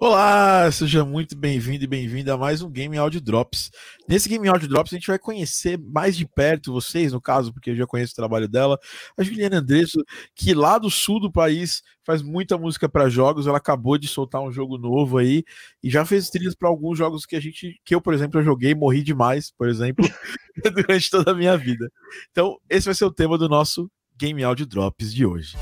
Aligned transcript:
Olá, 0.00 0.70
seja 0.72 1.04
muito 1.04 1.36
bem-vindo 1.36 1.84
e 1.84 1.86
bem-vinda 1.86 2.34
a 2.34 2.36
mais 2.36 2.60
um 2.60 2.68
Game 2.68 2.96
Audio 2.98 3.20
Drops. 3.20 3.70
Nesse 4.08 4.28
Game 4.28 4.46
Audio 4.48 4.68
Drops 4.68 4.92
a 4.92 4.96
gente 4.96 5.06
vai 5.06 5.18
conhecer 5.20 5.78
mais 5.78 6.16
de 6.16 6.26
perto 6.26 6.72
vocês, 6.72 7.12
no 7.12 7.20
caso, 7.20 7.52
porque 7.52 7.70
eu 7.70 7.76
já 7.76 7.86
conheço 7.86 8.12
o 8.12 8.16
trabalho 8.16 8.48
dela, 8.48 8.78
a 9.16 9.22
Juliana 9.22 9.58
Andresso, 9.58 10.04
que 10.34 10.52
lá 10.52 10.78
do 10.78 10.90
sul 10.90 11.20
do 11.20 11.30
país 11.30 11.80
faz 12.04 12.22
muita 12.22 12.58
música 12.58 12.88
para 12.88 13.08
jogos. 13.08 13.46
Ela 13.46 13.58
acabou 13.58 13.96
de 13.96 14.08
soltar 14.08 14.42
um 14.42 14.50
jogo 14.50 14.76
novo 14.76 15.16
aí 15.16 15.44
e 15.82 15.88
já 15.88 16.04
fez 16.04 16.28
trilhas 16.28 16.56
para 16.56 16.68
alguns 16.68 16.98
jogos 16.98 17.24
que 17.24 17.36
a 17.36 17.40
gente, 17.40 17.80
que 17.84 17.94
eu, 17.94 18.00
por 18.00 18.12
exemplo, 18.12 18.40
eu 18.40 18.44
joguei, 18.44 18.74
morri 18.74 19.02
demais, 19.02 19.52
por 19.52 19.68
exemplo, 19.68 20.04
durante 20.74 21.08
toda 21.08 21.30
a 21.30 21.34
minha 21.34 21.56
vida. 21.56 21.88
Então, 22.32 22.58
esse 22.68 22.86
vai 22.86 22.94
ser 22.94 23.04
o 23.04 23.12
tema 23.12 23.38
do 23.38 23.48
nosso 23.48 23.88
Game 24.18 24.42
Audio 24.42 24.66
Drops 24.66 25.14
de 25.14 25.24
hoje. 25.24 25.56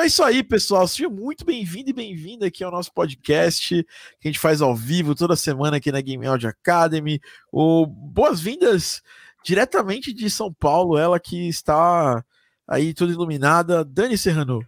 Então 0.00 0.04
é 0.06 0.08
isso 0.08 0.22
aí, 0.22 0.42
pessoal. 0.42 0.88
Seja 0.88 1.10
muito 1.10 1.44
bem-vindo 1.44 1.90
e 1.90 1.92
bem-vinda 1.92 2.46
aqui 2.46 2.64
ao 2.64 2.70
nosso 2.70 2.90
podcast 2.90 3.84
que 4.18 4.26
a 4.26 4.32
gente 4.32 4.38
faz 4.38 4.62
ao 4.62 4.74
vivo 4.74 5.14
toda 5.14 5.36
semana 5.36 5.76
aqui 5.76 5.92
na 5.92 6.00
Game 6.00 6.26
Audio 6.26 6.48
Academy. 6.48 7.20
Boas-vindas 7.52 9.02
diretamente 9.44 10.10
de 10.10 10.30
São 10.30 10.50
Paulo, 10.50 10.96
ela 10.96 11.20
que 11.20 11.46
está 11.46 12.24
aí 12.66 12.94
toda 12.94 13.12
iluminada, 13.12 13.84
Dani 13.84 14.16
Serrano. 14.16 14.66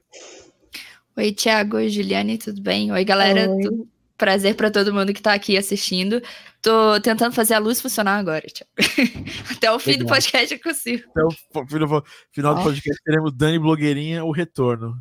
Oi, 1.16 1.32
Thiago, 1.32 1.78
Oi, 1.78 1.88
Juliane, 1.88 2.36
tudo 2.36 2.60
bem? 2.60 2.92
Oi, 2.92 3.02
galera. 3.02 3.48
Oi. 3.50 3.86
Prazer 4.18 4.54
para 4.54 4.70
todo 4.70 4.92
mundo 4.92 5.14
que 5.14 5.20
está 5.20 5.32
aqui 5.32 5.56
assistindo. 5.56 6.20
Tô 6.62 7.00
tentando 7.00 7.34
fazer 7.34 7.54
a 7.54 7.58
luz 7.58 7.80
funcionar 7.80 8.18
agora, 8.18 8.42
Thiago. 8.42 8.70
Até 9.50 9.72
o 9.72 9.80
fim 9.80 9.90
Legal. 9.92 10.06
do 10.06 10.10
podcast 10.10 10.54
eu 10.54 10.60
consigo. 10.60 11.10
Até 11.10 11.24
o 11.24 12.04
final 12.30 12.54
do 12.54 12.62
podcast 12.62 13.02
teremos 13.04 13.32
Dani 13.34 13.58
Blogueirinha, 13.58 14.24
o 14.24 14.30
retorno. 14.30 14.94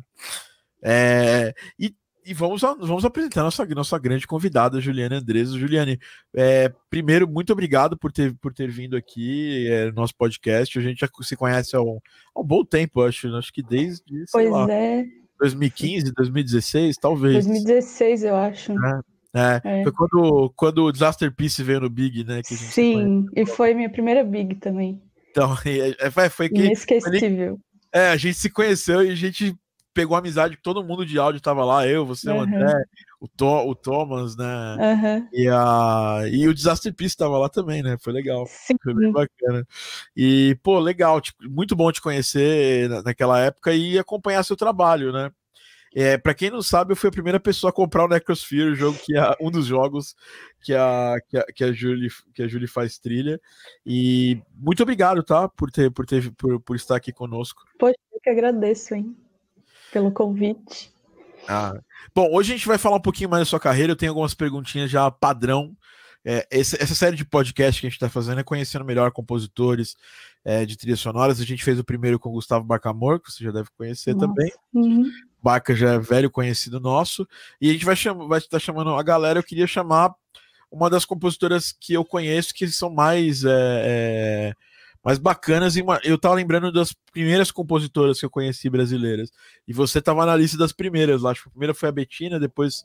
É, 0.82 1.54
e, 1.78 1.94
e 2.26 2.34
vamos, 2.34 2.62
vamos 2.62 3.04
apresentar 3.04 3.44
nossa, 3.44 3.64
nossa 3.66 3.96
grande 3.96 4.26
convidada, 4.26 4.80
Juliane 4.80 5.14
Andreso. 5.14 5.56
Juliane, 5.56 6.00
é, 6.34 6.68
primeiro, 6.90 7.28
muito 7.28 7.52
obrigado 7.52 7.96
por 7.96 8.10
ter, 8.10 8.34
por 8.38 8.52
ter 8.52 8.68
vindo 8.68 8.96
aqui 8.96 9.68
é, 9.70 9.86
no 9.86 9.92
nosso 9.92 10.16
podcast. 10.16 10.76
A 10.76 10.82
gente 10.82 10.98
já 10.98 11.08
se 11.22 11.36
conhece 11.36 11.76
há 11.76 11.80
um, 11.80 12.00
há 12.34 12.40
um 12.40 12.44
bom 12.44 12.64
tempo, 12.64 13.02
acho, 13.02 13.32
acho 13.36 13.52
que 13.52 13.62
desde. 13.62 14.24
Pois 14.32 14.50
lá, 14.50 14.66
é. 14.68 15.04
2015, 15.38 16.12
2016, 16.12 16.96
talvez. 16.96 17.46
2016, 17.46 18.24
eu 18.24 18.34
acho. 18.34 18.72
É, 18.72 19.00
é, 19.34 19.60
é. 19.64 19.82
Foi 19.82 19.92
quando, 19.92 20.52
quando 20.54 20.84
o 20.84 20.92
Disaster 20.92 21.34
Piece 21.34 21.62
veio 21.62 21.80
no 21.80 21.90
Big, 21.90 22.24
né? 22.24 22.42
Sim, 22.44 23.26
e 23.34 23.46
foi 23.46 23.72
minha 23.72 23.90
primeira 23.90 24.22
Big 24.22 24.56
também. 24.56 25.02
Então, 25.30 25.56
é, 25.98 26.10
foi, 26.10 26.28
foi 26.28 26.48
que. 26.48 26.64
Inesquecível. 26.64 27.58
É, 27.92 28.08
a 28.08 28.16
gente 28.16 28.34
se 28.34 28.50
conheceu 28.50 29.02
e 29.04 29.10
a 29.10 29.14
gente 29.14 29.54
pegou 29.94 30.16
amizade, 30.16 30.58
todo 30.62 30.84
mundo 30.84 31.04
de 31.04 31.18
áudio 31.18 31.40
tava 31.40 31.64
lá, 31.64 31.86
eu, 31.86 32.06
você, 32.06 32.30
uhum. 32.30 32.38
o 32.38 32.40
André, 32.40 32.84
o, 33.20 33.28
to, 33.28 33.68
o 33.68 33.74
Thomas, 33.74 34.36
né? 34.36 34.76
Uhum. 34.80 35.28
E, 35.32 35.48
a, 35.48 36.22
e 36.30 36.48
o 36.48 36.54
Disaster 36.54 36.94
Peace 36.94 37.16
tava 37.16 37.36
lá 37.38 37.48
também, 37.48 37.82
né? 37.82 37.96
Foi 38.00 38.12
legal. 38.12 38.46
Sim. 38.46 38.74
Foi 38.82 38.94
bem 38.94 39.12
bacana. 39.12 39.66
E, 40.16 40.56
pô, 40.62 40.78
legal, 40.78 41.20
tipo, 41.20 41.38
muito 41.48 41.76
bom 41.76 41.92
te 41.92 42.00
conhecer 42.00 42.88
naquela 43.04 43.38
época 43.38 43.74
e 43.74 43.98
acompanhar 43.98 44.42
seu 44.42 44.56
trabalho, 44.56 45.12
né? 45.12 45.30
É, 45.94 46.16
para 46.16 46.34
quem 46.34 46.50
não 46.50 46.62
sabe, 46.62 46.92
eu 46.92 46.96
fui 46.96 47.08
a 47.08 47.12
primeira 47.12 47.38
pessoa 47.38 47.70
a 47.70 47.72
comprar 47.72 48.04
o 48.04 48.08
Necrosphere, 48.08 48.70
o 48.70 48.74
jogo 48.74 48.98
que 48.98 49.16
é 49.16 49.36
um 49.40 49.50
dos 49.50 49.66
jogos 49.66 50.16
que 50.60 50.74
a, 50.74 51.16
que 51.28 51.36
a, 51.36 51.44
que 51.44 51.64
a, 51.64 51.72
Julie, 51.72 52.08
que 52.34 52.42
a 52.42 52.48
Julie 52.48 52.68
faz 52.68 52.98
trilha. 52.98 53.40
E 53.84 54.40
muito 54.54 54.82
obrigado, 54.82 55.22
tá? 55.22 55.48
Por 55.48 55.70
ter, 55.70 55.90
por 55.90 56.06
ter 56.06 56.30
por, 56.32 56.60
por 56.60 56.76
estar 56.76 56.96
aqui 56.96 57.12
conosco. 57.12 57.62
Poxa, 57.78 57.94
eu 58.12 58.20
que 58.20 58.30
agradeço, 58.30 58.94
hein? 58.94 59.14
pelo 59.92 60.10
convite. 60.10 60.90
Ah. 61.46 61.74
Bom, 62.14 62.28
hoje 62.32 62.52
a 62.52 62.56
gente 62.56 62.66
vai 62.66 62.78
falar 62.78 62.96
um 62.96 63.00
pouquinho 63.00 63.28
mais 63.28 63.42
da 63.42 63.46
sua 63.46 63.60
carreira. 63.60 63.92
Eu 63.92 63.96
tenho 63.96 64.10
algumas 64.10 64.34
perguntinhas 64.34 64.90
já 64.90 65.08
padrão. 65.10 65.76
É, 66.24 66.46
essa, 66.50 66.80
essa, 66.80 66.94
série 66.94 67.16
de 67.16 67.24
podcast 67.24 67.80
que 67.80 67.86
a 67.86 67.90
gente 67.90 67.96
está 67.96 68.08
fazendo 68.08 68.40
é 68.40 68.44
conhecendo 68.44 68.84
melhor 68.84 69.10
compositores 69.10 69.96
é, 70.44 70.64
de 70.64 70.76
trilhas 70.76 71.00
sonoras. 71.00 71.40
A 71.40 71.44
gente 71.44 71.64
fez 71.64 71.78
o 71.78 71.84
primeiro 71.84 72.18
com 72.18 72.28
o 72.28 72.32
Gustavo 72.32 72.64
Barcamor, 72.64 73.20
que 73.20 73.30
você 73.30 73.42
já 73.42 73.50
deve 73.50 73.68
conhecer 73.76 74.14
Nossa. 74.14 74.26
também. 74.28 74.52
Uhum. 74.72 75.10
Barca 75.42 75.74
já 75.74 75.94
é 75.94 75.98
velho 75.98 76.30
conhecido 76.30 76.78
nosso. 76.78 77.26
E 77.60 77.70
a 77.70 77.72
gente 77.72 77.84
vai, 77.84 77.96
cham 77.96 78.28
vai 78.28 78.38
estar 78.38 78.60
chamando 78.60 78.90
a 78.90 79.02
galera. 79.02 79.40
Eu 79.40 79.44
queria 79.44 79.66
chamar 79.66 80.14
uma 80.70 80.88
das 80.88 81.04
compositoras 81.04 81.72
que 81.72 81.92
eu 81.92 82.04
conheço 82.04 82.54
que 82.54 82.68
são 82.68 82.90
mais. 82.90 83.44
É, 83.44 83.50
é 83.50 84.54
mais 85.04 85.18
bacanas. 85.18 85.76
E 85.76 85.84
eu 86.04 86.16
tava 86.16 86.36
lembrando 86.36 86.70
das 86.70 86.94
primeiras 87.12 87.50
compositoras 87.50 88.20
que 88.20 88.26
eu 88.26 88.30
conheci 88.30 88.70
brasileiras. 88.70 89.30
E 89.66 89.72
você 89.72 90.00
tava 90.00 90.24
na 90.24 90.36
lista 90.36 90.56
das 90.56 90.72
primeiras 90.72 91.22
lá. 91.22 91.32
Acho 91.32 91.42
que 91.42 91.48
a 91.48 91.50
primeira 91.52 91.74
foi 91.74 91.88
a 91.88 91.92
Betina, 91.92 92.38
depois, 92.38 92.84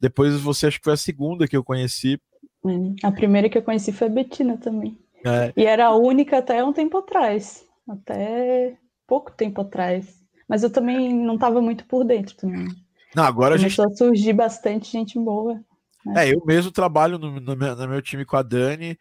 depois 0.00 0.40
você 0.40 0.68
acho 0.68 0.78
que 0.78 0.84
foi 0.84 0.94
a 0.94 0.96
segunda 0.96 1.46
que 1.46 1.56
eu 1.56 1.62
conheci. 1.62 2.18
Hum, 2.64 2.94
a 3.02 3.10
primeira 3.10 3.48
que 3.48 3.58
eu 3.58 3.62
conheci 3.62 3.92
foi 3.92 4.08
a 4.08 4.10
Betina 4.10 4.56
também. 4.56 4.98
É. 5.24 5.52
E 5.56 5.64
era 5.64 5.86
a 5.86 5.96
única 5.96 6.38
até 6.38 6.62
um 6.64 6.72
tempo 6.72 6.98
atrás. 6.98 7.64
Até 7.88 8.76
pouco 9.06 9.32
tempo 9.32 9.60
atrás. 9.60 10.22
Mas 10.48 10.62
eu 10.62 10.70
também 10.70 11.14
não 11.14 11.34
estava 11.34 11.60
muito 11.60 11.84
por 11.86 12.04
dentro 12.04 12.36
também. 12.36 12.68
Não, 13.14 13.24
agora 13.24 13.56
Começou 13.56 13.84
a 13.84 13.88
gente. 13.88 13.94
a 13.94 13.98
surgir 13.98 14.32
bastante 14.32 14.90
gente 14.90 15.18
boa. 15.18 15.60
Né? 16.04 16.28
É, 16.28 16.34
eu 16.34 16.44
mesmo 16.44 16.70
trabalho 16.70 17.18
no, 17.18 17.40
no, 17.40 17.56
meu, 17.56 17.76
no 17.76 17.88
meu 17.88 18.02
time 18.02 18.24
com 18.24 18.36
a 18.36 18.42
Dani 18.42 18.98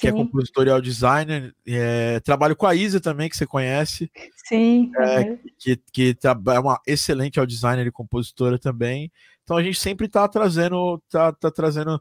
que 0.00 0.08
é 0.08 0.12
compositor 0.12 0.66
e 0.66 0.80
designer. 0.80 1.54
É, 1.66 2.20
trabalho 2.20 2.56
com 2.56 2.66
a 2.66 2.74
Isa 2.74 3.00
também, 3.00 3.28
que 3.28 3.36
você 3.36 3.46
conhece. 3.46 4.10
Sim. 4.46 4.90
É, 4.98 5.36
Que, 5.58 5.76
que 5.92 6.16
é 6.24 6.58
uma 6.58 6.80
excelente 6.86 7.44
designer 7.46 7.86
e 7.86 7.92
compositora 7.92 8.58
também. 8.58 9.12
Então 9.50 9.58
a 9.58 9.62
gente 9.64 9.80
sempre 9.80 10.06
está 10.06 10.28
trazendo, 10.28 11.02
tá, 11.10 11.32
tá 11.32 11.50
trazendo, 11.50 12.00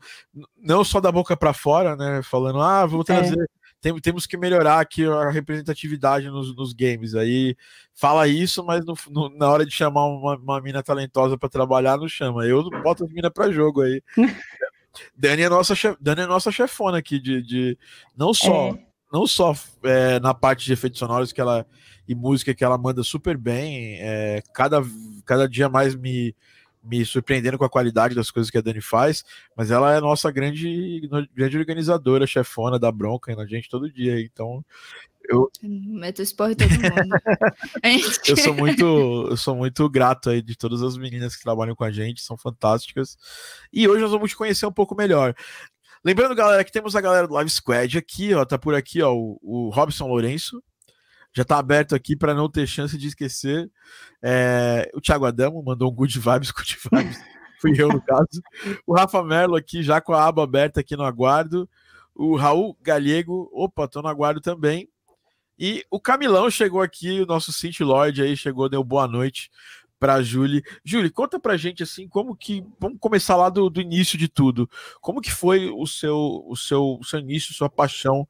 não 0.56 0.84
só 0.84 1.02
da 1.02 1.12
boca 1.12 1.36
para 1.36 1.52
fora, 1.52 1.96
né? 1.96 2.22
Falando, 2.22 2.62
ah, 2.62 2.86
vou 2.86 3.02
é. 3.02 3.04
trazer. 3.04 3.42
É. 3.42 3.46
Tem, 3.82 4.00
temos 4.00 4.28
que 4.28 4.38
melhorar 4.38 4.80
aqui 4.80 5.04
a 5.04 5.32
representatividade 5.32 6.30
nos, 6.30 6.56
nos 6.56 6.74
games. 6.74 7.16
Aí 7.16 7.58
fala 7.96 8.28
isso, 8.28 8.64
mas 8.64 8.86
no, 8.86 8.94
no, 9.10 9.30
na 9.36 9.50
hora 9.50 9.66
de 9.66 9.72
chamar 9.72 10.06
uma, 10.06 10.36
uma 10.36 10.62
mina 10.62 10.84
talentosa 10.84 11.40
para 11.40 11.50
trabalhar, 11.50 11.98
não 11.98 12.08
chama. 12.08 12.46
Eu 12.46 12.70
boto 12.84 13.04
as 13.04 13.12
minas 13.12 13.32
para 13.34 13.52
jogo 13.52 13.82
aí. 13.82 14.00
Dani 15.18 15.42
é 15.42 15.50
nossa, 15.50 15.74
Dani 16.00 16.22
é 16.22 16.28
nossa 16.28 16.52
chefona 16.52 17.00
aqui 17.00 17.20
de, 17.20 17.42
de 17.42 17.78
não 18.16 18.32
só 18.32 18.76
é. 18.76 18.86
não 19.12 19.26
só 19.26 19.56
é, 19.84 20.20
na 20.20 20.36
parte 20.36 20.66
de 20.66 20.74
efeitos 20.74 21.00
sonoros 21.00 21.32
que 21.32 21.42
ela 21.42 21.66
e 22.08 22.14
música 22.14 22.54
que 22.54 22.64
ela 22.64 22.78
manda 22.78 23.02
super 23.02 23.36
bem, 23.36 23.98
é, 24.00 24.44
cada, 24.54 24.84
cada 25.26 25.50
dia 25.50 25.68
mais 25.68 25.96
me 25.96 26.36
me 26.84 27.06
surpreendendo 27.06 27.58
com 27.58 27.66
a 27.66 27.70
qualidade 27.70 28.16
das 28.16 28.32
coisas 28.32 28.50
que 28.50 28.58
a 28.58 28.62
Dani 28.62 28.82
faz, 28.82 29.24
mas 29.56 29.72
ela 29.72 29.94
é 29.94 30.00
nossa 30.00 30.32
grande, 30.32 31.08
grande 31.34 31.58
organizadora, 31.58 32.26
chefona 32.26 32.80
da 32.80 32.92
bronca 32.92 33.36
na 33.36 33.46
gente 33.46 33.70
todo 33.70 33.92
dia. 33.92 34.20
Então, 34.22 34.64
eu 35.30 35.50
meto 35.62 36.22
esporro 36.22 36.56
todo 36.56 36.70
mundo. 36.70 37.16
eu 38.28 38.38
sou 38.38 38.54
muito, 38.54 39.28
eu 39.30 39.38
sou 39.38 39.56
muito 39.56 39.88
grato 39.90 40.30
aí 40.30 40.42
de 40.42 40.56
todas 40.56 40.82
as 40.82 40.98
meninas 40.98 41.36
que 41.36 41.44
trabalham 41.44 41.76
com 41.76 41.84
a 41.84 41.92
gente, 41.92 42.22
são 42.22 42.38
fantásticas. 42.38 43.18
E 43.72 43.88
hoje 43.88 44.02
nós 44.02 44.12
vamos 44.12 44.32
te 44.32 44.38
conhecer 44.38 44.66
um 44.66 44.72
pouco 44.72 44.96
melhor. 44.96 45.36
Lembrando, 46.04 46.34
galera, 46.34 46.64
que 46.64 46.72
temos 46.72 46.96
a 46.96 47.02
galera 47.02 47.28
do 47.28 47.34
Live 47.34 47.50
Squad 47.50 47.98
aqui, 47.98 48.34
ó, 48.34 48.46
tá 48.46 48.58
por 48.58 48.74
aqui, 48.74 49.02
ó, 49.02 49.14
o, 49.14 49.38
o 49.42 49.70
Robson 49.70 50.08
Lourenço, 50.08 50.64
já 51.34 51.44
tá 51.44 51.58
aberto 51.58 51.96
aqui 51.96 52.16
para 52.16 52.34
não 52.34 52.50
ter 52.50 52.68
chance 52.68 52.98
de 52.98 53.08
esquecer. 53.08 53.70
É, 54.22 54.90
o 54.94 55.02
Thiago 55.02 55.26
Adamo 55.26 55.64
mandou 55.64 55.92
um 55.92 55.96
good 55.96 56.18
vibes, 56.18 56.52
good 56.52 56.78
vibes. 56.92 57.20
Fui 57.62 57.74
eu, 57.78 57.90
no 57.90 58.02
caso. 58.02 58.42
O 58.88 58.96
Rafa 58.96 59.22
Merlo 59.24 59.56
aqui, 59.56 59.84
já 59.84 60.00
com 60.00 60.14
a 60.14 60.26
aba 60.26 60.44
aberta 60.44 60.80
aqui 60.80 60.96
no 60.96 61.04
aguardo. 61.04 61.70
O 62.16 62.36
Raul 62.36 62.78
Galego, 62.82 63.50
opa, 63.54 63.88
tô 63.88 64.02
no 64.02 64.08
aguardo 64.08 64.42
também. 64.42 64.90
E 65.58 65.86
o 65.92 66.00
Camilão 66.00 66.50
chegou 66.50 66.82
aqui, 66.82 67.20
o 67.22 67.26
nosso 67.26 67.52
Cinti 67.52 67.84
Lord 67.84 68.22
aí 68.22 68.36
chegou, 68.38 68.70
deu 68.70 68.82
boa 68.82 69.08
noite 69.08 69.52
para 70.00 70.22
Julie. 70.22 70.64
Julie, 70.86 71.10
conta 71.10 71.38
pra 71.38 71.58
gente 71.58 71.84
assim, 71.84 72.08
como 72.08 72.36
que 72.36 72.64
vamos 72.80 72.98
começar 73.00 73.36
lá 73.36 73.50
do, 73.50 73.70
do, 73.70 73.82
início 73.82 74.18
de 74.18 74.30
tudo. 74.30 74.70
Como 75.02 75.20
que 75.22 75.32
foi 75.32 75.70
o 75.70 75.86
seu 75.86 76.46
o 76.48 76.56
seu 76.56 76.98
o 77.00 77.04
seu 77.04 77.20
início, 77.20 77.54
sua 77.54 77.70
paixão 77.70 78.26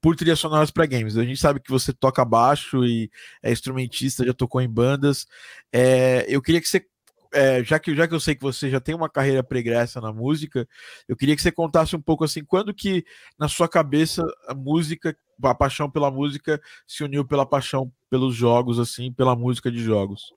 por 0.00 0.16
trilhas 0.16 0.38
sonoras 0.38 0.70
para 0.70 0.86
games? 0.86 1.16
A 1.16 1.24
gente 1.24 1.40
sabe 1.40 1.60
que 1.60 1.70
você 1.70 1.92
toca 1.92 2.24
baixo 2.24 2.84
e 2.84 3.10
é 3.42 3.52
instrumentista, 3.52 4.24
já 4.24 4.32
tocou 4.32 4.60
em 4.60 4.68
bandas. 4.68 5.26
É, 5.72 6.24
eu 6.28 6.40
queria 6.40 6.60
que 6.60 6.68
você 6.68 6.84
é, 7.32 7.62
já, 7.62 7.78
que, 7.78 7.94
já 7.94 8.08
que 8.08 8.14
eu 8.14 8.20
sei 8.20 8.34
que 8.34 8.42
você 8.42 8.68
já 8.68 8.80
tem 8.80 8.94
uma 8.94 9.08
carreira 9.08 9.42
pregressa 9.42 10.00
na 10.00 10.12
música, 10.12 10.66
eu 11.08 11.16
queria 11.16 11.36
que 11.36 11.42
você 11.42 11.52
contasse 11.52 11.94
um 11.94 12.00
pouco 12.00 12.24
assim, 12.24 12.44
quando 12.44 12.74
que 12.74 13.04
na 13.38 13.48
sua 13.48 13.68
cabeça 13.68 14.24
a 14.48 14.54
música, 14.54 15.16
a 15.42 15.54
paixão 15.54 15.88
pela 15.88 16.10
música 16.10 16.60
se 16.86 17.04
uniu 17.04 17.24
pela 17.24 17.46
paixão 17.46 17.90
pelos 18.08 18.34
jogos, 18.34 18.78
assim, 18.78 19.12
pela 19.12 19.36
música 19.36 19.70
de 19.70 19.78
jogos? 19.78 20.32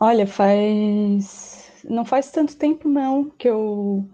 Olha, 0.00 0.26
faz 0.26 1.70
não 1.84 2.04
faz 2.04 2.30
tanto 2.30 2.56
tempo 2.56 2.88
não 2.88 3.28
que 3.28 3.48
eu 3.48 4.08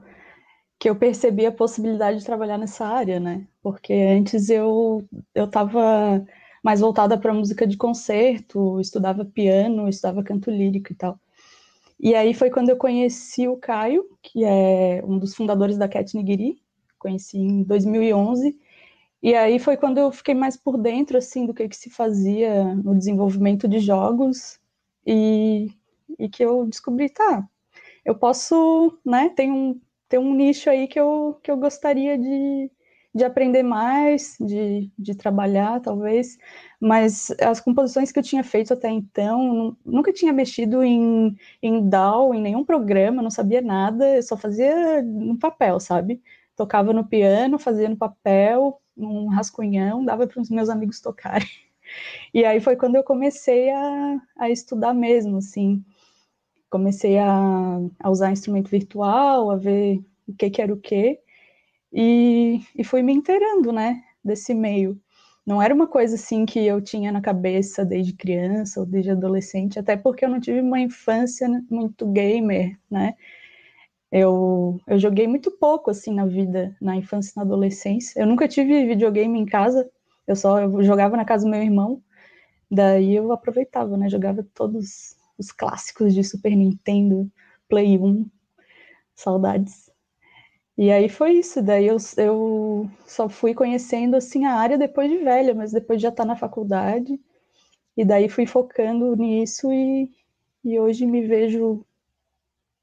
que 0.78 0.88
eu 0.88 0.96
percebi 0.96 1.44
a 1.46 1.52
possibilidade 1.52 2.18
de 2.20 2.24
trabalhar 2.24 2.58
nessa 2.58 2.86
área, 2.86 3.18
né? 3.20 3.46
Porque 3.62 3.92
antes 3.92 4.48
eu 4.48 5.04
eu 5.34 5.46
estava 5.46 6.24
mais 6.62 6.80
voltada 6.80 7.18
para 7.18 7.34
música 7.34 7.66
de 7.66 7.76
concerto, 7.76 8.80
estudava 8.80 9.24
piano, 9.24 9.88
estudava 9.88 10.22
canto 10.22 10.50
lírico 10.50 10.92
e 10.92 10.96
tal. 10.96 11.18
E 12.00 12.14
aí 12.14 12.32
foi 12.34 12.50
quando 12.50 12.70
eu 12.70 12.76
conheci 12.76 13.48
o 13.48 13.56
Caio, 13.56 14.04
que 14.22 14.44
é 14.44 15.02
um 15.04 15.18
dos 15.18 15.34
fundadores 15.34 15.76
da 15.76 15.88
Cat 15.88 16.16
Nigiri, 16.16 16.62
conheci 16.98 17.38
em 17.38 17.62
2011. 17.64 18.56
E 19.22 19.34
aí 19.34 19.58
foi 19.58 19.76
quando 19.76 19.98
eu 19.98 20.12
fiquei 20.12 20.34
mais 20.34 20.56
por 20.56 20.78
dentro 20.78 21.18
assim 21.18 21.46
do 21.46 21.54
que, 21.54 21.68
que 21.68 21.76
se 21.76 21.90
fazia 21.90 22.74
no 22.76 22.96
desenvolvimento 22.96 23.66
de 23.68 23.80
jogos 23.80 24.60
e, 25.06 25.70
e 26.18 26.28
que 26.28 26.44
eu 26.44 26.66
descobri, 26.66 27.10
tá, 27.10 27.48
eu 28.04 28.14
posso, 28.14 28.96
né, 29.04 29.30
tem 29.30 29.50
um, 29.50 29.80
tem 30.08 30.18
um 30.18 30.34
nicho 30.34 30.70
aí 30.70 30.88
que 30.88 30.98
eu, 30.98 31.38
que 31.42 31.50
eu 31.50 31.56
gostaria 31.56 32.18
de, 32.18 32.70
de 33.14 33.24
aprender 33.24 33.62
mais, 33.62 34.36
de, 34.40 34.90
de 34.98 35.14
trabalhar, 35.14 35.80
talvez, 35.80 36.38
mas 36.80 37.30
as 37.40 37.60
composições 37.60 38.12
que 38.12 38.18
eu 38.18 38.22
tinha 38.22 38.44
feito 38.44 38.72
até 38.74 38.88
então, 38.90 39.76
nunca 39.84 40.12
tinha 40.12 40.32
mexido 40.32 40.82
em, 40.84 41.36
em 41.62 41.88
DAW, 41.88 42.34
em 42.34 42.40
nenhum 42.42 42.64
programa, 42.64 43.22
não 43.22 43.30
sabia 43.30 43.60
nada, 43.60 44.16
eu 44.16 44.22
só 44.22 44.36
fazia 44.36 45.02
no 45.02 45.38
papel, 45.38 45.80
sabe? 45.80 46.22
Tocava 46.56 46.92
no 46.92 47.04
piano, 47.06 47.58
fazia 47.58 47.88
no 47.88 47.96
papel, 47.96 48.80
um 48.96 49.28
rascunhão, 49.28 50.04
dava 50.04 50.26
para 50.26 50.40
os 50.40 50.50
meus 50.50 50.68
amigos 50.68 51.00
tocarem. 51.00 51.46
E 52.34 52.44
aí 52.44 52.60
foi 52.60 52.76
quando 52.76 52.96
eu 52.96 53.02
comecei 53.04 53.70
a, 53.70 54.20
a 54.38 54.50
estudar 54.50 54.92
mesmo, 54.94 55.38
assim. 55.38 55.82
Comecei 56.70 57.18
a, 57.18 57.78
a 58.00 58.10
usar 58.10 58.32
instrumento 58.32 58.70
virtual, 58.70 59.50
a 59.50 59.56
ver 59.56 60.00
o 60.26 60.34
que, 60.34 60.50
que 60.50 60.62
era 60.62 60.72
o 60.72 60.76
que, 60.80 61.18
e, 61.92 62.60
e 62.76 62.84
fui 62.84 63.02
me 63.02 63.12
inteirando, 63.12 63.72
né, 63.72 64.02
desse 64.24 64.54
meio. 64.54 65.00
Não 65.46 65.62
era 65.62 65.74
uma 65.74 65.86
coisa 65.86 66.14
assim 66.16 66.44
que 66.44 66.60
eu 66.60 66.80
tinha 66.80 67.10
na 67.10 67.22
cabeça 67.22 67.84
desde 67.84 68.12
criança 68.12 68.80
ou 68.80 68.86
desde 68.86 69.10
adolescente, 69.12 69.78
até 69.78 69.96
porque 69.96 70.24
eu 70.24 70.28
não 70.28 70.40
tive 70.40 70.60
uma 70.60 70.80
infância 70.80 71.48
muito 71.70 72.06
gamer, 72.06 72.78
né? 72.90 73.14
Eu, 74.10 74.80
eu 74.86 74.98
joguei 74.98 75.26
muito 75.26 75.50
pouco 75.50 75.90
assim 75.90 76.14
na 76.14 76.24
vida, 76.26 76.76
na 76.80 76.96
infância 76.96 77.32
e 77.32 77.36
na 77.36 77.42
adolescência. 77.42 78.20
Eu 78.20 78.26
nunca 78.26 78.48
tive 78.48 78.86
videogame 78.86 79.38
em 79.38 79.46
casa, 79.46 79.88
eu 80.26 80.36
só 80.36 80.60
eu 80.60 80.82
jogava 80.82 81.16
na 81.16 81.24
casa 81.24 81.44
do 81.44 81.50
meu 81.50 81.62
irmão. 81.62 82.02
Daí 82.70 83.14
eu 83.16 83.32
aproveitava, 83.32 83.96
né? 83.96 84.08
Jogava 84.10 84.46
todos 84.54 85.16
os 85.38 85.52
clássicos 85.52 86.14
de 86.14 86.24
Super 86.24 86.54
Nintendo, 86.54 87.30
Play 87.68 87.98
1, 87.98 88.26
saudades. 89.14 89.90
E 90.76 90.90
aí 90.92 91.08
foi 91.08 91.32
isso, 91.32 91.62
daí 91.62 91.86
eu, 91.86 91.96
eu 92.16 92.90
só 93.06 93.28
fui 93.28 93.54
conhecendo 93.54 94.16
assim 94.16 94.44
a 94.44 94.54
área 94.54 94.78
depois 94.78 95.10
de 95.10 95.18
velha, 95.18 95.54
mas 95.54 95.72
depois 95.72 95.98
de 95.98 96.04
já 96.04 96.08
estar 96.10 96.22
tá 96.22 96.28
na 96.28 96.36
faculdade. 96.36 97.20
E 97.96 98.04
daí 98.04 98.28
fui 98.28 98.46
focando 98.46 99.16
nisso 99.16 99.72
e, 99.72 100.08
e 100.64 100.78
hoje 100.78 101.04
me 101.04 101.26
vejo 101.26 101.84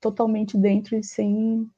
totalmente 0.02 0.58
dentro 0.58 0.98
e 0.98 1.04
sem, 1.04 1.70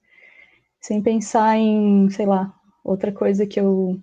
sem 0.82 1.02
pensar 1.04 1.58
em, 1.58 2.10
sei 2.10 2.26
lá, 2.26 2.54
outra 2.84 3.12
coisa 3.12 3.46
que 3.46 3.60
eu 3.60 4.00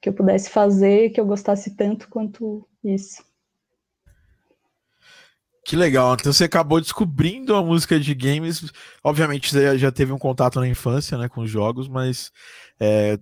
que 0.00 0.08
eu 0.08 0.12
pudesse 0.12 0.50
fazer 0.50 1.10
que 1.10 1.20
eu 1.20 1.26
gostasse 1.26 1.74
tanto 1.74 2.08
quanto 2.08 2.68
isso. 2.84 3.24
Que 5.68 5.76
legal. 5.76 6.14
Então 6.14 6.32
você 6.32 6.44
acabou 6.44 6.80
descobrindo 6.80 7.54
a 7.54 7.62
música 7.62 8.00
de 8.00 8.14
games. 8.14 8.72
Obviamente 9.04 9.50
você 9.50 9.76
já 9.76 9.92
teve 9.92 10.10
um 10.14 10.18
contato 10.18 10.58
na 10.58 10.66
infância, 10.66 11.18
né, 11.18 11.28
com 11.28 11.46
jogos, 11.46 11.86
mas 11.86 12.32
é, 12.80 13.18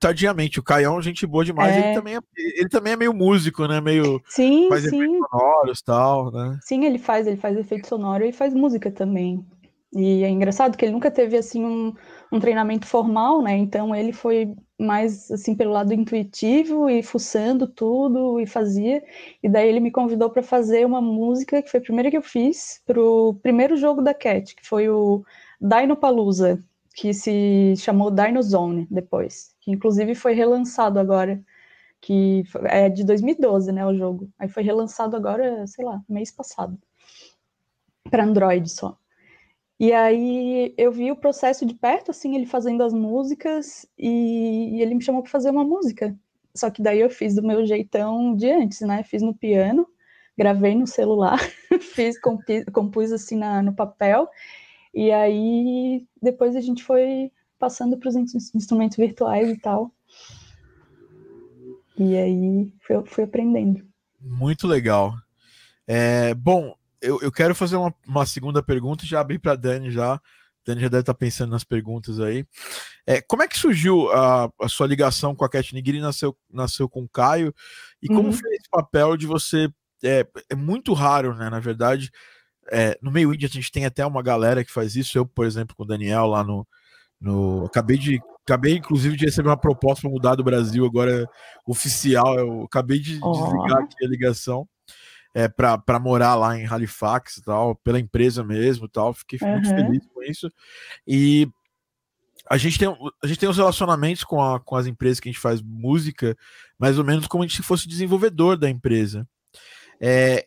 tardiamente. 0.00 0.58
O 0.58 0.64
Caião, 0.64 1.00
gente 1.00 1.24
boa 1.24 1.44
demais. 1.44 1.72
É. 1.76 1.78
Ele, 1.78 1.94
também 1.94 2.16
é, 2.16 2.20
ele 2.36 2.68
também 2.68 2.92
é 2.94 2.96
meio 2.96 3.14
músico, 3.14 3.68
né? 3.68 3.80
Meio. 3.80 4.20
Sim, 4.26 4.68
faz 4.68 4.82
sim. 4.82 4.96
efeitos 4.96 5.28
sonoros 5.30 5.82
tal, 5.82 6.32
né? 6.32 6.58
Sim, 6.60 6.84
ele 6.84 6.98
faz, 6.98 7.28
ele 7.28 7.36
faz 7.36 7.56
efeito 7.56 7.86
sonoro 7.86 8.24
e 8.24 8.32
faz 8.32 8.52
música 8.52 8.90
também. 8.90 9.46
E 9.94 10.24
é 10.24 10.28
engraçado 10.28 10.76
que 10.76 10.84
ele 10.84 10.92
nunca 10.92 11.08
teve 11.08 11.36
assim 11.36 11.64
um, 11.64 11.94
um 12.32 12.40
treinamento 12.40 12.84
formal, 12.84 13.40
né? 13.42 13.56
Então 13.56 13.94
ele 13.94 14.12
foi 14.12 14.52
mais 14.80 15.30
assim 15.30 15.54
pelo 15.54 15.72
lado 15.72 15.92
intuitivo 15.92 16.88
e 16.88 17.02
fuçando 17.02 17.66
tudo 17.66 18.40
e 18.40 18.46
fazia. 18.46 19.02
E 19.42 19.48
daí 19.48 19.68
ele 19.68 19.80
me 19.80 19.90
convidou 19.90 20.30
para 20.30 20.42
fazer 20.42 20.86
uma 20.86 21.00
música 21.02 21.62
que 21.62 21.70
foi 21.70 21.80
a 21.80 21.82
primeira 21.82 22.10
que 22.10 22.16
eu 22.16 22.22
fiz 22.22 22.82
para 22.86 23.00
o 23.00 23.34
primeiro 23.34 23.76
jogo 23.76 24.02
da 24.02 24.14
Cat, 24.14 24.54
que 24.56 24.66
foi 24.66 24.88
o 24.88 25.24
Dino 25.60 25.96
Palooza, 25.96 26.58
que 26.94 27.12
se 27.14 27.74
chamou 27.76 28.10
Dino 28.10 28.42
Zone 28.42 28.86
depois, 28.90 29.54
que 29.60 29.70
inclusive 29.70 30.14
foi 30.14 30.34
relançado 30.34 30.98
agora, 30.98 31.42
que 32.00 32.44
é 32.64 32.88
de 32.88 33.04
2012, 33.04 33.72
né, 33.72 33.86
o 33.86 33.94
jogo. 33.94 34.28
Aí 34.38 34.48
foi 34.48 34.62
relançado 34.62 35.16
agora, 35.16 35.66
sei 35.66 35.84
lá, 35.84 36.02
mês 36.08 36.30
passado, 36.32 36.78
para 38.10 38.24
Android 38.24 38.68
só. 38.70 38.99
E 39.80 39.94
aí 39.94 40.74
eu 40.76 40.92
vi 40.92 41.10
o 41.10 41.16
processo 41.16 41.64
de 41.64 41.72
perto, 41.72 42.10
assim, 42.10 42.36
ele 42.36 42.44
fazendo 42.44 42.82
as 42.82 42.92
músicas, 42.92 43.86
e, 43.98 44.76
e 44.76 44.82
ele 44.82 44.94
me 44.94 45.02
chamou 45.02 45.22
para 45.22 45.30
fazer 45.30 45.48
uma 45.48 45.64
música. 45.64 46.14
Só 46.54 46.68
que 46.68 46.82
daí 46.82 47.00
eu 47.00 47.08
fiz 47.08 47.34
do 47.34 47.42
meu 47.42 47.64
jeitão 47.64 48.36
de 48.36 48.50
antes, 48.50 48.82
né? 48.82 49.02
Fiz 49.02 49.22
no 49.22 49.34
piano, 49.34 49.88
gravei 50.36 50.74
no 50.74 50.86
celular, 50.86 51.38
fiz, 51.80 52.20
compus, 52.20 52.62
compus 52.74 53.10
assim 53.10 53.36
na, 53.36 53.62
no 53.62 53.72
papel, 53.72 54.28
e 54.92 55.10
aí 55.10 56.06
depois 56.20 56.56
a 56.56 56.60
gente 56.60 56.84
foi 56.84 57.32
passando 57.58 57.96
para 57.96 58.10
os 58.10 58.16
instrumentos 58.54 58.98
virtuais 58.98 59.48
e 59.48 59.56
tal. 59.56 59.90
E 61.96 62.16
aí 62.18 62.72
fui, 62.82 63.02
fui 63.06 63.24
aprendendo. 63.24 63.82
Muito 64.20 64.66
legal. 64.66 65.14
É, 65.86 66.34
bom, 66.34 66.74
eu, 67.00 67.20
eu 67.22 67.32
quero 67.32 67.54
fazer 67.54 67.76
uma, 67.76 67.94
uma 68.06 68.26
segunda 68.26 68.62
pergunta, 68.62 69.06
já 69.06 69.20
abri 69.20 69.38
para 69.38 69.56
Dani 69.56 69.90
já. 69.90 70.20
Dani 70.64 70.80
já 70.80 70.88
deve 70.88 71.00
estar 71.00 71.14
tá 71.14 71.18
pensando 71.18 71.50
nas 71.50 71.64
perguntas 71.64 72.20
aí. 72.20 72.44
É, 73.06 73.20
como 73.20 73.42
é 73.42 73.48
que 73.48 73.58
surgiu 73.58 74.10
a, 74.12 74.50
a 74.60 74.68
sua 74.68 74.86
ligação 74.86 75.34
com 75.34 75.44
a 75.44 75.48
Cat 75.48 75.74
Nigiri? 75.74 76.00
Nasceu, 76.00 76.36
nasceu 76.52 76.88
com 76.88 77.02
o 77.02 77.08
Caio? 77.08 77.54
E 78.02 78.08
como 78.08 78.24
uhum. 78.24 78.32
foi 78.32 78.50
esse 78.52 78.68
papel 78.70 79.16
de 79.16 79.26
você. 79.26 79.68
É, 80.02 80.26
é 80.50 80.54
muito 80.54 80.92
raro, 80.92 81.34
né? 81.34 81.48
Na 81.50 81.60
verdade, 81.60 82.10
é, 82.70 82.98
no 83.02 83.10
meio 83.10 83.32
indie 83.34 83.46
a 83.46 83.48
gente 83.48 83.72
tem 83.72 83.84
até 83.84 84.04
uma 84.04 84.22
galera 84.22 84.64
que 84.64 84.72
faz 84.72 84.96
isso. 84.96 85.16
Eu, 85.16 85.26
por 85.26 85.46
exemplo, 85.46 85.74
com 85.74 85.82
o 85.82 85.86
Daniel 85.86 86.26
lá 86.26 86.44
no. 86.44 86.66
no 87.20 87.64
acabei 87.64 87.96
de. 87.96 88.20
Acabei, 88.42 88.76
inclusive, 88.76 89.16
de 89.16 89.26
receber 89.26 89.48
uma 89.48 89.56
proposta 89.56 90.02
para 90.02 90.10
mudar 90.10 90.34
do 90.34 90.42
Brasil 90.42 90.84
agora 90.84 91.28
oficial. 91.66 92.38
Eu 92.38 92.62
acabei 92.64 92.98
de 92.98 93.18
oh. 93.22 93.32
desligar 93.32 93.78
aqui 93.78 94.04
a 94.04 94.08
ligação 94.08 94.68
é, 95.34 95.48
para 95.48 95.98
morar 96.00 96.34
lá 96.34 96.58
em 96.58 96.66
Halifax 96.66 97.36
e 97.36 97.44
tal, 97.44 97.76
pela 97.76 98.00
empresa 98.00 98.42
mesmo 98.42 98.88
tal. 98.88 99.12
Fiquei 99.14 99.38
uhum. 99.42 99.52
muito 99.52 99.68
feliz 99.68 100.06
com 100.06 100.22
isso. 100.22 100.50
E 101.06 101.48
a 102.48 102.56
gente 102.56 102.78
tem, 102.78 102.88
a 103.22 103.26
gente 103.26 103.38
tem 103.38 103.48
os 103.48 103.56
relacionamentos 103.56 104.24
com, 104.24 104.42
a, 104.42 104.58
com 104.58 104.76
as 104.76 104.86
empresas 104.86 105.20
que 105.20 105.28
a 105.28 105.32
gente 105.32 105.40
faz 105.40 105.62
música, 105.62 106.36
mais 106.78 106.98
ou 106.98 107.04
menos 107.04 107.26
como 107.26 107.44
a 107.44 107.46
gente 107.46 107.62
fosse 107.62 107.86
desenvolvedor 107.86 108.56
da 108.56 108.68
empresa. 108.68 109.26
É, 110.00 110.46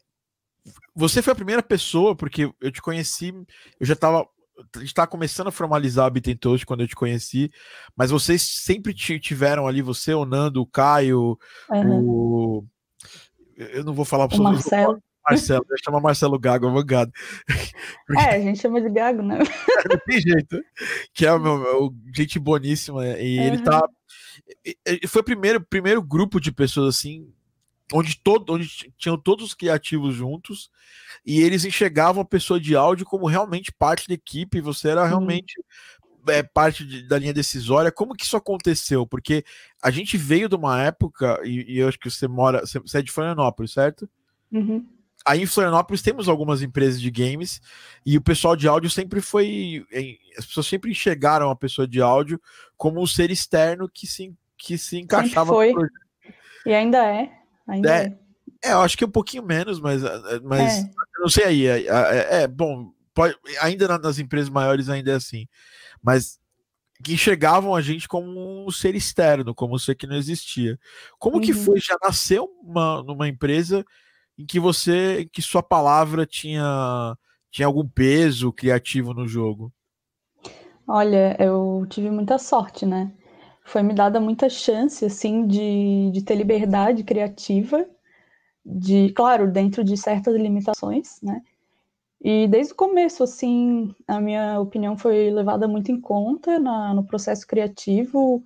você 0.95 1.21
foi 1.21 1.33
a 1.33 1.35
primeira 1.35 1.63
pessoa, 1.63 2.15
porque 2.15 2.51
eu 2.59 2.71
te 2.71 2.81
conheci, 2.81 3.33
eu 3.79 3.85
já 3.85 3.93
estava 3.93 4.27
a 4.75 4.79
gente 4.79 4.93
tá 4.93 5.07
começando 5.07 5.47
a 5.47 5.51
formalizar 5.51 6.05
a 6.05 6.09
Bit 6.09 6.35
Toast 6.35 6.65
quando 6.65 6.81
eu 6.81 6.87
te 6.87 6.95
conheci, 6.95 7.51
mas 7.95 8.11
vocês 8.11 8.41
sempre 8.41 8.93
tiveram 8.93 9.67
ali, 9.67 9.81
você, 9.81 10.13
o 10.13 10.25
Nando, 10.25 10.61
o 10.61 10.67
Caio, 10.67 11.37
uhum. 11.71 12.59
o 12.59 12.67
eu 13.57 13.83
não 13.83 13.93
vou 13.93 14.05
falar 14.05 14.27
para 14.27 14.37
o 14.37 14.43
Marcelo. 14.43 15.01
Marcelo, 15.27 15.65
eu 15.69 15.77
chamo 15.83 16.01
Marcelo 16.01 16.37
Gago. 16.37 16.71
Porque... 16.73 17.03
É, 18.19 18.35
a 18.35 18.39
gente 18.39 18.59
chama 18.59 18.81
de 18.81 18.89
Gago, 18.89 19.21
né? 19.21 19.39
não 19.89 19.97
tem 20.05 20.19
jeito. 20.19 20.61
Que 21.13 21.25
é 21.25 21.31
o 21.31 21.39
meu 21.39 21.93
gente 22.13 22.37
boníssima. 22.37 23.05
E 23.07 23.39
uhum. 23.39 23.45
ele 23.45 23.61
tá. 23.61 23.81
Foi 25.07 25.21
o 25.21 25.25
primeiro, 25.25 25.61
primeiro 25.61 26.01
grupo 26.01 26.39
de 26.41 26.51
pessoas 26.51 26.95
assim, 26.95 27.31
onde, 27.93 28.19
todo, 28.19 28.51
onde 28.53 28.67
tinham 28.97 29.17
todos 29.17 29.45
os 29.45 29.53
criativos 29.53 30.13
juntos, 30.13 30.69
e 31.25 31.41
eles 31.41 31.63
enxergavam 31.63 32.21
a 32.21 32.25
pessoa 32.25 32.59
de 32.59 32.75
áudio 32.75 33.05
como 33.05 33.27
realmente 33.27 33.71
parte 33.71 34.07
da 34.07 34.13
equipe, 34.13 34.59
você 34.59 34.89
era 34.89 35.05
realmente 35.05 35.53
é, 36.27 36.43
parte 36.43 36.85
de, 36.85 37.07
da 37.07 37.17
linha 37.17 37.33
decisória. 37.33 37.91
Como 37.91 38.15
que 38.15 38.25
isso 38.25 38.37
aconteceu? 38.37 39.05
Porque 39.05 39.43
a 39.81 39.91
gente 39.91 40.17
veio 40.17 40.49
de 40.49 40.55
uma 40.55 40.81
época, 40.81 41.39
e, 41.43 41.73
e 41.73 41.79
eu 41.79 41.87
acho 41.87 41.99
que 41.99 42.09
você 42.09 42.27
mora, 42.27 42.61
você 42.61 42.97
é 42.97 43.01
de 43.01 43.11
Florianópolis, 43.11 43.73
certo? 43.73 44.09
Uhum. 44.51 44.85
Aí 45.25 45.41
em 45.41 45.45
Florianópolis 45.45 46.01
temos 46.01 46.27
algumas 46.27 46.61
empresas 46.61 46.99
de 46.99 47.09
games 47.09 47.61
e 48.05 48.17
o 48.17 48.21
pessoal 48.21 48.55
de 48.55 48.67
áudio 48.67 48.89
sempre 48.89 49.21
foi. 49.21 49.85
As 50.37 50.45
pessoas 50.45 50.67
sempre 50.67 50.91
enxergaram 50.91 51.49
a 51.49 51.55
pessoa 51.55 51.87
de 51.87 52.01
áudio 52.01 52.41
como 52.75 53.01
um 53.01 53.07
ser 53.07 53.31
externo 53.31 53.87
que 53.87 54.05
se, 54.05 54.33
que 54.57 54.77
se 54.77 54.99
encaixava. 54.99 55.53
Sempre 55.53 55.73
foi. 55.73 55.89
E 56.65 56.73
ainda 56.73 57.05
é. 57.05 57.31
Ainda 57.65 57.89
é. 57.89 58.17
é. 58.61 58.69
é. 58.69 58.73
eu 58.73 58.81
acho 58.81 58.97
que 58.97 59.05
um 59.05 59.09
pouquinho 59.09 59.43
menos, 59.43 59.79
mas, 59.79 60.01
mas 60.43 60.83
é. 60.83 60.89
não 61.19 61.29
sei 61.29 61.45
aí. 61.45 61.67
É, 61.67 61.87
é, 61.87 62.43
é 62.43 62.47
bom, 62.47 62.91
pode, 63.13 63.35
ainda 63.61 63.97
nas 63.97 64.19
empresas 64.19 64.49
maiores 64.49 64.89
ainda 64.89 65.11
é 65.11 65.15
assim, 65.15 65.47
mas 66.03 66.39
que 67.03 67.13
enxergavam 67.13 67.75
a 67.75 67.81
gente 67.81 68.07
como 68.07 68.65
um 68.65 68.71
ser 68.71 68.95
externo, 68.95 69.55
como 69.55 69.75
um 69.75 69.79
ser 69.79 69.95
que 69.95 70.07
não 70.07 70.15
existia. 70.15 70.79
Como 71.19 71.37
uhum. 71.37 71.41
que 71.41 71.53
foi 71.53 71.79
já 71.79 71.97
nasceu 72.01 72.49
uma, 72.61 73.03
numa 73.03 73.27
empresa 73.27 73.83
em 74.37 74.45
que 74.45 74.59
você, 74.59 75.21
em 75.21 75.27
que 75.27 75.41
sua 75.41 75.63
palavra 75.63 76.25
tinha 76.25 77.17
tinha 77.51 77.67
algum 77.67 77.87
peso 77.87 78.51
criativo 78.51 79.13
no 79.13 79.27
jogo? 79.27 79.71
Olha, 80.87 81.37
eu 81.39 81.85
tive 81.87 82.09
muita 82.09 82.39
sorte, 82.39 82.83
né? 82.83 83.13
Foi 83.63 83.83
me 83.83 83.93
dada 83.93 84.19
muita 84.19 84.49
chance, 84.49 85.05
assim, 85.05 85.45
de, 85.45 86.09
de 86.11 86.23
ter 86.23 86.35
liberdade 86.35 87.03
criativa, 87.03 87.85
de, 88.65 89.11
claro, 89.13 89.51
dentro 89.51 89.83
de 89.83 89.95
certas 89.95 90.35
limitações, 90.35 91.21
né? 91.21 91.41
E 92.23 92.47
desde 92.47 92.71
o 92.71 92.75
começo, 92.77 93.21
assim, 93.21 93.93
a 94.07 94.21
minha 94.21 94.57
opinião 94.57 94.97
foi 94.97 95.29
levada 95.29 95.67
muito 95.67 95.91
em 95.91 95.99
conta 95.99 96.57
na, 96.57 96.93
no 96.93 97.03
processo 97.03 97.45
criativo, 97.45 98.41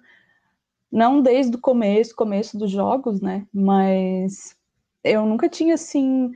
não 0.92 1.22
desde 1.22 1.56
o 1.56 1.62
começo, 1.62 2.16
começo 2.16 2.58
dos 2.58 2.72
jogos, 2.72 3.22
né? 3.22 3.46
Mas 3.54 4.58
eu 5.04 5.28
nunca 5.28 5.48
tinha, 5.48 5.76
assim, 5.76 6.32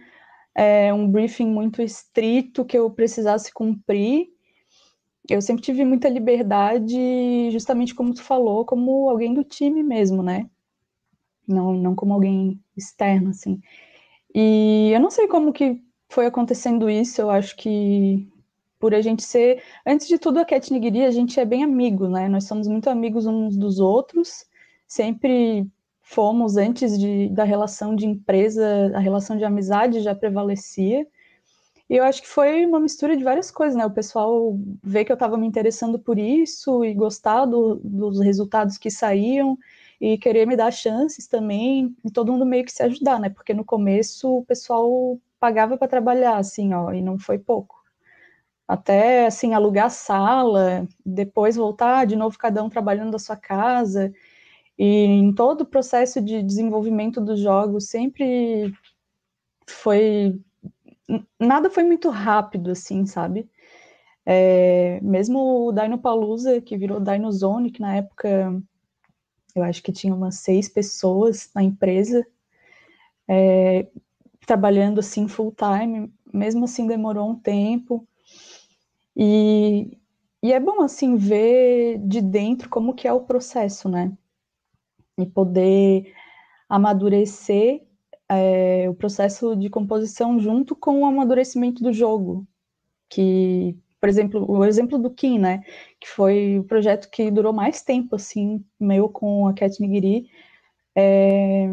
é, 0.53 0.93
um 0.93 1.09
briefing 1.11 1.47
muito 1.47 1.81
estrito 1.81 2.63
que 2.63 2.77
eu 2.77 2.91
precisasse 2.91 3.51
cumprir. 3.51 4.27
Eu 5.27 5.41
sempre 5.41 5.63
tive 5.63 5.83
muita 5.83 6.09
liberdade, 6.09 7.49
justamente 7.51 7.95
como 7.95 8.13
tu 8.13 8.21
falou, 8.21 8.65
como 8.65 9.09
alguém 9.09 9.33
do 9.33 9.43
time 9.43 9.81
mesmo, 9.81 10.21
né? 10.21 10.47
Não, 11.47 11.73
não 11.73 11.95
como 11.95 12.13
alguém 12.13 12.61
externo, 12.77 13.31
assim. 13.31 13.59
E 14.35 14.91
eu 14.93 14.99
não 14.99 15.09
sei 15.09 15.27
como 15.27 15.51
que 15.51 15.81
foi 16.11 16.25
acontecendo 16.25 16.89
isso, 16.89 17.21
eu 17.21 17.29
acho 17.29 17.55
que 17.55 18.27
por 18.79 18.93
a 18.95 19.01
gente 19.01 19.23
ser, 19.23 19.63
antes 19.85 20.07
de 20.07 20.17
tudo 20.17 20.39
a 20.39 20.45
Cat 20.45 20.73
Nigiri, 20.73 21.05
a 21.05 21.11
gente 21.11 21.39
é 21.39 21.45
bem 21.45 21.63
amigo, 21.63 22.07
né? 22.09 22.27
Nós 22.27 22.45
somos 22.45 22.67
muito 22.67 22.89
amigos 22.89 23.25
uns 23.25 23.55
dos 23.55 23.79
outros, 23.79 24.45
sempre 24.87 25.65
fomos 26.01 26.57
antes 26.57 26.99
de, 26.99 27.29
da 27.29 27.43
relação 27.43 27.95
de 27.95 28.05
empresa, 28.05 28.91
a 28.95 28.99
relação 28.99 29.37
de 29.37 29.45
amizade 29.45 30.01
já 30.01 30.13
prevalecia. 30.13 31.07
E 31.89 31.95
eu 31.95 32.03
acho 32.03 32.21
que 32.23 32.27
foi 32.27 32.65
uma 32.65 32.79
mistura 32.79 33.15
de 33.15 33.23
várias 33.23 33.51
coisas, 33.51 33.77
né? 33.77 33.85
O 33.85 33.91
pessoal 33.91 34.57
vê 34.83 35.05
que 35.05 35.11
eu 35.11 35.15
estava 35.15 35.37
me 35.37 35.47
interessando 35.47 35.99
por 35.99 36.17
isso 36.17 36.83
e 36.83 36.93
gostar 36.93 37.45
do, 37.45 37.79
dos 37.83 38.19
resultados 38.19 38.77
que 38.77 38.89
saíam 38.89 39.57
e 40.01 40.17
querer 40.17 40.47
me 40.47 40.57
dar 40.57 40.71
chances 40.71 41.27
também, 41.27 41.95
e 42.03 42.09
todo 42.11 42.31
mundo 42.31 42.45
meio 42.45 42.65
que 42.65 42.71
se 42.71 42.81
ajudar, 42.81 43.19
né? 43.19 43.29
Porque 43.29 43.53
no 43.53 43.63
começo 43.63 44.37
o 44.39 44.45
pessoal 44.45 45.19
pagava 45.39 45.77
para 45.77 45.87
trabalhar, 45.87 46.37
assim, 46.37 46.73
ó, 46.73 46.91
e 46.91 47.01
não 47.01 47.19
foi 47.19 47.37
pouco. 47.37 47.79
Até, 48.67 49.27
assim, 49.27 49.53
alugar 49.53 49.91
sala, 49.91 50.87
depois 51.05 51.55
voltar 51.55 52.05
de 52.07 52.15
novo 52.15 52.37
cada 52.37 52.63
um 52.63 52.69
trabalhando 52.69 53.11
da 53.11 53.19
sua 53.19 53.35
casa, 53.37 54.11
e 54.77 54.85
em 55.05 55.33
todo 55.33 55.61
o 55.61 55.65
processo 55.65 56.19
de 56.21 56.41
desenvolvimento 56.41 57.21
dos 57.21 57.39
jogos 57.39 57.87
sempre 57.89 58.73
foi... 59.67 60.39
Nada 61.39 61.69
foi 61.69 61.83
muito 61.83 62.09
rápido, 62.09 62.71
assim, 62.71 63.05
sabe? 63.05 63.47
É, 64.25 64.99
mesmo 65.01 65.67
o 65.67 65.71
Dino 65.71 65.99
Palooza, 65.99 66.61
que 66.61 66.77
virou 66.77 66.99
Dino 66.99 67.31
Zone, 67.31 67.71
que 67.71 67.81
na 67.81 67.97
época 67.97 68.61
eu 69.55 69.63
acho 69.63 69.81
que 69.83 69.91
tinha 69.91 70.13
umas 70.13 70.35
seis 70.35 70.69
pessoas 70.69 71.49
na 71.53 71.63
empresa, 71.63 72.25
é, 73.27 73.87
trabalhando 74.45 74.99
assim 74.99 75.27
full 75.27 75.53
time, 75.53 76.11
mesmo 76.33 76.65
assim 76.65 76.87
demorou 76.87 77.29
um 77.29 77.35
tempo. 77.35 78.07
E, 79.15 79.97
e 80.41 80.53
é 80.53 80.59
bom 80.59 80.81
assim 80.81 81.15
ver 81.15 81.99
de 81.99 82.21
dentro 82.21 82.69
como 82.69 82.93
que 82.93 83.07
é 83.07 83.13
o 83.13 83.21
processo, 83.21 83.89
né? 83.89 84.11
E 85.17 85.25
poder 85.25 86.13
amadurecer 86.69 87.83
é, 88.29 88.89
o 88.89 88.93
processo 88.93 89.55
de 89.57 89.69
composição 89.69 90.39
junto 90.39 90.73
com 90.73 91.01
o 91.01 91.05
amadurecimento 91.05 91.83
do 91.83 91.91
jogo, 91.91 92.47
que, 93.09 93.77
por 94.01 94.09
exemplo, 94.09 94.45
o 94.49 94.65
exemplo 94.65 94.97
do 94.99 95.11
Kim, 95.11 95.39
né, 95.39 95.63
que 95.99 96.09
foi 96.09 96.59
o 96.59 96.63
projeto 96.65 97.09
que 97.11 97.31
durou 97.31 97.53
mais 97.53 97.83
tempo, 97.83 98.15
assim, 98.15 98.65
meu 98.79 99.07
com 99.07 99.47
a 99.47 99.53
Cat 99.53 99.79
Nigiri, 99.79 100.27
é, 100.95 101.67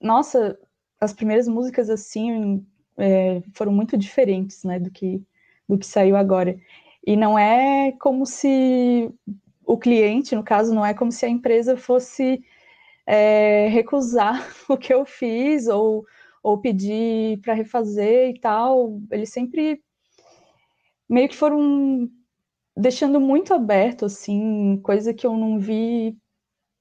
nossa, 0.00 0.58
as 1.00 1.12
primeiras 1.12 1.46
músicas 1.46 1.90
assim 1.90 2.66
é, 2.98 3.42
foram 3.54 3.72
muito 3.72 3.96
diferentes, 3.98 4.64
né, 4.64 4.78
do 4.80 4.90
que 4.90 5.22
do 5.68 5.78
que 5.78 5.86
saiu 5.86 6.16
agora. 6.16 6.58
E 7.06 7.16
não 7.16 7.38
é 7.38 7.92
como 7.92 8.26
se 8.26 9.10
o 9.66 9.78
cliente, 9.78 10.34
no 10.34 10.42
caso, 10.44 10.74
não 10.74 10.84
é 10.84 10.94
como 10.94 11.12
se 11.12 11.26
a 11.26 11.28
empresa 11.28 11.76
fosse 11.76 12.42
é, 13.06 13.68
recusar 13.68 14.46
o 14.68 14.76
que 14.76 14.92
eu 14.92 15.04
fiz 15.04 15.68
ou, 15.68 16.06
ou 16.42 16.58
pedir 16.58 17.40
para 17.40 17.54
refazer 17.54 18.30
e 18.30 18.40
tal. 18.40 19.00
Eles 19.10 19.30
sempre 19.30 19.82
meio 21.08 21.28
que 21.28 21.36
foram 21.36 22.08
deixando 22.76 23.20
muito 23.20 23.54
aberto, 23.54 24.04
assim, 24.04 24.80
coisa 24.82 25.14
que 25.14 25.26
eu 25.26 25.36
não 25.36 25.58
vi 25.58 26.16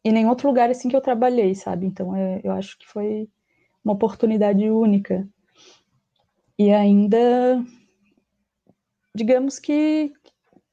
em 0.03 0.11
nenhum 0.11 0.29
outro 0.29 0.47
lugar 0.47 0.69
assim 0.69 0.89
que 0.89 0.95
eu 0.95 1.01
trabalhei, 1.01 1.55
sabe? 1.55 1.85
Então 1.85 2.15
é, 2.15 2.41
eu 2.43 2.51
acho 2.51 2.77
que 2.77 2.87
foi 2.87 3.29
uma 3.83 3.93
oportunidade 3.93 4.69
única. 4.69 5.27
E 6.57 6.71
ainda, 6.71 7.63
digamos 9.15 9.59
que, 9.59 10.13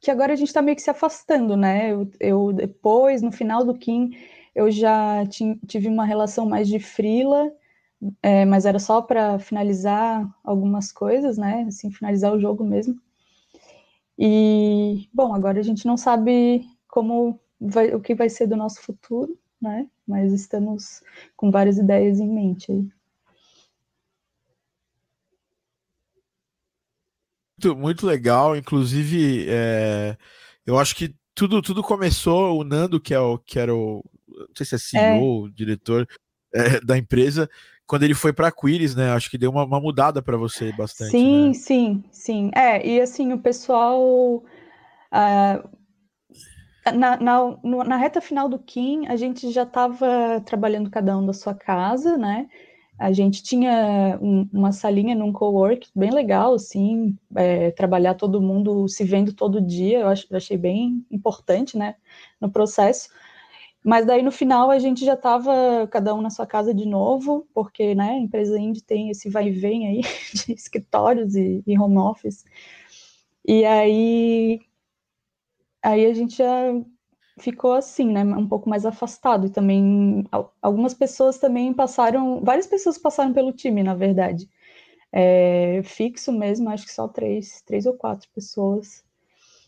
que 0.00 0.11
agora 0.11 0.33
a 0.33 0.37
gente 0.37 0.49
está 0.49 0.62
meio 0.62 0.76
que 0.76 0.83
se 0.83 0.90
afastando, 0.90 1.57
né? 1.57 1.92
Eu, 1.92 2.11
eu, 2.21 2.52
depois, 2.52 3.23
no 3.23 3.33
final 3.33 3.64
do 3.64 3.76
Kim, 3.76 4.11
eu 4.54 4.71
já 4.71 5.25
tive 5.66 5.88
uma 5.88 6.04
relação 6.04 6.47
mais 6.47 6.69
de 6.69 6.78
frila, 6.78 7.52
é, 8.23 8.45
mas 8.45 8.66
era 8.66 8.78
só 8.78 9.00
para 9.02 9.38
finalizar 9.38 10.26
algumas 10.45 10.92
coisas, 10.92 11.38
né? 11.38 11.64
Assim, 11.69 11.90
finalizar 11.90 12.33
o 12.33 12.40
jogo 12.40 12.64
mesmo. 12.64 13.00
E, 14.21 15.09
bom, 15.15 15.35
agora 15.35 15.59
a 15.59 15.62
gente 15.62 15.87
não 15.87 15.97
sabe 15.97 16.69
como 16.87 17.41
vai, 17.59 17.95
o 17.95 18.00
que 18.00 18.15
vai 18.15 18.29
ser 18.29 18.47
do 18.47 18.57
nosso 18.57 18.83
futuro, 18.83 19.39
né? 19.61 19.89
Mas 20.07 20.33
estamos 20.33 21.03
com 21.37 21.50
várias 21.50 21.79
ideias 21.79 22.21
em 22.21 22.29
mente 22.29 22.71
aí. 22.71 22.89
muito, 27.61 27.77
muito 27.77 28.07
legal. 28.07 28.57
Inclusive, 28.57 29.47
é, 29.49 30.17
eu 30.67 30.79
acho 30.79 30.97
que 30.97 31.15
tudo, 31.35 31.61
tudo 31.61 31.83
começou, 31.83 32.59
o 32.59 32.65
Nando, 32.65 33.00
que, 33.00 33.12
é 33.15 33.21
o, 33.21 33.39
que 33.39 33.59
era 33.59 33.75
o. 33.75 34.03
Não 34.29 34.49
sei 34.57 34.67
se 34.67 34.75
é 34.75 34.79
CEO, 34.79 35.47
é. 35.47 35.50
diretor 35.53 36.09
é, 36.55 36.81
da 36.81 36.97
empresa, 36.97 37.49
quando 37.90 38.04
ele 38.04 38.14
foi 38.14 38.32
para 38.32 38.47
a 38.47 38.52
Quiris, 38.52 38.94
né? 38.94 39.11
Acho 39.11 39.28
que 39.28 39.37
deu 39.37 39.50
uma, 39.50 39.64
uma 39.64 39.80
mudada 39.80 40.23
para 40.23 40.37
você 40.37 40.70
bastante. 40.78 41.11
Sim, 41.11 41.49
né? 41.49 41.54
sim, 41.54 42.04
sim. 42.12 42.50
É, 42.54 42.87
e 42.87 43.00
assim, 43.00 43.32
o 43.32 43.38
pessoal. 43.38 44.44
Uh, 45.12 45.68
na, 46.94 47.16
na, 47.20 47.85
na 47.85 47.97
reta 47.97 48.20
final 48.20 48.49
do 48.49 48.61
Kim, 48.61 49.09
a 49.09 49.16
gente 49.16 49.50
já 49.50 49.64
estava 49.64 50.40
trabalhando 50.47 50.88
cada 50.88 51.18
um 51.18 51.26
da 51.26 51.32
sua 51.32 51.52
casa, 51.52 52.16
né? 52.16 52.47
A 52.97 53.11
gente 53.11 53.42
tinha 53.42 54.16
um, 54.23 54.49
uma 54.52 54.70
salinha 54.70 55.16
num 55.16 55.32
co-work 55.32 55.88
bem 55.92 56.12
legal, 56.12 56.54
assim, 56.54 57.18
é, 57.35 57.73
trabalhar 57.73 58.14
todo 58.14 58.40
mundo 58.40 58.87
se 58.87 59.02
vendo 59.02 59.32
todo 59.32 59.61
dia, 59.61 60.00
eu, 60.00 60.09
ach, 60.09 60.26
eu 60.30 60.37
achei 60.37 60.56
bem 60.56 61.04
importante, 61.11 61.76
né, 61.76 61.97
no 62.40 62.50
processo. 62.52 63.09
Mas 63.84 64.06
daí 64.06 64.22
no 64.22 64.30
final 64.30 64.70
a 64.70 64.78
gente 64.78 65.04
já 65.04 65.14
estava 65.14 65.88
cada 65.90 66.14
um 66.14 66.20
na 66.20 66.30
sua 66.30 66.46
casa 66.46 66.75
de 66.75 66.87
novo, 66.87 67.46
porque 67.54 67.94
né, 67.94 68.10
a 68.10 68.18
empresa 68.18 68.58
indie 68.58 68.82
tem 68.82 69.10
esse 69.10 69.30
vai 69.30 69.49
e 69.49 69.52
vem 69.52 69.87
aí 69.88 70.00
de 70.34 70.52
escritórios 70.52 71.34
e, 71.34 71.62
e 71.66 71.78
home 71.78 71.99
office. 71.99 72.44
E 73.46 73.64
aí, 73.64 74.60
aí 75.82 76.06
a 76.06 76.14
gente 76.14 76.37
já 76.37 76.72
ficou 77.38 77.72
assim, 77.72 78.12
né, 78.12 78.22
um 78.22 78.46
pouco 78.46 78.68
mais 78.68 78.84
afastado. 78.87 79.46
E 79.46 79.50
também 79.50 80.25
algumas 80.60 80.94
pessoas 80.94 81.38
também 81.38 81.72
passaram, 81.72 82.42
várias 82.44 82.66
pessoas 82.66 82.99
passaram 82.99 83.32
pelo 83.32 83.52
time, 83.52 83.82
na 83.82 83.94
verdade. 83.94 84.49
É, 85.12 85.82
fixo 85.84 86.32
mesmo, 86.32 86.68
acho 86.70 86.87
que 86.87 86.92
só 86.92 87.08
três, 87.08 87.62
três 87.62 87.87
ou 87.87 87.94
quatro 87.94 88.28
pessoas. 88.34 89.02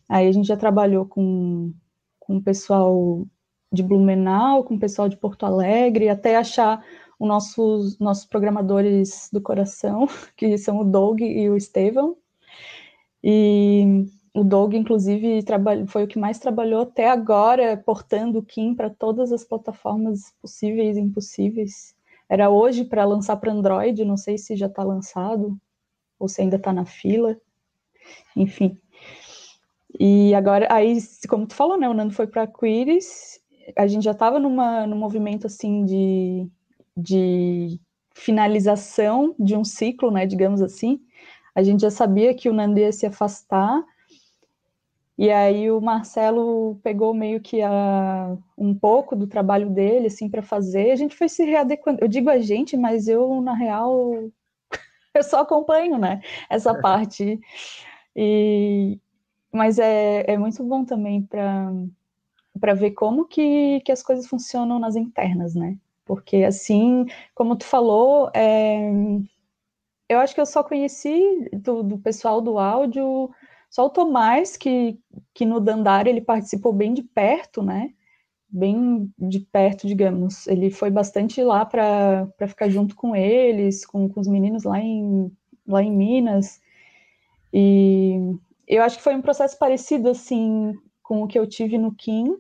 Aí 0.09 0.29
a 0.29 0.33
gente 0.33 0.47
já 0.47 0.57
trabalhou 0.57 1.07
com, 1.07 1.73
com 2.21 2.37
o 2.37 2.43
pessoal 2.43 3.27
de 3.73 3.83
Blumenau, 3.83 4.65
com 4.65 4.75
o 4.75 4.79
pessoal 4.79 5.09
de 5.09 5.17
Porto 5.17 5.47
Alegre, 5.47 6.09
até 6.09 6.37
achar 6.37 6.85
os 7.19 7.27
nossos, 7.27 7.99
nossos 7.99 8.27
programadores 8.27 9.29
do 9.33 9.41
coração, 9.41 10.07
que 10.37 10.59
são 10.59 10.81
o 10.81 10.85
Doug 10.85 11.21
e 11.21 11.49
o 11.49 11.57
Estevão. 11.57 12.17
E 13.25 14.05
o 14.35 14.43
Doug, 14.45 14.75
inclusive, 14.75 15.45
foi 15.87 16.05
o 16.05 16.09
que 16.09 16.19
mais 16.19 16.39
trabalhou 16.39 16.83
até 16.83 17.09
agora, 17.09 17.77
portando 17.77 18.39
o 18.39 18.43
Kim 18.43 18.75
para 18.75 18.91
todas 18.91 19.33
as 19.33 19.45
plataformas 19.45 20.35
possíveis 20.41 20.97
e 20.97 21.01
impossíveis. 21.01 21.95
Era 22.29 22.51
hoje 22.51 22.85
para 22.85 23.05
lançar 23.05 23.37
para 23.37 23.53
Android, 23.53 24.05
não 24.05 24.17
sei 24.17 24.39
se 24.39 24.57
já 24.57 24.67
está 24.67 24.83
lançado 24.83 25.59
ou 26.19 26.29
se 26.29 26.41
ainda 26.41 26.57
está 26.57 26.73
na 26.73 26.85
fila. 26.85 27.37
enfim. 28.37 28.79
E 30.01 30.35
agora, 30.35 30.67
aí, 30.71 30.99
como 31.29 31.47
tu 31.47 31.55
falou, 31.55 31.79
né, 31.79 31.89
o 31.89 31.95
Nando 31.95 32.15
foi 32.15 32.27
para 32.27 32.47
Quiris, 32.47 33.39
a 33.77 33.87
gente 33.87 34.05
já 34.05 34.13
estava 34.13 34.39
numa 34.39 34.87
num 34.87 34.97
movimento 34.97 35.47
assim 35.47 35.85
de, 35.85 36.49
de 36.97 37.81
finalização 38.15 39.35
de 39.39 39.57
um 39.57 39.65
ciclo, 39.65 40.11
né, 40.11 40.27
digamos 40.27 40.61
assim. 40.63 41.01
A 41.55 41.63
gente 41.63 41.83
já 41.83 41.91
sabia 41.91 42.35
que 42.35 42.49
o 42.49 42.53
Nando 42.53 42.79
ia 42.79 42.93
se 42.93 43.07
afastar, 43.07 43.83
e 45.17 45.31
aí 45.31 45.71
o 45.71 45.81
Marcelo 45.81 46.81
pegou 46.83 47.13
meio 47.15 47.41
que 47.41 47.63
a, 47.63 48.37
um 48.57 48.75
pouco 48.75 49.15
do 49.15 49.27
trabalho 49.27 49.71
dele, 49.71 50.07
assim, 50.07 50.29
para 50.29 50.43
fazer. 50.43 50.91
A 50.91 50.97
gente 50.97 51.15
foi 51.15 51.29
se 51.29 51.45
readequando. 51.45 52.01
Eu 52.01 52.09
digo 52.09 52.31
a 52.31 52.39
gente, 52.39 52.77
mas 52.77 53.09
eu, 53.09 53.41
na 53.41 53.55
real, 53.55 54.15
eu 55.15 55.23
só 55.23 55.41
acompanho, 55.41 55.99
né, 55.99 56.23
essa 56.51 56.75
parte. 56.81 57.39
E, 58.17 58.99
mas 59.53 59.79
é, 59.79 60.25
é 60.27 60.39
muito 60.39 60.65
bom 60.65 60.85
também 60.85 61.23
para 61.23 61.73
ver 62.55 62.93
como 62.93 63.27
que, 63.27 63.81
que 63.81 63.93
as 63.93 64.03
coisas 64.03 64.27
funcionam 64.27 64.79
nas 64.79 64.97
internas, 64.97 65.55
né? 65.55 65.77
Porque 66.05 66.39
assim, 66.45 67.07
como 67.35 67.57
tu 67.57 67.65
falou, 67.65 68.31
é, 68.35 68.91
eu 70.09 70.19
acho 70.19 70.35
que 70.35 70.41
eu 70.41 70.47
só 70.47 70.63
conheci 70.63 71.49
do, 71.53 71.83
do 71.83 71.99
pessoal 71.99 72.41
do 72.41 72.59
áudio 72.59 73.31
só 73.71 73.87
o 73.87 73.91
Tomás, 73.91 74.57
que, 74.57 75.01
que 75.33 75.47
no 75.47 75.59
Dandara 75.59 76.09
ele 76.09 76.21
participou 76.21 76.75
bem 76.75 76.93
de 76.93 77.03
perto, 77.03 77.63
né? 77.63 77.95
Bem 78.47 79.11
de 79.19 79.41
perto, 79.41 79.87
digamos. 79.87 80.47
Ele 80.47 80.71
foi 80.71 80.91
bastante 80.91 81.43
lá 81.43 81.65
para 81.65 82.29
ficar 82.47 82.69
junto 82.69 82.95
com 82.95 83.17
eles, 83.17 83.87
com, 83.87 84.11
com 84.11 84.21
os 84.21 84.29
meninos 84.29 84.65
lá 84.65 84.79
em, 84.79 85.33
lá 85.67 85.83
em 85.83 85.91
Minas. 85.91 86.61
E 87.51 88.19
eu 88.69 88.83
acho 88.83 88.99
que 88.99 89.03
foi 89.03 89.15
um 89.15 89.23
processo 89.23 89.59
parecido, 89.59 90.11
assim, 90.11 90.75
com 91.03 91.23
o 91.23 91.27
que 91.27 91.39
eu 91.39 91.47
tive 91.47 91.79
no 91.79 91.95
Kim, 91.95 92.37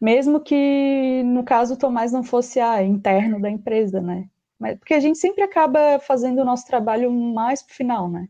mesmo 0.00 0.40
que, 0.40 1.22
no 1.24 1.44
caso, 1.44 1.74
o 1.74 1.76
Tomás 1.76 2.12
não 2.12 2.22
fosse 2.22 2.60
ah, 2.60 2.82
interno 2.82 3.40
da 3.40 3.50
empresa, 3.50 4.00
né? 4.00 4.28
Mas, 4.58 4.78
porque 4.78 4.94
a 4.94 5.00
gente 5.00 5.18
sempre 5.18 5.42
acaba 5.42 5.98
fazendo 6.00 6.40
o 6.40 6.44
nosso 6.44 6.66
trabalho 6.66 7.10
mais 7.12 7.62
pro 7.62 7.74
final, 7.74 8.08
né? 8.08 8.28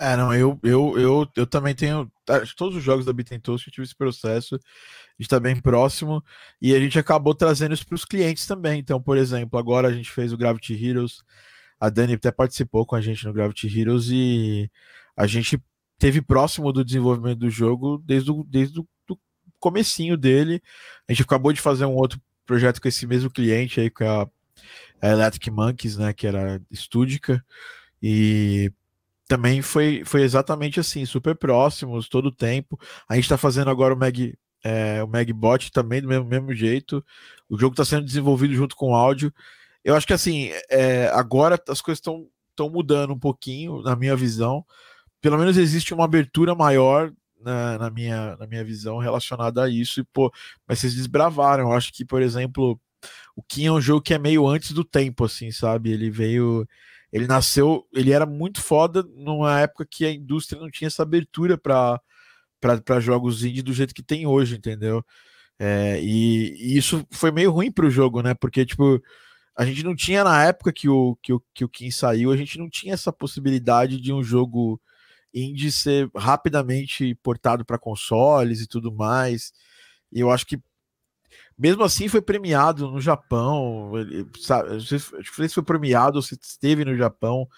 É, 0.00 0.16
não, 0.16 0.32
eu, 0.32 0.58
eu, 0.62 0.98
eu, 0.98 1.28
eu 1.36 1.46
também 1.46 1.74
tenho. 1.74 2.10
Todos 2.56 2.76
os 2.76 2.84
jogos 2.84 3.04
da 3.04 3.12
Beaten 3.12 3.40
Toast 3.40 3.66
eu 3.66 3.72
tive 3.72 3.84
esse 3.84 3.96
processo, 3.96 4.54
a 4.54 4.58
gente 5.22 5.28
tá 5.28 5.40
bem 5.40 5.60
próximo, 5.60 6.22
e 6.62 6.72
a 6.74 6.78
gente 6.78 6.98
acabou 6.98 7.34
trazendo 7.34 7.74
isso 7.74 7.86
para 7.86 7.96
os 7.96 8.04
clientes 8.04 8.46
também. 8.46 8.78
Então, 8.78 9.02
por 9.02 9.16
exemplo, 9.16 9.58
agora 9.58 9.88
a 9.88 9.92
gente 9.92 10.10
fez 10.10 10.32
o 10.32 10.36
Gravity 10.36 10.74
Heroes, 10.74 11.24
a 11.80 11.90
Dani 11.90 12.14
até 12.14 12.30
participou 12.30 12.86
com 12.86 12.94
a 12.94 13.00
gente 13.00 13.26
no 13.26 13.32
Gravity 13.32 13.66
Heroes, 13.80 14.08
e 14.10 14.70
a 15.16 15.26
gente 15.26 15.60
teve 15.98 16.22
próximo 16.22 16.72
do 16.72 16.84
desenvolvimento 16.84 17.40
do 17.40 17.50
jogo 17.50 18.02
desde 18.06 18.30
o, 18.30 18.44
desde 18.44 18.74
do 18.74 18.88
comecinho 19.58 20.16
dele. 20.16 20.62
A 21.08 21.12
gente 21.12 21.22
acabou 21.22 21.52
de 21.52 21.60
fazer 21.60 21.84
um 21.84 21.96
outro 21.96 22.20
projeto 22.46 22.80
com 22.80 22.88
esse 22.88 23.06
mesmo 23.06 23.30
cliente 23.30 23.80
aí, 23.80 23.90
com 23.90 24.04
a, 24.04 24.28
a 25.02 25.08
Electric 25.08 25.50
Monkeys, 25.50 25.96
né, 25.96 26.12
que 26.12 26.26
era 26.26 26.62
Studica, 26.72 27.44
e 28.02 28.72
também 29.26 29.60
foi, 29.60 30.02
foi 30.04 30.22
exatamente 30.22 30.80
assim, 30.80 31.04
super 31.04 31.34
próximos 31.34 32.08
todo 32.08 32.26
o 32.26 32.34
tempo. 32.34 32.80
A 33.06 33.14
gente 33.14 33.24
está 33.24 33.36
fazendo 33.36 33.68
agora 33.68 33.92
o 33.92 33.98
Mag, 33.98 34.34
é, 34.64 35.02
o 35.02 35.08
Magbot 35.08 35.70
também 35.70 36.00
do 36.00 36.08
mesmo, 36.08 36.24
mesmo 36.24 36.54
jeito. 36.54 37.04
O 37.48 37.58
jogo 37.58 37.74
está 37.74 37.84
sendo 37.84 38.06
desenvolvido 38.06 38.54
junto 38.54 38.74
com 38.74 38.92
o 38.92 38.94
áudio. 38.94 39.32
Eu 39.84 39.94
acho 39.94 40.06
que 40.06 40.14
assim, 40.14 40.50
é, 40.70 41.08
agora 41.08 41.60
as 41.68 41.82
coisas 41.82 41.98
estão 41.98 42.70
mudando 42.70 43.12
um 43.12 43.18
pouquinho, 43.18 43.82
na 43.82 43.94
minha 43.94 44.16
visão. 44.16 44.64
Pelo 45.20 45.38
menos 45.38 45.56
existe 45.56 45.94
uma 45.94 46.04
abertura 46.04 46.54
maior 46.54 47.12
na, 47.40 47.78
na, 47.78 47.90
minha, 47.90 48.36
na 48.36 48.46
minha 48.46 48.64
visão 48.64 48.98
relacionada 48.98 49.64
a 49.64 49.68
isso. 49.68 50.00
E, 50.00 50.04
pô, 50.04 50.32
mas 50.66 50.78
vocês 50.78 50.94
desbravaram. 50.94 51.64
Eu 51.64 51.72
acho 51.72 51.92
que, 51.92 52.04
por 52.04 52.22
exemplo, 52.22 52.80
o 53.36 53.42
Kim 53.42 53.66
é 53.66 53.72
um 53.72 53.80
jogo 53.80 54.02
que 54.02 54.14
é 54.14 54.18
meio 54.18 54.46
antes 54.46 54.72
do 54.72 54.84
tempo, 54.84 55.24
assim, 55.24 55.50
sabe? 55.50 55.90
Ele 55.90 56.10
veio 56.10 56.66
ele 57.12 57.26
nasceu, 57.26 57.86
ele 57.94 58.12
era 58.12 58.26
muito 58.26 58.60
foda 58.60 59.02
numa 59.02 59.60
época 59.60 59.86
que 59.86 60.04
a 60.04 60.12
indústria 60.12 60.60
não 60.60 60.70
tinha 60.70 60.88
essa 60.88 61.02
abertura 61.02 61.56
para 61.56 63.00
jogos 63.00 63.44
indie 63.44 63.62
do 63.62 63.72
jeito 63.72 63.94
que 63.94 64.02
tem 64.02 64.26
hoje, 64.26 64.56
entendeu? 64.56 65.04
É, 65.58 66.00
e, 66.02 66.54
e, 66.74 66.78
isso 66.78 67.06
foi 67.10 67.30
meio 67.32 67.50
ruim 67.50 67.72
para 67.72 67.86
o 67.86 67.90
jogo, 67.90 68.22
né? 68.22 68.34
Porque, 68.34 68.64
tipo, 68.64 69.02
a 69.56 69.64
gente 69.64 69.82
não 69.82 69.96
tinha 69.96 70.22
na 70.22 70.44
época 70.44 70.72
que 70.72 70.88
o, 70.88 71.16
que, 71.22 71.32
o, 71.32 71.42
que 71.54 71.64
o 71.64 71.68
Kim 71.68 71.90
saiu, 71.90 72.30
a 72.30 72.36
gente 72.36 72.58
não 72.58 72.68
tinha 72.68 72.94
essa 72.94 73.12
possibilidade 73.12 74.00
de 74.00 74.12
um 74.12 74.22
jogo 74.22 74.80
indie 75.32 75.70
ser 75.70 76.10
rapidamente 76.16 77.14
portado 77.16 77.64
para 77.64 77.78
consoles 77.78 78.60
e 78.60 78.66
tudo 78.66 78.92
mais. 78.92 79.52
E 80.12 80.20
eu 80.20 80.30
acho 80.30 80.46
que 80.46 80.58
mesmo 81.58 81.82
assim 81.82 82.08
foi 82.08 82.22
premiado 82.22 82.90
no 82.90 83.00
Japão. 83.00 83.92
Sabe, 84.38 84.70
não 84.70 84.80
sei 84.80 84.98
se 84.98 85.54
foi 85.54 85.62
premiado 85.62 86.16
ou 86.16 86.22
se 86.22 86.38
esteve 86.40 86.84
no 86.84 86.96
Japão 86.96 87.48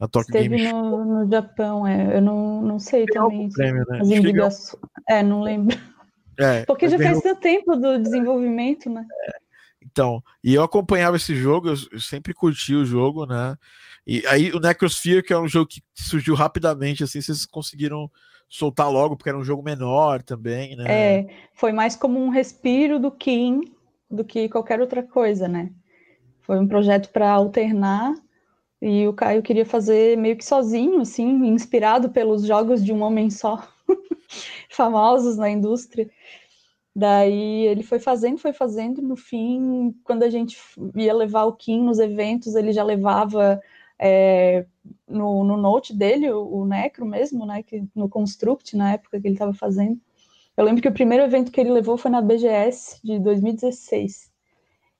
na 0.00 0.08
Tokyo 0.08 0.34
Esteve 0.34 0.56
Game 0.56 0.64
no, 0.64 0.70
Show. 0.70 1.04
no 1.04 1.30
Japão, 1.30 1.86
é. 1.86 2.16
Eu 2.16 2.22
não, 2.22 2.62
não 2.62 2.78
sei 2.78 3.04
também. 3.04 3.50
Prêmio, 3.50 3.84
né? 3.86 4.00
As 4.00 4.08
indicações. 4.08 4.82
É, 5.06 5.22
não 5.22 5.42
lembro. 5.42 5.76
É, 6.38 6.64
Porque 6.64 6.88
já 6.88 6.96
faz 6.96 7.20
tanto 7.20 7.40
tempo 7.40 7.76
do 7.76 7.98
desenvolvimento, 7.98 8.88
né? 8.88 9.06
Então, 9.82 10.22
e 10.44 10.54
eu 10.54 10.62
acompanhava 10.62 11.16
esse 11.16 11.34
jogo, 11.34 11.68
eu 11.68 12.00
sempre 12.00 12.34
curti 12.34 12.74
o 12.74 12.84
jogo, 12.84 13.26
né? 13.26 13.56
E 14.06 14.26
aí 14.26 14.52
o 14.52 14.60
Necrosphere, 14.60 15.22
que 15.22 15.32
é 15.32 15.38
um 15.38 15.48
jogo 15.48 15.68
que 15.68 15.82
surgiu 15.94 16.34
rapidamente, 16.34 17.04
assim, 17.04 17.20
vocês 17.20 17.46
conseguiram 17.46 18.10
soltar 18.48 18.90
logo, 18.90 19.16
porque 19.16 19.28
era 19.28 19.38
um 19.38 19.44
jogo 19.44 19.62
menor 19.62 20.22
também, 20.22 20.76
né? 20.76 20.84
É, 20.88 21.28
foi 21.54 21.72
mais 21.72 21.94
como 21.96 22.18
um 22.18 22.28
respiro 22.28 22.98
do 22.98 23.10
Kim 23.10 23.60
do 24.10 24.24
que 24.24 24.48
qualquer 24.48 24.80
outra 24.80 25.02
coisa, 25.02 25.46
né? 25.46 25.70
Foi 26.40 26.58
um 26.58 26.66
projeto 26.66 27.10
para 27.10 27.30
alternar 27.30 28.14
e 28.82 29.06
o 29.06 29.12
Caio 29.12 29.42
queria 29.42 29.66
fazer 29.66 30.16
meio 30.16 30.36
que 30.36 30.44
sozinho, 30.44 31.00
assim, 31.00 31.46
inspirado 31.46 32.10
pelos 32.10 32.44
jogos 32.44 32.84
de 32.84 32.92
um 32.92 33.02
homem 33.02 33.30
só, 33.30 33.68
famosos 34.70 35.36
na 35.36 35.50
indústria. 35.50 36.10
Daí 36.94 37.66
ele 37.66 37.82
foi 37.82 37.98
fazendo, 38.00 38.38
foi 38.38 38.52
fazendo, 38.52 39.00
no 39.00 39.16
fim, 39.16 39.94
quando 40.04 40.24
a 40.24 40.30
gente 40.30 40.58
ia 40.96 41.14
levar 41.14 41.44
o 41.44 41.52
Kim 41.52 41.84
nos 41.84 41.98
eventos, 41.98 42.54
ele 42.56 42.72
já 42.72 42.82
levava 42.82 43.60
é, 43.98 44.66
no, 45.06 45.44
no 45.44 45.56
note 45.56 45.94
dele, 45.94 46.30
o, 46.30 46.42
o, 46.42 46.66
Necro 46.66 47.06
mesmo, 47.06 47.46
né, 47.46 47.62
que, 47.62 47.84
no 47.94 48.08
Construct, 48.08 48.76
na 48.76 48.92
época 48.94 49.20
que 49.20 49.26
ele 49.26 49.34
estava 49.34 49.54
fazendo. 49.54 50.00
Eu 50.56 50.64
lembro 50.64 50.82
que 50.82 50.88
o 50.88 50.92
primeiro 50.92 51.24
evento 51.24 51.52
que 51.52 51.60
ele 51.60 51.70
levou 51.70 51.96
foi 51.96 52.10
na 52.10 52.20
BGS 52.20 53.00
de 53.04 53.18
2016. 53.18 54.30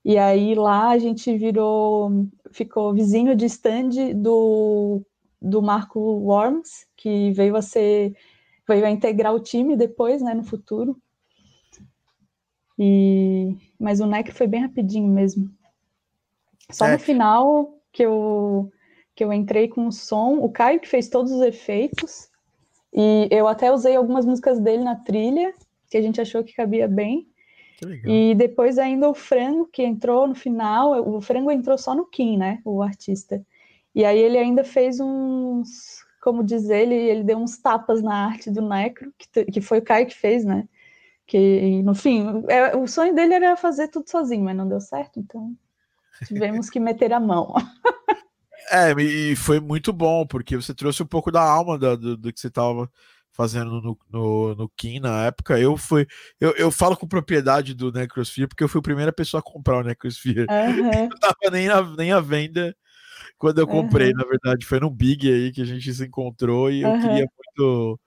E 0.05 0.17
aí 0.17 0.55
lá 0.55 0.91
a 0.91 0.99
gente 0.99 1.37
virou, 1.37 2.27
ficou 2.53 2.95
vizinho 2.95 3.35
de 3.35 3.47
stand 3.47 4.15
do, 4.15 5.03
do 5.41 5.61
Marco 5.61 6.01
Worms, 6.01 6.87
que 6.97 7.33
veio 7.33 7.57
a 7.57 7.63
ser, 7.63 8.15
veio 8.67 8.87
a 8.87 8.91
integrar 8.91 9.35
o 9.35 9.41
time 9.41 9.77
depois, 9.77 10.23
né, 10.23 10.35
no 10.35 10.45
futuro. 10.45 10.97
E, 12.83 13.55
mas 13.79 14.01
o 14.01 14.07
Necro 14.07 14.35
foi 14.35 14.47
bem 14.47 14.63
rapidinho 14.63 15.07
mesmo. 15.07 15.51
Só 16.71 16.87
é. 16.87 16.93
no 16.93 16.99
final 16.99 17.79
que 17.93 18.03
eu 18.03 18.73
que 19.15 19.23
eu 19.23 19.35
entrei 19.35 19.69
com 19.69 19.87
o 19.87 19.93
som, 19.93 20.39
o 20.39 20.49
Caio 20.49 20.81
que 20.81 20.89
fez 20.89 21.11
todos 21.11 21.31
os 21.31 21.43
efeitos, 21.43 22.31
e 22.91 23.29
eu 23.31 23.47
até 23.47 23.71
usei 23.71 23.95
algumas 23.95 24.25
músicas 24.25 24.59
dele 24.59 24.83
na 24.83 24.97
trilha, 24.97 25.53
que 25.91 25.99
a 25.99 26.01
gente 26.01 26.19
achou 26.23 26.43
que 26.43 26.55
cabia 26.55 26.89
bem. 26.89 27.29
E 28.07 28.35
depois 28.35 28.79
ainda 28.79 29.11
o 29.11 29.15
Frango, 29.15 29.69
que 29.71 29.83
entrou 29.83 30.27
no 30.27 30.35
final, 30.35 31.07
o 31.07 31.21
Frango 31.21 31.51
entrou 31.51 31.77
só 31.77 31.95
no 31.95 32.07
Kim, 32.07 32.39
né, 32.39 32.63
o 32.65 32.83
artista. 32.83 33.45
E 33.95 34.07
aí 34.07 34.19
ele 34.19 34.39
ainda 34.39 34.65
fez 34.65 35.01
uns, 35.01 36.03
como 36.23 36.43
diz 36.43 36.71
ele, 36.71 36.95
ele 36.95 37.23
deu 37.23 37.37
uns 37.37 37.59
tapas 37.59 38.03
na 38.03 38.27
arte 38.27 38.51
do 38.51 38.63
Necro, 38.63 39.13
que, 39.19 39.45
que 39.45 39.61
foi 39.61 39.81
o 39.81 39.83
Caio 39.83 40.07
que 40.07 40.17
fez, 40.17 40.47
né, 40.47 40.67
que 41.31 41.81
no 41.85 41.95
fim, 41.95 42.45
é, 42.49 42.77
o 42.77 42.89
sonho 42.89 43.15
dele 43.15 43.35
era 43.35 43.57
fazer 43.57 43.87
tudo 43.87 44.11
sozinho, 44.11 44.43
mas 44.43 44.57
não 44.57 44.69
deu 44.69 44.81
certo, 44.81 45.21
então 45.21 45.57
tivemos 46.27 46.69
que 46.69 46.81
meter 46.81 47.13
a 47.13 47.21
mão. 47.21 47.55
É, 48.73 48.93
e 49.03 49.35
foi 49.35 49.59
muito 49.59 49.93
bom, 49.93 50.25
porque 50.25 50.55
você 50.55 50.73
trouxe 50.73 51.03
um 51.03 51.07
pouco 51.07 51.33
da 51.33 51.43
alma 51.43 51.77
da, 51.77 51.97
do, 51.97 52.17
do, 52.17 52.33
que 52.33 52.39
você 52.39 52.47
estava 52.47 52.89
fazendo 53.33 53.81
no, 53.83 53.99
no, 54.09 54.55
no 54.55 54.69
Kim 54.77 55.01
na 55.01 55.25
época. 55.25 55.59
Eu 55.59 55.77
fui. 55.77 56.07
Eu, 56.39 56.53
eu 56.53 56.71
falo 56.71 56.97
com 56.97 57.09
propriedade 57.09 57.75
do 57.75 57.91
Necrosphere, 57.91 58.47
porque 58.47 58.63
eu 58.63 58.69
fui 58.69 58.79
a 58.79 58.83
primeira 58.83 59.13
pessoa 59.13 59.41
a 59.41 59.43
comprar 59.43 59.79
o 59.79 59.83
Necrosphere. 59.83 60.47
Uhum. 60.49 60.93
Eu 60.95 61.09
não 61.09 61.19
tava 61.19 61.51
nem, 61.51 61.67
na, 61.67 61.83
nem 61.97 62.13
à 62.13 62.21
venda 62.21 62.77
quando 63.37 63.59
eu 63.59 63.67
comprei, 63.67 64.11
uhum. 64.11 64.19
na 64.19 64.25
verdade. 64.25 64.65
Foi 64.65 64.79
num 64.79 64.91
Big 64.91 65.27
aí 65.29 65.51
que 65.51 65.63
a 65.63 65.65
gente 65.65 65.93
se 65.93 66.05
encontrou 66.05 66.71
e 66.71 66.83
eu 66.83 66.91
uhum. 66.91 67.01
queria 67.01 67.27
muito. 67.27 68.01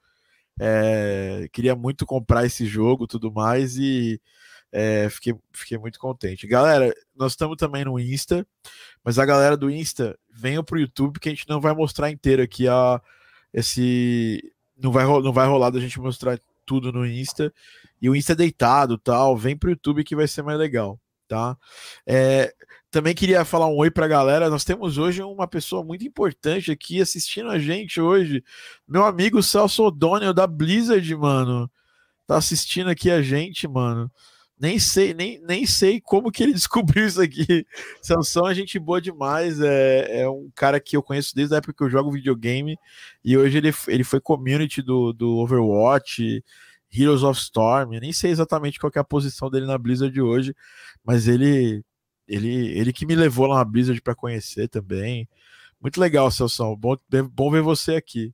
É, 0.59 1.47
queria 1.51 1.75
muito 1.75 2.05
comprar 2.05 2.45
esse 2.45 2.65
jogo 2.65 3.07
tudo 3.07 3.31
mais 3.31 3.75
e 3.77 4.21
é, 4.71 5.07
fiquei, 5.09 5.35
fiquei 5.51 5.77
muito 5.77 5.99
contente. 5.99 6.47
Galera, 6.47 6.93
nós 7.15 7.33
estamos 7.33 7.57
também 7.57 7.85
no 7.85 7.99
Insta, 7.99 8.45
mas 9.03 9.19
a 9.19 9.25
galera 9.25 9.55
do 9.55 9.69
Insta, 9.69 10.17
venham 10.31 10.63
para 10.63 10.77
o 10.77 10.79
YouTube 10.79 11.19
que 11.19 11.29
a 11.29 11.31
gente 11.31 11.47
não 11.47 11.61
vai 11.61 11.73
mostrar 11.73 12.09
inteiro 12.09 12.41
aqui 12.41 12.67
a, 12.67 13.01
esse 13.53 14.51
não 14.75 14.91
vai 14.91 15.05
não 15.05 15.31
vai 15.31 15.47
rolar 15.47 15.69
da 15.69 15.79
gente 15.79 15.99
mostrar 15.99 16.39
tudo 16.65 16.91
no 16.91 17.05
Insta 17.05 17.53
e 18.01 18.09
o 18.09 18.15
Insta 18.15 18.33
é 18.33 18.35
deitado, 18.35 18.97
tal, 18.97 19.37
vem 19.37 19.55
pro 19.55 19.69
YouTube 19.69 20.03
que 20.03 20.15
vai 20.15 20.27
ser 20.27 20.41
mais 20.41 20.57
legal, 20.57 20.99
tá? 21.27 21.57
É, 22.05 22.53
também 22.93 23.15
queria 23.15 23.43
falar 23.43 23.65
um 23.65 23.75
oi 23.75 23.89
pra 23.89 24.07
galera. 24.07 24.51
Nós 24.51 24.63
temos 24.63 24.99
hoje 24.99 25.23
uma 25.23 25.47
pessoa 25.47 25.83
muito 25.83 26.05
importante 26.05 26.71
aqui 26.71 27.01
assistindo 27.01 27.49
a 27.49 27.57
gente 27.57 27.99
hoje. 27.99 28.43
Meu 28.87 29.03
amigo 29.03 29.41
Celso 29.41 29.83
O'Donnell 29.83 30.31
da 30.31 30.45
Blizzard, 30.45 31.15
mano. 31.15 31.69
Tá 32.27 32.37
assistindo 32.37 32.91
aqui 32.91 33.09
a 33.09 33.19
gente, 33.19 33.67
mano. 33.67 34.11
Nem 34.59 34.77
sei, 34.77 35.11
nem, 35.11 35.41
nem 35.41 35.65
sei 35.65 35.99
como 35.99 36.31
que 36.31 36.43
ele 36.43 36.53
descobriu 36.53 37.07
isso 37.07 37.19
aqui. 37.19 37.65
Sansão 37.99 38.47
é 38.47 38.53
gente 38.53 38.77
boa 38.77 39.01
demais. 39.01 39.59
É, 39.59 40.21
é 40.21 40.29
um 40.29 40.51
cara 40.53 40.79
que 40.79 40.95
eu 40.95 41.01
conheço 41.01 41.33
desde 41.35 41.55
a 41.55 41.57
época 41.57 41.73
que 41.73 41.83
eu 41.83 41.89
jogo 41.89 42.11
videogame. 42.11 42.77
E 43.25 43.35
hoje 43.35 43.57
ele, 43.57 43.73
ele 43.87 44.03
foi 44.03 44.21
community 44.21 44.83
do, 44.83 45.11
do 45.11 45.37
Overwatch, 45.37 46.43
Heroes 46.93 47.23
of 47.23 47.41
Storm. 47.41 47.93
Eu 47.93 48.01
nem 48.01 48.13
sei 48.13 48.29
exatamente 48.29 48.79
qual 48.79 48.91
é 48.95 48.99
a 48.99 49.03
posição 49.03 49.49
dele 49.49 49.65
na 49.65 49.79
Blizzard 49.79 50.13
de 50.13 50.21
hoje, 50.21 50.55
mas 51.03 51.27
ele 51.27 51.83
ele, 52.27 52.77
ele 52.77 52.93
que 52.93 53.05
me 53.05 53.15
levou 53.15 53.47
lá 53.47 53.57
na 53.57 53.65
Blizzard 53.65 54.01
para 54.01 54.15
conhecer 54.15 54.67
também. 54.67 55.27
Muito 55.81 55.99
legal, 55.99 56.31
Celso. 56.31 56.75
Bom, 56.75 56.95
bom 57.31 57.51
ver 57.51 57.61
você 57.61 57.95
aqui. 57.95 58.33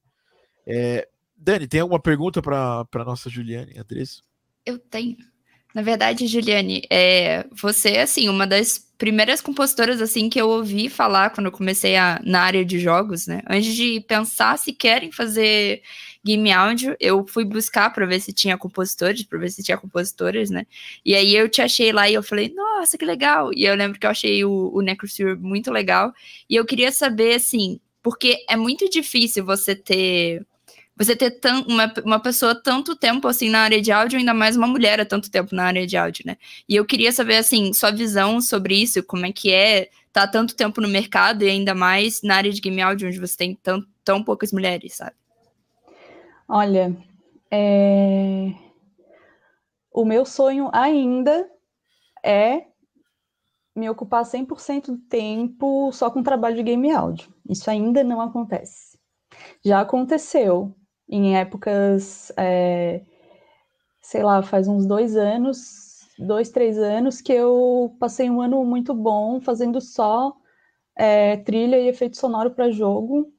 É, 0.65 1.07
Dani, 1.35 1.67
tem 1.67 1.81
alguma 1.81 1.99
pergunta 1.99 2.41
para 2.41 2.85
nossa 3.05 3.29
Juliane 3.29 3.77
Andrés? 3.77 4.21
Eu 4.65 4.77
tenho. 4.77 5.17
Na 5.73 5.81
verdade, 5.83 6.25
Juliane, 6.25 6.81
é, 6.89 7.45
você 7.51 7.89
é 7.91 8.01
assim, 8.01 8.27
uma 8.27 8.47
das 8.47 8.79
primeiras 8.97 9.39
compositoras 9.39 10.01
assim 10.01 10.29
que 10.29 10.41
eu 10.41 10.49
ouvi 10.49 10.89
falar 10.89 11.29
quando 11.29 11.45
eu 11.45 11.51
comecei 11.51 11.95
a, 11.95 12.19
na 12.23 12.41
área 12.41 12.65
de 12.65 12.79
jogos, 12.79 13.27
né? 13.27 13.41
Antes 13.47 13.75
de 13.75 14.01
pensar 14.01 14.57
se 14.57 14.73
querem 14.73 15.11
fazer 15.11 15.81
game 16.23 16.51
áudio, 16.51 16.97
eu 16.99 17.25
fui 17.25 17.45
buscar 17.45 17.91
para 17.93 18.05
ver 18.05 18.19
se 18.19 18.33
tinha 18.33 18.57
compositores, 18.57 19.23
para 19.23 19.39
ver 19.39 19.49
se 19.51 19.63
tinha 19.63 19.77
compositores, 19.77 20.49
né? 20.49 20.65
E 21.05 21.15
aí 21.15 21.35
eu 21.35 21.47
te 21.47 21.61
achei 21.61 21.91
lá 21.93 22.09
e 22.09 22.13
eu 22.15 22.23
falei, 22.23 22.53
nossa, 22.53 22.97
que 22.97 23.05
legal! 23.05 23.51
E 23.53 23.63
eu 23.65 23.75
lembro 23.75 23.99
que 23.99 24.05
eu 24.05 24.11
achei 24.11 24.43
o, 24.43 24.71
o 24.73 24.81
Necrosphere 24.81 25.35
muito 25.37 25.71
legal. 25.71 26.13
E 26.49 26.55
eu 26.55 26.65
queria 26.65 26.91
saber, 26.91 27.35
assim, 27.35 27.79
porque 28.03 28.43
é 28.49 28.55
muito 28.57 28.89
difícil 28.89 29.45
você 29.45 29.75
ter 29.75 30.45
você 30.99 31.15
ter 31.15 31.31
tão, 31.31 31.61
uma, 31.61 31.91
uma 32.03 32.19
pessoa 32.19 32.53
tanto 32.53 32.93
tempo 32.93 33.25
assim 33.25 33.49
na 33.49 33.61
área 33.61 33.81
de 33.81 33.89
áudio, 33.89 34.19
ainda 34.19 34.33
mais 34.33 34.57
uma 34.57 34.67
mulher 34.67 34.99
há 34.99 35.05
tanto 35.05 35.31
tempo 35.31 35.55
na 35.55 35.63
área 35.63 35.87
de 35.87 35.95
áudio, 35.95 36.25
né? 36.27 36.35
E 36.67 36.75
eu 36.75 36.85
queria 36.85 37.09
saber, 37.13 37.37
assim, 37.37 37.71
sua 37.71 37.89
visão 37.89 38.41
sobre 38.41 38.75
isso, 38.75 39.01
como 39.03 39.25
é 39.25 39.31
que 39.31 39.49
é 39.49 39.83
estar 40.07 40.27
tá 40.27 40.27
tanto 40.27 40.53
tempo 40.57 40.81
no 40.81 40.89
mercado 40.89 41.45
e 41.45 41.49
ainda 41.49 41.73
mais 41.73 42.21
na 42.21 42.35
área 42.35 42.51
de 42.51 42.59
game 42.59 42.81
áudio, 42.81 43.07
onde 43.07 43.17
você 43.17 43.37
tem 43.37 43.55
tão, 43.55 43.81
tão 44.03 44.21
poucas 44.21 44.51
mulheres, 44.51 44.97
sabe? 44.97 45.15
Olha, 46.45 46.93
é... 47.49 48.51
o 49.93 50.03
meu 50.03 50.25
sonho 50.25 50.69
ainda 50.73 51.49
é 52.21 52.65
me 53.73 53.89
ocupar 53.89 54.25
100% 54.25 54.87
do 54.87 54.97
tempo 54.97 55.93
só 55.93 56.11
com 56.11 56.21
trabalho 56.21 56.57
de 56.57 56.63
game 56.63 56.91
áudio. 56.91 57.33
Isso 57.49 57.71
ainda 57.71 58.03
não 58.03 58.19
acontece. 58.19 58.99
Já 59.63 59.79
aconteceu, 59.79 60.75
em 61.09 61.35
épocas, 61.35 62.31
é, 62.37 63.01
sei 64.01 64.23
lá, 64.23 64.41
faz 64.43 64.67
uns 64.67 64.85
dois 64.85 65.15
anos, 65.15 66.07
dois, 66.17 66.49
três 66.49 66.77
anos, 66.77 67.21
que 67.21 67.33
eu 67.33 67.95
passei 67.99 68.29
um 68.29 68.41
ano 68.41 68.63
muito 68.63 68.93
bom 68.93 69.41
fazendo 69.41 69.81
só 69.81 70.35
é, 70.95 71.37
trilha 71.37 71.79
e 71.79 71.87
efeito 71.87 72.17
sonoro 72.17 72.51
para 72.51 72.69
jogo, 72.69 73.31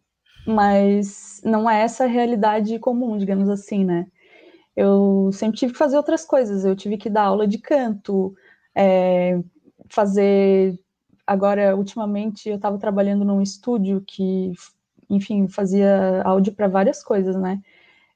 mas 0.46 1.40
não 1.44 1.68
é 1.68 1.82
essa 1.82 2.04
a 2.04 2.08
realidade 2.08 2.78
comum, 2.78 3.18
digamos 3.18 3.48
assim, 3.48 3.84
né? 3.84 4.06
Eu 4.76 5.30
sempre 5.32 5.58
tive 5.58 5.72
que 5.72 5.78
fazer 5.78 5.96
outras 5.96 6.24
coisas, 6.24 6.64
eu 6.64 6.74
tive 6.74 6.96
que 6.96 7.10
dar 7.10 7.24
aula 7.24 7.46
de 7.46 7.58
canto, 7.58 8.34
é, 8.74 9.38
fazer. 9.90 10.78
Agora, 11.26 11.76
ultimamente, 11.76 12.48
eu 12.48 12.56
estava 12.56 12.78
trabalhando 12.78 13.24
num 13.24 13.42
estúdio 13.42 14.02
que 14.06 14.52
enfim, 15.10 15.48
fazia 15.48 16.22
áudio 16.24 16.54
para 16.54 16.68
várias 16.68 17.02
coisas, 17.02 17.36
né? 17.36 17.60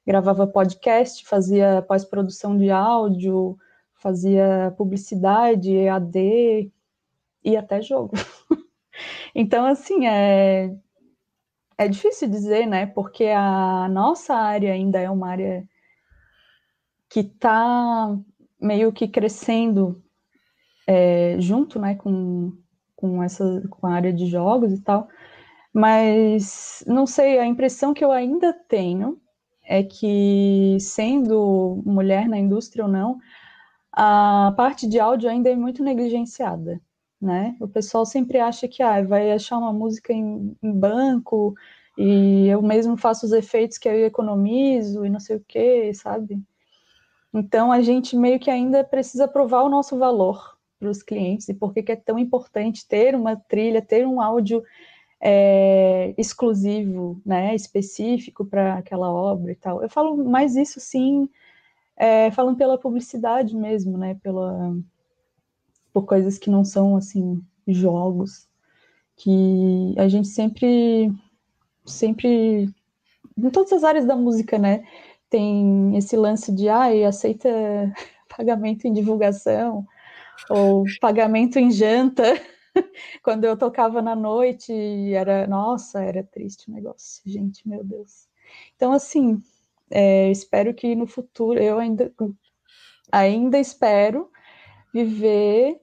Gravava 0.07 0.47
podcast, 0.47 1.25
fazia 1.27 1.83
pós-produção 1.87 2.57
de 2.57 2.71
áudio, 2.71 3.57
fazia 3.95 4.73
publicidade, 4.77 5.71
EAD 5.71 6.71
e 7.43 7.57
até 7.57 7.81
jogo. 7.81 8.13
então, 9.35 9.65
assim, 9.65 10.07
é, 10.07 10.73
é 11.77 11.87
difícil 11.87 12.29
dizer, 12.29 12.65
né? 12.65 12.85
Porque 12.85 13.25
a 13.25 13.87
nossa 13.89 14.35
área 14.35 14.71
ainda 14.73 14.99
é 14.99 15.09
uma 15.09 15.29
área 15.29 15.67
que 17.09 17.19
está 17.21 18.17
meio 18.59 18.91
que 18.91 19.07
crescendo 19.07 20.01
é, 20.87 21.37
junto, 21.39 21.79
né, 21.79 21.95
com, 21.95 22.53
com 22.95 23.23
essa 23.23 23.63
com 23.69 23.87
a 23.87 23.93
área 23.93 24.13
de 24.13 24.27
jogos 24.27 24.71
e 24.71 24.81
tal. 24.81 25.07
Mas 25.75 26.81
não 26.87 27.05
sei, 27.05 27.37
a 27.37 27.45
impressão 27.45 27.93
que 27.93 28.03
eu 28.03 28.09
ainda 28.09 28.53
tenho 28.53 29.19
é 29.61 29.83
que, 29.83 30.77
sendo 30.79 31.83
mulher 31.85 32.29
na 32.29 32.39
indústria 32.39 32.85
ou 32.85 32.89
não, 32.89 33.17
a 33.91 34.53
parte 34.55 34.87
de 34.87 35.01
áudio 35.01 35.29
ainda 35.29 35.49
é 35.49 35.55
muito 35.55 35.83
negligenciada, 35.83 36.81
né? 37.21 37.57
O 37.59 37.67
pessoal 37.67 38.05
sempre 38.05 38.39
acha 38.39 38.69
que 38.69 38.81
ah, 38.81 39.03
vai 39.03 39.33
achar 39.33 39.57
uma 39.57 39.73
música 39.73 40.13
em, 40.13 40.55
em 40.63 40.71
banco 40.71 41.53
e 41.97 42.47
eu 42.47 42.61
mesmo 42.61 42.95
faço 42.95 43.25
os 43.25 43.33
efeitos 43.33 43.77
que 43.77 43.89
eu 43.89 44.05
economizo 44.05 45.05
e 45.05 45.09
não 45.09 45.19
sei 45.19 45.35
o 45.35 45.45
que, 45.45 45.93
sabe? 45.93 46.41
Então 47.33 47.69
a 47.69 47.81
gente 47.81 48.15
meio 48.15 48.39
que 48.39 48.49
ainda 48.49 48.81
precisa 48.81 49.27
provar 49.27 49.63
o 49.63 49.69
nosso 49.69 49.97
valor 49.97 50.57
para 50.79 50.89
os 50.89 51.03
clientes 51.03 51.49
e 51.49 51.53
por 51.53 51.73
que 51.73 51.91
é 51.91 51.97
tão 51.97 52.17
importante 52.17 52.87
ter 52.87 53.13
uma 53.13 53.35
trilha, 53.35 53.81
ter 53.81 54.07
um 54.07 54.21
áudio 54.21 54.63
é, 55.27 56.13
exclusivo, 56.19 57.19
né, 57.25 57.55
específico 57.55 58.45
para 58.45 58.75
aquela 58.75 59.11
obra 59.11 59.51
e 59.51 59.55
tal. 59.55 59.81
Eu 59.81 59.89
falo 59.89 60.15
mais 60.23 60.55
isso, 60.55 60.79
sim, 60.79 61.27
é, 61.97 62.29
falando 62.29 62.57
pela 62.57 62.77
publicidade 62.77 63.55
mesmo, 63.55 63.97
né, 63.97 64.13
pela, 64.21 64.77
por 65.91 66.05
coisas 66.05 66.37
que 66.37 66.51
não 66.51 66.63
são, 66.63 66.95
assim, 66.95 67.41
jogos, 67.67 68.47
que 69.17 69.95
a 69.97 70.07
gente 70.07 70.27
sempre, 70.27 71.11
sempre, 71.83 72.69
em 73.35 73.49
todas 73.49 73.73
as 73.73 73.83
áreas 73.83 74.05
da 74.05 74.15
música, 74.15 74.59
né, 74.59 74.85
tem 75.27 75.97
esse 75.97 76.15
lance 76.15 76.51
de, 76.51 76.69
ai, 76.69 77.03
aceita 77.03 77.49
pagamento 78.37 78.85
em 78.85 78.93
divulgação, 78.93 79.87
ou 80.51 80.83
pagamento 81.01 81.57
em 81.57 81.71
janta, 81.71 82.39
quando 83.23 83.45
eu 83.45 83.57
tocava 83.57 84.01
na 84.01 84.15
noite, 84.15 84.73
era, 85.13 85.47
nossa, 85.47 86.03
era 86.03 86.23
triste 86.23 86.69
o 86.69 86.73
negócio, 86.73 87.21
gente, 87.25 87.67
meu 87.67 87.83
Deus. 87.83 88.27
Então, 88.75 88.91
assim, 88.91 89.41
é, 89.89 90.29
espero 90.31 90.73
que 90.73 90.95
no 90.95 91.07
futuro, 91.07 91.59
eu 91.59 91.79
ainda, 91.79 92.13
ainda 93.11 93.59
espero 93.59 94.29
viver 94.93 95.79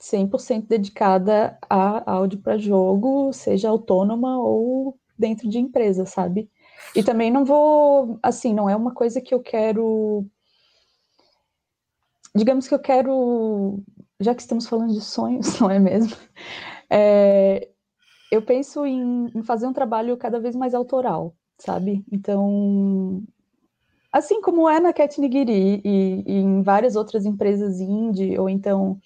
100% 0.00 0.66
dedicada 0.66 1.58
a 1.68 2.12
áudio 2.12 2.38
para 2.40 2.58
jogo, 2.58 3.32
seja 3.32 3.68
autônoma 3.68 4.38
ou 4.38 4.98
dentro 5.18 5.48
de 5.48 5.58
empresa, 5.58 6.04
sabe? 6.04 6.50
E 6.94 7.02
também 7.02 7.30
não 7.30 7.44
vou, 7.44 8.18
assim, 8.22 8.52
não 8.52 8.68
é 8.68 8.76
uma 8.76 8.92
coisa 8.92 9.20
que 9.20 9.34
eu 9.34 9.40
quero. 9.40 10.26
Digamos 12.34 12.66
que 12.66 12.74
eu 12.74 12.78
quero 12.80 13.82
já 14.20 14.34
que 14.34 14.42
estamos 14.42 14.66
falando 14.66 14.92
de 14.92 15.00
sonhos, 15.00 15.58
não 15.60 15.70
é 15.70 15.78
mesmo? 15.78 16.16
É, 16.88 17.68
eu 18.30 18.42
penso 18.42 18.84
em, 18.86 19.30
em, 19.34 19.42
fazer 19.42 19.66
um 19.66 19.72
trabalho 19.72 20.16
cada 20.16 20.40
vez 20.40 20.54
mais 20.54 20.74
autoral, 20.74 21.34
sabe? 21.58 22.04
Então, 22.10 23.22
assim 24.12 24.40
como 24.40 24.68
é 24.68 24.80
na 24.80 24.92
Cat 24.92 25.20
Nigiri 25.20 25.80
e, 25.84 26.24
e, 26.26 26.32
em 26.38 26.62
várias 26.62 26.96
outras 26.96 27.24
empresas 27.24 27.80
indie, 27.80 28.38
ou 28.38 28.48
então 28.48 28.98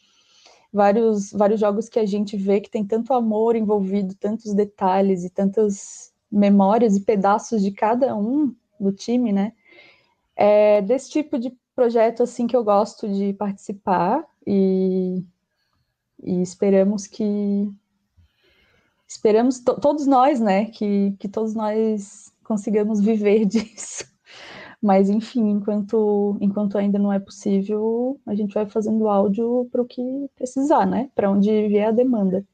vários, 0.73 1.33
vários 1.33 1.61
jogos 1.61 1.88
que 1.88 1.99
a 1.99 2.07
gente 2.07 2.37
vê 2.37 2.61
que 2.61 2.71
tem 2.71 2.85
tanto 2.85 3.12
amor 3.12 3.57
envolvido, 3.57 4.14
tantos 4.14 4.55
detalhes 4.55 5.25
e 5.25 5.31
tantas 5.31 6.12
memórias 6.31 6.97
e 6.97 7.01
pedaços 7.01 7.62
de 7.62 7.71
cada 7.71 8.14
um 8.14 8.55
do 8.79 8.92
time, 8.92 9.33
né? 9.33 9.53
É 10.37 10.81
desse 10.83 11.11
tipo 11.11 11.38
de 11.38 11.57
projeto 11.75 12.23
assim 12.23 12.47
que 12.47 12.57
eu 12.57 12.62
gosto 12.62 13.09
de 13.09 13.33
participar 13.33 14.25
e, 14.48 15.24
e 16.22 16.42
esperamos 16.42 17.06
que 17.06 17.70
esperamos 19.06 19.61
to, 19.61 19.78
todos 19.78 20.06
nós, 20.06 20.40
né, 20.40 20.66
que, 20.66 21.14
que 21.18 21.28
todos 21.28 21.54
nós 21.54 22.32
consigamos 22.42 23.00
viver 23.00 23.44
disso. 23.46 24.04
Mas 24.80 25.11
enfim, 25.11 25.50
enquanto 25.50 26.38
enquanto 26.40 26.78
ainda 26.78 26.98
não 26.98 27.12
é 27.12 27.18
possível, 27.18 28.18
a 28.24 28.34
gente 28.34 28.54
vai 28.54 28.64
fazendo 28.64 29.08
áudio 29.08 29.68
para 29.72 29.82
o 29.82 29.87
que 29.87 30.02
precisar, 30.37 30.87
né? 30.87 31.11
Para 31.14 31.30
onde 31.30 31.50
vier 31.68 31.88
a 31.88 31.92
demanda. 31.92 32.46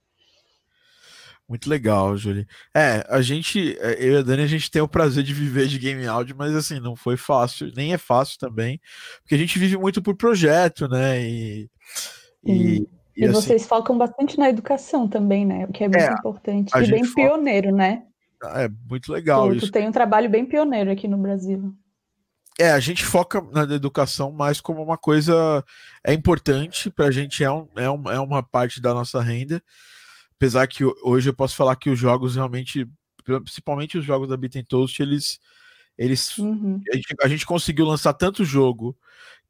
Muito 1.46 1.68
legal, 1.68 2.16
Júlio. 2.16 2.46
É, 2.74 3.04
a 3.06 3.20
gente, 3.20 3.76
é, 3.78 4.02
eu 4.02 4.14
e 4.14 4.16
a 4.16 4.22
Dani, 4.22 4.42
a 4.42 4.46
gente 4.46 4.70
tem 4.70 4.80
o 4.80 4.88
prazer 4.88 5.22
de 5.22 5.34
viver 5.34 5.66
de 5.68 5.78
game 5.78 6.06
áudio, 6.06 6.34
mas 6.34 6.54
assim, 6.54 6.80
não 6.80 6.96
foi 6.96 7.18
fácil, 7.18 7.70
nem 7.76 7.92
é 7.92 7.98
fácil 7.98 8.38
também, 8.38 8.80
porque 9.20 9.34
a 9.34 9.38
gente 9.38 9.58
vive 9.58 9.76
muito 9.76 10.02
por 10.02 10.16
projeto, 10.16 10.88
né? 10.88 11.22
E, 11.22 11.68
e, 12.44 12.52
e, 12.52 12.88
e 13.16 13.24
assim, 13.24 13.32
vocês 13.32 13.66
focam 13.66 13.96
bastante 13.96 14.38
na 14.38 14.48
educação 14.48 15.08
também, 15.08 15.46
né? 15.46 15.66
O 15.66 15.72
que 15.72 15.84
é 15.84 15.88
muito 15.88 16.02
é, 16.02 16.12
importante. 16.12 16.72
E 16.76 16.90
bem 16.90 17.04
foca... 17.04 17.14
pioneiro, 17.14 17.74
né? 17.74 18.04
É 18.56 18.68
muito 18.88 19.12
legal 19.12 19.48
tu, 19.48 19.54
isso. 19.54 19.66
Tu 19.66 19.72
tem 19.72 19.88
um 19.88 19.92
trabalho 19.92 20.28
bem 20.28 20.44
pioneiro 20.44 20.90
aqui 20.90 21.08
no 21.08 21.16
Brasil. 21.16 21.74
É, 22.58 22.70
a 22.70 22.78
gente 22.78 23.04
foca 23.04 23.40
na 23.52 23.62
educação 23.74 24.30
mais 24.30 24.60
como 24.60 24.82
uma 24.82 24.96
coisa 24.96 25.64
é 26.04 26.12
importante 26.12 26.88
para 26.88 27.06
a 27.06 27.10
gente, 27.10 27.42
é, 27.42 27.50
um, 27.50 27.66
é, 27.76 27.90
um, 27.90 28.10
é 28.10 28.20
uma 28.20 28.42
parte 28.42 28.80
da 28.80 28.94
nossa 28.94 29.20
renda. 29.20 29.62
Apesar 30.36 30.66
que 30.66 30.84
hoje 31.02 31.30
eu 31.30 31.34
posso 31.34 31.56
falar 31.56 31.74
que 31.76 31.90
os 31.90 31.98
jogos 31.98 32.36
realmente, 32.36 32.86
principalmente 33.24 33.98
os 33.98 34.04
jogos 34.04 34.28
da 34.28 34.36
Beat 34.36 34.64
Toast, 34.68 35.02
eles. 35.02 35.40
eles 35.98 36.36
uhum. 36.38 36.80
a, 36.92 36.96
gente, 36.96 37.14
a, 37.22 37.28
gente, 37.28 37.46
conseguiu 37.46 37.86
lançar 37.86 38.12
tanto 38.12 38.44
jogo 38.44 38.96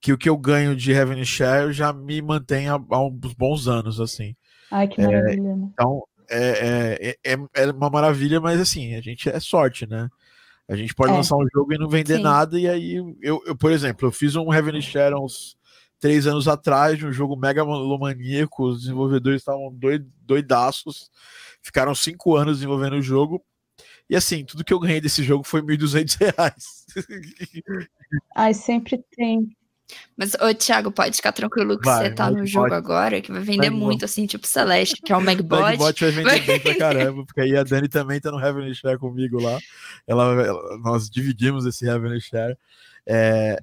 que 0.05 0.13
o 0.13 0.19
que 0.19 0.29
eu 0.29 0.37
ganho 0.37 0.77
de 0.77 0.93
revenue 0.93 1.25
share 1.25 1.73
já 1.73 1.91
me 1.91 2.21
mantém 2.21 2.69
há, 2.69 2.75
há 2.75 3.03
uns 3.03 3.33
bons 3.33 3.67
anos, 3.67 3.99
assim. 3.99 4.37
Ai, 4.71 4.87
que 4.87 5.01
maravilha. 5.01 5.49
É, 5.49 5.55
então, 5.55 6.03
é, 6.29 7.17
é, 7.25 7.33
é, 7.33 7.39
é 7.55 7.71
uma 7.71 7.89
maravilha, 7.89 8.39
mas 8.39 8.61
assim, 8.61 8.95
a 8.97 9.01
gente 9.01 9.31
é 9.31 9.41
sorte, 9.41 9.87
né? 9.87 10.11
A 10.69 10.77
gente 10.77 10.95
pode 10.95 11.11
é. 11.11 11.17
lançar 11.17 11.39
um 11.39 11.47
jogo 11.51 11.73
e 11.73 11.79
não 11.79 11.89
vender 11.89 12.19
Sim. 12.19 12.23
nada, 12.23 12.61
e 12.61 12.69
aí 12.69 12.97
eu, 13.23 13.43
eu, 13.47 13.57
por 13.57 13.73
exemplo, 13.73 14.07
eu 14.07 14.13
fiz 14.13 14.37
um 14.37 14.51
Revenue 14.51 14.83
Share 14.83 15.15
uns 15.15 15.57
três 15.99 16.27
anos 16.27 16.49
atrás, 16.49 16.99
de 16.99 17.07
um 17.07 17.13
jogo 17.13 17.35
mega 17.35 17.65
maníaco, 17.65 18.69
os 18.69 18.83
desenvolvedores 18.83 19.41
estavam 19.41 19.75
doidaços, 20.21 21.11
ficaram 21.63 21.95
cinco 21.95 22.37
anos 22.37 22.59
desenvolvendo 22.59 22.97
o 22.97 23.03
jogo, 23.03 23.43
e 24.11 24.15
assim, 24.15 24.45
tudo 24.45 24.65
que 24.65 24.75
eu 24.75 24.79
ganhei 24.79 25.01
desse 25.01 25.23
jogo 25.23 25.45
foi 25.45 25.63
R$ 25.63 25.79
1.200. 25.79 26.29
Ai, 28.37 28.53
sempre 28.53 29.03
tem. 29.17 29.49
Mas, 30.17 30.35
ô, 30.35 30.55
Thiago, 30.55 30.91
pode 30.91 31.17
ficar 31.17 31.33
tranquilo 31.33 31.79
que 31.79 31.85
vai, 31.85 32.05
você 32.05 32.15
tá 32.15 32.31
no 32.31 32.47
jogo 32.47 32.73
agora, 32.73 33.21
que 33.21 33.33
vai 33.33 33.43
vender 33.43 33.71
vai, 33.71 33.79
muito, 33.79 34.05
assim, 34.05 34.27
tipo 34.27 34.47
Celeste, 34.47 34.97
que 35.03 35.13
é 35.13 35.17
o 35.17 35.21
Magbot. 35.21 35.61
Magbot 35.61 36.01
vai 36.01 36.11
vender 36.11 36.41
bem 36.47 36.61
pra 36.61 36.75
caramba, 36.79 37.25
porque 37.25 37.41
aí 37.41 37.57
a 37.57 37.63
Dani 37.63 37.89
também 37.89 38.21
tá 38.21 38.31
no 38.31 38.41
Heavenly 38.41 38.75
Share 38.75 38.99
comigo 38.99 39.41
lá. 39.41 39.59
Ela, 40.07 40.25
ela 40.43 40.79
nós 40.79 41.11
dividimos 41.11 41.67
esse 41.67 41.87
Heavenly 41.87 42.21
Share. 42.21 42.57
É, 43.07 43.59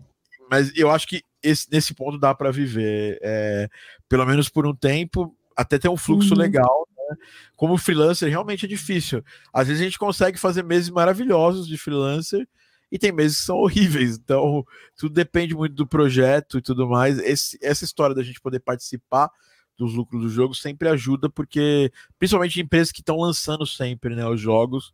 mas 0.50 0.72
eu 0.76 0.92
acho 0.92 1.08
que 1.08 1.24
esse, 1.42 1.68
nesse 1.72 1.94
ponto 1.94 2.20
dá 2.20 2.36
para 2.36 2.52
viver, 2.52 3.18
é, 3.22 3.70
pelo 4.08 4.26
menos 4.26 4.50
por 4.50 4.68
um 4.68 4.76
tempo, 4.76 5.36
até 5.56 5.80
ter 5.80 5.90
um 5.90 5.98
fluxo 5.98 6.34
uhum. 6.34 6.40
legal. 6.40 6.88
Né? 7.10 7.16
Como 7.56 7.78
freelancer, 7.78 8.30
realmente 8.30 8.66
é 8.66 8.70
difícil. 8.70 9.24
Às 9.54 9.68
vezes 9.68 9.82
a 9.82 9.86
gente 9.86 9.98
consegue 9.98 10.38
fazer 10.38 10.64
meses 10.64 10.90
maravilhosos 10.90 11.68
de 11.68 11.78
freelancer 11.78 12.48
e 12.92 13.00
tem 13.00 13.12
meses 13.12 13.40
que 13.40 13.46
são 13.46 13.58
horríveis. 13.58 14.18
Então, 14.18 14.66
tudo 14.98 15.14
depende 15.14 15.56
muito 15.56 15.76
do 15.76 15.88
projeto 15.88 16.58
e 16.58 16.62
tudo 16.62 16.88
mais. 16.88 17.18
Esse, 17.20 17.58
essa 17.62 17.86
história 17.86 18.16
da 18.16 18.24
gente 18.24 18.42
poder 18.42 18.60
participar 18.60 19.32
dos 19.78 19.94
lucros 19.94 20.22
do 20.22 20.30
jogo 20.30 20.54
sempre 20.54 20.90
ajuda, 20.90 21.30
porque 21.30 21.92
principalmente 22.20 22.62
empresas 22.62 22.92
que 22.92 23.02
estão 23.02 23.18
lançando 23.18 23.66
sempre 23.66 24.16
né, 24.16 24.28
os 24.28 24.40
jogos, 24.40 24.94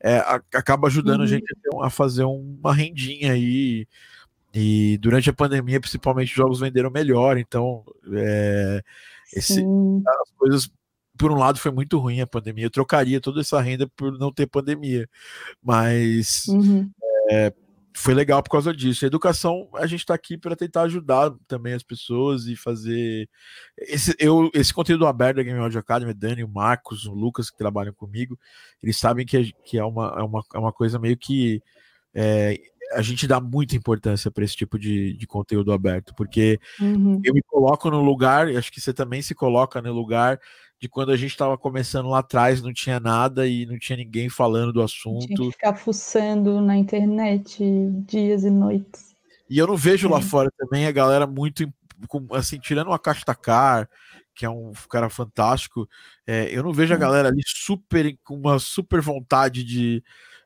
é, 0.00 0.18
a, 0.18 0.40
acaba 0.54 0.88
ajudando 0.88 1.20
uhum. 1.20 1.24
a 1.24 1.28
gente 1.28 1.52
a, 1.82 1.90
fazer 1.90 2.24
uma 2.24 2.74
rendinha 2.74 3.32
aí. 3.32 3.86
E 4.52 4.98
durante 4.98 5.30
a 5.30 5.32
pandemia, 5.32 5.80
principalmente, 5.80 6.30
os 6.30 6.36
jogos 6.36 6.60
venderam 6.60 6.90
melhor. 6.90 7.38
Então, 7.38 7.84
é, 8.12 8.82
esse, 9.32 9.60
as 9.62 10.30
coisas, 10.36 10.70
por 11.16 11.30
um 11.30 11.36
lado, 11.36 11.58
foi 11.58 11.70
muito 11.70 11.98
ruim 11.98 12.20
a 12.20 12.26
pandemia. 12.26 12.64
Eu 12.64 12.70
trocaria 12.70 13.20
toda 13.20 13.40
essa 13.40 13.60
renda 13.60 13.88
por 13.96 14.18
não 14.18 14.32
ter 14.32 14.46
pandemia. 14.46 15.08
Mas 15.62 16.46
uhum. 16.48 16.90
É, 17.30 17.52
foi 17.94 18.14
legal 18.14 18.42
por 18.42 18.50
causa 18.50 18.72
disso. 18.72 19.04
A 19.04 19.08
educação, 19.08 19.68
a 19.74 19.86
gente 19.86 20.00
está 20.00 20.14
aqui 20.14 20.36
para 20.38 20.56
tentar 20.56 20.82
ajudar 20.82 21.32
também 21.46 21.74
as 21.74 21.82
pessoas 21.82 22.46
e 22.46 22.56
fazer. 22.56 23.28
Esse, 23.78 24.14
eu, 24.18 24.50
esse 24.54 24.72
conteúdo 24.72 25.06
aberto 25.06 25.36
da 25.36 25.42
Game 25.42 25.58
Audio 25.58 25.80
Academy, 25.80 26.14
Dani, 26.14 26.44
o 26.44 26.48
Marcos, 26.48 27.06
o 27.06 27.12
Lucas, 27.12 27.50
que 27.50 27.58
trabalham 27.58 27.92
comigo, 27.92 28.38
eles 28.82 28.96
sabem 28.96 29.26
que 29.26 29.36
é, 29.36 29.44
que 29.64 29.78
é, 29.78 29.84
uma, 29.84 30.14
é, 30.18 30.22
uma, 30.22 30.42
é 30.54 30.58
uma 30.58 30.72
coisa 30.72 30.98
meio 30.98 31.16
que. 31.16 31.62
É, 32.14 32.58
a 32.92 33.02
gente 33.02 33.24
dá 33.24 33.40
muita 33.40 33.76
importância 33.76 34.32
para 34.32 34.44
esse 34.44 34.56
tipo 34.56 34.76
de, 34.76 35.16
de 35.16 35.24
conteúdo 35.24 35.72
aberto, 35.72 36.12
porque 36.16 36.58
uhum. 36.80 37.20
eu 37.24 37.32
me 37.32 37.42
coloco 37.42 37.88
no 37.88 38.02
lugar, 38.02 38.48
acho 38.48 38.72
que 38.72 38.80
você 38.80 38.92
também 38.92 39.22
se 39.22 39.32
coloca 39.32 39.80
no 39.80 39.92
lugar 39.92 40.40
de 40.80 40.88
quando 40.88 41.12
a 41.12 41.16
gente 41.16 41.30
estava 41.30 41.58
começando 41.58 42.08
lá 42.08 42.20
atrás, 42.20 42.62
não 42.62 42.72
tinha 42.72 42.98
nada 42.98 43.46
e 43.46 43.66
não 43.66 43.78
tinha 43.78 43.98
ninguém 43.98 44.30
falando 44.30 44.72
do 44.72 44.82
assunto. 44.82 45.26
Tinha 45.26 45.36
que 45.36 45.52
ficar 45.52 45.74
fuçando 45.74 46.60
na 46.60 46.76
internet 46.76 47.62
dias 48.06 48.44
e 48.44 48.50
noites. 48.50 49.14
E 49.48 49.58
eu 49.58 49.66
não 49.66 49.76
vejo 49.76 50.08
é. 50.08 50.10
lá 50.10 50.22
fora 50.22 50.50
também 50.56 50.86
a 50.86 50.92
galera 50.92 51.26
muito, 51.26 51.70
assim, 52.32 52.58
tirando 52.58 52.92
a 52.92 52.98
Castacar, 52.98 53.90
que 54.34 54.46
é 54.46 54.48
um 54.48 54.72
cara 54.88 55.10
fantástico, 55.10 55.86
é, 56.26 56.48
eu 56.50 56.62
não 56.62 56.72
vejo 56.72 56.94
a 56.94 56.96
é. 56.96 57.00
galera 57.00 57.28
ali 57.28 57.42
super, 57.44 58.16
com 58.24 58.34
uma 58.34 58.58
super 58.58 59.02
vontade 59.02 59.62
de 59.62 60.02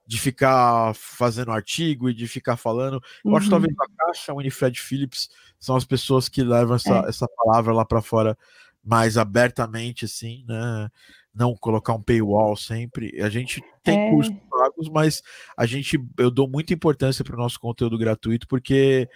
de 0.07 0.21
ficar 0.21 0.95
fazendo 0.95 1.51
artigo 1.51 2.11
e 2.11 2.15
de 2.15 2.29
ficar 2.29 2.57
falando. 2.57 3.03
Eu 3.25 3.31
uhum. 3.31 3.37
acho 3.37 3.47
que 3.47 3.51
talvez 3.51 3.75
uhum. 3.75 3.85
a 3.85 4.07
Caixa, 4.07 4.33
a 4.33 4.35
Winifred 4.35 4.79
Phillips, 4.79 5.31
são 5.59 5.77
as 5.77 5.85
pessoas 5.85 6.29
que 6.29 6.43
levam 6.43 6.77
essa, 6.77 6.99
é. 7.07 7.09
essa 7.09 7.27
palavra 7.27 7.73
lá 7.73 7.85
para 7.85 8.03
fora 8.03 8.37
mais 8.85 9.17
abertamente, 9.17 10.05
assim, 10.05 10.45
né? 10.47 10.89
Não 11.35 11.57
colocar 11.57 11.95
um 11.95 12.03
paywall 12.03 12.57
sempre. 12.57 13.21
A 13.21 13.29
gente 13.29 13.63
tem 13.83 13.99
é. 13.99 14.11
cursos 14.11 14.35
pagos, 14.51 14.89
mas 14.89 15.23
a 15.57 15.67
gente, 15.67 15.99
eu 16.19 16.31
dou 16.31 16.49
muita 16.49 16.75
importância 16.75 17.25
para 17.25 17.35
o 17.35 17.39
nosso 17.39 17.59
conteúdo 17.59 17.99
gratuito, 17.99 18.47
porque 18.47 19.09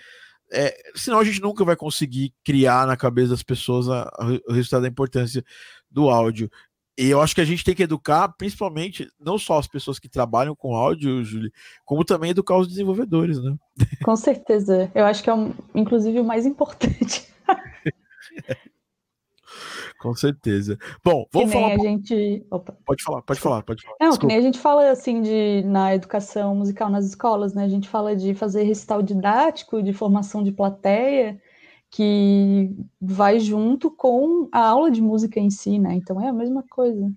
é, 0.50 0.74
senão 0.94 1.18
a 1.18 1.24
gente 1.24 1.40
nunca 1.40 1.64
vai 1.64 1.76
conseguir 1.76 2.32
criar 2.44 2.86
na 2.86 2.96
cabeça 2.96 3.30
das 3.30 3.42
pessoas 3.42 3.88
a, 3.88 4.02
a, 4.14 4.26
o 4.48 4.52
resultado 4.52 4.82
da 4.82 4.88
importância 4.88 5.44
do 5.90 6.08
áudio. 6.08 6.50
E 6.96 7.10
eu 7.10 7.20
acho 7.20 7.32
que 7.32 7.40
a 7.40 7.44
gente 7.44 7.62
tem 7.62 7.76
que 7.76 7.84
educar, 7.84 8.28
principalmente, 8.30 9.08
não 9.20 9.38
só 9.38 9.58
as 9.58 9.68
pessoas 9.68 10.00
que 10.00 10.08
trabalham 10.08 10.56
com 10.56 10.74
áudio, 10.74 11.22
Julie, 11.22 11.52
como 11.84 12.04
também 12.04 12.30
educar 12.30 12.56
os 12.56 12.66
desenvolvedores, 12.66 13.40
né? 13.40 13.54
Com 14.02 14.16
certeza. 14.16 14.90
Eu 14.92 15.04
acho 15.04 15.22
que 15.22 15.30
é, 15.30 15.34
um, 15.34 15.54
inclusive, 15.76 16.18
o 16.18 16.24
mais 16.24 16.44
importante. 16.44 17.28
com 19.98 20.14
certeza. 20.14 20.78
Bom, 21.04 21.26
vamos 21.32 21.52
falar. 21.52 21.74
A 21.74 21.78
gente... 21.78 22.46
Opa. 22.50 22.76
Pode 22.84 23.02
falar, 23.02 23.22
pode 23.22 23.40
falar, 23.40 23.62
pode 23.62 23.82
falar. 23.82 23.96
Não, 24.00 24.10
Desculpa. 24.10 24.20
que 24.20 24.26
nem 24.26 24.36
a 24.36 24.46
gente 24.46 24.58
fala 24.58 24.90
assim 24.90 25.20
de 25.22 25.62
na 25.66 25.94
educação 25.94 26.54
musical 26.54 26.88
nas 26.88 27.06
escolas, 27.06 27.52
né? 27.54 27.64
A 27.64 27.68
gente 27.68 27.88
fala 27.88 28.14
de 28.14 28.34
fazer 28.34 28.62
recital 28.62 29.02
didático, 29.02 29.82
de 29.82 29.92
formação 29.92 30.42
de 30.42 30.52
plateia 30.52 31.40
que 31.90 32.70
vai 33.00 33.40
junto 33.40 33.90
com 33.90 34.48
a 34.52 34.60
aula 34.60 34.90
de 34.90 35.00
música 35.00 35.40
em 35.40 35.50
si, 35.50 35.78
né? 35.78 35.94
Então 35.94 36.20
é 36.20 36.28
a 36.28 36.32
mesma 36.32 36.62
coisa. 36.68 37.12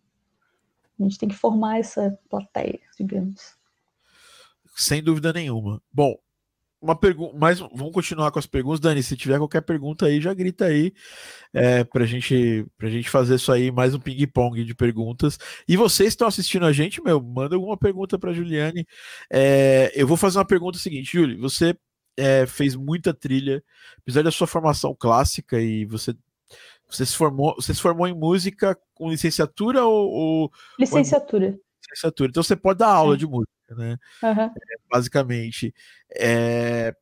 A 1.00 1.04
gente 1.04 1.18
tem 1.18 1.30
que 1.30 1.36
formar 1.36 1.80
essa 1.80 2.18
plateia, 2.30 2.80
digamos. 2.98 3.56
Sem 4.76 5.04
dúvida 5.04 5.34
nenhuma. 5.34 5.82
Bom, 5.92 6.16
uma 6.82 6.96
pergunta, 6.96 7.38
mas 7.38 7.60
vamos 7.60 7.92
continuar 7.92 8.32
com 8.32 8.40
as 8.40 8.48
perguntas, 8.48 8.80
Dani. 8.80 9.04
Se 9.04 9.16
tiver 9.16 9.38
qualquer 9.38 9.62
pergunta 9.62 10.08
aí, 10.08 10.20
já 10.20 10.34
grita 10.34 10.66
aí 10.66 10.92
é, 11.54 11.84
para 11.84 12.06
gente, 12.06 12.66
a 12.82 12.90
gente 12.90 13.10
fazer 13.10 13.36
isso 13.36 13.52
aí, 13.52 13.72
mais 13.72 13.94
um 13.94 14.00
ping-pong 14.00 14.64
de 14.64 14.74
perguntas. 14.74 15.38
E 15.68 15.78
vocês 15.78 16.10
estão 16.10 16.28
assistindo 16.28 16.66
a 16.66 16.72
gente, 16.72 17.02
meu, 17.02 17.22
manda 17.22 17.56
alguma 17.56 17.78
pergunta 17.78 18.18
para 18.18 18.34
Juliane. 18.34 18.88
É, 19.32 19.92
eu 19.94 20.08
vou 20.08 20.18
fazer 20.18 20.40
uma 20.40 20.46
pergunta 20.46 20.80
seguinte, 20.80 21.14
Júlio. 21.14 21.40
Você 21.42 21.76
é, 22.18 22.46
fez 22.48 22.76
muita 22.76 23.14
trilha, 23.14 23.64
apesar 24.00 24.24
da 24.24 24.32
sua 24.32 24.48
formação 24.48 24.96
clássica 24.98 25.62
e 25.62 25.86
você 25.86 26.16
você 26.90 27.06
se 27.06 27.16
formou, 27.16 27.56
você 27.56 27.74
se 27.74 27.82
formou 27.82 28.06
em 28.06 28.14
música 28.14 28.78
com 28.94 29.10
licenciatura 29.10 29.86
ou, 29.86 30.10
ou 30.10 30.52
licenciatura? 30.78 31.48
Ou 31.48 31.60
licenciatura. 31.92 32.30
Então 32.30 32.44
você 32.44 32.56
pode 32.56 32.80
dar 32.80 32.90
aula 32.90 33.16
é. 33.16 33.18
de 33.18 33.28
música, 33.28 33.76
né? 33.76 33.98
Uhum. 34.24 34.44
É, 34.44 34.76
basicamente. 34.90 35.74
É... 36.16 36.96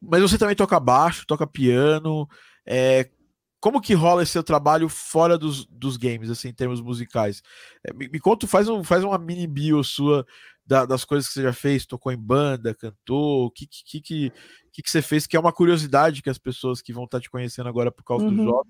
Mas 0.00 0.22
você 0.22 0.38
também 0.38 0.56
toca 0.56 0.78
baixo, 0.80 1.26
toca 1.26 1.46
piano. 1.46 2.28
É... 2.66 3.10
Como 3.58 3.80
que 3.80 3.94
rola 3.94 4.22
esse 4.22 4.32
seu 4.32 4.44
trabalho 4.44 4.88
fora 4.88 5.36
dos, 5.36 5.64
dos 5.66 5.96
games, 5.96 6.30
assim, 6.30 6.48
em 6.48 6.54
termos 6.54 6.80
musicais? 6.80 7.42
É, 7.84 7.92
me, 7.92 8.08
me 8.08 8.20
conta, 8.20 8.46
faz, 8.46 8.68
um, 8.68 8.84
faz 8.84 9.02
uma 9.02 9.18
mini 9.18 9.46
bio 9.46 9.82
sua 9.82 10.24
da, 10.66 10.84
das 10.84 11.04
coisas 11.04 11.28
que 11.28 11.34
você 11.34 11.42
já 11.42 11.52
fez, 11.52 11.86
tocou 11.86 12.12
em 12.12 12.18
banda, 12.18 12.74
cantou, 12.74 13.46
o 13.46 13.50
que, 13.50 13.66
que, 13.66 14.00
que, 14.00 14.32
que, 14.72 14.82
que 14.82 14.90
você 14.90 15.00
fez, 15.00 15.26
que 15.26 15.36
é 15.36 15.40
uma 15.40 15.52
curiosidade 15.52 16.22
que 16.22 16.30
as 16.30 16.38
pessoas 16.38 16.82
que 16.82 16.92
vão 16.92 17.04
estar 17.04 17.20
te 17.20 17.30
conhecendo 17.30 17.68
agora 17.68 17.90
por 17.90 18.04
causa 18.04 18.26
uhum. 18.26 18.36
do 18.36 18.44
jogo 18.44 18.68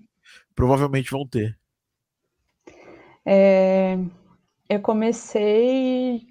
provavelmente 0.54 1.10
vão 1.10 1.26
ter. 1.26 1.58
É, 3.24 3.98
eu 4.68 4.80
comecei 4.80 6.26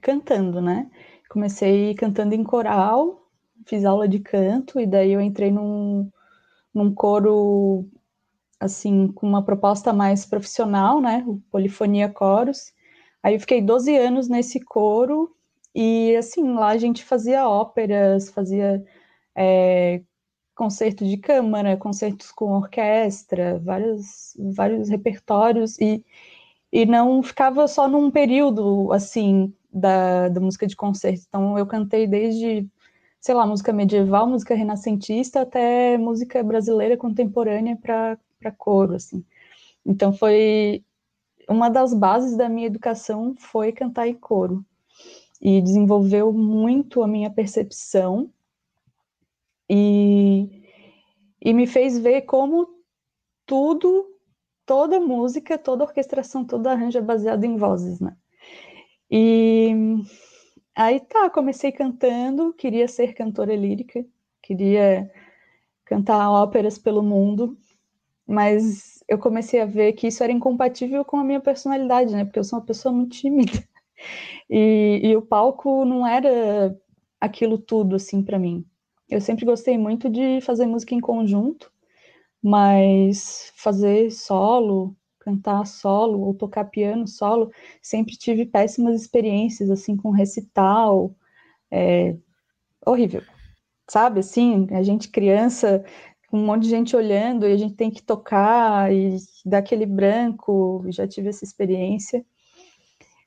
cantando, 0.00 0.60
né? 0.60 0.90
Comecei 1.28 1.94
cantando 1.94 2.34
em 2.34 2.44
coral, 2.44 3.28
fiz 3.66 3.84
aula 3.84 4.08
de 4.08 4.18
canto, 4.20 4.80
e 4.80 4.86
daí 4.86 5.12
eu 5.12 5.20
entrei 5.20 5.50
num, 5.50 6.10
num 6.74 6.94
coro 6.94 7.88
assim, 8.60 9.08
com 9.08 9.26
uma 9.26 9.44
proposta 9.44 9.92
mais 9.92 10.26
profissional, 10.26 11.00
né? 11.00 11.24
O 11.26 11.40
Polifonia 11.50 12.08
Coros. 12.10 12.72
Aí 13.22 13.34
eu 13.34 13.40
fiquei 13.40 13.62
12 13.62 13.96
anos 13.96 14.28
nesse 14.28 14.60
coro 14.60 15.34
e, 15.74 16.16
assim, 16.16 16.52
lá 16.54 16.68
a 16.68 16.78
gente 16.78 17.04
fazia 17.04 17.48
óperas, 17.48 18.30
fazia 18.30 18.84
é, 19.36 20.02
concerto 20.54 21.04
de 21.06 21.16
câmara, 21.16 21.76
concertos 21.76 22.30
com 22.32 22.52
orquestra, 22.52 23.58
vários, 23.60 24.36
vários 24.54 24.88
repertórios 24.90 25.78
e, 25.80 26.04
e 26.72 26.86
não 26.86 27.22
ficava 27.22 27.66
só 27.68 27.88
num 27.88 28.10
período, 28.10 28.92
assim, 28.92 29.52
da, 29.72 30.28
da 30.28 30.40
música 30.40 30.66
de 30.66 30.76
concerto. 30.76 31.24
Então 31.28 31.58
eu 31.58 31.66
cantei 31.66 32.06
desde 32.06 32.68
sei 33.20 33.34
lá, 33.34 33.46
música 33.46 33.72
medieval, 33.72 34.26
música 34.26 34.54
renascentista, 34.54 35.42
até 35.42 35.98
música 35.98 36.42
brasileira 36.42 36.96
contemporânea 36.96 37.76
para 37.76 38.18
coro, 38.56 38.94
assim. 38.94 39.22
Então 39.84 40.12
foi 40.12 40.82
uma 41.48 41.68
das 41.68 41.92
bases 41.92 42.36
da 42.36 42.48
minha 42.48 42.66
educação 42.66 43.34
foi 43.36 43.72
cantar 43.72 44.08
em 44.08 44.14
coro 44.14 44.64
e 45.40 45.60
desenvolveu 45.60 46.32
muito 46.32 47.02
a 47.02 47.08
minha 47.08 47.30
percepção 47.30 48.30
e, 49.68 50.62
e 51.40 51.52
me 51.52 51.66
fez 51.66 51.98
ver 51.98 52.22
como 52.22 52.68
tudo, 53.46 54.09
toda 54.66 55.00
música, 55.00 55.58
toda 55.58 55.84
orquestração, 55.84 56.44
todo 56.44 56.66
arranjo 56.68 56.98
é 56.98 57.02
baseado 57.02 57.44
em 57.44 57.56
vozes, 57.56 58.00
né? 58.00 58.16
E 59.10 59.74
Aí 60.74 61.00
tá, 61.00 61.28
comecei 61.28 61.72
cantando, 61.72 62.54
queria 62.54 62.88
ser 62.88 63.12
cantora 63.12 63.54
lírica, 63.54 64.02
queria 64.42 65.10
cantar 65.84 66.30
óperas 66.30 66.78
pelo 66.78 67.02
mundo, 67.02 67.54
mas 68.26 69.04
eu 69.08 69.18
comecei 69.18 69.60
a 69.60 69.66
ver 69.66 69.92
que 69.94 70.06
isso 70.06 70.22
era 70.24 70.32
incompatível 70.32 71.04
com 71.04 71.18
a 71.18 71.24
minha 71.24 71.40
personalidade, 71.40 72.14
né? 72.14 72.24
Porque 72.24 72.38
eu 72.38 72.44
sou 72.44 72.58
uma 72.58 72.64
pessoa 72.64 72.94
muito 72.94 73.16
tímida. 73.16 73.52
E, 74.48 75.00
e 75.04 75.16
o 75.16 75.20
palco 75.20 75.84
não 75.84 76.06
era 76.06 76.74
aquilo 77.20 77.58
tudo, 77.58 77.96
assim, 77.96 78.22
para 78.22 78.38
mim. 78.38 78.64
Eu 79.10 79.20
sempre 79.20 79.44
gostei 79.44 79.76
muito 79.76 80.08
de 80.08 80.40
fazer 80.40 80.64
música 80.66 80.94
em 80.94 81.00
conjunto, 81.00 81.70
mas 82.42 83.52
fazer 83.56 84.10
solo, 84.10 84.96
cantar 85.20 85.66
solo 85.66 86.20
ou 86.20 86.34
tocar 86.34 86.64
piano 86.64 87.06
solo, 87.06 87.52
sempre 87.82 88.16
tive 88.16 88.46
péssimas 88.46 89.00
experiências, 89.00 89.70
assim, 89.70 89.96
com 89.96 90.10
recital, 90.10 91.14
é, 91.70 92.16
horrível, 92.84 93.22
sabe, 93.88 94.20
assim, 94.20 94.66
a 94.70 94.82
gente 94.82 95.08
criança, 95.10 95.84
com 96.28 96.38
um 96.38 96.46
monte 96.46 96.62
de 96.64 96.70
gente 96.70 96.96
olhando, 96.96 97.46
e 97.46 97.52
a 97.52 97.56
gente 97.56 97.74
tem 97.74 97.90
que 97.90 98.02
tocar, 98.02 98.92
e 98.92 99.16
dar 99.44 99.58
aquele 99.58 99.86
branco, 99.86 100.84
já 100.88 101.06
tive 101.06 101.28
essa 101.28 101.44
experiência, 101.44 102.24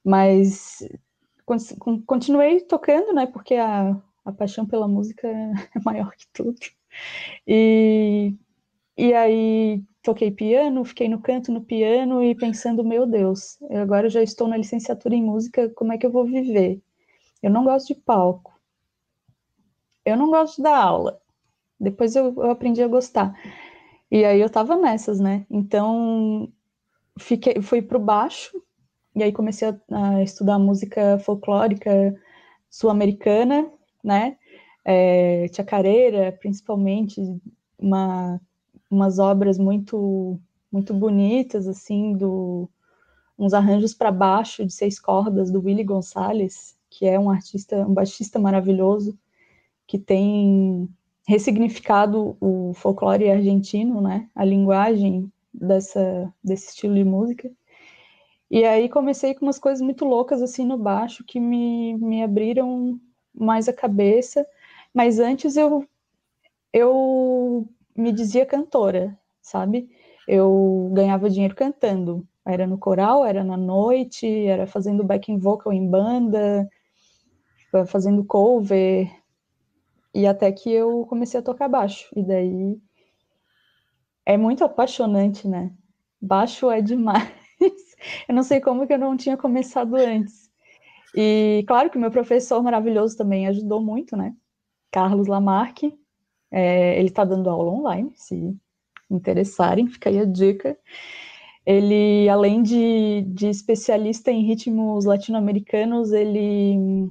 mas 0.03 0.79
continuei 2.05 2.61
tocando, 2.61 3.13
né, 3.13 3.27
porque 3.27 3.55
a, 3.55 3.95
a 4.25 4.31
paixão 4.31 4.65
pela 4.65 4.87
música 4.87 5.27
é 5.75 5.79
maior 5.85 6.15
que 6.15 6.25
tudo, 6.33 6.57
e, 7.47 8.35
e 8.97 9.13
aí 9.13 9.83
toquei 10.01 10.29
piano, 10.31 10.85
fiquei 10.85 11.07
no 11.09 11.21
canto 11.21 11.51
no 11.51 11.61
piano 11.61 12.21
e 12.23 12.35
pensando, 12.35 12.83
meu 12.83 13.05
Deus, 13.05 13.57
agora 13.81 14.07
eu 14.07 14.11
já 14.11 14.21
estou 14.21 14.47
na 14.47 14.57
licenciatura 14.57 15.15
em 15.15 15.23
música, 15.23 15.69
como 15.69 15.93
é 15.93 15.97
que 15.97 16.05
eu 16.05 16.11
vou 16.11 16.25
viver? 16.25 16.81
Eu 17.41 17.49
não 17.49 17.63
gosto 17.63 17.93
de 17.93 17.95
palco. 18.01 18.53
Eu 20.05 20.17
não 20.17 20.29
gosto 20.29 20.61
da 20.61 20.77
aula. 20.77 21.21
Depois 21.79 22.15
eu, 22.15 22.33
eu 22.35 22.51
aprendi 22.51 22.81
a 22.83 22.87
gostar. 22.87 23.33
E 24.11 24.23
aí 24.25 24.39
eu 24.39 24.49
tava 24.49 24.75
nessas, 24.75 25.19
né? 25.19 25.45
Então, 25.49 26.51
fiquei, 27.19 27.61
fui 27.61 27.81
pro 27.81 27.99
baixo, 27.99 28.61
e 29.15 29.23
aí 29.23 29.31
comecei 29.31 29.69
a, 29.69 29.77
a 29.91 30.23
estudar 30.23 30.59
música 30.59 31.17
folclórica 31.19 32.15
sul-americana, 32.69 33.71
né? 34.03 34.37
É, 34.85 35.47
chacareira, 35.53 36.31
principalmente, 36.39 37.21
uma 37.77 38.39
umas 38.93 39.19
obras 39.19 39.57
muito 39.57 40.39
muito 40.71 40.93
bonitas 40.93 41.67
assim 41.67 42.13
do 42.13 42.69
uns 43.37 43.53
arranjos 43.53 43.93
para 43.93 44.11
baixo 44.11 44.65
de 44.65 44.73
seis 44.73 44.99
cordas 44.99 45.51
do 45.51 45.61
Willy 45.61 45.83
Gonçalves, 45.83 46.77
que 46.89 47.05
é 47.07 47.19
um 47.19 47.29
artista, 47.29 47.87
um 47.87 47.93
baixista 47.93 48.39
maravilhoso 48.39 49.17
que 49.87 49.97
tem 49.99 50.89
ressignificado 51.27 52.37
o 52.39 52.73
folclore 52.75 53.29
argentino, 53.29 54.01
né? 54.01 54.29
A 54.35 54.45
linguagem 54.45 55.31
dessa 55.53 56.33
desse 56.43 56.69
estilo 56.69 56.95
de 56.95 57.03
música. 57.03 57.51
E 58.49 58.63
aí 58.65 58.87
comecei 58.89 59.33
com 59.33 59.45
umas 59.45 59.59
coisas 59.59 59.81
muito 59.81 60.05
loucas 60.05 60.41
assim 60.41 60.65
no 60.65 60.77
baixo 60.77 61.23
que 61.23 61.39
me, 61.39 61.95
me 61.97 62.23
abriram 62.23 62.99
mais 63.33 63.67
a 63.67 63.73
cabeça, 63.73 64.45
mas 64.93 65.19
antes 65.19 65.57
eu 65.57 65.85
eu 66.71 67.67
me 67.95 68.11
dizia 68.11 68.45
cantora, 68.45 69.17
sabe? 69.41 69.89
Eu 70.27 70.91
ganhava 70.93 71.29
dinheiro 71.29 71.55
cantando. 71.55 72.27
Era 72.45 72.67
no 72.67 72.77
coral, 72.77 73.25
era 73.25 73.43
na 73.43 73.57
noite, 73.57 74.27
era 74.45 74.67
fazendo 74.67 75.03
backing 75.03 75.39
vocal 75.39 75.71
em 75.71 75.89
banda, 75.89 76.69
fazendo 77.87 78.23
cover, 78.25 79.09
e 80.13 80.27
até 80.27 80.51
que 80.51 80.71
eu 80.71 81.05
comecei 81.07 81.39
a 81.39 81.43
tocar 81.43 81.67
baixo. 81.67 82.07
E 82.15 82.23
daí 82.23 82.79
é 84.25 84.37
muito 84.37 84.63
apaixonante, 84.63 85.47
né? 85.47 85.71
Baixo 86.21 86.69
é 86.69 86.81
demais. 86.81 87.31
eu 88.29 88.35
não 88.35 88.43
sei 88.43 88.61
como 88.61 88.85
que 88.85 88.93
eu 88.93 88.99
não 88.99 89.17
tinha 89.17 89.35
começado 89.35 89.95
antes. 89.95 90.51
E 91.15 91.63
claro 91.67 91.89
que 91.89 91.97
meu 91.97 92.11
professor 92.11 92.61
maravilhoso 92.61 93.17
também 93.17 93.47
ajudou 93.47 93.81
muito, 93.81 94.15
né? 94.15 94.35
Carlos 94.91 95.27
Lamarque, 95.27 95.97
é, 96.53 96.99
ele 96.99 97.07
está 97.07 97.25
dando 97.25 97.49
aula 97.49 97.71
online, 97.71 98.11
se 98.13 98.55
interessarem, 99.09 99.87
fica 99.87 100.09
aí 100.09 100.19
a 100.19 100.25
dica. 100.25 100.77
Ele, 101.65 102.29
além 102.29 102.61
de, 102.61 103.23
de 103.23 103.47
especialista 103.47 104.31
em 104.31 104.45
ritmos 104.45 105.05
latino-americanos, 105.05 106.11
ele, 106.11 107.09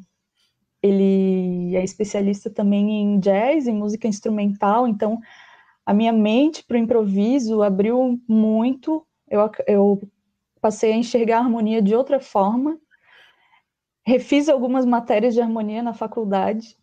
ele 0.80 1.74
é 1.74 1.82
especialista 1.82 2.48
também 2.48 3.02
em 3.02 3.18
jazz, 3.18 3.66
em 3.66 3.74
música 3.74 4.06
instrumental, 4.06 4.86
então 4.86 5.18
a 5.84 5.92
minha 5.92 6.12
mente 6.12 6.62
para 6.64 6.76
o 6.76 6.78
improviso 6.78 7.62
abriu 7.62 8.20
muito, 8.28 9.04
eu, 9.28 9.50
eu 9.66 10.02
passei 10.60 10.92
a 10.92 10.96
enxergar 10.96 11.38
a 11.38 11.40
harmonia 11.40 11.82
de 11.82 11.96
outra 11.96 12.20
forma, 12.20 12.78
refiz 14.06 14.48
algumas 14.48 14.86
matérias 14.86 15.34
de 15.34 15.40
harmonia 15.40 15.82
na 15.82 15.94
faculdade, 15.94 16.76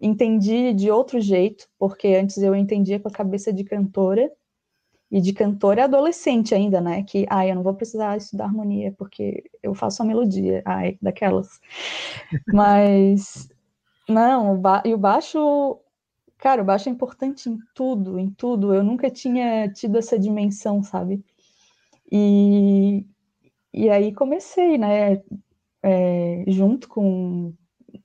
entendi 0.00 0.72
de 0.74 0.90
outro 0.90 1.20
jeito, 1.20 1.68
porque 1.78 2.08
antes 2.08 2.38
eu 2.38 2.54
entendia 2.54 3.00
com 3.00 3.08
a 3.08 3.12
cabeça 3.12 3.52
de 3.52 3.64
cantora, 3.64 4.30
e 5.10 5.20
de 5.20 5.32
cantora 5.32 5.84
adolescente 5.84 6.54
ainda, 6.54 6.80
né? 6.80 7.02
Que, 7.02 7.26
ai, 7.30 7.50
eu 7.50 7.54
não 7.54 7.62
vou 7.62 7.74
precisar 7.74 8.16
estudar 8.16 8.44
harmonia, 8.44 8.94
porque 8.98 9.44
eu 9.62 9.74
faço 9.74 10.02
a 10.02 10.06
melodia, 10.06 10.62
ai, 10.66 10.98
daquelas. 11.00 11.60
Mas, 12.46 13.48
não, 14.08 14.60
o 14.60 14.62
e 14.84 14.92
o 14.92 14.98
baixo, 14.98 15.80
cara, 16.36 16.62
o 16.62 16.64
baixo 16.64 16.88
é 16.88 16.92
importante 16.92 17.48
em 17.48 17.58
tudo, 17.74 18.18
em 18.18 18.30
tudo. 18.30 18.74
Eu 18.74 18.84
nunca 18.84 19.10
tinha 19.10 19.70
tido 19.72 19.96
essa 19.98 20.18
dimensão, 20.18 20.82
sabe? 20.82 21.24
E, 22.12 23.06
e 23.72 23.88
aí 23.90 24.12
comecei, 24.14 24.76
né? 24.76 25.22
É, 25.82 26.44
junto 26.48 26.88
com 26.88 27.54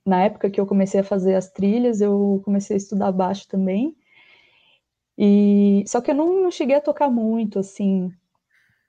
na 0.06 0.22
época 0.24 0.50
que 0.50 0.60
eu 0.60 0.66
comecei 0.66 1.00
a 1.00 1.04
fazer 1.04 1.34
as 1.34 1.50
trilhas, 1.50 2.00
eu 2.00 2.40
comecei 2.44 2.74
a 2.74 2.78
estudar 2.78 3.12
baixo 3.12 3.48
também. 3.48 3.96
E 5.16 5.84
só 5.86 6.00
que 6.00 6.10
eu 6.10 6.14
não, 6.14 6.42
não 6.42 6.50
cheguei 6.50 6.76
a 6.76 6.80
tocar 6.80 7.10
muito 7.10 7.58
assim 7.58 8.12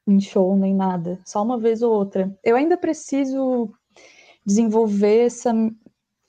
em 0.08 0.20
show 0.20 0.56
nem 0.56 0.74
nada, 0.74 1.20
só 1.26 1.42
uma 1.42 1.58
vez 1.58 1.82
ou 1.82 1.92
outra. 1.92 2.36
Eu 2.44 2.56
ainda 2.56 2.78
preciso 2.78 3.72
desenvolver 4.46 5.26
essa 5.26 5.52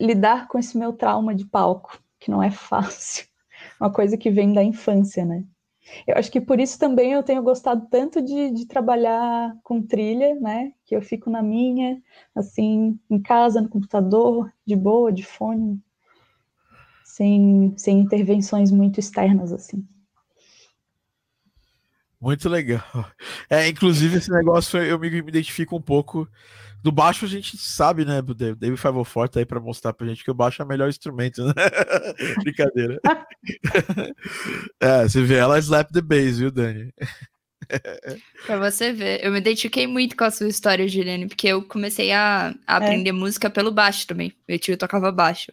lidar 0.01 0.49
com 0.49 0.59
esse 0.59 0.77
meu 0.77 0.93
trauma 0.93 1.35
de 1.35 1.45
palco, 1.47 1.99
que 2.19 2.31
não 2.31 2.43
é 2.43 2.51
fácil. 2.53 3.27
Uma 3.81 3.93
coisa 3.93 4.17
que 4.17 4.31
vem 4.31 4.53
da 4.53 4.63
infância, 4.63 5.25
né? 5.25 5.45
Eu 6.07 6.17
acho 6.17 6.31
que 6.31 6.41
por 6.41 6.59
isso 6.59 6.79
também 6.79 7.13
eu 7.13 7.23
tenho 7.23 7.43
gostado 7.43 7.87
tanto 7.91 8.21
de, 8.21 8.51
de, 8.51 8.67
trabalhar 8.67 9.57
com 9.63 9.83
trilha, 9.83 10.35
né? 10.35 10.73
Que 10.85 10.97
eu 10.97 11.03
fico 11.03 11.31
na 11.31 11.43
minha, 11.43 12.03
assim, 12.35 12.99
em 13.09 13.21
casa, 13.21 13.61
no 13.61 13.69
computador, 13.69 14.53
de 14.67 14.75
boa, 14.75 15.13
de 15.13 15.23
fone, 15.23 15.81
sem, 17.05 17.73
sem 17.77 18.01
intervenções 18.01 18.71
muito 18.71 19.01
externas, 19.01 19.53
assim. 19.53 19.87
Muito 22.21 22.49
legal. 22.49 22.83
É, 23.49 23.69
inclusive, 23.69 24.17
esse 24.19 24.31
negócio 24.31 24.83
eu 24.83 24.99
me, 24.99 25.09
me 25.11 25.19
identifico 25.19 25.77
um 25.77 25.83
pouco. 25.83 26.29
Do 26.83 26.93
baixo 26.93 27.25
a 27.25 27.29
gente 27.29 27.57
sabe, 27.57 28.05
né? 28.05 28.21
O 28.21 28.35
David 28.35 28.81
Forte 29.05 29.39
aí 29.39 29.45
para 29.45 29.61
mostrar 29.61 29.93
pra 29.93 30.07
gente 30.07 30.23
que 30.23 30.31
o 30.31 30.35
baixo 30.35 30.63
é 30.63 30.65
o 30.65 30.69
melhor 30.69 30.89
instrumento, 30.89 31.45
né? 31.45 31.53
Brincadeira. 32.45 33.01
é, 34.81 35.03
você 35.03 35.23
vê 35.23 35.35
ela 35.37 35.59
slap 35.59 35.91
the 35.91 36.01
bass, 36.01 36.39
viu, 36.39 36.51
Dani? 36.51 36.93
Pra 38.47 38.59
você 38.59 38.93
ver, 38.93 39.25
eu 39.25 39.33
me 39.33 39.39
identifiquei 39.39 39.87
muito 39.87 40.17
com 40.17 40.25
a 40.25 40.31
sua 40.31 40.49
história, 40.49 40.87
Juliane, 40.89 41.27
porque 41.27 41.49
eu 41.49 41.63
comecei 41.63 42.13
a, 42.13 42.55
a 42.67 42.75
é. 42.75 42.77
aprender 42.77 43.13
música 43.13 43.51
pelo 43.51 43.71
baixo 43.71 44.07
também. 44.07 44.33
Meu 44.49 44.59
tio 44.59 44.77
tocava 44.77 45.11
baixo. 45.11 45.53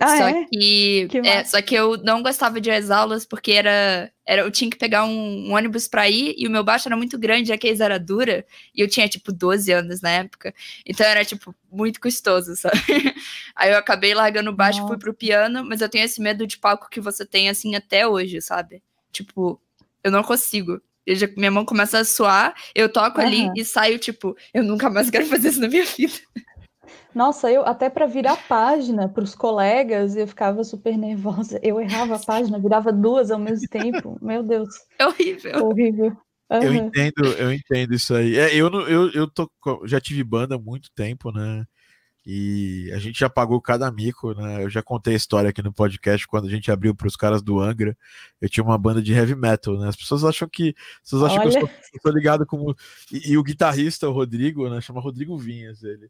Ah, 0.00 0.16
só 0.16 0.28
é? 0.28 0.44
que, 0.46 1.08
que 1.10 1.18
é, 1.18 1.44
só 1.44 1.60
que 1.60 1.74
eu 1.74 1.96
não 1.98 2.22
gostava 2.22 2.60
de 2.60 2.70
as 2.70 2.90
aulas 2.90 3.24
porque 3.24 3.52
era, 3.52 4.10
era 4.26 4.42
eu 4.42 4.50
tinha 4.50 4.70
que 4.70 4.76
pegar 4.78 5.04
um, 5.04 5.48
um 5.48 5.54
ônibus 5.54 5.86
para 5.86 6.08
ir 6.08 6.34
e 6.36 6.46
o 6.46 6.50
meu 6.50 6.64
baixo 6.64 6.88
era 6.88 6.96
muito 6.96 7.18
grande, 7.18 7.52
a 7.52 7.58
case 7.58 7.82
era 7.82 7.98
dura, 7.98 8.44
e 8.74 8.80
eu 8.80 8.88
tinha 8.88 9.08
tipo 9.08 9.32
12 9.32 9.70
anos 9.72 10.00
na 10.00 10.10
época. 10.10 10.54
Então 10.86 11.06
era 11.06 11.24
tipo 11.24 11.54
muito 11.70 12.00
custoso, 12.00 12.56
sabe? 12.56 12.76
Aí 13.54 13.70
eu 13.70 13.78
acabei 13.78 14.14
largando 14.14 14.50
o 14.50 14.56
baixo, 14.56 14.80
Nossa. 14.80 14.88
fui 14.88 14.98
pro 14.98 15.14
piano, 15.14 15.64
mas 15.64 15.80
eu 15.80 15.88
tenho 15.88 16.04
esse 16.04 16.20
medo 16.20 16.46
de 16.46 16.58
palco 16.58 16.88
que 16.90 17.00
você 17.00 17.26
tem 17.26 17.48
assim 17.48 17.74
até 17.74 18.06
hoje, 18.06 18.40
sabe? 18.40 18.82
Tipo, 19.12 19.60
eu 20.02 20.10
não 20.10 20.22
consigo. 20.22 20.80
Eu 21.06 21.16
já, 21.16 21.26
minha 21.36 21.50
mão 21.50 21.64
começa 21.64 21.98
a 21.98 22.04
suar, 22.04 22.54
eu 22.74 22.92
toco 22.92 23.20
uhum. 23.20 23.26
ali 23.26 23.50
e 23.56 23.64
saio, 23.64 23.98
tipo, 23.98 24.36
eu 24.52 24.62
nunca 24.62 24.90
mais 24.90 25.10
quero 25.10 25.26
fazer 25.26 25.48
isso 25.48 25.60
na 25.60 25.68
minha 25.68 25.84
vida. 25.84 26.14
Nossa, 27.14 27.50
eu 27.50 27.66
até 27.66 27.90
para 27.90 28.06
virar 28.06 28.36
página 28.48 29.08
para 29.08 29.24
os 29.24 29.34
colegas, 29.34 30.16
eu 30.16 30.26
ficava 30.26 30.62
super 30.62 30.96
nervosa. 30.96 31.58
Eu 31.62 31.80
errava 31.80 32.16
a 32.16 32.18
página, 32.18 32.58
virava 32.58 32.92
duas 32.92 33.30
ao 33.30 33.38
mesmo 33.38 33.68
tempo. 33.68 34.16
Meu 34.22 34.42
Deus. 34.42 34.68
É 34.98 35.06
horrível. 35.06 35.66
Horrível. 35.66 36.16
Uhum. 36.50 36.62
Eu 36.62 36.74
entendo, 36.74 37.24
eu 37.38 37.52
entendo 37.52 37.94
isso 37.94 38.14
aí. 38.14 38.36
É, 38.36 38.54
eu, 38.54 38.68
eu, 38.88 39.10
eu 39.12 39.30
tô, 39.30 39.48
já 39.84 40.00
tive 40.00 40.22
banda 40.24 40.56
há 40.56 40.58
muito 40.58 40.88
tempo, 40.94 41.30
né? 41.32 41.64
E 42.32 42.92
a 42.92 42.98
gente 43.00 43.18
já 43.18 43.28
pagou 43.28 43.60
cada 43.60 43.90
mico, 43.90 44.32
né? 44.34 44.62
Eu 44.62 44.70
já 44.70 44.80
contei 44.80 45.14
a 45.14 45.16
história 45.16 45.50
aqui 45.50 45.60
no 45.62 45.72
podcast 45.72 46.28
quando 46.28 46.46
a 46.46 46.48
gente 46.48 46.70
abriu 46.70 46.94
para 46.94 47.08
os 47.08 47.16
caras 47.16 47.42
do 47.42 47.58
Angra. 47.58 47.98
Eu 48.40 48.48
tinha 48.48 48.62
uma 48.62 48.78
banda 48.78 49.02
de 49.02 49.12
heavy 49.12 49.34
metal, 49.34 49.76
né? 49.76 49.88
As 49.88 49.96
pessoas 49.96 50.22
acham 50.22 50.48
que. 50.48 50.72
As 51.02 51.10
pessoas 51.10 51.24
acham 51.24 51.42
Olha. 51.42 51.50
que 51.50 51.64
eu 51.64 52.00
sou 52.00 52.12
ligado 52.12 52.46
como. 52.46 52.72
E, 53.10 53.32
e, 53.32 53.36
o 53.36 53.42
guitarrista, 53.42 54.08
o 54.08 54.12
Rodrigo, 54.12 54.70
né? 54.70 54.80
Chama 54.80 55.00
Rodrigo 55.00 55.36
Vinhas, 55.36 55.82
ele. 55.82 56.08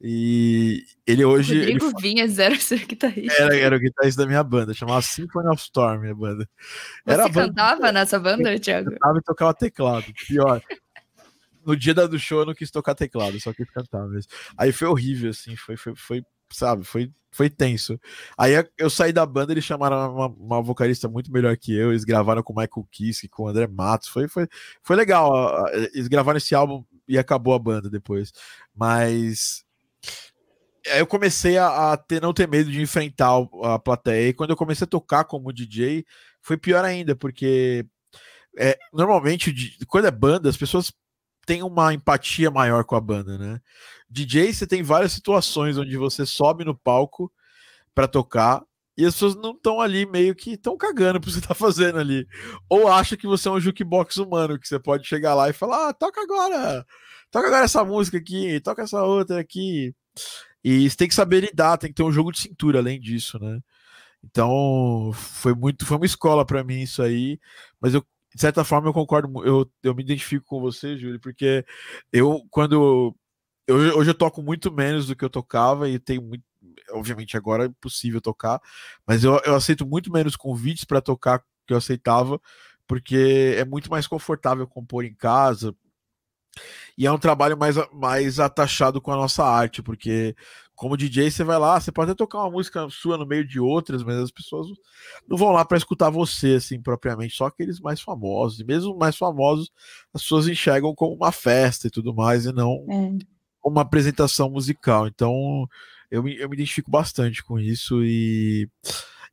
E 0.00 0.82
ele 1.06 1.24
hoje. 1.24 1.56
Rodrigo 1.56 1.86
ele... 1.86 2.02
Vinhas 2.02 2.40
era 2.40 2.52
o 2.52 2.60
seu 2.60 2.78
guitarrista. 2.78 3.40
Era, 3.40 3.56
era 3.56 3.76
o 3.76 3.78
guitarrista 3.78 4.22
da 4.22 4.26
minha 4.26 4.42
banda, 4.42 4.74
chamava 4.74 5.02
Symphony 5.02 5.50
of 5.50 5.62
Storm, 5.62 6.04
a 6.10 6.14
banda. 6.16 6.48
Era 7.06 7.28
Você 7.28 7.32
cantava 7.32 7.80
banda... 7.80 7.92
nessa 7.92 8.18
banda, 8.18 8.58
Thiago? 8.58 8.88
Eu 8.88 8.92
cantava 8.94 9.18
e 9.18 9.22
tocava 9.22 9.54
teclado. 9.54 10.06
Pior 10.26 10.60
no 11.64 11.76
dia 11.76 11.94
do 11.94 12.18
show 12.18 12.40
eu 12.40 12.46
não 12.46 12.54
quis 12.54 12.70
tocar 12.70 12.94
teclado, 12.94 13.40
só 13.40 13.52
quis 13.52 13.70
cantar 13.70 14.06
mesmo. 14.08 14.30
Aí 14.56 14.72
foi 14.72 14.88
horrível, 14.88 15.30
assim, 15.30 15.56
foi, 15.56 15.76
foi, 15.76 15.94
foi 15.94 16.24
sabe, 16.52 16.84
foi, 16.84 17.10
foi 17.30 17.48
tenso. 17.48 17.98
Aí 18.36 18.52
eu 18.76 18.90
saí 18.90 19.12
da 19.12 19.24
banda, 19.24 19.52
eles 19.52 19.64
chamaram 19.64 20.14
uma, 20.14 20.26
uma 20.26 20.62
vocalista 20.62 21.08
muito 21.08 21.32
melhor 21.32 21.56
que 21.56 21.74
eu, 21.74 21.90
eles 21.90 22.04
gravaram 22.04 22.42
com 22.42 22.52
o 22.52 22.56
Michael 22.56 22.88
Kiske, 22.90 23.28
com 23.28 23.44
o 23.44 23.48
André 23.48 23.66
Matos, 23.66 24.08
foi, 24.08 24.28
foi, 24.28 24.48
foi 24.82 24.96
legal. 24.96 25.66
Eles 25.94 26.08
gravaram 26.08 26.38
esse 26.38 26.54
álbum 26.54 26.84
e 27.06 27.18
acabou 27.18 27.54
a 27.54 27.58
banda 27.58 27.88
depois. 27.88 28.32
Mas 28.74 29.64
aí 30.88 31.00
eu 31.00 31.06
comecei 31.06 31.58
a, 31.58 31.92
a, 31.92 31.96
ter, 31.96 32.20
não 32.20 32.32
ter 32.32 32.48
medo 32.48 32.70
de 32.70 32.80
enfrentar 32.80 33.30
a 33.62 33.78
plateia. 33.78 34.28
E 34.28 34.34
quando 34.34 34.50
eu 34.50 34.56
comecei 34.56 34.84
a 34.84 34.88
tocar 34.88 35.24
como 35.24 35.52
DJ, 35.52 36.04
foi 36.40 36.56
pior 36.56 36.84
ainda, 36.84 37.14
porque 37.14 37.86
é, 38.58 38.76
normalmente, 38.92 39.78
quando 39.86 40.06
é 40.06 40.10
banda, 40.10 40.48
as 40.48 40.56
pessoas 40.56 40.92
tem 41.50 41.64
uma 41.64 41.92
empatia 41.92 42.48
maior 42.48 42.84
com 42.84 42.94
a 42.94 43.00
banda, 43.00 43.36
né? 43.36 43.60
DJ, 44.08 44.52
você 44.52 44.68
tem 44.68 44.84
várias 44.84 45.10
situações 45.10 45.76
onde 45.76 45.96
você 45.96 46.24
sobe 46.24 46.64
no 46.64 46.78
palco 46.78 47.28
para 47.92 48.06
tocar 48.06 48.62
e 48.96 49.04
as 49.04 49.14
pessoas 49.14 49.34
não 49.34 49.50
estão 49.50 49.80
ali 49.80 50.06
meio 50.06 50.32
que 50.32 50.52
estão 50.52 50.76
cagando 50.76 51.20
pro 51.20 51.28
que 51.28 51.34
você 51.34 51.44
tá 51.44 51.52
fazendo 51.52 51.98
ali. 51.98 52.24
Ou 52.68 52.86
acha 52.86 53.16
que 53.16 53.26
você 53.26 53.48
é 53.48 53.50
um 53.50 53.58
jukebox 53.58 54.16
humano, 54.18 54.60
que 54.60 54.68
você 54.68 54.78
pode 54.78 55.08
chegar 55.08 55.34
lá 55.34 55.50
e 55.50 55.52
falar: 55.52 55.88
ah, 55.88 55.92
toca 55.92 56.22
agora, 56.22 56.86
toca 57.32 57.48
agora 57.48 57.64
essa 57.64 57.84
música 57.84 58.18
aqui, 58.18 58.60
toca 58.60 58.82
essa 58.82 59.02
outra 59.02 59.40
aqui. 59.40 59.92
E 60.62 60.88
você 60.88 60.96
tem 60.96 61.08
que 61.08 61.14
saber 61.16 61.40
lidar, 61.40 61.78
tem 61.78 61.90
que 61.90 61.96
ter 61.96 62.04
um 62.04 62.12
jogo 62.12 62.30
de 62.30 62.42
cintura 62.42 62.78
além 62.78 63.00
disso, 63.00 63.40
né? 63.40 63.58
Então, 64.22 65.10
foi 65.14 65.52
muito, 65.52 65.84
foi 65.84 65.96
uma 65.96 66.06
escola 66.06 66.44
para 66.46 66.62
mim 66.62 66.82
isso 66.82 67.02
aí, 67.02 67.40
mas 67.80 67.92
eu 67.92 68.04
de 68.34 68.40
certa 68.40 68.64
forma 68.64 68.88
eu 68.88 68.92
concordo, 68.92 69.44
eu, 69.44 69.70
eu 69.82 69.94
me 69.94 70.02
identifico 70.02 70.44
com 70.46 70.60
você, 70.60 70.96
Júlio, 70.96 71.20
porque 71.20 71.64
eu, 72.12 72.46
quando. 72.50 73.14
Eu, 73.66 73.76
hoje 73.98 74.10
eu 74.10 74.14
toco 74.14 74.42
muito 74.42 74.72
menos 74.72 75.06
do 75.06 75.16
que 75.16 75.24
eu 75.24 75.30
tocava 75.30 75.88
e 75.88 75.98
tenho 75.98 76.22
muito. 76.22 76.44
Obviamente 76.90 77.36
agora 77.36 77.64
é 77.64 77.66
impossível 77.68 78.20
tocar, 78.20 78.60
mas 79.06 79.24
eu, 79.24 79.40
eu 79.44 79.54
aceito 79.54 79.86
muito 79.86 80.12
menos 80.12 80.36
convites 80.36 80.84
para 80.84 81.00
tocar 81.00 81.40
que 81.66 81.72
eu 81.72 81.76
aceitava, 81.76 82.40
porque 82.86 83.54
é 83.56 83.64
muito 83.64 83.90
mais 83.90 84.06
confortável 84.06 84.66
compor 84.66 85.04
em 85.04 85.14
casa, 85.14 85.74
e 86.96 87.06
é 87.06 87.12
um 87.12 87.18
trabalho 87.18 87.56
mais, 87.56 87.76
mais 87.92 88.38
atachado 88.38 89.00
com 89.00 89.12
a 89.12 89.16
nossa 89.16 89.44
arte, 89.44 89.82
porque 89.82 90.34
como 90.80 90.96
DJ 90.96 91.30
você 91.30 91.44
vai 91.44 91.58
lá, 91.58 91.78
você 91.78 91.92
pode 91.92 92.10
até 92.10 92.16
tocar 92.16 92.38
uma 92.38 92.50
música 92.50 92.88
sua 92.88 93.18
no 93.18 93.26
meio 93.26 93.46
de 93.46 93.60
outras, 93.60 94.02
mas 94.02 94.16
as 94.16 94.30
pessoas 94.30 94.66
não 95.28 95.36
vão 95.36 95.52
lá 95.52 95.62
para 95.62 95.76
escutar 95.76 96.08
você 96.08 96.54
assim 96.54 96.80
propriamente, 96.80 97.36
só 97.36 97.44
aqueles 97.44 97.78
mais 97.78 98.00
famosos. 98.00 98.60
E 98.60 98.64
mesmo 98.64 98.96
mais 98.96 99.14
famosos, 99.14 99.70
as 100.14 100.22
pessoas 100.22 100.48
enxergam 100.48 100.94
como 100.94 101.14
uma 101.14 101.30
festa 101.32 101.86
e 101.86 101.90
tudo 101.90 102.14
mais 102.14 102.46
e 102.46 102.52
não 102.52 102.86
é. 102.90 103.18
uma 103.62 103.82
apresentação 103.82 104.48
musical. 104.48 105.06
Então, 105.06 105.68
eu 106.10 106.22
me, 106.22 106.34
eu 106.38 106.48
me 106.48 106.56
identifico 106.56 106.90
bastante 106.90 107.44
com 107.44 107.58
isso 107.58 108.02
e 108.02 108.66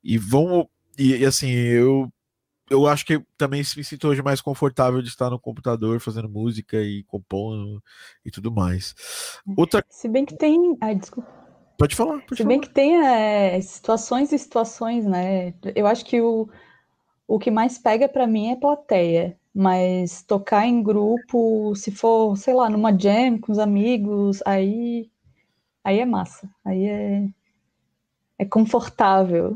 e 0.04 0.18
vão 0.18 0.70
e, 1.00 1.16
e 1.16 1.26
assim, 1.26 1.50
eu 1.50 2.12
eu 2.70 2.86
acho 2.88 3.06
que 3.06 3.24
também 3.38 3.62
me 3.78 3.84
sinto 3.86 4.10
hoje 4.10 4.22
mais 4.22 4.42
confortável 4.42 5.02
de 5.02 5.08
estar 5.08 5.30
no 5.30 5.40
computador 5.40 6.02
fazendo 6.02 6.28
música 6.28 6.76
e 6.82 7.06
compondo 7.06 7.82
e 8.26 8.30
tudo 8.30 8.52
mais. 8.52 8.94
Outra... 9.56 9.82
Se 9.90 10.10
bem 10.10 10.26
que 10.26 10.36
tem. 10.36 10.78
Ai, 10.82 10.96
desculpa. 10.96 11.37
Pode 11.78 11.96
falar. 11.96 12.20
Pode 12.22 12.36
Se 12.36 12.38
falar. 12.38 12.48
bem 12.50 12.60
que 12.60 12.70
tem 12.70 13.06
é, 13.06 13.62
situações 13.62 14.32
e 14.32 14.40
situações, 14.40 15.06
né? 15.06 15.54
Eu 15.76 15.86
acho 15.86 16.04
que 16.04 16.20
o, 16.20 16.50
o 17.28 17.38
que 17.38 17.52
mais 17.52 17.78
pega 17.78 18.10
para 18.10 18.26
mim 18.26 18.52
é 18.52 18.56
plateia. 18.56 19.38
Mas 19.54 20.22
tocar 20.22 20.68
em 20.68 20.84
grupo, 20.84 21.74
se 21.76 21.90
for, 21.92 22.38
sei 22.38 22.54
lá, 22.54 22.70
numa 22.70 22.92
jam 22.92 23.40
com 23.40 23.52
os 23.52 23.58
amigos, 23.58 24.40
aí, 24.46 25.10
aí 25.84 26.00
é 26.00 26.06
massa. 26.06 26.48
Aí 26.64 26.86
é, 26.86 27.28
é 28.38 28.46
confortável. 28.46 29.56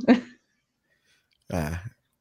É, 1.51 1.79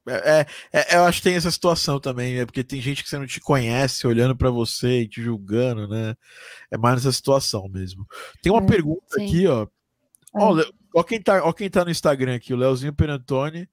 é, 0.09 0.46
é, 0.72 0.96
eu 0.96 1.05
acho 1.05 1.18
que 1.18 1.28
tem 1.28 1.36
essa 1.36 1.51
situação 1.51 2.01
também, 2.01 2.38
é 2.38 2.44
porque 2.44 2.64
tem 2.64 2.80
gente 2.80 3.03
que 3.03 3.09
você 3.09 3.18
não 3.18 3.26
te 3.26 3.40
conhece 3.40 4.07
olhando 4.07 4.36
para 4.36 4.51
você 4.51 5.03
e 5.03 5.09
te 5.09 5.22
julgando, 5.22 5.86
né? 5.88 6.14
É 6.70 6.76
mais 6.76 6.96
nessa 6.96 7.12
situação 7.12 7.68
mesmo. 7.68 8.07
Tem 8.42 8.51
uma 8.51 8.62
é, 8.62 8.66
pergunta 8.66 9.16
sim. 9.16 9.24
aqui, 9.24 9.46
ó. 9.46 9.66
Ó, 10.33 10.61
é. 10.61 10.64
ó, 10.95 11.03
quem 11.03 11.20
tá, 11.20 11.45
ó 11.45 11.53
quem 11.53 11.68
tá 11.68 11.85
no 11.85 11.91
Instagram 11.91 12.37
aqui, 12.37 12.53
o 12.53 12.57
Leozinho 12.57 12.93
Perantoni. 12.93 13.68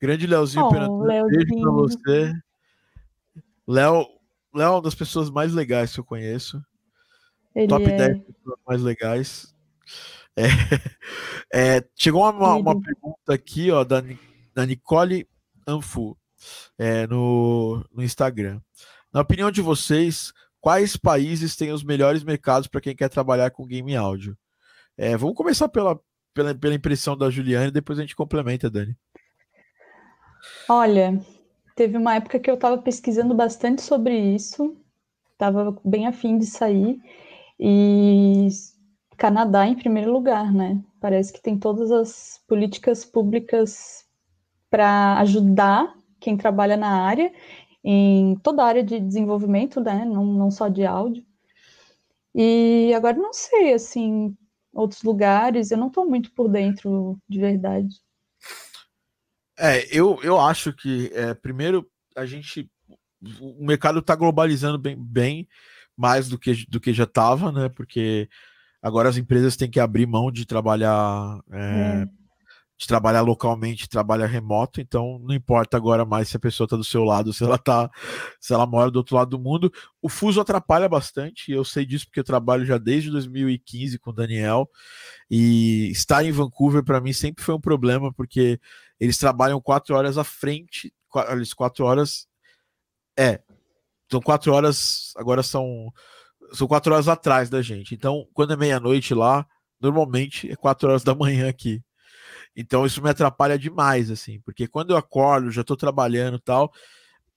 Grande 0.00 0.26
Leozinho 0.26 0.64
oh, 0.64 0.68
Perantoni. 0.68 1.30
Beijo 1.30 1.60
pra 1.60 1.70
você. 1.72 2.32
Léo, 3.66 4.06
Léo 4.54 4.66
é 4.66 4.70
uma 4.70 4.82
das 4.82 4.94
pessoas 4.94 5.30
mais 5.30 5.52
legais 5.52 5.92
que 5.92 6.00
eu 6.00 6.04
conheço. 6.04 6.62
Ele 7.54 7.68
Top 7.68 7.84
é... 7.84 7.96
10 7.96 8.18
pessoas 8.24 8.58
mais 8.66 8.82
legais. 8.82 9.54
É, 10.36 10.46
é, 11.78 11.84
chegou 11.96 12.22
uma, 12.22 12.54
uma, 12.54 12.80
pergunta 12.80 13.34
aqui, 13.34 13.72
ó, 13.72 13.82
da, 13.82 14.00
da 14.54 14.64
Nicole 14.64 15.28
Anfu 15.66 16.16
é, 16.78 17.06
no, 17.08 17.84
no 17.92 18.02
Instagram. 18.04 18.60
Na 19.12 19.20
opinião 19.20 19.50
de 19.50 19.60
vocês, 19.60 20.32
quais 20.60 20.96
países 20.96 21.56
têm 21.56 21.72
os 21.72 21.82
melhores 21.82 22.22
mercados 22.22 22.68
para 22.68 22.80
quem 22.80 22.94
quer 22.94 23.08
trabalhar 23.08 23.50
com 23.50 23.66
game 23.66 23.96
áudio? 23.96 24.38
É, 25.00 25.16
vamos 25.16 25.36
começar 25.36 25.68
pela, 25.68 25.96
pela, 26.34 26.52
pela 26.56 26.74
impressão 26.74 27.16
da 27.16 27.30
Juliane, 27.30 27.70
depois 27.70 28.00
a 28.00 28.02
gente 28.02 28.16
complementa, 28.16 28.68
Dani. 28.68 28.96
Olha, 30.68 31.20
teve 31.76 31.96
uma 31.96 32.16
época 32.16 32.40
que 32.40 32.50
eu 32.50 32.56
estava 32.56 32.76
pesquisando 32.78 33.32
bastante 33.32 33.80
sobre 33.80 34.18
isso, 34.18 34.76
estava 35.30 35.80
bem 35.84 36.08
afim 36.08 36.36
de 36.36 36.46
sair, 36.46 37.00
e 37.60 38.48
Canadá 39.16 39.68
em 39.68 39.76
primeiro 39.76 40.12
lugar, 40.12 40.52
né? 40.52 40.82
Parece 41.00 41.32
que 41.32 41.40
tem 41.40 41.56
todas 41.56 41.92
as 41.92 42.42
políticas 42.48 43.04
públicas 43.04 44.04
para 44.68 45.20
ajudar 45.20 45.94
quem 46.18 46.36
trabalha 46.36 46.76
na 46.76 47.04
área, 47.04 47.32
em 47.84 48.34
toda 48.42 48.64
a 48.64 48.66
área 48.66 48.82
de 48.82 48.98
desenvolvimento, 48.98 49.80
né? 49.80 50.04
Não, 50.04 50.24
não 50.24 50.50
só 50.50 50.66
de 50.66 50.84
áudio. 50.84 51.24
E 52.34 52.92
agora 52.96 53.16
não 53.16 53.32
sei, 53.32 53.72
assim, 53.72 54.36
outros 54.78 55.02
lugares, 55.02 55.70
eu 55.70 55.78
não 55.78 55.88
estou 55.88 56.08
muito 56.08 56.32
por 56.32 56.48
dentro 56.48 57.18
de 57.28 57.38
verdade. 57.38 57.96
É, 59.58 59.84
eu, 59.90 60.20
eu 60.22 60.40
acho 60.40 60.72
que, 60.72 61.10
é, 61.12 61.34
primeiro, 61.34 61.88
a 62.16 62.24
gente. 62.24 62.70
O 63.40 63.66
mercado 63.66 63.98
está 63.98 64.14
globalizando 64.14 64.78
bem, 64.78 64.96
bem 64.96 65.48
mais 65.96 66.28
do 66.28 66.38
que, 66.38 66.64
do 66.68 66.78
que 66.78 66.92
já 66.92 67.02
estava, 67.02 67.50
né? 67.50 67.68
Porque 67.68 68.28
agora 68.80 69.08
as 69.08 69.16
empresas 69.16 69.56
têm 69.56 69.68
que 69.68 69.80
abrir 69.80 70.06
mão 70.06 70.30
de 70.30 70.46
trabalhar 70.46 71.40
é, 71.50 72.02
é 72.02 72.17
de 72.78 72.86
trabalhar 72.86 73.22
localmente, 73.22 73.88
trabalha 73.88 74.24
remoto, 74.24 74.80
então 74.80 75.18
não 75.18 75.34
importa 75.34 75.76
agora 75.76 76.04
mais 76.04 76.28
se 76.28 76.36
a 76.36 76.40
pessoa 76.40 76.64
está 76.64 76.76
do 76.76 76.84
seu 76.84 77.02
lado, 77.02 77.32
se 77.32 77.42
ela 77.42 77.58
tá, 77.58 77.90
se 78.40 78.54
ela 78.54 78.66
mora 78.66 78.88
do 78.88 78.96
outro 78.96 79.16
lado 79.16 79.30
do 79.30 79.38
mundo. 79.38 79.72
O 80.00 80.08
fuso 80.08 80.40
atrapalha 80.40 80.88
bastante, 80.88 81.50
eu 81.50 81.64
sei 81.64 81.84
disso 81.84 82.06
porque 82.06 82.20
eu 82.20 82.24
trabalho 82.24 82.64
já 82.64 82.78
desde 82.78 83.10
2015 83.10 83.98
com 83.98 84.10
o 84.10 84.12
Daniel, 84.12 84.70
e 85.28 85.90
estar 85.90 86.24
em 86.24 86.30
Vancouver 86.30 86.84
para 86.84 87.00
mim 87.00 87.12
sempre 87.12 87.44
foi 87.44 87.54
um 87.54 87.60
problema, 87.60 88.12
porque 88.12 88.60
eles 89.00 89.18
trabalham 89.18 89.60
quatro 89.60 89.96
horas 89.96 90.16
à 90.16 90.22
frente, 90.22 90.94
eles 91.30 91.52
quatro 91.52 91.84
horas. 91.84 92.28
É, 93.18 93.40
são 94.10 94.20
quatro 94.20 94.52
horas, 94.52 95.12
agora 95.16 95.42
são. 95.42 95.92
São 96.52 96.66
quatro 96.66 96.94
horas 96.94 97.08
atrás 97.08 97.50
da 97.50 97.60
gente. 97.60 97.94
Então, 97.94 98.26
quando 98.32 98.52
é 98.54 98.56
meia-noite 98.56 99.12
lá, 99.12 99.46
normalmente 99.80 100.50
é 100.50 100.56
quatro 100.56 100.88
horas 100.88 101.04
da 101.04 101.14
manhã 101.14 101.48
aqui. 101.48 101.82
Então 102.60 102.84
isso 102.84 103.00
me 103.00 103.08
atrapalha 103.08 103.56
demais, 103.56 104.10
assim, 104.10 104.40
porque 104.40 104.66
quando 104.66 104.90
eu 104.90 104.96
acordo, 104.96 105.48
já 105.48 105.60
estou 105.60 105.76
trabalhando 105.76 106.40
tal. 106.40 106.72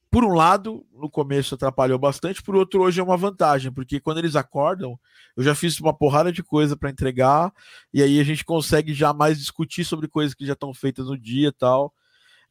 Por 0.09 0.25
um 0.25 0.33
lado, 0.33 0.83
no 0.91 1.07
começo 1.11 1.53
atrapalhou 1.53 1.99
bastante, 1.99 2.41
por 2.41 2.55
outro, 2.55 2.81
hoje 2.81 2.99
é 2.99 3.03
uma 3.03 3.15
vantagem, 3.15 3.71
porque 3.71 3.99
quando 3.99 4.17
eles 4.17 4.35
acordam, 4.35 4.99
eu 5.37 5.43
já 5.43 5.53
fiz 5.53 5.79
uma 5.79 5.93
porrada 5.93 6.31
de 6.31 6.41
coisa 6.41 6.75
para 6.75 6.89
entregar, 6.89 7.53
e 7.93 8.01
aí 8.01 8.19
a 8.19 8.23
gente 8.23 8.43
consegue 8.43 8.95
já 8.95 9.13
mais 9.13 9.37
discutir 9.37 9.85
sobre 9.85 10.07
coisas 10.07 10.33
que 10.33 10.43
já 10.43 10.53
estão 10.53 10.73
feitas 10.73 11.05
no 11.05 11.15
dia 11.15 11.53
tal. 11.53 11.93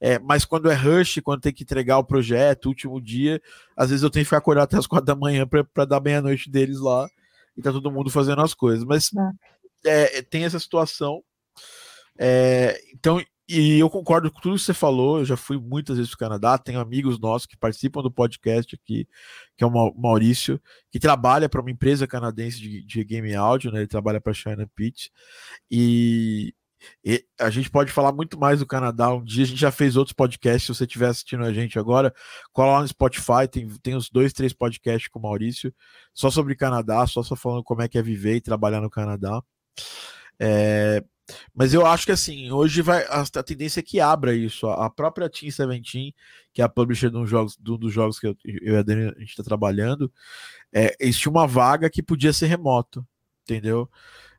É, 0.00 0.20
mas 0.20 0.44
quando 0.44 0.70
é 0.70 0.74
rush, 0.74 1.20
quando 1.24 1.40
tem 1.40 1.52
que 1.52 1.64
entregar 1.64 1.98
o 1.98 2.04
projeto, 2.04 2.66
último 2.66 3.00
dia, 3.00 3.42
às 3.76 3.90
vezes 3.90 4.04
eu 4.04 4.10
tenho 4.10 4.24
que 4.24 4.28
ficar 4.28 4.38
acordado 4.38 4.64
até 4.64 4.78
as 4.78 4.86
quatro 4.86 5.06
da 5.06 5.16
manhã 5.16 5.44
para 5.46 5.84
dar 5.84 6.00
meia-noite 6.00 6.48
deles 6.48 6.78
lá 6.78 7.08
e 7.56 7.60
tá 7.60 7.72
todo 7.72 7.90
mundo 7.90 8.10
fazendo 8.10 8.40
as 8.40 8.54
coisas. 8.54 8.84
Mas 8.84 9.10
é, 9.84 10.22
tem 10.22 10.44
essa 10.44 10.58
situação. 10.60 11.22
É, 12.20 12.78
então, 12.92 13.22
e 13.48 13.80
eu 13.80 13.90
concordo 13.90 14.30
com 14.30 14.40
tudo 14.40 14.56
que 14.56 14.62
você 14.62 14.74
falou. 14.74 15.18
Eu 15.18 15.24
já 15.24 15.36
fui 15.36 15.58
muitas 15.58 15.96
vezes 15.96 16.14
para 16.14 16.26
o 16.26 16.28
Canadá. 16.28 16.58
Tenho 16.58 16.78
amigos 16.78 17.18
nossos 17.18 17.46
que 17.46 17.56
participam 17.56 18.02
do 18.02 18.10
podcast 18.10 18.76
aqui, 18.76 19.08
que 19.56 19.64
é 19.64 19.66
o 19.66 19.94
Maurício, 19.96 20.60
que 20.90 21.00
trabalha 21.00 21.48
para 21.48 21.60
uma 21.60 21.70
empresa 21.70 22.06
canadense 22.06 22.60
de, 22.60 22.84
de 22.84 23.04
game 23.04 23.34
áudio, 23.34 23.72
né? 23.72 23.80
Ele 23.80 23.88
trabalha 23.88 24.20
para 24.20 24.30
a 24.30 24.34
China 24.34 24.70
Pitch. 24.76 25.08
E, 25.68 26.54
e, 27.04 27.24
a 27.40 27.50
gente 27.50 27.68
pode 27.70 27.90
falar 27.90 28.12
muito 28.12 28.38
mais 28.38 28.60
do 28.60 28.66
Canadá. 28.66 29.12
Um 29.12 29.24
dia 29.24 29.42
a 29.42 29.46
gente 29.48 29.60
já 29.60 29.72
fez 29.72 29.96
outros 29.96 30.12
podcasts. 30.12 30.64
Se 30.66 30.74
você 30.74 30.84
estiver 30.84 31.08
assistindo 31.08 31.44
a 31.44 31.52
gente 31.52 31.76
agora, 31.76 32.14
cola 32.52 32.74
lá 32.74 32.80
no 32.82 32.88
Spotify. 32.88 33.48
Tem, 33.50 33.66
tem 33.82 33.96
uns 33.96 34.10
dois, 34.10 34.32
três 34.32 34.52
podcasts 34.52 35.08
com 35.08 35.18
o 35.18 35.22
Maurício, 35.22 35.74
só 36.14 36.30
sobre 36.30 36.54
Canadá, 36.54 37.04
só, 37.06 37.22
só 37.22 37.34
falando 37.34 37.64
como 37.64 37.82
é 37.82 37.88
que 37.88 37.98
é 37.98 38.02
viver 38.02 38.36
e 38.36 38.40
trabalhar 38.40 38.80
no 38.80 38.90
Canadá. 38.90 39.42
É, 40.38 41.04
mas 41.54 41.74
eu 41.74 41.86
acho 41.86 42.06
que 42.06 42.12
assim, 42.12 42.50
hoje 42.50 42.82
vai 42.82 43.04
a, 43.04 43.22
a 43.22 43.42
tendência 43.42 43.80
é 43.80 43.82
que 43.82 44.00
abra 44.00 44.34
isso. 44.34 44.66
A, 44.68 44.90
própria 44.90 45.28
Team 45.28 45.50
Seventeen, 45.50 46.14
que 46.52 46.62
é 46.62 46.64
a 46.64 46.68
publisher 46.68 47.10
de 47.10 47.16
um, 47.16 47.26
jogos, 47.26 47.56
dos 47.56 47.92
jogos 47.92 48.18
que 48.18 48.26
eu, 48.26 48.36
eu 48.44 48.74
e 48.74 48.76
a 48.76 48.82
Dani 48.82 49.08
a 49.16 49.20
gente 49.20 49.30
está 49.30 49.42
trabalhando, 49.42 50.12
é, 50.72 50.94
existia 51.00 51.30
uma 51.30 51.46
vaga 51.46 51.90
que 51.90 52.02
podia 52.02 52.32
ser 52.32 52.46
remoto, 52.46 53.06
entendeu? 53.42 53.88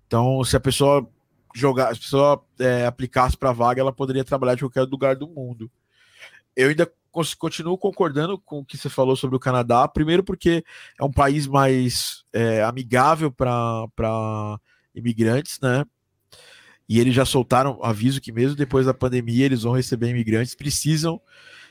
Então, 0.07 0.43
se 0.43 0.55
a 0.55 0.59
pessoa 0.59 1.07
jogar, 1.53 1.95
se 1.95 1.99
a 1.99 2.03
pessoa 2.03 2.45
é, 2.59 2.85
aplicasse 2.85 3.37
para 3.37 3.49
a 3.49 3.53
vaga, 3.53 3.81
ela 3.81 3.93
poderia 3.93 4.23
trabalhar 4.23 4.55
de 4.55 4.61
qualquer 4.61 4.83
lugar 4.83 5.15
do 5.15 5.27
mundo. 5.27 5.71
Eu 6.55 6.69
ainda 6.69 6.91
continuo 7.37 7.77
concordando 7.77 8.39
com 8.39 8.59
o 8.59 8.65
que 8.65 8.77
você 8.77 8.89
falou 8.89 9.15
sobre 9.15 9.35
o 9.35 9.39
Canadá, 9.39 9.87
primeiro 9.87 10.23
porque 10.23 10.63
é 10.99 11.03
um 11.03 11.11
país 11.11 11.45
mais 11.47 12.23
é, 12.31 12.63
amigável 12.63 13.31
para 13.31 14.59
imigrantes, 14.95 15.59
né? 15.59 15.85
E 16.91 16.99
eles 16.99 17.15
já 17.15 17.23
soltaram 17.23 17.79
aviso 17.81 18.19
que 18.19 18.33
mesmo 18.33 18.53
depois 18.53 18.85
da 18.85 18.93
pandemia 18.93 19.45
eles 19.45 19.61
vão 19.61 19.71
receber 19.71 20.09
imigrantes, 20.09 20.53
precisam. 20.53 21.21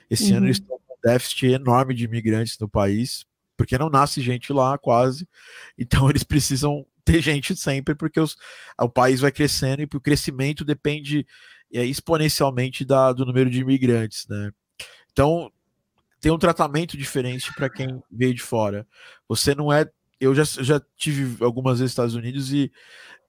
Esse 0.09 0.31
uhum. 0.31 0.39
ano 0.39 0.47
eles 0.47 0.57
estão 0.57 0.79
com 0.79 0.95
um 0.95 0.97
déficit 1.05 1.49
enorme 1.49 1.93
de 1.93 2.07
imigrantes 2.07 2.59
no 2.59 2.67
país, 2.67 3.27
porque 3.55 3.77
não 3.77 3.91
nasce 3.91 4.23
gente 4.23 4.51
lá 4.51 4.79
quase. 4.79 5.29
Então 5.77 6.09
eles 6.09 6.25
precisam 6.25 6.87
ter 7.05 7.21
gente 7.21 7.55
sempre, 7.55 7.95
porque 7.95 8.19
os, 8.19 8.35
o 8.81 8.89
país 8.89 9.21
vai 9.21 9.31
crescendo 9.31 9.83
e 9.83 9.89
o 9.93 10.01
crescimento 10.01 10.65
depende 10.65 11.27
é, 11.71 11.85
exponencialmente 11.85 12.83
da, 12.83 13.13
do 13.13 13.27
número 13.27 13.51
de 13.51 13.61
imigrantes, 13.61 14.27
né? 14.27 14.51
Então 15.13 15.53
tem 16.19 16.33
um 16.33 16.39
tratamento 16.39 16.97
diferente 16.97 17.53
para 17.53 17.69
quem 17.69 18.03
veio 18.11 18.33
de 18.33 18.41
fora. 18.41 18.87
Você 19.29 19.55
não 19.55 19.71
é. 19.71 19.85
Eu 20.19 20.35
já, 20.35 20.45
já 20.45 20.81
tive 20.97 21.45
algumas 21.45 21.79
vezes 21.79 21.91
nos 21.91 21.93
Estados 21.93 22.15
Unidos 22.15 22.55
e 22.55 22.73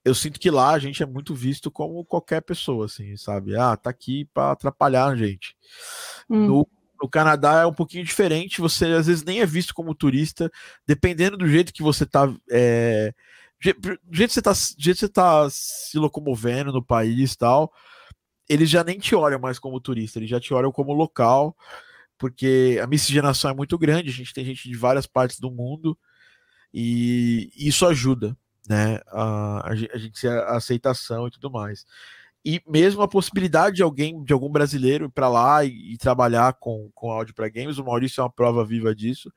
eu 0.04 0.16
sinto 0.16 0.40
que 0.40 0.50
lá 0.50 0.72
a 0.72 0.80
gente 0.80 1.04
é 1.04 1.06
muito 1.06 1.34
visto 1.36 1.70
como 1.70 2.04
qualquer 2.04 2.42
pessoa, 2.42 2.86
assim, 2.86 3.16
sabe? 3.18 3.56
Ah, 3.56 3.78
tá 3.78 3.90
aqui 3.90 4.26
para 4.34 4.52
atrapalhar 4.52 5.08
a 5.08 5.16
gente. 5.16 5.56
Hum. 6.30 6.48
No, 6.48 6.68
no, 7.02 7.10
Canadá 7.10 7.62
é 7.62 7.66
um 7.66 7.74
pouquinho 7.74 8.04
diferente, 8.04 8.62
você 8.62 8.86
às 8.86 9.08
vezes 9.08 9.24
nem 9.24 9.42
é 9.42 9.46
visto 9.46 9.74
como 9.74 9.94
turista, 9.94 10.52
dependendo 10.88 11.38
do 11.38 11.48
jeito 11.48 11.74
que 11.74 11.84
você 11.84 12.06
tá. 12.06 12.34
É, 12.50 13.14
do 13.64 14.18
jeito 14.18 14.30
que 14.30 14.34
você 14.34 14.42
tá, 14.42 14.52
do 14.52 14.84
jeito 14.84 14.98
que 14.98 15.06
você 15.06 15.10
tá 15.10 15.48
se 15.52 16.00
locomovendo 16.00 16.72
no 16.72 16.84
país 16.84 17.36
tal, 17.36 17.72
eles 18.50 18.70
já 18.70 18.84
nem 18.84 18.98
te 18.98 19.14
olham 19.14 19.40
mais 19.40 19.60
como 19.60 19.80
turista, 19.80 20.18
eles 20.18 20.30
já 20.30 20.40
te 20.40 20.52
olham 20.52 20.72
como 20.72 20.94
local, 20.94 21.56
porque 22.18 22.80
a 22.82 22.88
miscigenação 22.88 23.52
é 23.52 23.54
muito 23.54 23.78
grande, 23.78 24.10
a 24.10 24.14
gente 24.14 24.34
tem 24.34 24.44
gente 24.44 24.68
de 24.68 24.76
várias 24.76 25.06
partes 25.06 25.40
do 25.40 25.52
mundo 25.52 25.96
e 26.74 27.52
isso 27.56 27.86
ajuda 27.86 28.36
né? 28.68 29.00
A, 29.08 29.72
a, 29.72 29.76
gente 29.76 30.28
a 30.28 30.56
aceitação 30.56 31.28
e 31.28 31.32
tudo 31.32 31.52
mais. 31.52 31.86
E 32.44 32.62
mesmo 32.68 33.04
a 33.04 33.08
possibilidade 33.08 33.76
de 33.76 33.84
alguém, 33.84 34.24
de 34.24 34.34
algum 34.34 34.50
brasileiro 34.50 35.06
ir 35.06 35.12
para 35.12 35.30
lá 35.30 35.64
e, 35.64 35.94
e, 35.94 35.98
trabalhar 35.98 36.54
com, 36.54 36.90
com 36.96 37.12
áudio 37.12 37.36
para 37.36 37.50
games, 37.50 37.78
o 37.78 37.86
Maurício 37.86 38.22
é 38.22 38.24
uma 38.24 38.32
prova 38.32 38.66
viva 38.66 38.96
disso. 38.96 39.32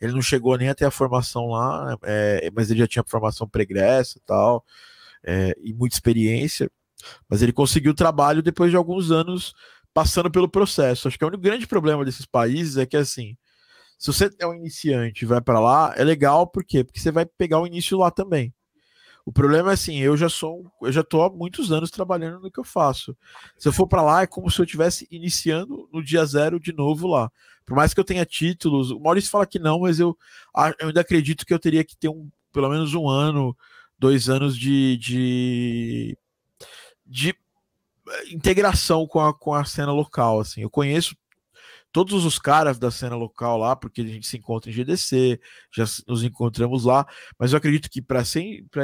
Ele 0.00 0.12
não 0.12 0.22
chegou 0.22 0.56
nem 0.56 0.68
até 0.68 0.84
a 0.84 0.90
formação 0.90 1.48
lá, 1.50 1.96
é, 2.02 2.50
mas 2.52 2.70
ele 2.70 2.80
já 2.80 2.88
tinha 2.88 3.04
formação 3.06 3.48
pregressa 3.48 4.18
e 4.18 4.22
tal, 4.22 4.64
é, 5.24 5.54
e 5.62 5.72
muita 5.72 5.94
experiência. 5.94 6.70
Mas 7.28 7.42
ele 7.42 7.52
conseguiu 7.52 7.94
trabalho 7.94 8.42
depois 8.42 8.70
de 8.70 8.76
alguns 8.76 9.10
anos 9.12 9.54
passando 9.94 10.30
pelo 10.30 10.48
processo. 10.48 11.08
Acho 11.08 11.18
que 11.18 11.24
o 11.24 11.28
único 11.28 11.42
grande 11.42 11.66
problema 11.66 12.04
desses 12.04 12.26
países 12.26 12.76
é 12.76 12.86
que 12.86 12.96
assim, 12.96 13.36
se 13.98 14.12
você 14.12 14.30
é 14.38 14.46
um 14.46 14.54
iniciante 14.54 15.24
e 15.24 15.28
vai 15.28 15.40
para 15.40 15.60
lá, 15.60 15.94
é 15.96 16.04
legal, 16.04 16.46
por 16.46 16.64
quê? 16.64 16.84
Porque 16.84 17.00
você 17.00 17.10
vai 17.12 17.26
pegar 17.26 17.60
o 17.60 17.66
início 17.66 17.98
lá 17.98 18.10
também. 18.10 18.54
O 19.28 19.32
problema 19.32 19.72
é 19.72 19.74
assim, 19.74 19.98
eu 19.98 20.16
já 20.16 20.26
sou, 20.30 20.64
eu 20.80 20.90
já 20.90 21.04
tô 21.04 21.20
há 21.20 21.28
muitos 21.28 21.70
anos 21.70 21.90
trabalhando 21.90 22.40
no 22.40 22.50
que 22.50 22.58
eu 22.58 22.64
faço. 22.64 23.14
Se 23.58 23.68
eu 23.68 23.72
for 23.74 23.86
para 23.86 24.00
lá, 24.00 24.22
é 24.22 24.26
como 24.26 24.50
se 24.50 24.58
eu 24.58 24.64
estivesse 24.64 25.06
iniciando 25.10 25.86
no 25.92 26.02
dia 26.02 26.24
zero 26.24 26.58
de 26.58 26.72
novo 26.72 27.06
lá. 27.06 27.30
Por 27.66 27.76
mais 27.76 27.92
que 27.92 28.00
eu 28.00 28.04
tenha 28.04 28.24
títulos, 28.24 28.90
o 28.90 28.98
Maurício 28.98 29.30
fala 29.30 29.44
que 29.44 29.58
não, 29.58 29.80
mas 29.80 30.00
eu, 30.00 30.16
eu 30.80 30.86
ainda 30.86 31.02
acredito 31.02 31.44
que 31.44 31.52
eu 31.52 31.58
teria 31.58 31.84
que 31.84 31.94
ter 31.94 32.08
um, 32.08 32.30
pelo 32.54 32.70
menos 32.70 32.94
um 32.94 33.06
ano, 33.06 33.54
dois 33.98 34.30
anos 34.30 34.56
de, 34.56 34.96
de, 34.96 36.18
de 37.04 37.36
integração 38.32 39.06
com 39.06 39.20
a, 39.20 39.34
com 39.34 39.52
a 39.52 39.62
cena 39.62 39.92
local. 39.92 40.40
Assim, 40.40 40.62
eu 40.62 40.70
conheço 40.70 41.14
todos 41.92 42.24
os 42.24 42.38
caras 42.38 42.78
da 42.78 42.90
cena 42.90 43.16
local 43.16 43.58
lá, 43.58 43.74
porque 43.74 44.02
a 44.02 44.06
gente 44.06 44.26
se 44.26 44.36
encontra 44.36 44.70
em 44.70 44.74
GDC, 44.74 45.40
já 45.74 45.84
nos 46.06 46.22
encontramos 46.22 46.84
lá, 46.84 47.06
mas 47.38 47.52
eu 47.52 47.58
acredito 47.58 47.90
que 47.90 48.02
para 48.02 48.22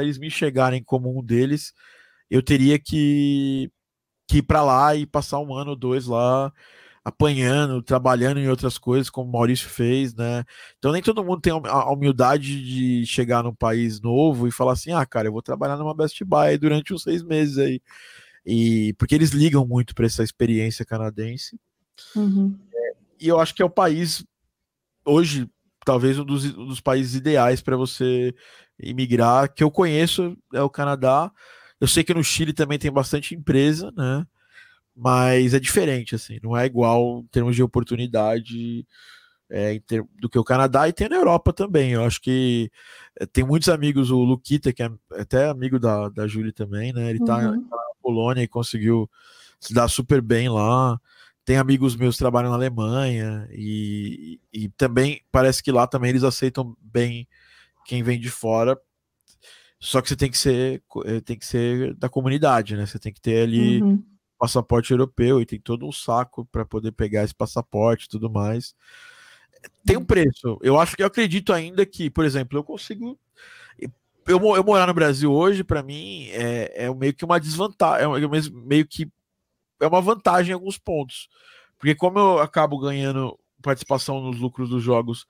eles 0.01 0.17
me 0.17 0.29
chegarem 0.29 0.83
como 0.83 1.17
um 1.17 1.23
deles, 1.23 1.73
eu 2.29 2.41
teria 2.41 2.79
que, 2.79 3.71
que 4.27 4.37
ir 4.37 4.43
para 4.43 4.63
lá 4.63 4.95
e 4.95 5.05
passar 5.05 5.39
um 5.39 5.53
ano 5.53 5.71
ou 5.71 5.75
dois 5.75 6.07
lá 6.07 6.51
apanhando, 7.03 7.83
trabalhando 7.83 8.39
em 8.39 8.49
outras 8.49 8.79
coisas, 8.79 9.11
como 9.11 9.29
o 9.29 9.31
Maurício 9.31 9.69
fez, 9.69 10.15
né? 10.15 10.43
Então 10.79 10.91
nem 10.91 11.03
todo 11.03 11.23
mundo 11.23 11.39
tem 11.39 11.53
a 11.53 11.91
humildade 11.91 12.63
de 12.63 13.05
chegar 13.05 13.43
num 13.43 13.53
país 13.53 14.01
novo 14.01 14.47
e 14.47 14.51
falar 14.51 14.73
assim, 14.73 14.91
ah, 14.91 15.05
cara, 15.05 15.27
eu 15.27 15.31
vou 15.31 15.43
trabalhar 15.43 15.77
numa 15.77 15.93
Best 15.93 16.23
Buy 16.25 16.57
durante 16.57 16.95
uns 16.95 17.03
seis 17.03 17.21
meses 17.21 17.59
aí. 17.59 17.79
E 18.43 18.93
porque 18.97 19.13
eles 19.13 19.29
ligam 19.31 19.67
muito 19.67 19.93
para 19.93 20.07
essa 20.07 20.23
experiência 20.23 20.83
canadense. 20.83 21.59
Uhum 22.15 22.57
e 23.25 23.27
eu 23.27 23.39
acho 23.39 23.55
que 23.55 23.61
é 23.61 23.65
o 23.65 23.69
país, 23.69 24.23
hoje, 25.03 25.49
talvez 25.83 26.19
um 26.19 26.23
dos, 26.23 26.45
um 26.45 26.67
dos 26.67 26.79
países 26.79 27.15
ideais 27.15 27.61
para 27.61 27.75
você 27.75 28.33
imigrar, 28.79 29.51
que 29.53 29.63
eu 29.63 29.71
conheço 29.71 30.37
é 30.53 30.61
o 30.61 30.69
Canadá. 30.69 31.31
Eu 31.79 31.87
sei 31.87 32.03
que 32.03 32.13
no 32.13 32.23
Chile 32.23 32.53
também 32.53 32.77
tem 32.77 32.91
bastante 32.91 33.33
empresa, 33.33 33.91
né? 33.95 34.25
Mas 34.95 35.53
é 35.53 35.59
diferente, 35.59 36.15
assim, 36.15 36.39
não 36.41 36.55
é 36.55 36.65
igual 36.65 37.19
em 37.19 37.27
termos 37.27 37.55
de 37.55 37.63
oportunidade 37.63 38.87
é, 39.49 39.79
ter, 39.79 40.03
do 40.19 40.29
que 40.29 40.39
o 40.39 40.43
Canadá 40.43 40.87
e 40.87 40.93
tem 40.93 41.09
na 41.09 41.17
Europa 41.17 41.51
também. 41.51 41.91
Eu 41.91 42.03
acho 42.03 42.21
que 42.21 42.71
é, 43.19 43.25
tem 43.25 43.43
muitos 43.43 43.69
amigos, 43.69 44.11
o 44.11 44.23
Luquita, 44.23 44.71
que 44.71 44.83
é 44.83 44.89
até 45.11 45.49
amigo 45.49 45.79
da, 45.79 46.09
da 46.09 46.27
Júlia 46.27 46.53
também, 46.53 46.93
né? 46.93 47.09
Ele 47.09 47.19
tá, 47.19 47.37
uhum. 47.37 47.67
tá 47.67 47.75
na 47.75 48.01
Polônia 48.01 48.43
e 48.43 48.47
conseguiu 48.47 49.09
se 49.59 49.73
dar 49.73 49.87
super 49.87 50.21
bem 50.21 50.47
lá. 50.47 50.99
Tem 51.45 51.57
amigos 51.57 51.95
meus 51.95 52.15
que 52.15 52.19
trabalham 52.19 52.49
na 52.49 52.55
Alemanha 52.55 53.47
e, 53.51 54.39
e 54.51 54.67
também 54.69 55.21
parece 55.31 55.61
que 55.61 55.71
lá 55.71 55.85
também 55.85 56.09
eles 56.09 56.23
aceitam 56.23 56.75
bem 56.81 57.27
quem 57.85 58.01
vem 58.01 58.19
de 58.19 58.31
fora. 58.31 58.75
Só 59.79 60.01
que 60.01 60.09
você 60.09 60.15
tem 60.15 60.31
que 60.31 60.37
ser 60.37 60.81
eh, 61.05 61.21
tem 61.21 61.37
que 61.37 61.45
ser 61.45 61.93
da 61.93 62.09
comunidade, 62.09 62.75
né? 62.75 62.87
Você 62.87 62.97
tem 62.97 63.13
que 63.13 63.21
ter 63.21 63.43
ali 63.43 63.79
uhum. 63.79 64.03
passaporte 64.39 64.89
europeu 64.89 65.39
e 65.39 65.45
tem 65.45 65.59
todo 65.59 65.87
um 65.87 65.91
saco 65.91 66.45
para 66.45 66.65
poder 66.65 66.91
pegar 66.91 67.23
esse 67.23 67.35
passaporte 67.35 68.05
e 68.05 68.09
tudo 68.09 68.27
mais. 68.27 68.73
Tem 69.85 69.97
um 69.97 69.99
uhum. 69.99 70.05
preço. 70.05 70.57
Eu 70.63 70.79
acho 70.79 70.95
que 70.95 71.03
eu 71.03 71.07
acredito 71.07 71.53
ainda 71.53 71.85
que, 71.85 72.09
por 72.09 72.25
exemplo, 72.25 72.57
eu 72.57 72.63
consigo. 72.63 73.19
Eu, 74.27 74.41
eu 74.55 74.63
morar 74.63 74.87
no 74.87 74.93
Brasil 74.95 75.31
hoje, 75.31 75.63
para 75.63 75.83
mim, 75.83 76.27
é, 76.31 76.85
é 76.85 76.93
meio 76.95 77.13
que 77.13 77.23
uma 77.23 77.39
desvantagem. 77.39 78.07
É 78.07 78.49
meio 78.65 78.87
que 78.87 79.07
é 79.79 79.87
uma 79.87 80.01
vantagem 80.01 80.51
em 80.51 80.53
alguns 80.53 80.77
pontos. 80.77 81.27
Porque 81.77 81.95
como 81.95 82.19
eu 82.19 82.39
acabo 82.39 82.79
ganhando 82.79 83.37
participação 83.61 84.21
nos 84.21 84.39
lucros 84.39 84.69
dos 84.69 84.83
jogos 84.83 85.25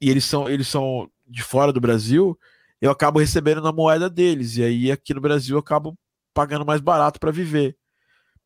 e 0.00 0.10
eles 0.10 0.24
são, 0.24 0.48
eles 0.48 0.68
são 0.68 1.10
de 1.26 1.42
fora 1.42 1.72
do 1.72 1.80
Brasil, 1.80 2.38
eu 2.80 2.90
acabo 2.90 3.18
recebendo 3.18 3.60
na 3.60 3.72
moeda 3.72 4.08
deles. 4.10 4.56
E 4.56 4.62
aí 4.62 4.92
aqui 4.92 5.14
no 5.14 5.20
Brasil 5.20 5.56
eu 5.56 5.60
acabo 5.60 5.98
pagando 6.32 6.66
mais 6.66 6.80
barato 6.80 7.18
para 7.18 7.30
viver. 7.30 7.76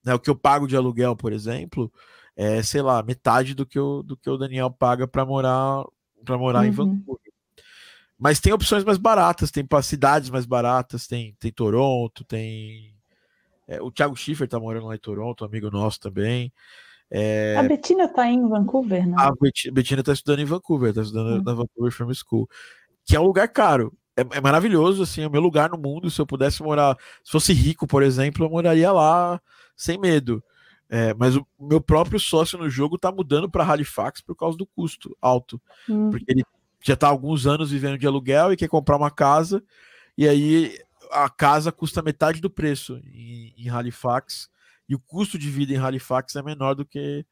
Né? 0.05 0.15
O 0.15 0.19
que 0.19 0.31
eu 0.31 0.37
pago 0.37 0.67
de 0.67 0.77
aluguel, 0.77 1.17
por 1.17 1.33
exemplo, 1.33 1.93
é, 2.37 2.63
sei 2.63 2.83
lá, 2.83 3.03
metade 3.03 3.55
do 3.55 3.67
que, 3.67 3.79
eu, 3.79 4.03
do 4.03 4.17
que 4.17 4.31
o 4.31 4.37
Daniel 4.37 4.71
paga 4.71 5.09
para 5.09 5.25
morar 5.25 5.85
para 6.25 6.39
morar 6.39 6.61
uhum. 6.61 6.67
em 6.67 6.71
Vancouver. 6.71 7.33
Mas 8.19 8.41
tem 8.41 8.53
opções 8.53 8.85
mais 8.85 8.99
baratas, 8.99 9.51
tem 9.51 9.67
cidades 9.83 10.29
mais 10.29 10.45
baratas, 10.45 11.07
tem, 11.07 11.37
tem 11.39 11.53
Toronto, 11.53 12.25
tem. 12.25 12.98
É, 13.69 13.81
o 13.83 13.93
Thiago 13.93 14.17
Schiffer 14.17 14.49
tá 14.49 14.59
morando 14.59 14.87
lá 14.87 14.95
em 14.95 14.99
Toronto, 14.99 15.45
amigo 15.45 15.71
nosso 15.71 16.01
também. 16.01 16.51
É... 17.11 17.57
A 17.57 17.63
Betina 17.63 18.09
tá 18.09 18.27
em 18.27 18.49
Vancouver, 18.49 19.07
né? 19.07 19.15
A 19.19 19.31
Betina 19.71 20.03
tá 20.03 20.13
estudando 20.13 20.41
em 20.41 20.47
Vancouver, 20.47 20.93
tá 20.93 21.03
estudando 21.03 21.37
uhum. 21.37 21.43
na 21.43 21.53
Vancouver 21.53 21.93
Film 21.93 22.11
School, 22.13 22.49
que 23.05 23.15
é 23.15 23.21
um 23.21 23.25
lugar 23.25 23.49
caro. 23.49 23.93
É, 24.17 24.23
é, 24.39 24.41
maravilhoso, 24.41 25.03
assim, 25.03 25.23
é 25.23 25.27
o 25.27 25.31
meu 25.31 25.41
lugar 25.41 25.71
no 25.71 25.79
mundo. 25.79 26.11
Se 26.11 26.21
eu 26.21 26.27
pudesse 26.27 26.63
morar, 26.63 26.97
se 27.23 27.31
fosse 27.31 27.53
rico, 27.53 27.87
por 27.87 28.03
exemplo, 28.03 28.45
eu 28.45 28.51
moraria 28.51 28.91
lá 28.91 29.41
sem 29.77 29.99
medo. 29.99 30.43
É, 30.91 31.13
mas 31.15 31.37
o 31.37 31.47
meu 31.61 31.81
próprio 31.81 32.19
sócio 32.19 32.59
no 32.59 32.71
jogo 32.71 32.99
tá 32.99 33.13
mudando 33.13 33.51
para 33.51 33.65
Halifax 33.65 34.23
por 34.23 34.35
causa 34.35 34.57
do 34.57 34.67
custo 34.67 35.17
alto. 35.21 35.61
Hum. 35.89 36.11
Porque 36.11 36.25
ele 36.27 36.43
já 36.83 36.97
tá 36.97 37.07
há 37.07 37.11
alguns 37.11 37.47
anos 37.47 37.71
vivendo 37.71 37.99
de 37.99 38.07
aluguel 38.07 38.53
e 38.53 38.57
quer 38.57 38.69
comprar 38.69 38.97
uma 38.97 39.11
casa, 39.11 39.63
e 40.17 40.27
aí 40.27 40.79
a 41.11 41.29
casa 41.29 41.73
custa 41.73 42.03
metade 42.03 42.41
do 42.41 42.51
preço 42.51 43.01
em, 43.05 43.55
em 43.57 43.69
Halifax, 43.69 44.49
e 44.89 44.95
o 44.95 44.99
custo 44.99 45.39
de 45.39 45.51
vida 45.51 45.73
em 45.73 45.79
Halifax 45.79 46.35
é 46.37 46.43
menor 46.43 46.75
do 46.75 46.85
que 46.85 47.25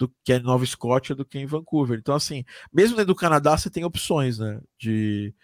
do 0.00 0.08
que 0.24 0.32
em 0.32 0.40
Nova 0.42 0.64
Escócia 0.64 1.14
do 1.14 1.26
que 1.26 1.38
em 1.38 1.44
Vancouver. 1.44 1.98
Então, 1.98 2.14
assim, 2.14 2.42
mesmo 2.72 2.96
dentro 2.96 3.08
do 3.08 3.14
Canadá, 3.14 3.56
você 3.56 3.68
tem 3.68 3.84
opções, 3.84 4.38
né? 4.38 4.58
De. 4.78 5.34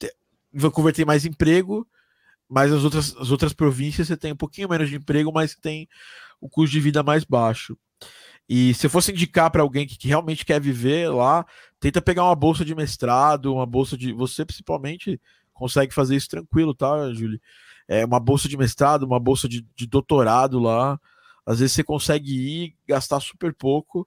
Em 0.00 0.58
Vancouver 0.58 0.94
tem 0.94 1.04
mais 1.04 1.24
emprego, 1.24 1.86
mas 2.48 2.72
as 2.72 2.84
outras, 2.84 3.16
as 3.16 3.30
outras 3.32 3.52
províncias 3.52 4.06
você 4.06 4.16
tem 4.16 4.32
um 4.32 4.36
pouquinho 4.36 4.68
menos 4.68 4.88
de 4.88 4.96
emprego, 4.96 5.32
mas 5.32 5.56
tem 5.56 5.88
o 6.40 6.48
custo 6.48 6.72
de 6.72 6.80
vida 6.80 7.02
mais 7.02 7.24
baixo. 7.24 7.76
E 8.48 8.72
se 8.74 8.88
fosse 8.88 9.10
indicar 9.10 9.50
para 9.50 9.62
alguém 9.62 9.86
que, 9.86 9.98
que, 9.98 10.06
realmente 10.06 10.44
quer 10.44 10.60
viver 10.60 11.10
lá, 11.10 11.44
tenta 11.80 12.00
pegar 12.00 12.24
uma 12.24 12.36
bolsa 12.36 12.64
de 12.64 12.76
mestrado, 12.76 13.52
uma 13.52 13.66
bolsa 13.66 13.96
de. 13.96 14.12
Você 14.12 14.44
principalmente 14.44 15.20
consegue 15.56 15.92
fazer 15.92 16.16
isso 16.16 16.28
tranquilo, 16.28 16.74
tá, 16.74 17.12
Júlio? 17.12 17.40
É 17.88 18.04
uma 18.04 18.20
bolsa 18.20 18.48
de 18.48 18.56
mestrado, 18.56 19.04
uma 19.04 19.20
bolsa 19.20 19.48
de, 19.48 19.66
de 19.74 19.86
doutorado 19.86 20.58
lá. 20.58 20.98
Às 21.44 21.60
vezes 21.60 21.74
você 21.74 21.84
consegue 21.84 22.32
ir, 22.32 22.76
gastar 22.86 23.20
super 23.20 23.54
pouco 23.54 24.06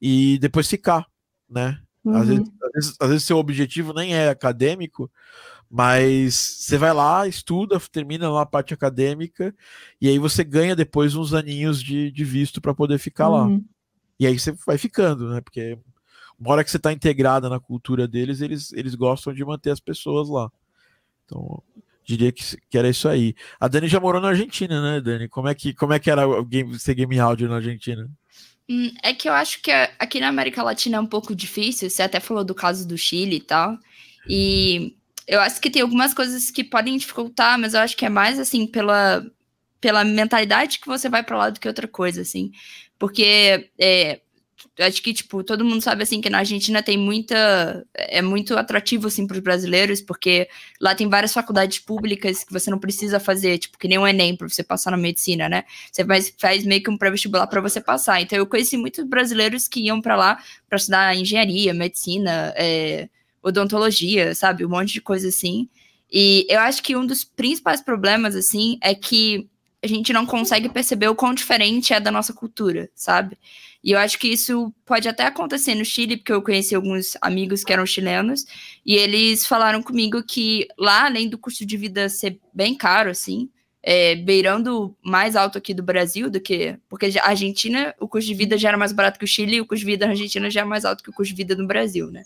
e 0.00 0.38
depois 0.38 0.68
ficar, 0.68 1.06
né? 1.48 1.80
Uhum. 2.04 2.16
Às, 2.16 2.28
vezes, 2.28 2.44
às, 2.62 2.72
vezes, 2.72 2.96
às 3.00 3.08
vezes 3.08 3.24
seu 3.24 3.38
objetivo 3.38 3.92
nem 3.92 4.14
é 4.14 4.28
acadêmico, 4.28 5.10
mas 5.70 6.34
você 6.34 6.76
vai 6.76 6.92
lá, 6.92 7.26
estuda, 7.26 7.80
termina 7.90 8.30
lá 8.30 8.42
a 8.42 8.46
parte 8.46 8.74
acadêmica, 8.74 9.54
e 10.00 10.08
aí 10.08 10.18
você 10.18 10.44
ganha 10.44 10.76
depois 10.76 11.14
uns 11.14 11.32
aninhos 11.32 11.82
de, 11.82 12.10
de 12.10 12.24
visto 12.24 12.60
para 12.60 12.74
poder 12.74 12.98
ficar 12.98 13.28
uhum. 13.28 13.54
lá. 13.54 13.60
E 14.18 14.26
aí 14.26 14.38
você 14.38 14.52
vai 14.66 14.78
ficando, 14.78 15.30
né? 15.30 15.40
Porque 15.40 15.78
uma 16.38 16.52
hora 16.52 16.64
que 16.64 16.70
você 16.70 16.76
está 16.76 16.92
integrada 16.92 17.48
na 17.48 17.58
cultura 17.58 18.06
deles, 18.06 18.40
eles, 18.40 18.72
eles 18.72 18.94
gostam 18.94 19.32
de 19.32 19.44
manter 19.44 19.70
as 19.70 19.80
pessoas 19.80 20.28
lá. 20.28 20.50
Então, 21.24 21.62
diria 22.04 22.30
que, 22.30 22.42
que 22.70 22.78
era 22.78 22.88
isso 22.88 23.08
aí. 23.08 23.34
A 23.58 23.68
Dani 23.68 23.88
já 23.88 23.98
morou 23.98 24.20
na 24.20 24.28
Argentina, 24.28 24.80
né, 24.80 25.00
Dani? 25.00 25.28
Como 25.28 25.48
é 25.48 25.54
que, 25.54 25.72
como 25.72 25.92
é 25.92 25.98
que 25.98 26.10
era 26.10 26.26
o 26.28 26.44
game, 26.44 26.78
ser 26.78 26.94
game 26.94 27.18
áudio 27.18 27.48
na 27.48 27.56
Argentina? 27.56 28.08
Hum, 28.68 28.90
é 29.02 29.12
que 29.12 29.28
eu 29.28 29.32
acho 29.32 29.60
que 29.60 29.70
aqui 29.70 30.20
na 30.20 30.28
América 30.28 30.62
Latina 30.62 30.96
é 30.96 31.00
um 31.00 31.06
pouco 31.06 31.34
difícil. 31.34 31.88
Você 31.90 32.02
até 32.02 32.20
falou 32.20 32.44
do 32.44 32.54
caso 32.54 32.86
do 32.86 32.96
Chile 32.96 33.36
e 33.36 33.40
tal. 33.40 33.78
E 34.28 34.96
eu 35.26 35.40
acho 35.40 35.60
que 35.60 35.70
tem 35.70 35.82
algumas 35.82 36.14
coisas 36.14 36.50
que 36.50 36.64
podem 36.64 36.96
dificultar, 36.96 37.58
mas 37.58 37.74
eu 37.74 37.80
acho 37.80 37.96
que 37.96 38.06
é 38.06 38.08
mais 38.08 38.38
assim 38.38 38.66
pela, 38.66 39.24
pela 39.80 40.04
mentalidade 40.04 40.78
que 40.78 40.86
você 40.86 41.08
vai 41.08 41.22
para 41.22 41.36
lá 41.36 41.50
do 41.50 41.60
que 41.60 41.68
outra 41.68 41.88
coisa, 41.88 42.22
assim. 42.22 42.52
Porque 42.98 43.70
é, 43.78 44.20
acho 44.78 45.02
que, 45.02 45.12
tipo, 45.12 45.42
todo 45.44 45.64
mundo 45.64 45.82
sabe, 45.82 46.02
assim, 46.02 46.20
que 46.20 46.30
na 46.30 46.38
Argentina 46.38 46.82
tem 46.82 46.98
muita... 46.98 47.86
É 47.94 48.22
muito 48.22 48.56
atrativo, 48.56 49.08
assim, 49.08 49.26
para 49.26 49.36
os 49.36 49.42
brasileiros, 49.42 50.00
porque 50.00 50.48
lá 50.80 50.94
tem 50.94 51.08
várias 51.08 51.32
faculdades 51.32 51.78
públicas 51.78 52.44
que 52.44 52.52
você 52.52 52.70
não 52.70 52.78
precisa 52.78 53.20
fazer, 53.20 53.58
tipo, 53.58 53.78
que 53.78 53.88
nem 53.88 53.98
um 53.98 54.06
Enem 54.06 54.36
para 54.36 54.48
você 54.48 54.62
passar 54.62 54.90
na 54.90 54.96
medicina, 54.96 55.48
né? 55.48 55.64
Você 55.90 56.04
faz, 56.04 56.34
faz 56.38 56.64
meio 56.64 56.82
que 56.82 56.90
um 56.90 56.98
pré-vestibular 56.98 57.46
para 57.46 57.60
você 57.60 57.80
passar. 57.80 58.20
Então, 58.20 58.38
eu 58.38 58.46
conheci 58.46 58.76
muitos 58.76 59.04
brasileiros 59.04 59.68
que 59.68 59.80
iam 59.80 60.00
para 60.00 60.16
lá 60.16 60.38
para 60.68 60.76
estudar 60.76 61.16
engenharia, 61.16 61.72
medicina, 61.72 62.52
é, 62.56 63.08
odontologia, 63.42 64.34
sabe? 64.34 64.64
Um 64.64 64.70
monte 64.70 64.94
de 64.94 65.00
coisa 65.00 65.28
assim. 65.28 65.68
E 66.10 66.46
eu 66.48 66.60
acho 66.60 66.82
que 66.82 66.96
um 66.96 67.04
dos 67.04 67.24
principais 67.24 67.80
problemas, 67.80 68.36
assim, 68.36 68.78
é 68.80 68.94
que 68.94 69.48
a 69.84 69.86
gente 69.86 70.12
não 70.14 70.24
consegue 70.24 70.68
perceber 70.68 71.08
o 71.08 71.14
quão 71.14 71.34
diferente 71.34 71.92
é 71.92 72.00
da 72.00 72.10
nossa 72.10 72.32
cultura, 72.32 72.88
sabe? 72.94 73.38
E 73.82 73.92
eu 73.92 73.98
acho 73.98 74.18
que 74.18 74.28
isso 74.28 74.72
pode 74.86 75.06
até 75.06 75.26
acontecer 75.26 75.74
no 75.74 75.84
Chile, 75.84 76.16
porque 76.16 76.32
eu 76.32 76.40
conheci 76.40 76.74
alguns 76.74 77.18
amigos 77.20 77.62
que 77.62 77.70
eram 77.70 77.84
chilenos, 77.84 78.46
e 78.84 78.94
eles 78.94 79.46
falaram 79.46 79.82
comigo 79.82 80.22
que 80.22 80.66
lá, 80.78 81.04
além 81.04 81.28
do 81.28 81.36
custo 81.36 81.66
de 81.66 81.76
vida 81.76 82.08
ser 82.08 82.40
bem 82.54 82.74
caro, 82.74 83.10
assim, 83.10 83.50
é, 83.82 84.16
beirando 84.16 84.96
mais 85.02 85.36
alto 85.36 85.58
aqui 85.58 85.74
do 85.74 85.82
Brasil 85.82 86.30
do 86.30 86.40
que. 86.40 86.78
Porque 86.88 87.12
a 87.20 87.28
Argentina, 87.28 87.94
o 88.00 88.08
custo 88.08 88.26
de 88.28 88.34
vida 88.34 88.56
já 88.56 88.68
era 88.68 88.78
mais 88.78 88.92
barato 88.92 89.18
que 89.18 89.26
o 89.26 89.28
Chile, 89.28 89.56
e 89.56 89.60
o 89.60 89.66
custo 89.66 89.84
de 89.84 89.92
vida 89.92 90.06
na 90.06 90.12
Argentina 90.12 90.50
já 90.50 90.62
é 90.62 90.64
mais 90.64 90.86
alto 90.86 91.04
que 91.04 91.10
o 91.10 91.12
custo 91.12 91.34
de 91.34 91.42
vida 91.42 91.54
no 91.54 91.66
Brasil, 91.66 92.10
né? 92.10 92.24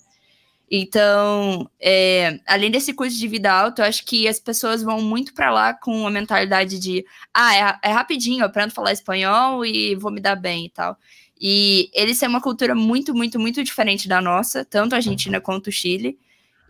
Então, 0.71 1.71
é, 1.81 2.41
além 2.47 2.71
desse 2.71 2.93
custo 2.93 3.19
de 3.19 3.27
vida 3.27 3.51
alto, 3.51 3.81
eu 3.81 3.87
acho 3.87 4.05
que 4.05 4.29
as 4.29 4.39
pessoas 4.39 4.83
vão 4.83 5.01
muito 5.01 5.33
para 5.33 5.51
lá 5.51 5.73
com 5.73 6.07
a 6.07 6.11
mentalidade 6.11 6.79
de 6.79 7.05
ah, 7.33 7.55
é, 7.57 7.89
é, 7.89 7.93
rapidinho, 7.93 8.43
eu 8.43 8.47
aprendo 8.47 8.71
a 8.71 8.75
falar 8.75 8.93
espanhol 8.93 9.64
e 9.64 9.95
vou 9.95 10.11
me 10.11 10.21
dar 10.21 10.37
bem 10.37 10.66
e 10.66 10.71
tal. 10.71 10.99
E 11.41 11.91
eles 11.95 12.19
têm 12.19 12.29
uma 12.29 12.43
cultura 12.43 12.75
muito, 12.75 13.14
muito, 13.14 13.39
muito 13.39 13.64
diferente 13.64 14.09
da 14.09 14.21
nossa, 14.21 14.64
tanto 14.64 14.93
a 14.93 14.97
Argentina 14.97 15.41
quanto 15.41 15.69
o 15.69 15.73
Chile. 15.73 16.19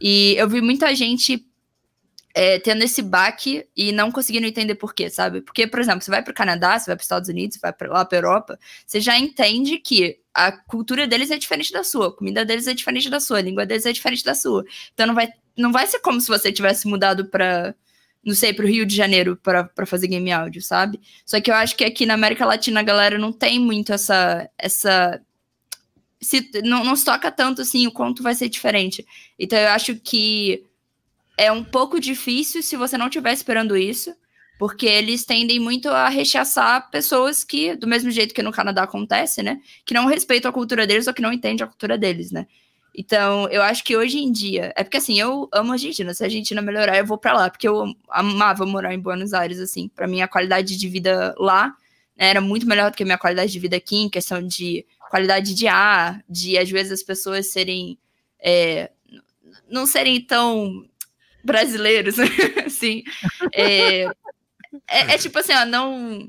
E 0.01 0.35
eu 0.37 0.49
vi 0.49 0.61
muita 0.61 0.95
gente 0.95 1.45
é, 2.35 2.59
tendo 2.61 2.85
esse 2.85 3.03
baque 3.03 3.67
e 3.77 3.91
não 3.91 4.13
conseguindo 4.13 4.47
entender 4.47 4.77
por 4.77 4.95
quê, 4.95 5.11
sabe? 5.11 5.41
Porque, 5.41 5.67
por 5.67 5.81
exemplo, 5.81 6.03
você 6.03 6.11
vai 6.11 6.23
para 6.23 6.31
o 6.31 6.35
Canadá, 6.35 6.79
você 6.79 6.87
vai 6.87 6.95
para 6.95 7.03
os 7.03 7.07
Estados 7.07 7.29
Unidos, 7.29 7.57
você 7.57 7.61
vai 7.61 7.73
pra, 7.73 7.89
lá 7.91 8.05
para 8.05 8.17
a 8.17 8.21
Europa, 8.21 8.59
você 8.87 9.01
já 9.01 9.19
entende 9.19 9.79
que 9.79 10.21
a 10.39 10.53
cultura 10.53 11.07
deles 11.07 11.33
é 11.33 11.37
diferente 11.37 11.73
da 11.73 11.83
sua, 11.83 12.09
a 12.09 12.13
comida 12.13 12.45
deles 12.45 12.69
é 12.69 12.75
diferente 12.75 13.11
da 13.11 13.19
sua, 13.19 13.39
a 13.39 13.43
língua 13.43 13.67
deles 13.67 13.85
é 13.87 13.93
diferente 13.93 14.25
da 14.25 14.35
sua. 14.35 14.65
Então 14.95 15.07
não 15.07 15.15
vai, 15.15 15.29
não 15.57 15.73
vai 15.73 15.87
ser 15.87 15.99
como 15.99 16.21
se 16.21 16.29
você 16.29 16.53
tivesse 16.53 16.87
mudado 16.87 17.27
para 17.27 17.75
não 18.25 18.35
sei, 18.35 18.53
para 18.53 18.65
o 18.65 18.69
Rio 18.69 18.85
de 18.85 18.95
Janeiro 18.95 19.37
para 19.37 19.87
fazer 19.87 20.07
game 20.09 20.31
áudio, 20.31 20.61
sabe? 20.61 21.01
Só 21.25 21.41
que 21.41 21.51
eu 21.51 21.55
acho 21.55 21.75
que 21.75 21.85
aqui 21.85 22.05
na 22.05 22.15
América 22.15 22.45
Latina 22.45 22.81
a 22.81 22.83
galera 22.83 23.19
não 23.19 23.33
tem 23.33 23.59
muito 23.59 23.93
essa. 23.93 24.49
essa 24.59 25.21
se, 26.21 26.51
não, 26.65 26.85
não 26.85 26.97
se 26.97 27.05
toca 27.05 27.31
tanto 27.31 27.63
assim 27.63 27.87
o 27.87 27.93
quanto 27.93 28.23
vai 28.23 28.35
ser 28.35 28.49
diferente. 28.49 29.07
Então 29.39 29.59
eu 29.59 29.69
acho 29.69 29.97
que 29.97 30.65
é 31.37 31.51
um 31.51 31.65
pouco 31.65 32.01
difícil 32.01 32.63
se 32.63 32.77
você 32.77 32.99
não 32.99 33.07
estiver 33.07 33.33
esperando 33.33 33.77
isso, 33.77 34.15
porque 34.59 34.87
eles 34.87 35.25
tendem 35.25 35.61
muito 35.61 35.89
a 35.89 36.09
rechaçar 36.09 36.91
pessoas 36.91 37.45
que, 37.45 37.77
do 37.77 37.87
mesmo 37.87 38.11
jeito 38.11 38.35
que 38.35 38.43
no 38.43 38.51
Canadá 38.51 38.83
acontece, 38.83 39.43
né? 39.43 39.61
Que 39.87 39.95
não 39.95 40.07
respeitam 40.07 40.51
a 40.51 40.53
cultura 40.53 40.87
deles 40.87 41.07
ou 41.07 41.15
que 41.15 41.23
não 41.23 41.33
entendem 41.33 41.65
a 41.65 41.69
cultura 41.69 41.97
deles, 41.97 42.33
né? 42.33 42.47
Então, 42.93 43.49
eu 43.51 43.63
acho 43.63 43.85
que 43.85 43.97
hoje 43.97 44.19
em 44.19 44.33
dia. 44.33 44.73
É 44.75 44.83
porque 44.83 44.97
assim, 44.97 45.21
eu 45.21 45.49
amo 45.53 45.71
a 45.71 45.75
Argentina. 45.75 46.13
Se 46.13 46.25
a 46.25 46.27
Argentina 46.27 46.61
melhorar, 46.61 46.99
eu 46.99 47.07
vou 47.07 47.17
para 47.17 47.33
lá. 47.33 47.49
Porque 47.49 47.69
eu 47.69 47.95
amava 48.11 48.67
morar 48.67 48.93
em 48.93 48.99
Buenos 48.99 49.33
Aires, 49.33 49.61
assim. 49.61 49.89
para 49.89 50.09
mim, 50.09 50.21
a 50.21 50.27
qualidade 50.27 50.77
de 50.77 50.89
vida 50.89 51.33
lá 51.39 51.69
né, 52.17 52.31
era 52.31 52.41
muito 52.41 52.67
melhor 52.67 52.91
do 52.91 52.97
que 52.97 53.05
a 53.05 53.07
minha 53.07 53.17
qualidade 53.17 53.53
de 53.53 53.61
vida 53.61 53.77
aqui, 53.77 53.97
em 53.99 54.09
questão 54.09 54.43
de 54.43 54.85
qualidade 55.09 55.55
de 55.55 55.69
ar, 55.69 56.21
de 56.29 56.59
às 56.59 56.69
vezes 56.69 56.91
as 56.91 57.03
pessoas 57.05 57.47
serem. 57.53 57.97
É, 58.41 58.91
não 59.71 59.87
serem 59.87 60.21
tão 60.21 60.85
brasileiros, 61.45 62.17
assim. 62.67 63.05
É, 63.55 64.11
é, 64.89 65.15
é, 65.15 65.19
tipo 65.19 65.39
assim, 65.39 65.53
ó, 65.53 65.65
não. 65.65 66.27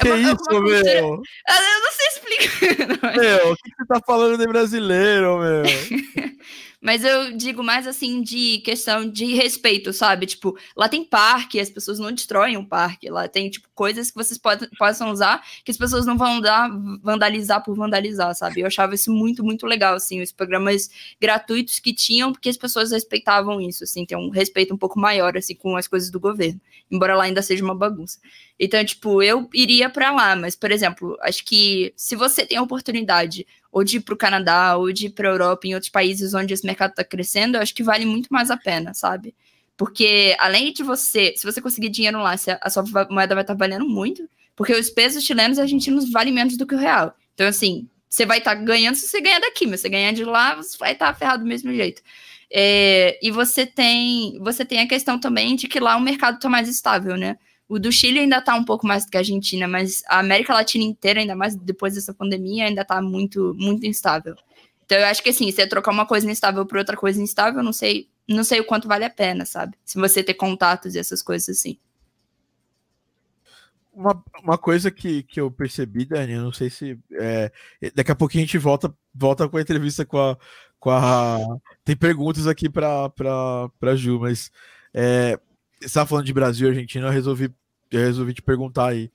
É 0.00 0.04
que 0.04 0.10
uma, 0.10 0.18
isso, 0.18 0.30
uma 0.30 0.60
cultura... 0.60 0.82
meu? 0.84 0.94
Eu 0.94 1.80
não 1.80 1.92
sei 1.92 2.06
explicar. 2.06 3.16
Meu, 3.18 3.52
o 3.52 3.56
que 3.56 3.70
você 3.70 3.86
tá 3.88 4.00
falando 4.06 4.38
de 4.38 4.46
brasileiro, 4.46 5.38
meu? 5.38 5.62
mas 6.80 7.04
eu 7.04 7.36
digo 7.36 7.62
mais 7.62 7.86
assim 7.86 8.22
de 8.22 8.58
questão 8.58 9.08
de 9.08 9.34
respeito, 9.34 9.92
sabe? 9.92 10.26
Tipo, 10.26 10.56
lá 10.76 10.88
tem 10.88 11.04
parque, 11.04 11.58
as 11.58 11.68
pessoas 11.70 11.98
não 11.98 12.12
destroem 12.12 12.56
o 12.56 12.64
parque, 12.64 13.10
lá 13.10 13.26
tem, 13.28 13.50
tipo, 13.50 13.68
coisas 13.74 14.10
que 14.10 14.16
vocês 14.16 14.38
pod 14.38 14.68
possam 14.78 15.10
usar 15.10 15.44
que 15.64 15.70
as 15.70 15.76
pessoas 15.76 16.06
não 16.06 16.16
vão 16.16 16.40
dar, 16.40 16.70
vandalizar 17.02 17.62
por 17.64 17.74
vandalizar, 17.74 18.34
sabe? 18.34 18.60
Eu 18.60 18.66
achava 18.66 18.94
isso 18.94 19.12
muito, 19.12 19.44
muito 19.44 19.66
legal, 19.66 19.94
assim, 19.94 20.22
os 20.22 20.30
programas 20.30 20.88
gratuitos 21.20 21.78
que 21.80 21.92
tinham, 21.92 22.32
porque 22.32 22.48
as 22.48 22.56
pessoas 22.56 22.92
respeitavam 22.92 23.60
isso, 23.60 23.84
assim, 23.84 24.06
tem 24.06 24.16
um 24.16 24.30
respeito 24.30 24.72
um 24.72 24.78
pouco 24.78 24.98
maior, 25.00 25.36
assim, 25.36 25.54
com 25.54 25.76
as 25.76 25.88
coisas 25.88 26.10
do 26.10 26.20
governo, 26.20 26.60
embora 26.90 27.16
lá 27.16 27.24
ainda 27.24 27.42
seja 27.42 27.64
uma 27.64 27.74
bagunça. 27.74 28.18
Então, 28.58 28.84
tipo, 28.84 29.22
eu 29.22 29.48
iria 29.52 29.90
para 29.90 30.10
lá, 30.10 30.34
mas, 30.36 30.56
por 30.56 30.70
exemplo, 30.70 31.16
acho 31.22 31.44
que 31.44 31.92
se 31.96 32.16
você 32.16 32.44
tem 32.46 32.58
a 32.58 32.62
oportunidade 32.62 33.46
ou 33.70 33.84
de 33.84 33.98
ir 33.98 34.00
para 34.00 34.14
o 34.14 34.18
Canadá, 34.18 34.76
ou 34.76 34.92
de 34.92 35.06
ir 35.06 35.10
para 35.10 35.28
a 35.28 35.32
Europa, 35.32 35.66
em 35.66 35.74
outros 35.74 35.90
países 35.90 36.34
onde 36.34 36.54
esse 36.54 36.66
mercado 36.66 36.90
está 36.90 37.04
crescendo, 37.04 37.56
eu 37.56 37.62
acho 37.62 37.74
que 37.74 37.82
vale 37.82 38.06
muito 38.06 38.28
mais 38.30 38.50
a 38.50 38.56
pena, 38.56 38.94
sabe? 38.94 39.34
Porque 39.76 40.34
além 40.40 40.72
de 40.72 40.82
você, 40.82 41.34
se 41.36 41.44
você 41.44 41.60
conseguir 41.60 41.88
dinheiro 41.88 42.18
lá, 42.18 42.34
a 42.60 42.70
sua 42.70 42.82
moeda 43.08 43.34
vai 43.34 43.44
estar 43.44 43.54
tá 43.54 43.58
valendo 43.58 43.88
muito, 43.88 44.28
porque 44.56 44.74
os 44.74 44.90
pesos 44.90 45.22
chilenos 45.22 45.58
e 45.58 45.60
argentinos 45.60 46.10
valem 46.10 46.32
menos 46.32 46.56
do 46.56 46.66
que 46.66 46.74
o 46.74 46.78
real. 46.78 47.14
Então, 47.34 47.46
assim, 47.46 47.88
você 48.08 48.26
vai 48.26 48.38
estar 48.38 48.56
tá 48.56 48.62
ganhando 48.62 48.96
se 48.96 49.06
você 49.06 49.20
ganhar 49.20 49.38
daqui, 49.38 49.66
mas 49.66 49.80
se 49.80 49.82
você 49.82 49.88
ganhar 49.88 50.12
de 50.12 50.24
lá, 50.24 50.56
você 50.56 50.76
vai 50.76 50.92
estar 50.92 51.12
tá 51.12 51.14
ferrado 51.14 51.44
do 51.44 51.48
mesmo 51.48 51.72
jeito. 51.72 52.02
É, 52.50 53.18
e 53.22 53.30
você 53.30 53.66
tem, 53.66 54.38
você 54.40 54.64
tem 54.64 54.80
a 54.80 54.88
questão 54.88 55.20
também 55.20 55.54
de 55.54 55.68
que 55.68 55.78
lá 55.78 55.96
o 55.96 56.00
mercado 56.00 56.36
está 56.36 56.48
mais 56.48 56.68
estável, 56.68 57.16
né? 57.16 57.36
O 57.68 57.78
do 57.78 57.92
Chile 57.92 58.20
ainda 58.20 58.38
está 58.38 58.54
um 58.54 58.64
pouco 58.64 58.86
mais 58.86 59.04
do 59.04 59.10
que 59.10 59.16
a 59.16 59.20
Argentina, 59.20 59.68
mas 59.68 60.02
a 60.06 60.20
América 60.20 60.54
Latina 60.54 60.84
inteira, 60.84 61.20
ainda 61.20 61.36
mais 61.36 61.54
depois 61.54 61.94
dessa 61.94 62.14
pandemia, 62.14 62.64
ainda 62.64 62.80
está 62.80 63.02
muito, 63.02 63.54
muito 63.58 63.84
instável. 63.86 64.34
Então 64.86 64.96
eu 64.96 65.04
acho 65.04 65.22
que 65.22 65.28
assim, 65.28 65.52
você 65.52 65.66
trocar 65.66 65.90
uma 65.90 66.06
coisa 66.06 66.30
instável 66.30 66.64
por 66.64 66.78
outra 66.78 66.96
coisa 66.96 67.20
instável, 67.20 67.62
não 67.62 67.74
sei, 67.74 68.08
não 68.26 68.42
sei 68.42 68.60
o 68.60 68.64
quanto 68.64 68.88
vale 68.88 69.04
a 69.04 69.10
pena, 69.10 69.44
sabe? 69.44 69.76
Se 69.84 69.98
você 69.98 70.24
ter 70.24 70.32
contatos 70.32 70.94
e 70.94 70.98
essas 70.98 71.20
coisas 71.20 71.58
assim. 71.58 71.78
Uma, 73.92 74.24
uma 74.42 74.56
coisa 74.56 74.90
que, 74.90 75.24
que 75.24 75.40
eu 75.40 75.50
percebi, 75.50 76.06
Dani, 76.06 76.32
eu 76.32 76.42
não 76.42 76.52
sei 76.52 76.70
se. 76.70 76.98
É, 77.12 77.52
daqui 77.94 78.12
a 78.12 78.14
pouquinho 78.14 78.44
a 78.44 78.46
gente 78.46 78.56
volta, 78.56 78.94
volta 79.14 79.46
com 79.46 79.58
a 79.58 79.60
entrevista 79.60 80.06
com 80.06 80.18
a. 80.18 80.38
Com 80.80 80.90
a 80.90 81.38
tem 81.84 81.96
perguntas 81.96 82.46
aqui 82.46 82.68
para 82.70 83.96
Ju, 83.96 84.20
mas 84.20 84.50
é, 84.94 85.38
você 85.80 85.86
estava 85.86 86.08
falando 86.08 86.26
de 86.26 86.32
Brasil 86.32 86.68
e 86.68 86.70
Argentina, 86.70 87.06
eu 87.06 87.12
resolvi, 87.12 87.52
eu 87.90 88.00
resolvi 88.00 88.34
te 88.34 88.42
perguntar 88.42 88.88
aí. 88.88 89.10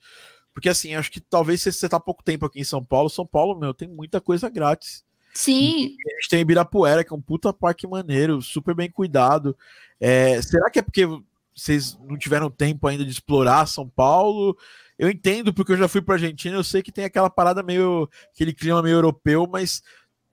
Porque 0.52 0.68
assim, 0.68 0.94
acho 0.94 1.10
que 1.10 1.20
talvez 1.20 1.60
se 1.60 1.72
você 1.72 1.88
tá 1.88 1.98
pouco 1.98 2.22
tempo 2.22 2.46
aqui 2.46 2.60
em 2.60 2.64
São 2.64 2.82
Paulo, 2.82 3.10
São 3.10 3.26
Paulo, 3.26 3.58
meu, 3.58 3.74
tem 3.74 3.88
muita 3.88 4.20
coisa 4.20 4.48
grátis. 4.48 5.04
Sim. 5.34 5.96
E 5.98 6.12
a 6.12 6.14
gente 6.14 6.28
tem 6.30 6.40
Ibirapuera, 6.40 7.02
que 7.02 7.12
é 7.12 7.16
um 7.16 7.20
puta 7.20 7.52
parque 7.52 7.86
maneiro, 7.86 8.40
super 8.40 8.74
bem 8.74 8.88
cuidado. 8.88 9.56
É, 10.00 10.40
será 10.40 10.70
que 10.70 10.78
é 10.78 10.82
porque 10.82 11.06
vocês 11.54 11.98
não 12.08 12.16
tiveram 12.16 12.48
tempo 12.48 12.86
ainda 12.86 13.04
de 13.04 13.10
explorar 13.10 13.66
São 13.66 13.88
Paulo? 13.88 14.56
Eu 14.96 15.10
entendo, 15.10 15.52
porque 15.52 15.72
eu 15.72 15.76
já 15.76 15.88
fui 15.88 16.00
para 16.00 16.14
Argentina, 16.14 16.56
eu 16.56 16.62
sei 16.62 16.82
que 16.82 16.92
tem 16.92 17.04
aquela 17.04 17.28
parada 17.28 17.64
meio. 17.64 18.08
aquele 18.32 18.52
clima 18.52 18.80
meio 18.80 18.94
europeu, 18.94 19.48
mas 19.50 19.82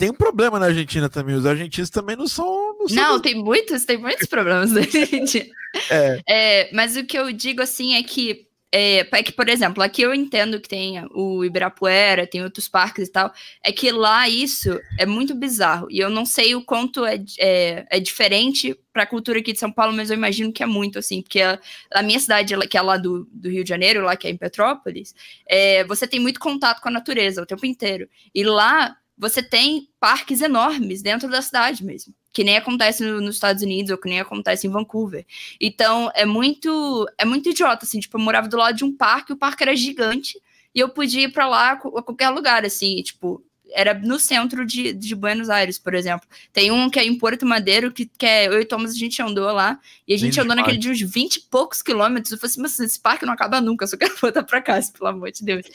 tem 0.01 0.09
um 0.09 0.15
problema 0.15 0.57
na 0.57 0.65
Argentina 0.65 1.07
também. 1.07 1.35
Os 1.35 1.45
argentinos 1.45 1.91
também 1.91 2.15
não 2.15 2.27
são. 2.27 2.75
Não, 2.89 3.11
não 3.13 3.19
tem 3.19 3.35
muitos, 3.35 3.85
tem 3.85 3.97
muitos 3.97 4.27
problemas 4.27 4.71
na 4.71 4.79
Argentina. 4.79 5.45
é. 5.91 6.21
é. 6.27 6.69
Mas 6.73 6.97
o 6.97 7.05
que 7.05 7.15
eu 7.15 7.31
digo 7.31 7.61
assim 7.61 7.93
é 7.93 8.01
que. 8.01 8.47
É, 8.73 8.99
é, 8.99 9.21
que, 9.21 9.33
por 9.33 9.49
exemplo, 9.49 9.83
aqui 9.83 10.01
eu 10.01 10.13
entendo 10.13 10.57
que 10.57 10.69
tem 10.69 11.05
o 11.11 11.43
Ibirapuera, 11.43 12.25
tem 12.25 12.41
outros 12.41 12.69
parques 12.69 13.09
e 13.09 13.11
tal. 13.11 13.31
É 13.63 13.71
que 13.71 13.91
lá 13.91 14.27
isso 14.27 14.79
é 14.97 15.05
muito 15.05 15.35
bizarro. 15.35 15.87
E 15.91 15.99
eu 15.99 16.09
não 16.09 16.25
sei 16.25 16.55
o 16.55 16.63
quanto 16.63 17.05
é, 17.05 17.21
é, 17.37 17.85
é 17.91 17.99
diferente 17.99 18.73
para 18.93 19.03
a 19.03 19.05
cultura 19.05 19.39
aqui 19.39 19.51
de 19.51 19.59
São 19.59 19.71
Paulo, 19.71 19.93
mas 19.93 20.09
eu 20.09 20.15
imagino 20.15 20.53
que 20.53 20.63
é 20.63 20.65
muito, 20.65 20.97
assim. 20.97 21.21
Porque 21.21 21.41
a, 21.41 21.59
a 21.93 22.01
minha 22.01 22.19
cidade, 22.19 22.57
que 22.67 22.77
é 22.77 22.81
lá 22.81 22.97
do, 22.97 23.27
do, 23.31 23.49
Rio 23.49 23.63
de 23.63 23.69
Janeiro, 23.69 24.05
lá 24.05 24.15
que 24.15 24.25
é 24.25 24.31
em 24.31 24.37
Petrópolis, 24.37 25.13
é, 25.47 25.83
você 25.83 26.07
tem 26.07 26.21
muito 26.21 26.39
contato 26.39 26.81
com 26.81 26.87
a 26.87 26.93
natureza 26.93 27.43
o 27.43 27.45
tempo 27.45 27.65
inteiro. 27.65 28.07
E 28.33 28.41
lá 28.43 28.95
você 29.22 29.43
tem 29.43 29.88
parques 29.99 30.41
enormes 30.41 31.03
dentro 31.03 31.30
da 31.30 31.43
cidade 31.43 31.86
mesmo, 31.86 32.11
que 32.34 32.43
nem 32.43 32.57
acontece 32.57 33.03
no, 33.03 33.22
nos 33.22 33.36
Estados 33.36 33.61
Unidos 33.61 33.91
ou 33.91 33.97
que 33.99 34.09
nem 34.09 34.19
acontece 34.19 34.65
em 34.65 34.72
Vancouver. 34.72 35.24
Então 35.61 36.11
é 36.15 36.26
muito 36.26 37.07
é 37.19 37.24
muito 37.24 37.47
idiota 37.47 37.86
assim, 37.86 37.99
tipo, 37.99 38.17
eu 38.17 38.22
morava 38.22 38.47
do 38.47 38.57
lado 38.57 38.76
de 38.76 38.84
um 38.84 38.91
parque, 38.91 39.32
o 39.32 39.38
parque 39.38 39.61
era 39.61 39.76
gigante 39.76 40.41
e 40.74 40.80
eu 40.80 40.89
podia 40.89 41.26
ir 41.26 41.32
para 41.32 41.47
lá 41.47 41.74
a 41.74 42.01
qualquer 42.01 42.30
lugar 42.30 42.65
assim, 42.65 42.99
tipo, 43.03 43.45
era 43.74 43.93
no 43.93 44.19
centro 44.19 44.65
de, 44.65 44.93
de 44.93 45.15
Buenos 45.15 45.49
Aires, 45.49 45.78
por 45.78 45.93
exemplo. 45.93 46.28
Tem 46.51 46.72
um 46.72 46.89
que 46.89 46.99
é 46.99 47.05
em 47.05 47.17
Porto 47.17 47.45
Madeiro, 47.45 47.91
que, 47.91 48.05
que 48.05 48.26
é, 48.26 48.47
eu 48.47 48.59
e 48.59 48.65
Thomas, 48.65 48.91
a 48.91 48.97
gente 48.97 49.22
andou 49.22 49.51
lá, 49.51 49.80
e 50.07 50.13
a 50.13 50.17
gente 50.17 50.39
andou 50.39 50.55
naquele 50.55 50.78
de 50.78 50.89
uns 50.89 51.01
20 51.01 51.36
e 51.36 51.41
poucos 51.41 51.82
quilômetros. 51.82 52.32
Eu 52.32 52.38
falei 52.38 52.51
assim, 52.51 52.61
mas 52.61 52.80
esse 52.80 52.99
parque 52.99 53.26
não 53.26 53.34
acaba 53.34 53.61
nunca, 53.61 53.84
eu 53.84 53.88
só 53.88 53.97
quero 53.97 54.15
voltar 54.22 54.43
para 54.43 54.61
casa, 54.61 54.91
pelo 54.91 55.09
amor 55.09 55.32
de 55.32 55.43
Deus. 55.43 55.65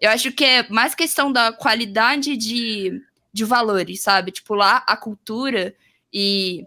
Eu 0.00 0.10
acho 0.10 0.32
que 0.32 0.44
é 0.44 0.68
mais 0.68 0.94
questão 0.94 1.32
da 1.32 1.52
qualidade 1.52 2.36
de, 2.36 3.00
de 3.32 3.44
valores, 3.44 4.00
sabe? 4.02 4.32
Tipo, 4.32 4.54
lá 4.54 4.84
a 4.86 4.96
cultura 4.96 5.74
e 6.12 6.66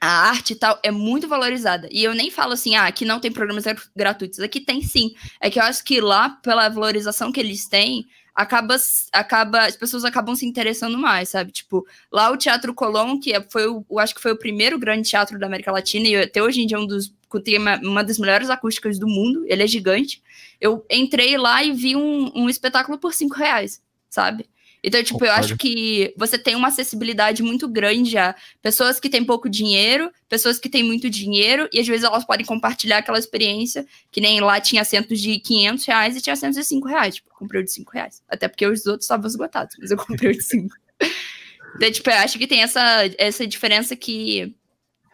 a 0.00 0.28
arte 0.28 0.52
e 0.52 0.56
tal 0.56 0.78
é 0.82 0.90
muito 0.90 1.26
valorizada. 1.26 1.88
E 1.90 2.04
eu 2.04 2.14
nem 2.14 2.30
falo 2.30 2.52
assim, 2.52 2.74
ah, 2.74 2.86
aqui 2.86 3.04
não 3.04 3.18
tem 3.18 3.32
programas 3.32 3.64
gratuitos. 3.94 4.40
Aqui 4.40 4.60
tem 4.60 4.82
sim. 4.82 5.14
É 5.40 5.50
que 5.50 5.58
eu 5.58 5.62
acho 5.62 5.82
que 5.84 6.00
lá, 6.00 6.30
pela 6.30 6.68
valorização 6.68 7.32
que 7.32 7.40
eles 7.40 7.66
têm, 7.66 8.06
acaba, 8.36 8.76
acaba, 9.12 9.64
as 9.64 9.76
pessoas 9.76 10.04
acabam 10.04 10.36
se 10.36 10.44
interessando 10.44 10.98
mais, 10.98 11.30
sabe? 11.30 11.50
Tipo, 11.50 11.86
lá 12.12 12.30
o 12.30 12.36
Teatro 12.36 12.74
Colón, 12.74 13.18
que 13.18 13.32
é, 13.32 13.40
foi 13.40 13.66
o, 13.66 13.84
eu 13.90 13.98
acho 13.98 14.14
que 14.14 14.20
foi 14.20 14.32
o 14.32 14.38
primeiro 14.38 14.78
grande 14.78 15.08
teatro 15.08 15.38
da 15.38 15.46
América 15.46 15.72
Latina, 15.72 16.06
e 16.06 16.16
até 16.16 16.42
hoje 16.42 16.60
em 16.60 16.66
dia 16.66 16.76
é 16.76 16.80
um 16.80 16.86
dos 16.86 17.16
tem 17.42 17.58
uma, 17.58 17.76
uma, 17.80 18.04
das 18.04 18.18
melhores 18.18 18.48
acústicas 18.48 18.98
do 18.98 19.06
mundo, 19.06 19.44
ele 19.46 19.62
é 19.62 19.66
gigante. 19.66 20.22
Eu 20.58 20.86
entrei 20.90 21.36
lá 21.36 21.62
e 21.62 21.72
vi 21.72 21.94
um, 21.94 22.32
um 22.34 22.48
espetáculo 22.48 22.96
por 22.96 23.12
cinco 23.12 23.34
reais, 23.34 23.82
sabe? 24.08 24.48
Então, 24.86 25.02
tipo, 25.02 25.24
eu 25.24 25.32
acho 25.32 25.56
que 25.56 26.14
você 26.16 26.38
tem 26.38 26.54
uma 26.54 26.68
acessibilidade 26.68 27.42
muito 27.42 27.68
grande 27.68 28.16
a 28.16 28.36
pessoas 28.62 29.00
que 29.00 29.10
têm 29.10 29.24
pouco 29.24 29.48
dinheiro, 29.48 30.12
pessoas 30.28 30.60
que 30.60 30.68
têm 30.68 30.84
muito 30.84 31.10
dinheiro, 31.10 31.68
e 31.72 31.80
às 31.80 31.86
vezes 31.88 32.04
elas 32.04 32.24
podem 32.24 32.46
compartilhar 32.46 32.98
aquela 32.98 33.18
experiência, 33.18 33.84
que 34.12 34.20
nem 34.20 34.38
lá 34.38 34.60
tinha 34.60 34.82
assentos 34.82 35.20
de 35.20 35.40
500 35.40 35.84
reais 35.86 36.16
e 36.16 36.20
tinha 36.20 36.34
assentos 36.34 36.56
de 36.56 36.62
5 36.62 36.86
reais. 36.86 37.16
Tipo, 37.16 37.30
eu 37.30 37.34
comprei 37.34 37.60
o 37.62 37.64
de 37.64 37.72
5 37.72 37.90
reais. 37.92 38.22
Até 38.28 38.46
porque 38.46 38.64
os 38.64 38.86
outros 38.86 39.06
estavam 39.06 39.26
esgotados, 39.26 39.74
mas 39.76 39.90
eu 39.90 39.96
comprei 39.96 40.30
o 40.30 40.34
de 40.34 40.44
5. 40.44 40.72
então, 41.74 41.90
tipo, 41.90 42.08
eu 42.08 42.18
acho 42.18 42.38
que 42.38 42.46
tem 42.46 42.62
essa, 42.62 42.80
essa 43.18 43.44
diferença 43.44 43.96
que. 43.96 44.54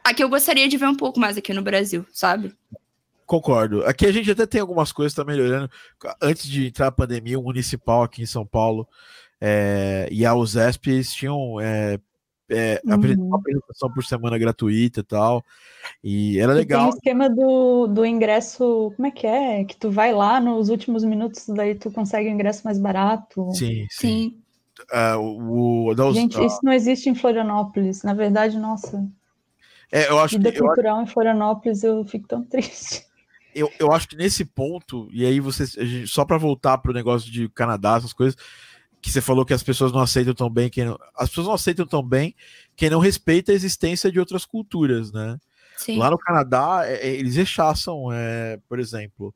Aqui 0.05 0.23
eu 0.23 0.29
gostaria 0.29 0.69
de 0.69 0.77
ver 0.77 0.89
um 0.89 0.97
pouco 0.97 1.19
mais 1.19 1.39
aqui 1.39 1.55
no 1.55 1.63
Brasil, 1.63 2.05
sabe? 2.13 2.55
Concordo. 3.25 3.87
Aqui 3.87 4.05
a 4.05 4.13
gente 4.13 4.31
até 4.31 4.45
tem 4.45 4.61
algumas 4.61 4.93
coisas 4.93 5.15
que 5.15 5.21
tá 5.21 5.25
melhorando. 5.25 5.71
Antes 6.21 6.47
de 6.47 6.67
entrar 6.67 6.89
a 6.89 6.93
pandemia, 6.93 7.39
o 7.39 7.43
municipal 7.43 8.03
aqui 8.03 8.21
em 8.21 8.27
São 8.27 8.45
Paulo 8.45 8.87
é, 9.45 10.09
e 10.13 10.25
a 10.25 10.37
USESP 10.37 11.03
tinham 11.03 11.61
é, 11.61 11.99
é, 12.49 12.81
uhum. 12.85 13.27
uma 13.27 13.39
apresentação 13.39 13.93
por 13.93 14.05
semana 14.05 14.39
gratuita 14.39 15.01
e 15.01 15.03
tal. 15.03 15.45
E 16.03 16.39
era 16.39 16.53
legal. 16.53 16.83
E 16.83 16.85
tem 16.85 16.93
o 16.93 16.97
esquema 16.97 17.29
do, 17.29 17.89
do 17.89 18.07
ingresso, 18.07 18.93
como 18.95 19.09
é 19.09 19.11
que 19.11 19.27
é? 19.27 19.65
Que 19.65 19.77
tu 19.77 19.91
vai 19.91 20.13
lá 20.13 20.41
nos 20.41 20.69
últimos 20.69 21.03
minutos, 21.03 21.47
daí 21.49 21.75
tu 21.75 21.91
consegue 21.91 22.29
o 22.29 22.33
ingresso 22.33 22.63
mais 22.65 22.79
barato. 22.79 23.51
Sim, 23.55 23.85
sim. 23.91 23.99
sim. 23.99 24.39
Uh, 24.93 25.19
o, 25.19 25.93
o, 25.93 26.13
Gente, 26.13 26.39
uh, 26.39 26.47
isso 26.47 26.61
não 26.63 26.73
existe 26.73 27.11
em 27.11 27.15
Florianópolis. 27.17 28.05
Na 28.05 28.15
verdade, 28.15 28.57
nossa. 28.57 29.05
É, 29.91 30.09
eu 30.09 30.21
acho 30.21 30.37
Vida 30.37 30.53
que, 30.53 30.61
cultural 30.61 30.99
eu... 30.99 31.03
em 31.03 31.07
Florianópolis, 31.07 31.83
eu 31.83 32.05
fico 32.05 32.29
tão 32.29 32.45
triste. 32.47 33.05
Eu, 33.53 33.69
eu 33.77 33.93
acho 33.93 34.09
que 34.09 34.17
nesse 34.17 34.45
ponto, 34.45 35.09
e 35.13 35.27
aí 35.27 35.41
você, 35.41 35.67
só 36.07 36.25
para 36.25 36.39
voltar 36.39 36.79
para 36.79 36.93
o 36.93 36.95
negócio 36.95 37.31
de 37.31 37.49
Canadá, 37.49 37.97
essas 37.97 38.13
coisas, 38.13 38.37
que 39.03 39.11
você 39.11 39.21
falou 39.21 39.45
que 39.45 39.53
as 39.53 39.65
pessoas 39.65 39.93
não 39.93 40.01
aceitam 40.01 40.33
tão 40.33 40.49
bem 40.49 40.71
quem 40.71 40.85
não, 40.85 40.99
as 41.17 41.29
pessoas 41.29 41.49
não 41.49 41.55
aceitam 41.55 41.85
tão 41.85 42.03
bem 42.03 42.35
quem 42.77 42.89
não 42.89 43.01
respeita 43.01 43.51
a 43.51 43.55
existência 43.55 44.11
de 44.11 44.21
outras 44.21 44.47
culturas, 44.47 45.13
né? 45.13 45.39
Sim. 45.77 45.99
Lá 45.99 46.09
no 46.11 46.19
Canadá, 46.19 46.83
é, 46.85 47.09
é, 47.09 47.15
eles 47.17 47.35
rechaçam, 47.35 48.13
é, 48.13 48.61
por 48.69 48.79
exemplo, 48.79 49.35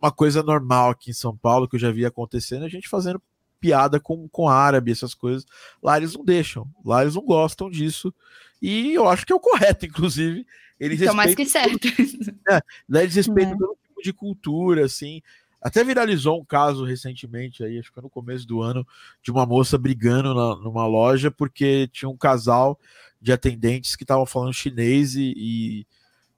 uma 0.00 0.12
coisa 0.12 0.42
normal 0.42 0.90
aqui 0.90 1.10
em 1.10 1.14
São 1.14 1.34
Paulo 1.34 1.66
que 1.66 1.76
eu 1.76 1.80
já 1.80 1.90
vi 1.90 2.04
acontecendo, 2.04 2.64
a 2.66 2.68
gente 2.68 2.88
fazendo 2.88 3.20
piada 3.58 3.98
com, 3.98 4.28
com 4.28 4.48
árabe, 4.48 4.92
essas 4.92 5.14
coisas. 5.14 5.46
Lá 5.82 5.96
eles 5.96 6.14
não 6.14 6.24
deixam, 6.24 6.66
lá 6.84 7.02
eles 7.02 7.14
não 7.14 7.22
gostam 7.22 7.70
disso. 7.70 8.12
E 8.60 8.92
eu 8.92 9.08
acho 9.08 9.24
que 9.24 9.32
é 9.32 9.36
o 9.36 9.40
correto, 9.40 9.86
inclusive. 9.86 10.46
Eles 10.78 11.00
então, 11.00 11.14
mais 11.14 11.34
que 11.34 11.46
certo. 11.46 11.88
É, 12.50 12.60
lá 12.88 13.02
eles 13.02 13.14
respeitam 13.14 13.54
é. 13.54 13.58
todo 13.58 13.78
tipo 13.86 14.02
de 14.02 14.12
cultura, 14.12 14.84
assim. 14.84 15.22
Até 15.60 15.84
viralizou 15.84 16.40
um 16.40 16.44
caso 16.44 16.84
recentemente, 16.84 17.62
aí, 17.62 17.78
acho 17.78 17.88
que 17.88 17.94
foi 17.94 18.02
no 18.02 18.10
começo 18.10 18.46
do 18.46 18.62
ano, 18.62 18.86
de 19.22 19.30
uma 19.30 19.44
moça 19.44 19.76
brigando 19.76 20.34
na, 20.34 20.56
numa 20.56 20.86
loja 20.86 21.30
porque 21.30 21.88
tinha 21.92 22.08
um 22.08 22.16
casal 22.16 22.78
de 23.20 23.32
atendentes 23.32 23.96
que 23.96 24.04
estavam 24.04 24.24
falando 24.24 24.54
chinês 24.54 25.14
e, 25.14 25.34
e 25.36 25.86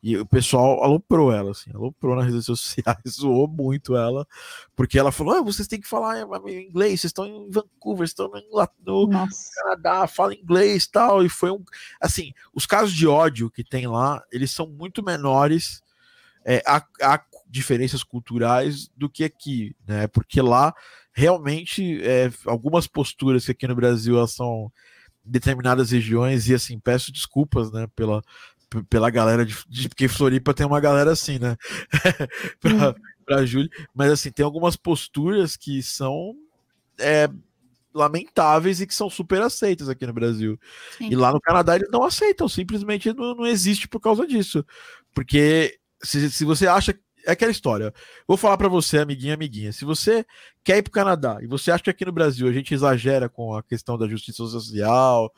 E 0.03 0.17
o 0.19 0.27
pessoal 0.27 0.83
aloprou 0.83 1.33
ela, 1.33 1.53
assim, 1.53 1.71
aloprou 1.73 2.17
nas 2.17 2.27
redes 2.27 2.45
sociais, 2.47 2.99
zoou 3.09 3.47
muito 3.47 3.97
ela, 3.97 4.27
porque 4.75 4.99
ela 4.99 5.13
falou: 5.13 5.35
ah, 5.37 5.43
vocês 5.43 5.69
têm 5.69 5.81
que 5.81 5.87
falar 5.87 6.21
inglês, 6.49 7.01
vocês 7.01 7.11
estão 7.11 7.25
em 7.25 7.49
Vancouver, 7.49 8.05
estão 8.05 8.29
no, 8.29 9.07
no 9.07 9.29
Canadá, 9.55 10.09
fala 10.09 10.35
inglês 10.35 10.89
tal. 10.89 11.25
E 11.25 11.29
foi 11.29 11.53
um. 11.53 11.65
Assim, 12.01 12.33
os 12.53 12.67
casos 12.67 12.93
de 12.93 13.07
ódio 13.07 13.49
que 13.49 13.63
tem 13.63 13.87
lá, 13.87 14.21
eles 14.33 14.51
são 14.51 14.67
muito 14.67 15.05
menores. 15.05 15.81
É, 16.45 16.61
há, 16.67 16.85
há 17.01 17.19
diferenças 17.53 18.03
culturais 18.03 18.89
do 18.97 19.11
que 19.11 19.23
aqui, 19.23 19.77
né? 19.87 20.07
Porque 20.07 20.41
lá 20.41 20.75
realmente 21.13 22.01
é, 22.03 22.31
algumas 22.47 22.87
posturas 22.87 23.45
que 23.45 23.53
aqui 23.53 23.69
no 23.69 23.75
Brasil 23.75 24.17
elas 24.17 24.33
são 24.33 24.73
determinadas 25.23 25.91
regiões 25.91 26.49
e 26.49 26.55
assim 26.55 26.81
peço 26.81 27.13
desculpas 27.13 27.71
né 27.71 27.87
pela 27.95 28.23
pela 28.89 29.11
galera 29.11 29.45
de, 29.45 29.55
de, 29.69 29.87
porque 29.87 30.09
Floripa 30.09 30.55
tem 30.55 30.65
uma 30.65 30.81
galera 30.81 31.13
assim, 31.13 31.39
né? 31.39 31.59
pra, 32.59 32.73
hum. 32.73 32.95
pra 33.27 33.45
Júlia. 33.45 33.69
Mas 33.95 34.11
assim, 34.11 34.33
tem 34.33 34.43
algumas 34.43 34.77
posturas 34.77 35.59
que 35.59 35.83
são 35.83 36.35
é, 36.99 37.29
lamentáveis 37.93 38.81
e 38.81 38.87
que 38.87 38.95
são 38.95 39.11
super 39.11 39.43
aceitas 39.43 39.91
aqui 39.91 40.07
no 40.07 40.15
Brasil. 40.15 40.59
Sim. 40.97 41.11
E 41.11 41.15
lá 41.15 41.31
no 41.31 41.39
Canadá 41.39 41.77
eles 41.77 41.91
não 41.91 42.03
aceitam, 42.03 42.49
simplesmente 42.49 43.13
não, 43.13 43.35
não 43.35 43.47
existe 43.47 43.87
por 43.87 44.01
causa 44.01 44.27
disso. 44.27 44.65
Porque 45.15 45.79
se, 46.03 46.31
se 46.31 46.45
você 46.45 46.67
acha. 46.67 46.99
É 47.27 47.33
aquela 47.33 47.51
história. 47.51 47.93
Vou 48.27 48.37
falar 48.37 48.57
para 48.57 48.69
você, 48.69 48.99
amiguinha, 48.99 49.35
amiguinha. 49.35 49.73
Se 49.73 49.85
você 49.85 50.25
quer 50.65 50.79
ir 50.79 50.83
para 50.83 50.91
o 50.91 50.93
Canadá 50.93 51.39
e 51.41 51.47
você 51.47 51.71
acha 51.71 51.85
que 51.85 51.91
aqui 51.91 52.05
no 52.05 52.13
Brasil 52.13 52.49
a 52.49 52.53
gente 52.53 52.75
exagera 52.75 53.29
com 53.29 53.55
a 53.55 53.63
questão 53.63 53.97
da 53.97 54.09
justiça 54.09 54.45
social, 54.47 55.33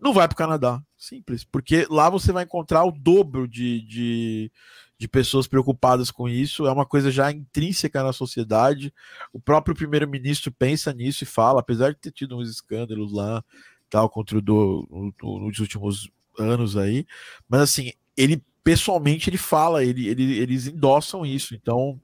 não 0.00 0.12
vai 0.12 0.28
para 0.28 0.34
o 0.34 0.38
Canadá. 0.38 0.82
Simples. 0.96 1.44
Porque 1.44 1.86
lá 1.90 2.10
você 2.10 2.32
vai 2.32 2.44
encontrar 2.44 2.84
o 2.84 2.90
dobro 2.90 3.46
de, 3.46 3.80
de, 3.82 4.52
de, 4.98 5.08
pessoas 5.08 5.46
preocupadas 5.46 6.10
com 6.10 6.28
isso. 6.28 6.66
É 6.66 6.72
uma 6.72 6.86
coisa 6.86 7.10
já 7.10 7.30
intrínseca 7.30 8.02
na 8.02 8.12
sociedade. 8.12 8.92
O 9.32 9.40
próprio 9.40 9.74
primeiro-ministro 9.74 10.52
pensa 10.52 10.92
nisso 10.92 11.24
e 11.24 11.26
fala, 11.26 11.60
apesar 11.60 11.92
de 11.92 12.00
ter 12.00 12.12
tido 12.12 12.36
uns 12.36 12.50
escândalos 12.50 13.12
lá, 13.12 13.44
tal, 13.88 14.08
contra 14.08 14.38
o 14.38 14.42
do, 14.42 14.86
no, 14.90 15.14
no, 15.22 15.46
nos 15.46 15.58
últimos 15.58 16.10
anos 16.38 16.76
aí. 16.76 17.06
Mas 17.48 17.60
assim, 17.62 17.92
ele 18.16 18.42
pessoalmente 18.66 19.30
ele 19.30 19.38
fala, 19.38 19.84
ele, 19.84 20.08
ele, 20.08 20.38
eles 20.38 20.66
endossam 20.66 21.24
isso. 21.24 21.54
Então. 21.54 22.00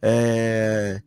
É 0.00 1.02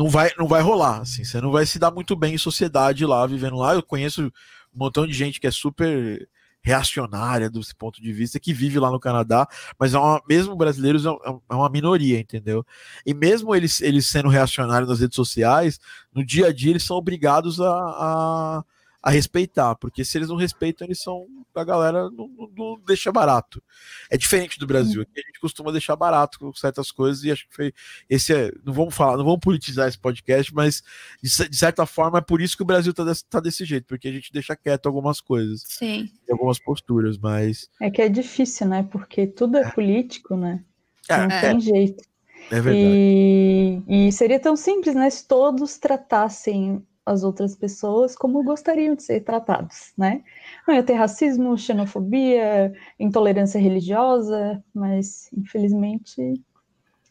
não 0.00 0.08
vai, 0.08 0.30
não 0.38 0.46
vai 0.46 0.62
rolar, 0.62 1.00
assim, 1.00 1.24
você 1.24 1.40
não 1.42 1.50
vai 1.50 1.66
se 1.66 1.78
dar 1.78 1.90
muito 1.90 2.16
bem 2.16 2.34
em 2.34 2.38
sociedade 2.38 3.04
lá, 3.04 3.26
vivendo 3.26 3.56
lá. 3.56 3.74
Eu 3.74 3.82
conheço 3.82 4.22
um 4.22 4.30
montão 4.72 5.06
de 5.06 5.12
gente 5.12 5.38
que 5.38 5.46
é 5.46 5.50
super 5.50 6.26
reacionária 6.62 7.50
desse 7.50 7.74
ponto 7.74 8.00
de 8.00 8.12
vista, 8.12 8.40
que 8.40 8.52
vive 8.52 8.78
lá 8.78 8.90
no 8.90 9.00
Canadá, 9.00 9.46
mas 9.78 9.92
é 9.94 9.98
uma, 9.98 10.22
mesmo 10.28 10.54
brasileiros 10.56 11.04
é, 11.06 11.08
é 11.08 11.54
uma 11.54 11.68
minoria, 11.68 12.18
entendeu? 12.18 12.64
E 13.04 13.14
mesmo 13.14 13.54
eles, 13.54 13.80
eles 13.80 14.06
sendo 14.06 14.28
reacionários 14.28 14.88
nas 14.88 15.00
redes 15.00 15.16
sociais, 15.16 15.78
no 16.14 16.24
dia 16.24 16.48
a 16.48 16.52
dia 16.52 16.70
eles 16.70 16.84
são 16.84 16.96
obrigados 16.96 17.60
a, 17.60 17.70
a 17.70 18.64
a 19.02 19.10
respeitar, 19.10 19.74
porque 19.76 20.04
se 20.04 20.18
eles 20.18 20.28
não 20.28 20.36
respeitam, 20.36 20.86
eles 20.86 21.00
são 21.00 21.26
a 21.54 21.64
galera 21.64 22.10
não, 22.10 22.28
não, 22.28 22.50
não, 22.56 22.80
deixa 22.86 23.10
barato. 23.10 23.62
É 24.10 24.16
diferente 24.16 24.58
do 24.58 24.66
Brasil, 24.66 25.02
aqui 25.02 25.12
a 25.16 25.26
gente 25.26 25.40
costuma 25.40 25.72
deixar 25.72 25.96
barato 25.96 26.38
com 26.38 26.52
certas 26.52 26.92
coisas 26.92 27.24
e 27.24 27.30
acho 27.30 27.48
que 27.48 27.54
foi 27.54 27.72
esse 28.08 28.32
é, 28.32 28.52
não 28.64 28.72
vamos 28.72 28.94
falar, 28.94 29.16
não 29.16 29.24
vamos 29.24 29.40
politizar 29.40 29.88
esse 29.88 29.98
podcast, 29.98 30.54
mas 30.54 30.82
de, 31.22 31.48
de 31.48 31.56
certa 31.56 31.86
forma 31.86 32.18
é 32.18 32.22
por 32.22 32.40
isso 32.40 32.56
que 32.56 32.62
o 32.62 32.66
Brasil 32.66 32.92
tá 32.92 33.04
desse, 33.04 33.24
tá 33.24 33.40
desse 33.40 33.64
jeito, 33.64 33.86
porque 33.86 34.08
a 34.08 34.12
gente 34.12 34.32
deixa 34.32 34.54
quieto 34.54 34.86
algumas 34.86 35.20
coisas. 35.20 35.64
Sim. 35.66 36.10
Algumas 36.30 36.58
posturas, 36.58 37.18
mas 37.18 37.68
É 37.80 37.90
que 37.90 38.02
é 38.02 38.08
difícil, 38.08 38.68
né? 38.68 38.86
Porque 38.90 39.26
tudo 39.26 39.56
é, 39.56 39.62
é. 39.62 39.70
político, 39.70 40.36
né? 40.36 40.62
É, 41.08 41.16
não 41.16 41.30
é. 41.30 41.40
tem 41.40 41.60
jeito. 41.60 42.04
É 42.50 42.60
verdade. 42.60 42.86
E, 42.86 44.08
e 44.08 44.12
seria 44.12 44.40
tão 44.40 44.56
simples, 44.56 44.94
né? 44.94 45.10
Se 45.10 45.26
todos 45.26 45.78
tratassem 45.78 46.84
as 47.10 47.24
outras 47.24 47.56
pessoas 47.56 48.14
como 48.16 48.42
gostariam 48.44 48.94
de 48.94 49.02
ser 49.02 49.20
tratados, 49.20 49.92
né? 49.96 50.22
Não 50.66 50.74
ia 50.74 50.82
ter 50.82 50.94
racismo, 50.94 51.56
xenofobia, 51.58 52.72
intolerância 52.98 53.60
religiosa, 53.60 54.62
mas 54.74 55.28
infelizmente 55.36 56.40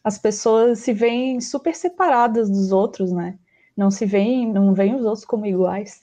as 0.02 0.18
pessoas 0.18 0.78
se 0.80 0.92
veem 0.92 1.40
super 1.40 1.74
separadas 1.74 2.48
dos 2.48 2.72
outros, 2.72 3.12
né? 3.12 3.38
Não 3.76 3.90
se 3.90 4.06
veem, 4.06 4.50
não 4.52 4.74
veem 4.74 4.94
os 4.94 5.04
outros 5.04 5.24
como 5.24 5.46
iguais. 5.46 6.02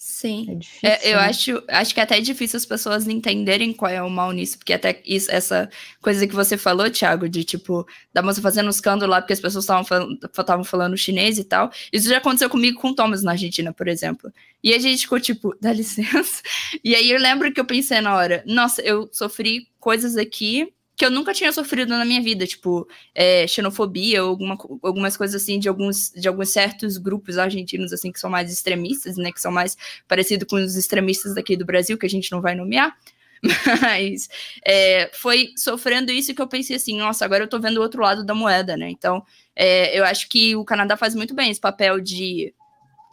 Sim. 0.00 0.46
É 0.48 0.54
difícil, 0.54 0.88
é, 0.88 1.12
eu 1.12 1.16
né? 1.16 1.24
acho, 1.24 1.62
acho 1.66 1.92
que 1.92 1.98
é 1.98 2.04
até 2.04 2.20
difícil 2.20 2.56
as 2.56 2.64
pessoas 2.64 3.08
entenderem 3.08 3.72
qual 3.72 3.90
é 3.90 4.00
o 4.00 4.08
mal 4.08 4.30
nisso, 4.30 4.56
porque 4.56 4.72
até 4.72 5.02
isso, 5.04 5.28
essa 5.28 5.68
coisa 6.00 6.24
que 6.24 6.36
você 6.36 6.56
falou, 6.56 6.88
Thiago, 6.88 7.28
de 7.28 7.42
tipo, 7.42 7.84
da 8.14 8.22
moça 8.22 8.40
fazendo 8.40 8.66
um 8.66 8.70
escândalo 8.70 9.10
lá 9.10 9.20
porque 9.20 9.32
as 9.32 9.40
pessoas 9.40 9.64
estavam 9.64 9.84
falando, 9.84 10.64
falando 10.64 10.96
chinês 10.96 11.36
e 11.36 11.42
tal. 11.42 11.72
Isso 11.92 12.08
já 12.08 12.18
aconteceu 12.18 12.48
comigo 12.48 12.80
com 12.80 12.90
o 12.90 12.94
Thomas 12.94 13.24
na 13.24 13.32
Argentina, 13.32 13.72
por 13.72 13.88
exemplo. 13.88 14.32
E 14.62 14.72
a 14.72 14.78
gente 14.78 15.00
ficou 15.00 15.18
tipo, 15.18 15.52
dá 15.60 15.72
licença. 15.72 16.42
E 16.84 16.94
aí 16.94 17.10
eu 17.10 17.18
lembro 17.18 17.52
que 17.52 17.58
eu 17.58 17.64
pensei 17.64 18.00
na 18.00 18.14
hora, 18.14 18.44
nossa, 18.46 18.80
eu 18.82 19.08
sofri 19.12 19.66
coisas 19.80 20.16
aqui 20.16 20.72
que 20.98 21.04
eu 21.04 21.12
nunca 21.12 21.32
tinha 21.32 21.52
sofrido 21.52 21.96
na 21.96 22.04
minha 22.04 22.20
vida, 22.20 22.44
tipo, 22.44 22.88
é, 23.14 23.46
xenofobia 23.46 24.20
alguma, 24.20 24.58
algumas 24.82 25.16
coisas 25.16 25.40
assim 25.40 25.56
de 25.60 25.68
alguns, 25.68 26.10
de 26.10 26.26
alguns 26.26 26.48
certos 26.48 26.98
grupos 26.98 27.38
argentinos, 27.38 27.92
assim, 27.92 28.10
que 28.10 28.18
são 28.18 28.28
mais 28.28 28.52
extremistas, 28.52 29.16
né, 29.16 29.30
que 29.30 29.40
são 29.40 29.52
mais 29.52 29.76
parecidos 30.08 30.48
com 30.48 30.56
os 30.56 30.74
extremistas 30.74 31.36
daqui 31.36 31.56
do 31.56 31.64
Brasil, 31.64 31.96
que 31.96 32.04
a 32.04 32.10
gente 32.10 32.32
não 32.32 32.40
vai 32.40 32.56
nomear, 32.56 32.98
mas 33.80 34.28
é, 34.66 35.08
foi 35.14 35.52
sofrendo 35.56 36.10
isso 36.10 36.34
que 36.34 36.42
eu 36.42 36.48
pensei 36.48 36.74
assim, 36.74 36.98
nossa, 36.98 37.24
agora 37.24 37.44
eu 37.44 37.48
tô 37.48 37.60
vendo 37.60 37.76
o 37.76 37.82
outro 37.82 38.02
lado 38.02 38.24
da 38.24 38.34
moeda, 38.34 38.76
né, 38.76 38.90
então 38.90 39.24
é, 39.54 39.96
eu 39.96 40.04
acho 40.04 40.28
que 40.28 40.56
o 40.56 40.64
Canadá 40.64 40.96
faz 40.96 41.14
muito 41.14 41.32
bem 41.32 41.48
esse 41.48 41.60
papel 41.60 42.00
de, 42.00 42.52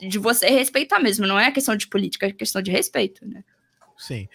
de 0.02 0.18
você 0.18 0.50
respeitar 0.50 0.98
mesmo, 0.98 1.28
não 1.28 1.40
é 1.40 1.52
questão 1.52 1.76
de 1.76 1.86
política, 1.86 2.26
é 2.26 2.32
questão 2.32 2.64
de 2.64 2.72
respeito, 2.72 3.24
né. 3.28 3.44
Sim 3.96 4.28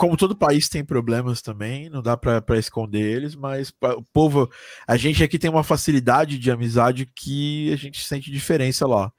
como 0.00 0.16
todo 0.16 0.34
país 0.34 0.66
tem 0.66 0.82
problemas 0.82 1.42
também, 1.42 1.90
não 1.90 2.00
dá 2.00 2.16
para 2.16 2.58
esconder 2.58 3.02
eles, 3.02 3.34
mas 3.34 3.68
o 3.68 4.02
povo, 4.14 4.48
a 4.88 4.96
gente 4.96 5.22
aqui 5.22 5.38
tem 5.38 5.50
uma 5.50 5.62
facilidade 5.62 6.38
de 6.38 6.50
amizade 6.50 7.04
que 7.04 7.70
a 7.70 7.76
gente 7.76 8.02
sente 8.02 8.30
diferença 8.30 8.86
lá. 8.86 9.12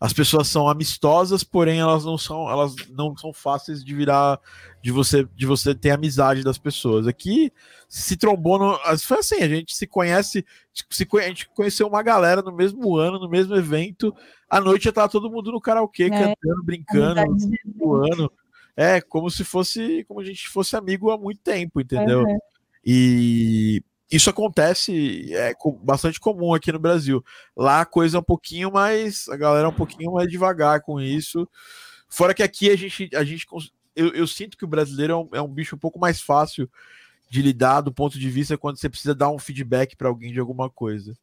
As 0.00 0.12
pessoas 0.12 0.48
são 0.48 0.68
amistosas, 0.68 1.44
porém 1.44 1.78
elas 1.78 2.04
não 2.04 2.18
são, 2.18 2.50
elas 2.50 2.74
não 2.90 3.16
são 3.16 3.32
fáceis 3.32 3.84
de 3.84 3.94
virar, 3.94 4.40
de 4.82 4.90
você, 4.90 5.24
de 5.36 5.46
você 5.46 5.72
ter 5.72 5.92
amizade 5.92 6.42
das 6.42 6.58
pessoas. 6.58 7.06
Aqui 7.06 7.52
se 7.88 8.16
trombou, 8.16 8.58
no, 8.58 8.76
foi 8.98 9.18
assim, 9.18 9.36
a 9.36 9.48
gente 9.48 9.72
se 9.72 9.86
conhece, 9.86 10.44
se, 10.90 11.06
a 11.12 11.28
gente 11.28 11.48
conheceu 11.50 11.86
uma 11.86 12.02
galera 12.02 12.42
no 12.42 12.50
mesmo 12.50 12.96
ano, 12.96 13.20
no 13.20 13.28
mesmo 13.28 13.54
evento, 13.54 14.12
à 14.50 14.60
noite 14.60 14.86
já 14.86 14.92
tava 14.92 15.08
todo 15.08 15.30
mundo 15.30 15.52
no 15.52 15.60
karaokê, 15.60 16.06
é, 16.06 16.10
cantando, 16.10 16.64
brincando, 16.64 17.20
voando. 17.76 18.32
É, 18.76 19.00
como 19.00 19.30
se 19.30 19.44
fosse, 19.44 20.04
como 20.08 20.20
a 20.20 20.24
gente 20.24 20.48
fosse 20.48 20.76
amigo 20.76 21.10
há 21.10 21.18
muito 21.18 21.40
tempo, 21.40 21.80
entendeu? 21.80 22.22
Uhum. 22.22 22.38
E 22.84 23.82
isso 24.10 24.28
acontece, 24.28 25.32
é 25.32 25.54
bastante 25.82 26.20
comum 26.20 26.52
aqui 26.52 26.70
no 26.72 26.78
Brasil. 26.78 27.24
Lá 27.56 27.80
a 27.80 27.86
coisa 27.86 28.16
é 28.16 28.20
um 28.20 28.24
pouquinho 28.24 28.72
mais, 28.72 29.28
a 29.28 29.36
galera 29.36 29.66
é 29.66 29.70
um 29.70 29.74
pouquinho 29.74 30.12
mais 30.12 30.28
devagar 30.28 30.80
com 30.82 31.00
isso. 31.00 31.48
Fora 32.08 32.34
que 32.34 32.42
aqui 32.42 32.70
a 32.70 32.76
gente, 32.76 33.10
a 33.14 33.24
gente 33.24 33.46
eu, 33.94 34.08
eu 34.12 34.26
sinto 34.26 34.56
que 34.56 34.64
o 34.64 34.68
brasileiro 34.68 35.12
é 35.12 35.16
um, 35.16 35.28
é 35.34 35.42
um 35.42 35.52
bicho 35.52 35.76
um 35.76 35.78
pouco 35.78 35.98
mais 35.98 36.20
fácil 36.20 36.68
de 37.30 37.42
lidar 37.42 37.80
do 37.80 37.92
ponto 37.92 38.18
de 38.18 38.30
vista 38.30 38.58
quando 38.58 38.78
você 38.78 38.88
precisa 38.88 39.14
dar 39.14 39.30
um 39.30 39.38
feedback 39.38 39.96
para 39.96 40.08
alguém 40.08 40.32
de 40.32 40.40
alguma 40.40 40.68
coisa 40.68 41.16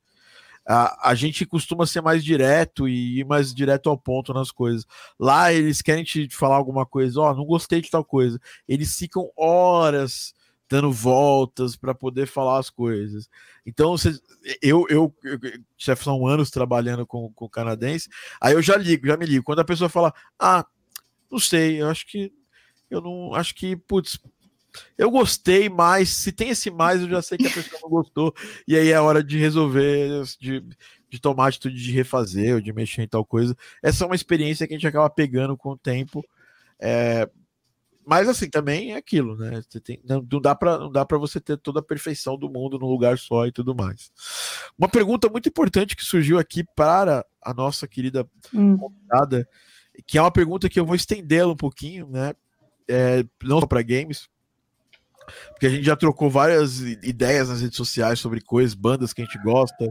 a, 0.67 1.09
a 1.09 1.15
gente 1.15 1.45
costuma 1.45 1.85
ser 1.85 2.01
mais 2.01 2.23
direto 2.23 2.87
e 2.87 3.19
ir 3.19 3.25
mais 3.25 3.53
direto 3.53 3.89
ao 3.89 3.97
ponto 3.97 4.33
nas 4.33 4.51
coisas. 4.51 4.85
Lá 5.19 5.51
eles 5.51 5.81
querem 5.81 6.03
te 6.03 6.27
falar 6.29 6.55
alguma 6.55 6.85
coisa, 6.85 7.19
ó, 7.19 7.31
oh, 7.31 7.35
não 7.35 7.45
gostei 7.45 7.81
de 7.81 7.89
tal 7.89 8.03
coisa. 8.03 8.39
Eles 8.67 8.95
ficam 8.95 9.31
horas 9.35 10.33
dando 10.69 10.91
voltas 10.91 11.75
para 11.75 11.93
poder 11.93 12.27
falar 12.27 12.57
as 12.57 12.69
coisas. 12.69 13.29
Então, 13.65 13.95
eu, 14.61 14.85
eu, 14.89 15.13
eu 15.23 15.39
já 15.77 15.95
são 15.97 16.25
anos 16.25 16.49
trabalhando 16.49 17.05
com, 17.05 17.29
com 17.33 17.49
canadense, 17.49 18.07
aí 18.39 18.53
eu 18.53 18.61
já 18.61 18.77
ligo, 18.77 19.05
já 19.05 19.17
me 19.17 19.25
ligo. 19.25 19.43
Quando 19.43 19.59
a 19.59 19.65
pessoa 19.65 19.89
fala, 19.89 20.13
ah, 20.39 20.65
não 21.29 21.39
sei, 21.39 21.81
eu 21.81 21.89
acho 21.89 22.07
que 22.07 22.31
eu 22.89 23.01
não 23.01 23.33
acho 23.33 23.55
que, 23.55 23.75
putz, 23.75 24.19
eu 24.97 25.09
gostei, 25.11 25.69
mas 25.69 26.09
se 26.09 26.31
tem 26.31 26.49
esse 26.49 26.71
mais, 26.71 27.01
eu 27.01 27.09
já 27.09 27.21
sei 27.21 27.37
que 27.37 27.47
a 27.47 27.51
pessoa 27.51 27.81
não 27.83 27.89
gostou. 27.89 28.33
E 28.67 28.75
aí 28.75 28.89
é 28.89 28.99
hora 28.99 29.23
de 29.23 29.37
resolver, 29.37 30.23
de, 30.39 30.63
de 31.09 31.19
tomar 31.19 31.47
atitude 31.47 31.75
de 31.75 31.91
refazer 31.91 32.55
ou 32.55 32.61
de 32.61 32.71
mexer 32.71 33.01
em 33.03 33.07
tal 33.07 33.25
coisa. 33.25 33.55
Essa 33.83 34.03
é 34.03 34.07
uma 34.07 34.15
experiência 34.15 34.67
que 34.67 34.73
a 34.73 34.77
gente 34.77 34.87
acaba 34.87 35.09
pegando 35.09 35.57
com 35.57 35.71
o 35.71 35.77
tempo. 35.77 36.23
É, 36.79 37.29
mas 38.05 38.27
assim, 38.27 38.49
também 38.49 38.93
é 38.93 38.97
aquilo, 38.97 39.37
né? 39.37 39.61
Tem, 39.83 40.01
não, 40.03 40.21
dá 40.41 40.55
para 40.55 40.77
não 40.79 40.91
dá 40.91 41.05
para 41.05 41.17
você 41.17 41.39
ter 41.39 41.57
toda 41.57 41.79
a 41.79 41.83
perfeição 41.83 42.37
do 42.37 42.49
mundo 42.49 42.79
num 42.79 42.87
lugar 42.87 43.17
só 43.17 43.45
e 43.45 43.51
tudo 43.51 43.75
mais. 43.75 44.11
Uma 44.77 44.89
pergunta 44.89 45.29
muito 45.29 45.47
importante 45.47 45.95
que 45.95 46.03
surgiu 46.03 46.39
aqui 46.39 46.63
para 46.75 47.25
a 47.41 47.53
nossa 47.53 47.87
querida 47.87 48.27
hum. 48.53 48.77
convidada, 48.77 49.47
que 50.07 50.17
é 50.17 50.21
uma 50.21 50.31
pergunta 50.31 50.69
que 50.69 50.79
eu 50.79 50.85
vou 50.85 50.95
estendê-la 50.95 51.51
um 51.51 51.57
pouquinho, 51.57 52.07
né? 52.07 52.33
É, 52.89 53.23
não 53.43 53.59
só 53.59 53.67
para 53.67 53.81
games, 53.81 54.27
Porque 55.49 55.67
a 55.67 55.69
gente 55.69 55.83
já 55.83 55.95
trocou 55.95 56.29
várias 56.29 56.79
ideias 56.79 57.49
nas 57.49 57.61
redes 57.61 57.77
sociais 57.77 58.19
sobre 58.19 58.41
coisas, 58.41 58.73
bandas 58.73 59.13
que 59.13 59.21
a 59.21 59.25
gente 59.25 59.41
gosta. 59.41 59.89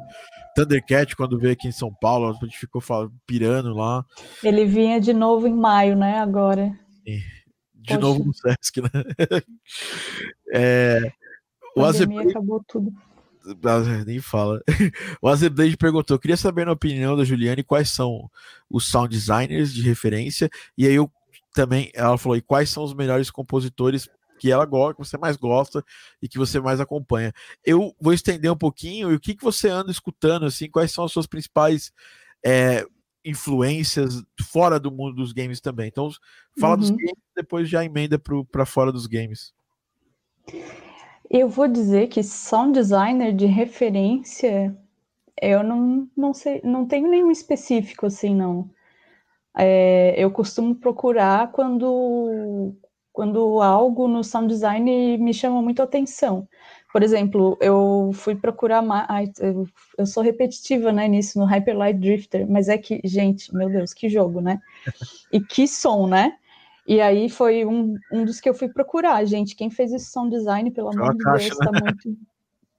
Thundercat, 0.55 1.15
quando 1.17 1.39
veio 1.39 1.53
aqui 1.53 1.69
em 1.69 1.73
São 1.73 1.93
Paulo, 2.01 2.29
a 2.29 2.45
gente 2.45 2.59
ficou 2.59 2.81
falando, 2.81 3.13
pirando 3.27 3.73
lá. 3.75 4.05
Ele 4.43 4.65
vinha 4.65 5.01
de 5.01 5.13
novo 5.13 5.47
em 5.47 5.55
maio, 5.55 5.97
né? 5.97 6.19
Agora. 6.19 6.73
De 7.05 7.95
Poxa. 7.95 7.99
novo 7.99 8.25
no 8.25 8.35
Sesc, 8.35 8.81
né? 8.83 8.89
é, 10.53 11.13
o 11.77 11.85
Azerbaijan 11.85 12.31
acabou 12.31 12.63
tudo. 12.67 12.93
Ah, 13.65 14.05
nem 14.05 14.21
fala. 14.21 14.61
O 15.23 15.29
Azerbaijan 15.29 15.77
perguntou: 15.77 16.19
queria 16.19 16.37
saber, 16.37 16.67
na 16.67 16.73
opinião 16.73 17.17
da 17.17 17.25
Juliane, 17.25 17.63
quais 17.63 17.91
são 17.91 18.31
os 18.69 18.85
sound 18.85 19.15
designers 19.15 19.73
de 19.73 19.83
referência. 19.83 20.49
E 20.77 20.87
aí 20.87 20.95
eu 20.95 21.11
também, 21.55 21.91
ela 21.95 22.19
falou: 22.19 22.37
e 22.37 22.43
quais 22.43 22.71
são 22.71 22.85
os 22.85 22.95
melhores 22.95 23.31
compositores 23.31 24.09
que 24.41 24.51
ela 24.51 24.65
gosta, 24.65 24.95
que 24.95 25.07
você 25.07 25.19
mais 25.19 25.37
gosta 25.37 25.85
e 26.23 26.27
que 26.27 26.39
você 26.39 26.59
mais 26.59 26.81
acompanha. 26.81 27.31
Eu 27.63 27.95
vou 28.01 28.15
estender 28.15 28.51
um 28.51 28.57
pouquinho 28.57 29.13
e 29.13 29.15
o 29.15 29.21
que, 29.21 29.35
que 29.35 29.45
você 29.45 29.69
anda 29.69 29.91
escutando, 29.91 30.47
assim, 30.47 30.71
quais 30.71 30.91
são 30.91 31.05
as 31.05 31.13
suas 31.13 31.27
principais 31.27 31.93
é, 32.45 32.87
influências 33.23 34.25
fora 34.41 34.81
do 34.81 34.91
mundo 34.91 35.17
dos 35.17 35.33
games 35.33 35.61
também. 35.61 35.89
Então, 35.89 36.11
fala 36.59 36.75
uhum. 36.75 36.81
dos 36.81 36.91
games, 36.91 37.19
depois 37.37 37.69
já 37.69 37.85
emenda 37.85 38.19
para 38.19 38.65
fora 38.65 38.91
dos 38.91 39.07
games. 39.07 39.53
Eu 41.31 41.47
vou 41.47 41.69
dizer 41.69 42.09
que 42.09 42.23
sound 42.23 42.73
designer 42.73 43.35
de 43.35 43.45
referência, 43.45 44.75
eu 45.41 45.63
não, 45.63 46.09
não 46.17 46.33
sei, 46.33 46.63
não 46.65 46.87
tenho 46.87 47.11
nenhum 47.11 47.31
específico 47.31 48.07
assim, 48.07 48.35
não. 48.35 48.71
É, 49.55 50.15
eu 50.17 50.31
costumo 50.31 50.75
procurar 50.75 51.53
quando 51.53 52.75
quando 53.21 53.61
algo 53.61 54.09
no 54.09 54.25
sound 54.25 54.49
design 54.49 55.19
me 55.19 55.35
chama 55.35 55.61
muito 55.61 55.83
atenção. 55.83 56.49
Por 56.91 57.03
exemplo, 57.03 57.55
eu 57.61 58.13
fui 58.15 58.35
procurar 58.35 58.81
mais. 58.81 59.29
Eu 59.99 60.07
sou 60.07 60.23
repetitiva 60.23 60.91
né, 60.91 61.07
nisso, 61.07 61.39
no 61.39 61.45
Hyper 61.45 61.77
Light 61.77 62.01
Drifter, 62.01 62.51
mas 62.51 62.71
é 62.71 62.79
que, 62.79 62.99
gente, 63.05 63.55
meu 63.55 63.69
Deus, 63.69 63.93
que 63.93 64.09
jogo, 64.09 64.41
né? 64.41 64.59
E 65.31 65.39
que 65.39 65.69
som, 65.69 66.07
né? 66.07 66.33
E 66.89 66.99
aí 66.99 67.29
foi 67.29 67.67
um, 67.67 67.95
um 68.11 68.25
dos 68.25 68.41
que 68.41 68.49
eu 68.49 68.55
fui 68.55 68.71
procurar, 68.71 69.23
gente. 69.27 69.55
Quem 69.55 69.69
fez 69.69 69.93
esse 69.93 70.11
sound 70.11 70.35
design, 70.35 70.71
pelo 70.71 70.89
amor 70.89 71.15
de 71.15 71.23
Deus, 71.23 71.59
tá 71.59 71.73
né? 71.73 71.81
muito. 71.83 72.19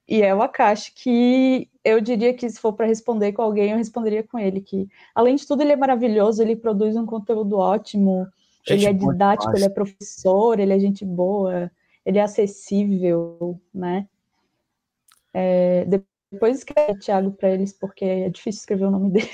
E 0.10 0.24
é 0.24 0.34
o 0.34 0.42
Akashi, 0.42 0.92
que 0.92 1.70
eu 1.86 2.02
diria 2.02 2.34
que 2.34 2.50
se 2.50 2.60
for 2.60 2.74
para 2.74 2.88
responder 2.88 3.32
com 3.32 3.44
alguém, 3.44 3.70
eu 3.70 3.78
responderia 3.78 4.24
com 4.24 4.39
ele. 4.39 4.60
Que, 4.60 4.89
além 5.14 5.36
de 5.36 5.46
tudo, 5.46 5.62
ele 5.62 5.74
é 5.74 5.78
maravilhoso, 5.78 6.42
ele 6.42 6.56
produz 6.56 6.96
um 6.96 7.06
conteúdo 7.06 7.60
ótimo 7.60 8.28
ele 8.68 8.86
é 8.86 8.93
didático, 8.93 9.55
ele 9.55 9.66
é 9.66 9.70
professor, 9.70 10.59
ele 10.59 10.74
é 10.74 10.80
gente 10.80 11.05
boa, 11.05 11.72
ele 12.05 12.18
é 12.18 12.22
acessível, 12.22 13.59
né? 13.74 14.07
É, 15.34 15.86
depois 16.32 16.57
escreve 16.57 16.99
Thiago 16.99 17.32
para 17.32 17.49
eles, 17.49 17.74
porque 17.74 18.05
é 18.05 18.30
difícil 18.30 18.59
escrever 18.59 18.86
o 18.86 18.91
nome 18.91 19.12
dele. 19.12 19.30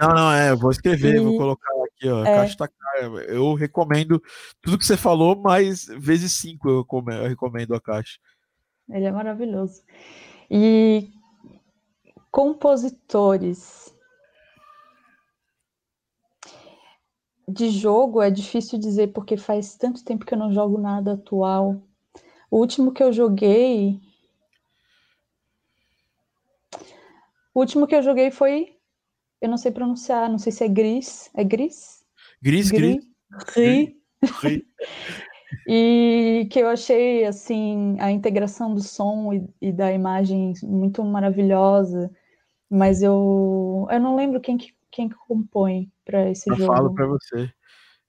Não, 0.00 0.08
não, 0.08 0.32
é, 0.32 0.50
eu 0.50 0.56
vou 0.56 0.70
escrever, 0.70 1.16
e, 1.16 1.20
vou 1.20 1.36
colocar 1.36 1.70
aqui, 1.84 2.08
ó, 2.08 2.24
é, 2.24 2.36
caixa 2.36 2.56
tá 2.56 2.68
cara. 2.68 3.02
Eu 3.28 3.52
recomendo 3.52 4.22
tudo 4.62 4.78
que 4.78 4.86
você 4.86 4.96
falou, 4.96 5.36
mas 5.36 5.84
vezes 5.98 6.32
cinco 6.32 6.70
eu 6.70 6.86
recomendo 7.28 7.74
a 7.74 7.80
caixa. 7.80 8.18
Ele 8.88 9.04
é 9.04 9.12
maravilhoso. 9.12 9.82
E 10.50 11.10
compositores, 12.30 13.94
De 17.52 17.68
jogo 17.70 18.22
é 18.22 18.30
difícil 18.30 18.78
dizer 18.78 19.08
porque 19.08 19.36
faz 19.36 19.76
tanto 19.76 20.04
tempo 20.04 20.24
que 20.24 20.34
eu 20.34 20.38
não 20.38 20.52
jogo 20.52 20.78
nada 20.78 21.14
atual. 21.14 21.82
O 22.50 22.58
último 22.58 22.92
que 22.92 23.02
eu 23.02 23.12
joguei. 23.12 24.00
O 27.52 27.60
último 27.60 27.86
que 27.86 27.94
eu 27.94 28.02
joguei 28.02 28.30
foi. 28.30 28.76
Eu 29.40 29.48
não 29.48 29.56
sei 29.56 29.72
pronunciar, 29.72 30.30
não 30.30 30.38
sei 30.38 30.52
se 30.52 30.62
é 30.62 30.68
Gris. 30.68 31.30
É 31.34 31.42
Gris? 31.42 32.04
Gris, 32.40 32.70
Gris. 32.70 33.04
Gris. 33.54 33.94
Gris. 34.42 34.62
e 35.66 36.46
que 36.50 36.60
eu 36.60 36.68
achei 36.68 37.24
assim 37.24 37.96
a 37.98 38.10
integração 38.10 38.74
do 38.74 38.82
som 38.82 39.32
e, 39.32 39.48
e, 39.60 39.72
da 39.72 39.92
imagem 39.92 40.52
muito 40.62 41.02
maravilhosa, 41.04 42.10
mas 42.68 43.02
eu 43.02 43.86
eu 43.90 44.00
não 44.00 44.14
lembro 44.14 44.40
quem 44.40 44.56
que 44.56 44.72
quem 44.90 45.08
que 45.08 45.16
compõe 45.26 45.90
para 46.04 46.30
esse 46.30 46.50
eu 46.50 46.56
jogo? 46.56 46.72
Eu 46.72 46.76
falo 46.76 46.94
para 46.94 47.06
você. 47.06 47.50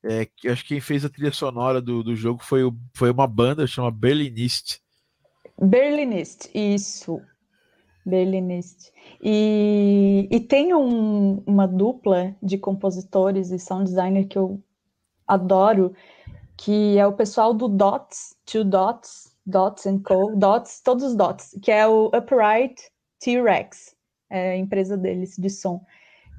É, 0.03 0.25
que 0.25 0.49
acho 0.49 0.63
que 0.63 0.69
quem 0.69 0.81
fez 0.81 1.05
a 1.05 1.09
trilha 1.09 1.31
sonora 1.31 1.79
do, 1.79 2.03
do 2.03 2.15
jogo 2.15 2.43
foi, 2.43 2.63
o, 2.63 2.75
foi 2.95 3.11
uma 3.11 3.27
banda 3.27 3.67
chama 3.67 3.91
Berlinist. 3.91 4.79
Berlinist, 5.59 6.49
isso. 6.55 7.21
Berlinist. 8.03 8.91
E, 9.23 10.27
e 10.31 10.39
tem 10.39 10.73
um, 10.73 11.43
uma 11.45 11.67
dupla 11.67 12.35
de 12.41 12.57
compositores 12.57 13.51
e 13.51 13.59
sound 13.59 13.83
designer 13.83 14.27
que 14.27 14.37
eu 14.37 14.59
adoro, 15.27 15.93
que 16.57 16.97
é 16.97 17.05
o 17.05 17.13
pessoal 17.13 17.53
do 17.53 17.67
Dots, 17.67 18.35
Two 18.43 18.63
Dots, 18.63 19.31
Dots 19.45 19.85
and 19.85 19.99
Co, 19.99 20.35
Dots, 20.35 20.81
todos 20.81 21.03
os 21.03 21.15
Dots, 21.15 21.57
que 21.61 21.71
é 21.71 21.87
o 21.87 22.07
Upright 22.07 22.75
T-Rex, 23.19 23.95
é 24.31 24.51
a 24.51 24.57
empresa 24.57 24.97
deles 24.97 25.35
de 25.37 25.49
som 25.49 25.85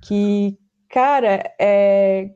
que, 0.02 0.58
cara, 0.88 1.54
é, 1.58 2.30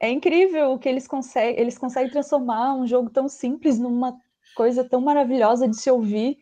é 0.00 0.10
incrível 0.10 0.72
o 0.72 0.78
que 0.78 0.88
eles 0.88 1.06
conseguem, 1.06 1.60
eles 1.60 1.78
conseguem 1.78 2.10
transformar 2.10 2.74
um 2.74 2.86
jogo 2.86 3.10
tão 3.10 3.28
simples 3.28 3.78
numa 3.78 4.16
coisa 4.56 4.82
tão 4.82 5.00
maravilhosa 5.00 5.68
de 5.68 5.76
se 5.76 5.90
ouvir, 5.90 6.38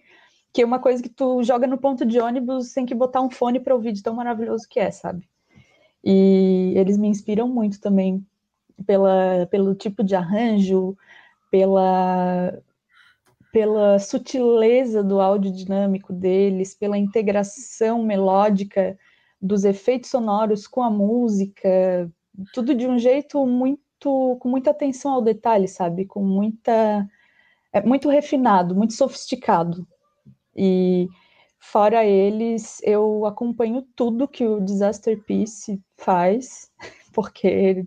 que 0.53 0.63
é 0.63 0.65
uma 0.65 0.79
coisa 0.79 1.03
que 1.03 1.09
tu 1.09 1.43
joga 1.43 1.67
no 1.67 1.77
ponto 1.77 2.07
de 2.07 2.21
ônibus 2.21 2.69
sem 2.69 2.87
que 2.87 2.95
botar 2.95 3.21
um 3.21 3.31
fone 3.31 3.61
para 3.61 3.75
ouvir 3.75 3.93
de 3.93 4.03
tão 4.03 4.15
maravilhoso 4.15 4.67
que 4.69 4.81
é, 4.81 4.91
sabe? 4.91 5.29
E 6.05 6.73
eles 6.77 6.97
me 6.97 7.09
inspiram 7.09 7.49
muito 7.49 7.81
também 7.81 8.25
pela, 8.87 9.47
pelo 9.51 9.75
tipo 9.75 10.05
de 10.05 10.15
arranjo, 10.15 10.97
pela 11.51 12.53
pela 13.53 13.99
sutileza 13.99 15.03
do 15.03 15.19
áudio 15.19 15.51
dinâmico 15.51 16.13
deles, 16.13 16.75
pela 16.75 16.99
integração 16.99 18.03
melódica 18.03 18.99
dos 19.41 19.65
efeitos 19.65 20.11
sonoros 20.11 20.67
com 20.67 20.83
a 20.83 20.91
música, 20.91 22.11
tudo 22.53 22.75
de 22.75 22.87
um 22.87 22.99
jeito 22.99 23.45
muito 23.47 24.37
com 24.41 24.49
muita 24.49 24.71
atenção 24.71 25.13
ao 25.13 25.23
detalhe, 25.23 25.69
sabe? 25.69 26.05
Com 26.05 26.23
muita 26.23 27.09
é 27.73 27.81
muito 27.83 28.09
refinado, 28.09 28.75
muito 28.75 28.95
sofisticado. 28.95 29.87
E 30.55 31.09
fora 31.59 32.05
eles, 32.05 32.81
eu 32.83 33.27
acompanho 33.27 33.83
tudo 33.95 34.29
que 34.29 34.47
o 34.47 34.61
Disaster 34.61 35.23
Piece 35.25 35.81
faz, 35.97 36.71
porque 37.13 37.87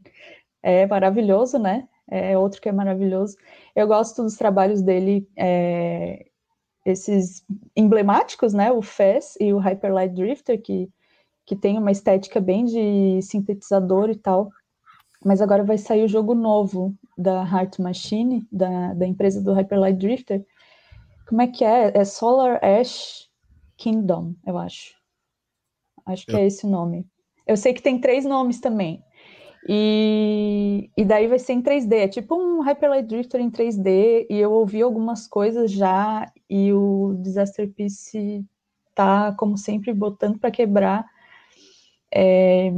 é 0.61 0.85
maravilhoso, 0.85 1.57
né? 1.57 1.87
É 2.07 2.37
outro 2.37 2.61
que 2.61 2.69
é 2.69 2.71
maravilhoso. 2.71 3.35
Eu 3.75 3.87
gosto 3.87 4.23
dos 4.23 4.35
trabalhos 4.35 4.81
dele, 4.81 5.27
é, 5.35 6.25
esses 6.85 7.43
emblemáticos, 7.75 8.53
né? 8.53 8.71
O 8.71 8.81
Fez 8.81 9.35
e 9.39 9.53
o 9.53 9.57
Hyper 9.59 9.93
Light 9.93 10.13
Drifter, 10.13 10.61
que 10.61 10.89
que 11.49 11.55
tem 11.55 11.79
uma 11.79 11.89
estética 11.89 12.39
bem 12.39 12.63
de 12.63 13.19
sintetizador 13.23 14.11
e 14.11 14.15
tal. 14.15 14.51
Mas 15.25 15.41
agora 15.41 15.63
vai 15.63 15.79
sair 15.79 16.03
o 16.03 16.07
jogo 16.07 16.35
novo 16.35 16.93
da 17.17 17.41
Heart 17.43 17.79
Machine, 17.79 18.47
da, 18.51 18.93
da 18.93 19.07
empresa 19.07 19.41
do 19.41 19.51
Hyperlight 19.51 19.97
Drifter. 19.97 20.45
Como 21.27 21.41
é 21.41 21.47
que 21.47 21.65
é? 21.65 21.91
É 21.97 22.05
Solar 22.05 22.63
Ash 22.63 23.27
Kingdom, 23.77 24.35
eu 24.45 24.59
acho. 24.59 24.93
Acho 26.05 26.27
que 26.27 26.35
é, 26.35 26.45
esse 26.45 26.67
o 26.67 26.69
nome. 26.69 27.07
Eu 27.47 27.57
sei 27.57 27.73
que 27.73 27.81
tem 27.81 27.99
três 27.99 28.25
nomes 28.25 28.61
também. 28.61 29.03
E, 29.67 30.91
e 30.95 31.03
daí 31.03 31.27
vai 31.27 31.39
ser 31.39 31.53
em 31.53 31.63
3D, 31.63 31.93
é 31.93 32.07
tipo 32.07 32.35
um 32.35 32.61
Hyperlight 32.61 33.07
Drifter 33.07 33.41
em 33.41 33.49
3D, 33.49 34.27
e 34.29 34.37
eu 34.37 34.51
ouvi 34.51 34.83
algumas 34.83 35.27
coisas 35.27 35.71
já, 35.71 36.31
e 36.47 36.71
o 36.71 37.15
Disaster 37.19 37.69
Piece 37.73 38.45
tá, 38.93 39.33
como 39.35 39.57
sempre, 39.57 39.91
botando 39.93 40.37
para 40.37 40.51
quebrar. 40.51 41.05
É... 42.13 42.71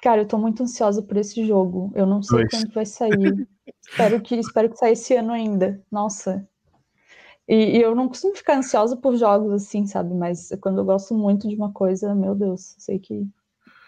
Cara, 0.00 0.22
eu 0.22 0.28
tô 0.28 0.38
muito 0.38 0.62
ansiosa 0.62 1.02
por 1.02 1.16
esse 1.16 1.44
jogo. 1.44 1.92
Eu 1.94 2.06
não 2.06 2.22
sei 2.22 2.46
quando 2.48 2.72
vai 2.72 2.86
sair. 2.86 3.48
espero 3.82 4.20
que 4.20 4.36
espero 4.36 4.70
que 4.70 4.76
saia 4.76 4.92
esse 4.92 5.14
ano 5.14 5.32
ainda. 5.32 5.82
Nossa. 5.90 6.48
E, 7.48 7.78
e, 7.78 7.82
eu 7.82 7.94
não 7.94 8.08
costumo 8.08 8.36
ficar 8.36 8.58
ansiosa 8.58 8.96
por 8.96 9.16
jogos 9.16 9.52
assim, 9.52 9.86
sabe? 9.86 10.14
Mas 10.14 10.50
quando 10.60 10.78
eu 10.78 10.84
gosto 10.84 11.14
muito 11.14 11.48
de 11.48 11.56
uma 11.56 11.72
coisa, 11.72 12.14
meu 12.14 12.34
Deus, 12.34 12.76
sei 12.78 12.98
que 12.98 13.26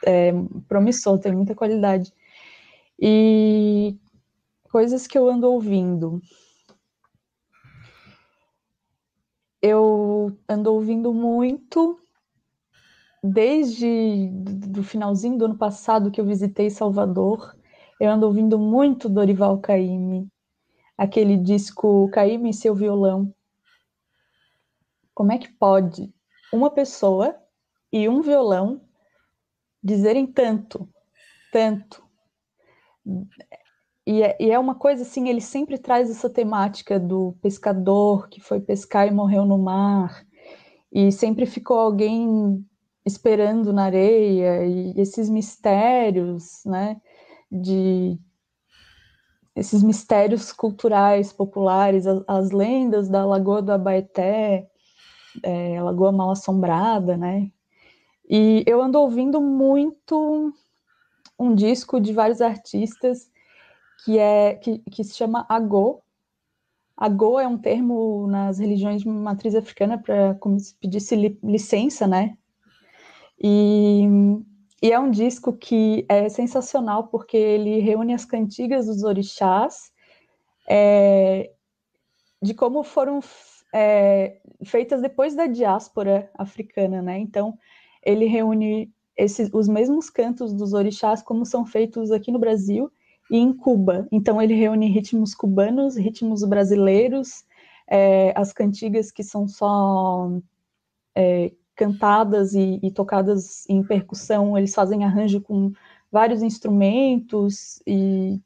é 0.04 0.32
promissor, 0.66 1.18
tem 1.18 1.32
muita 1.32 1.54
qualidade. 1.54 2.12
E 2.98 3.96
coisas 4.70 5.06
que 5.06 5.18
eu 5.18 5.28
ando 5.28 5.50
ouvindo. 5.50 6.22
Eu 9.62 10.36
ando 10.48 10.72
ouvindo 10.72 11.12
muito 11.12 12.00
desde 13.22 14.28
do 14.32 14.82
finalzinho 14.82 15.36
do 15.36 15.44
ano 15.44 15.58
passado 15.58 16.10
que 16.10 16.20
eu 16.20 16.24
visitei 16.24 16.70
Salvador, 16.70 17.56
eu 18.00 18.10
ando 18.10 18.26
ouvindo 18.26 18.58
muito 18.58 19.08
Dorival 19.08 19.58
Caymmi. 19.58 20.28
aquele 20.96 21.36
disco 21.36 22.08
Caí-me 22.10 22.52
seu 22.52 22.74
violão. 22.74 23.34
Como 25.14 25.32
é 25.32 25.38
que 25.38 25.52
pode 25.52 26.12
uma 26.52 26.70
pessoa 26.70 27.36
e 27.92 28.08
um 28.08 28.22
violão 28.22 28.80
dizerem 29.82 30.26
tanto, 30.26 30.88
tanto? 31.52 32.02
E 34.06 34.22
é, 34.22 34.36
e 34.40 34.50
é, 34.50 34.58
uma 34.58 34.74
coisa 34.74 35.02
assim, 35.02 35.28
ele 35.28 35.40
sempre 35.40 35.78
traz 35.78 36.10
essa 36.10 36.28
temática 36.28 36.98
do 36.98 37.36
pescador 37.42 38.28
que 38.28 38.40
foi 38.40 38.60
pescar 38.60 39.06
e 39.06 39.10
morreu 39.10 39.44
no 39.44 39.58
mar, 39.58 40.26
e 40.92 41.12
sempre 41.12 41.46
ficou 41.46 41.78
alguém 41.78 42.64
esperando 43.04 43.72
na 43.72 43.84
areia, 43.84 44.66
e 44.66 44.94
esses 45.00 45.28
mistérios, 45.28 46.62
né, 46.64 47.00
de 47.50 48.18
esses 49.54 49.82
mistérios 49.82 50.52
culturais 50.52 51.32
populares, 51.32 52.06
as, 52.06 52.22
as 52.28 52.50
lendas 52.50 53.08
da 53.08 53.24
Lagoa 53.24 53.62
do 53.62 53.72
Abaeté, 53.72 54.68
é, 55.42 55.82
Lagoa 55.82 56.12
Mal 56.12 56.30
Assombrada, 56.30 57.16
né, 57.16 57.50
e 58.28 58.62
eu 58.64 58.80
ando 58.80 59.00
ouvindo 59.00 59.40
muito 59.40 60.52
um 61.36 61.52
disco 61.52 62.00
de 62.00 62.12
vários 62.12 62.40
artistas 62.40 63.28
que 64.04 64.18
é 64.18 64.54
que, 64.54 64.78
que 64.90 65.02
se 65.02 65.16
chama 65.16 65.44
Agô. 65.48 66.00
Agô 66.96 67.40
é 67.40 67.48
um 67.48 67.58
termo 67.58 68.28
nas 68.28 68.58
religiões 68.58 69.02
de 69.02 69.08
matriz 69.08 69.54
africana 69.54 69.98
para 69.98 70.34
como 70.36 70.60
se 70.60 70.74
pedisse 70.76 71.16
li, 71.16 71.38
licença, 71.42 72.06
né? 72.06 72.36
E, 73.42 74.04
e, 74.82 74.92
é 74.92 74.98
um 74.98 75.10
disco 75.10 75.52
que 75.52 76.04
é 76.08 76.28
sensacional 76.28 77.08
porque 77.08 77.36
ele 77.36 77.80
reúne 77.80 78.12
as 78.12 78.24
cantigas 78.24 78.86
dos 78.86 79.02
orixás 79.02 79.90
é, 80.68 81.50
de 82.42 82.54
como 82.54 82.82
foram 82.82 83.20
é, 83.74 84.38
feitas 84.64 85.00
depois 85.00 85.34
da 85.34 85.46
diáspora 85.46 86.30
africana, 86.34 87.00
né? 87.00 87.18
Então 87.18 87.58
ele 88.04 88.26
reúne 88.26 88.92
esses, 89.16 89.50
os 89.52 89.68
mesmos 89.68 90.08
cantos 90.10 90.52
dos 90.52 90.72
orixás 90.72 91.22
como 91.22 91.44
são 91.44 91.64
feitos 91.66 92.10
aqui 92.10 92.30
no 92.30 92.38
Brasil 92.38 92.90
e 93.30 93.38
em 93.38 93.52
Cuba. 93.52 94.08
Então 94.10 94.40
ele 94.40 94.54
reúne 94.54 94.90
ritmos 94.90 95.34
cubanos, 95.34 95.96
ritmos 95.96 96.44
brasileiros, 96.44 97.44
é, 97.88 98.32
as 98.36 98.52
cantigas 98.52 99.10
que 99.10 99.22
são 99.22 99.46
só 99.46 100.30
é, 101.14 101.52
cantadas 101.80 102.52
e, 102.52 102.78
e, 102.82 102.90
tocadas 102.90 103.66
em 103.66 103.82
percussão, 103.82 104.58
eles 104.58 104.74
fazem 104.74 105.02
arranjo 105.02 105.40
com 105.40 105.72
vários 106.12 106.42
instrumentos 106.42 107.80
e, 107.86 108.38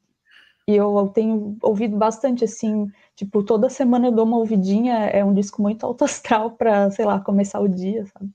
e 0.65 0.73
eu 0.73 1.11
tenho 1.13 1.57
ouvido 1.61 1.97
bastante 1.97 2.45
assim, 2.45 2.89
tipo, 3.13 3.43
toda 3.43 3.69
semana 3.69 4.07
eu 4.07 4.11
dou 4.13 4.25
uma 4.25 4.37
ouvidinha, 4.37 4.93
é 5.07 5.23
um 5.25 5.33
disco 5.33 5.61
muito 5.61 5.85
alto 5.85 6.05
astral 6.05 6.51
para, 6.51 6.89
sei 6.91 7.03
lá, 7.03 7.19
começar 7.19 7.59
o 7.59 7.67
dia, 7.67 8.05
sabe? 8.05 8.31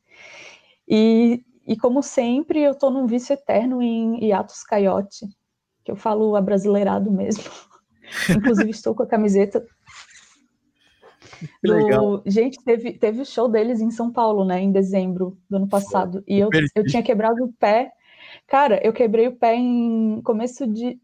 E, 0.86 1.42
e 1.66 1.74
como 1.78 2.02
sempre, 2.02 2.60
eu 2.60 2.72
estou 2.72 2.90
num 2.90 3.06
vício 3.06 3.32
eterno 3.32 3.80
em 3.80 4.22
Hiatus 4.22 4.64
Coyote, 4.64 5.26
que 5.82 5.90
eu 5.90 5.96
falo 5.96 6.36
abrasileirado 6.36 7.10
mesmo. 7.10 7.44
Inclusive, 8.28 8.68
estou 8.68 8.94
com 8.94 9.04
a 9.04 9.06
camiseta. 9.06 9.64
Do... 11.62 11.72
Legal. 11.72 12.22
Gente, 12.26 12.62
teve, 12.64 12.92
teve 12.92 13.20
o 13.20 13.26
show 13.26 13.48
deles 13.48 13.80
em 13.80 13.90
São 13.90 14.12
Paulo, 14.12 14.44
né, 14.44 14.60
em 14.60 14.72
dezembro 14.72 15.38
do 15.48 15.56
ano 15.56 15.68
passado. 15.68 16.22
E 16.26 16.38
eu, 16.38 16.48
eu 16.74 16.84
tinha 16.84 17.02
quebrado 17.02 17.44
o 17.44 17.52
pé. 17.52 17.92
Cara, 18.46 18.80
eu 18.84 18.92
quebrei 18.92 19.28
o 19.28 19.36
pé 19.36 19.56
em 19.56 20.20
começo 20.22 20.66
de. 20.66 20.98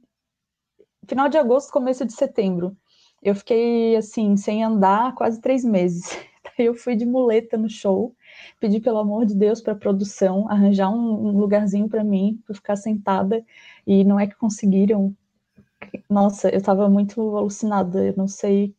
Final 1.09 1.29
de 1.29 1.39
agosto, 1.39 1.73
começo 1.73 2.05
de 2.05 2.13
setembro. 2.13 2.77
Eu 3.23 3.35
fiquei, 3.35 3.97
assim, 3.97 4.37
sem 4.37 4.63
andar 4.63 5.15
quase 5.15 5.41
três 5.41 5.65
meses. 5.65 6.05
Daí 6.57 6.67
eu 6.67 6.75
fui 6.75 6.95
de 6.95 7.05
muleta 7.05 7.57
no 7.57 7.69
show, 7.69 8.15
pedi 8.61 8.81
pelo 8.81 8.99
amor 8.99 9.27
de 9.27 9.35
Deus 9.35 9.61
para 9.61 9.73
a 9.73 9.77
produção 9.77 10.49
arranjar 10.49 10.91
um, 10.91 11.29
um 11.29 11.39
lugarzinho 11.39 11.89
para 11.89 12.05
mim, 12.05 12.41
para 12.47 12.55
ficar 12.55 12.77
sentada 12.77 13.45
e 13.87 14.05
não 14.05 14.19
é 14.19 14.27
que 14.27 14.37
conseguiram. 14.37 15.15
Nossa, 16.09 16.49
eu 16.49 16.63
tava 16.63 16.89
muito 16.89 17.37
alucinada, 17.37 18.05
eu 18.05 18.15
não 18.17 18.29
sei. 18.29 18.75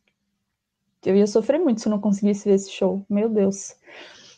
Eu 1.07 1.15
ia 1.15 1.25
sofrer 1.25 1.57
muito 1.57 1.79
se 1.79 1.87
não 1.87 2.01
conseguisse 2.01 2.49
ver 2.49 2.55
esse 2.55 2.69
show, 2.69 3.01
meu 3.09 3.29
Deus. 3.29 3.73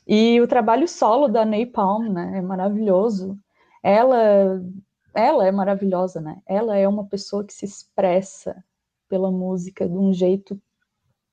E 0.08 0.40
o 0.40 0.48
trabalho 0.48 0.88
solo 0.88 1.28
da 1.28 1.44
Napalm, 1.44 2.14
né, 2.14 2.34
é 2.38 2.42
maravilhoso. 2.44 3.36
Ela, 3.82 4.62
ela 5.16 5.48
é 5.48 5.52
maravilhosa, 5.52 6.22
né? 6.22 6.38
Ela 6.46 6.78
é 6.78 6.88
uma 6.88 7.06
pessoa 7.06 7.44
que 7.44 7.52
se 7.52 7.66
expressa 7.66 8.64
pela 9.10 9.32
música 9.32 9.90
de 9.90 9.98
um 9.98 10.14
jeito 10.14 10.62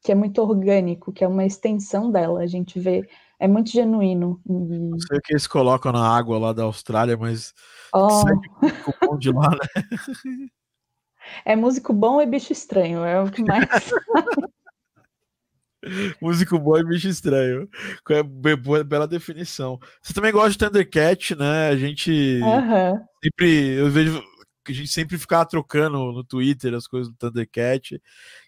que 0.03 0.11
é 0.11 0.14
muito 0.14 0.41
orgânico, 0.41 1.12
que 1.12 1.22
é 1.22 1.28
uma 1.28 1.45
extensão 1.45 2.11
dela. 2.11 2.41
A 2.41 2.47
gente 2.47 2.80
vê, 2.80 3.07
é 3.39 3.47
muito 3.47 3.68
genuíno. 3.68 4.41
Não 4.47 4.99
sei 5.01 5.18
o 5.18 5.20
que 5.20 5.34
eles 5.34 5.47
colocam 5.47 5.93
na 5.93 6.16
água 6.16 6.39
lá 6.39 6.55
da 6.55 6.62
Austrália, 6.62 7.14
mas 7.14 7.53
Oh. 7.95 8.24
bom 9.07 9.18
de 9.18 9.30
lá, 9.30 9.51
né? 9.51 9.59
É 11.45 11.57
músico 11.57 11.93
bom 11.93 12.20
e 12.22 12.26
bicho 12.26 12.53
estranho, 12.53 13.05
é 13.05 13.20
o 13.20 13.30
que 13.30 13.43
mais. 13.43 13.68
músico 16.20 16.59
bom 16.59 16.78
e 16.78 16.84
bicho 16.84 17.09
estranho. 17.09 17.68
É 18.11 18.22
bela 18.84 19.07
definição. 19.07 19.78
Você 20.03 20.12
também 20.12 20.32
gosta 20.32 20.51
de 20.51 20.59
Thundercat, 20.59 21.34
né? 21.34 21.68
A 21.68 21.76
gente 21.76 22.41
uhum. 22.43 23.01
sempre. 23.22 23.74
Eu 23.74 23.91
vejo 23.91 24.22
que 24.64 24.72
a 24.72 24.74
gente 24.74 24.89
sempre 24.89 25.16
ficava 25.16 25.47
trocando 25.47 26.12
no 26.12 26.24
Twitter 26.24 26.74
as 26.74 26.87
coisas 26.87 27.11
do 27.11 27.16
Thundercat. 27.16 28.01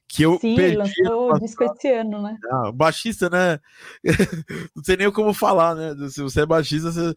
Que 0.08 0.22
eu 0.22 0.38
Sim, 0.38 0.56
perdi 0.56 0.76
lançou 0.76 1.32
o 1.32 1.38
disco 1.38 1.64
esse 1.64 1.92
ano, 1.92 2.22
né? 2.22 2.36
Ah, 2.50 2.72
baixista, 2.72 3.28
né? 3.28 3.60
não 4.74 4.82
tem 4.82 4.96
nem 4.96 5.12
como 5.12 5.34
falar, 5.34 5.74
né? 5.74 5.94
Se 6.08 6.22
você 6.22 6.40
é 6.40 6.46
baixista, 6.46 6.90
você 6.90 7.14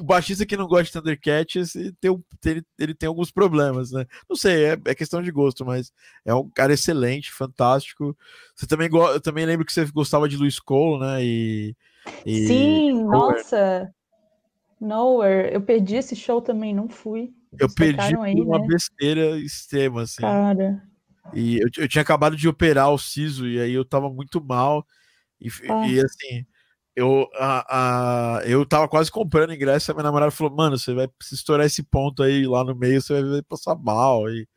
o 0.00 0.04
baixista 0.04 0.46
que 0.46 0.56
não 0.56 0.66
gosta 0.66 0.84
de 0.84 0.92
Thundercats 0.92 1.72
tem, 2.00 2.24
ele, 2.44 2.62
ele 2.78 2.94
tem 2.94 3.06
alguns 3.06 3.30
problemas, 3.30 3.90
né? 3.92 4.06
Não 4.28 4.36
sei, 4.36 4.66
é, 4.66 4.78
é, 4.86 4.94
questão 4.94 5.22
de 5.22 5.30
gosto, 5.30 5.64
mas 5.64 5.92
é 6.24 6.34
um 6.34 6.48
cara 6.48 6.72
excelente, 6.72 7.32
fantástico. 7.32 8.16
Você 8.54 8.66
também 8.66 8.88
eu 8.92 9.20
também 9.20 9.44
lembro 9.46 9.64
que 9.64 9.72
você 9.72 9.84
gostava 9.86 10.28
de 10.28 10.36
Luiz 10.36 10.58
Cole, 10.58 11.00
né? 11.00 11.24
E, 11.24 11.76
e 12.24 12.46
Sim, 12.46 12.92
Nowhere. 12.92 13.36
nossa. 13.36 13.94
Nowhere, 14.80 15.52
eu 15.52 15.60
perdi 15.60 15.96
esse 15.96 16.14
show 16.14 16.40
também, 16.40 16.74
não 16.74 16.88
fui. 16.88 17.32
Eu 17.58 17.72
perdi 17.72 18.16
aí, 18.16 18.34
uma 18.40 18.58
né? 18.58 18.66
besteira 18.66 19.38
extrema, 19.38 20.02
assim. 20.02 20.22
Cara. 20.22 20.82
E 21.34 21.58
eu, 21.58 21.68
eu 21.78 21.88
tinha 21.88 22.02
acabado 22.02 22.36
de 22.36 22.48
operar 22.48 22.90
o 22.92 22.98
siso, 22.98 23.46
e 23.46 23.60
aí 23.60 23.72
eu 23.72 23.84
tava 23.84 24.08
muito 24.10 24.42
mal. 24.42 24.86
E, 25.40 25.48
ah. 25.68 25.88
e 25.88 26.00
assim, 26.00 26.46
eu, 26.98 27.30
a, 27.36 28.38
a, 28.38 28.42
eu 28.44 28.66
tava 28.66 28.88
quase 28.88 29.08
comprando 29.08 29.54
ingresso, 29.54 29.92
a 29.92 29.94
minha 29.94 30.02
namorada 30.02 30.32
falou, 30.32 30.52
mano, 30.52 30.76
você 30.76 30.92
vai 30.92 31.08
se 31.22 31.36
estourar 31.36 31.64
esse 31.64 31.80
ponto 31.80 32.24
aí 32.24 32.44
lá 32.44 32.64
no 32.64 32.74
meio, 32.74 33.00
você 33.00 33.22
vai 33.22 33.40
passar 33.42 33.76
mal. 33.76 34.28
E, 34.28 34.48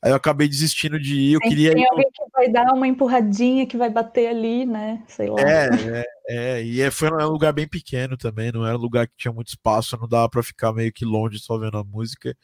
aí 0.00 0.10
eu 0.10 0.16
acabei 0.16 0.48
desistindo 0.48 0.98
de 0.98 1.14
ir, 1.14 1.32
eu 1.34 1.40
tem, 1.40 1.50
queria 1.50 1.74
Tem 1.74 1.86
alguém 1.90 2.06
que 2.10 2.22
vai 2.32 2.50
dar 2.50 2.72
uma 2.72 2.88
empurradinha, 2.88 3.66
que 3.66 3.76
vai 3.76 3.90
bater 3.90 4.28
ali, 4.28 4.64
né, 4.64 5.04
sei 5.08 5.28
lá. 5.28 5.42
É, 5.42 5.68
é, 5.68 6.04
é 6.30 6.64
e 6.64 6.80
é, 6.80 6.90
foi 6.90 7.10
um 7.10 7.28
lugar 7.28 7.52
bem 7.52 7.68
pequeno 7.68 8.16
também, 8.16 8.50
não 8.50 8.66
era 8.66 8.78
um 8.78 8.80
lugar 8.80 9.06
que 9.06 9.14
tinha 9.18 9.32
muito 9.32 9.48
espaço, 9.48 9.98
não 10.00 10.08
dava 10.08 10.30
pra 10.30 10.42
ficar 10.42 10.72
meio 10.72 10.90
que 10.90 11.04
longe 11.04 11.38
só 11.38 11.58
vendo 11.58 11.76
a 11.76 11.84
música. 11.84 12.34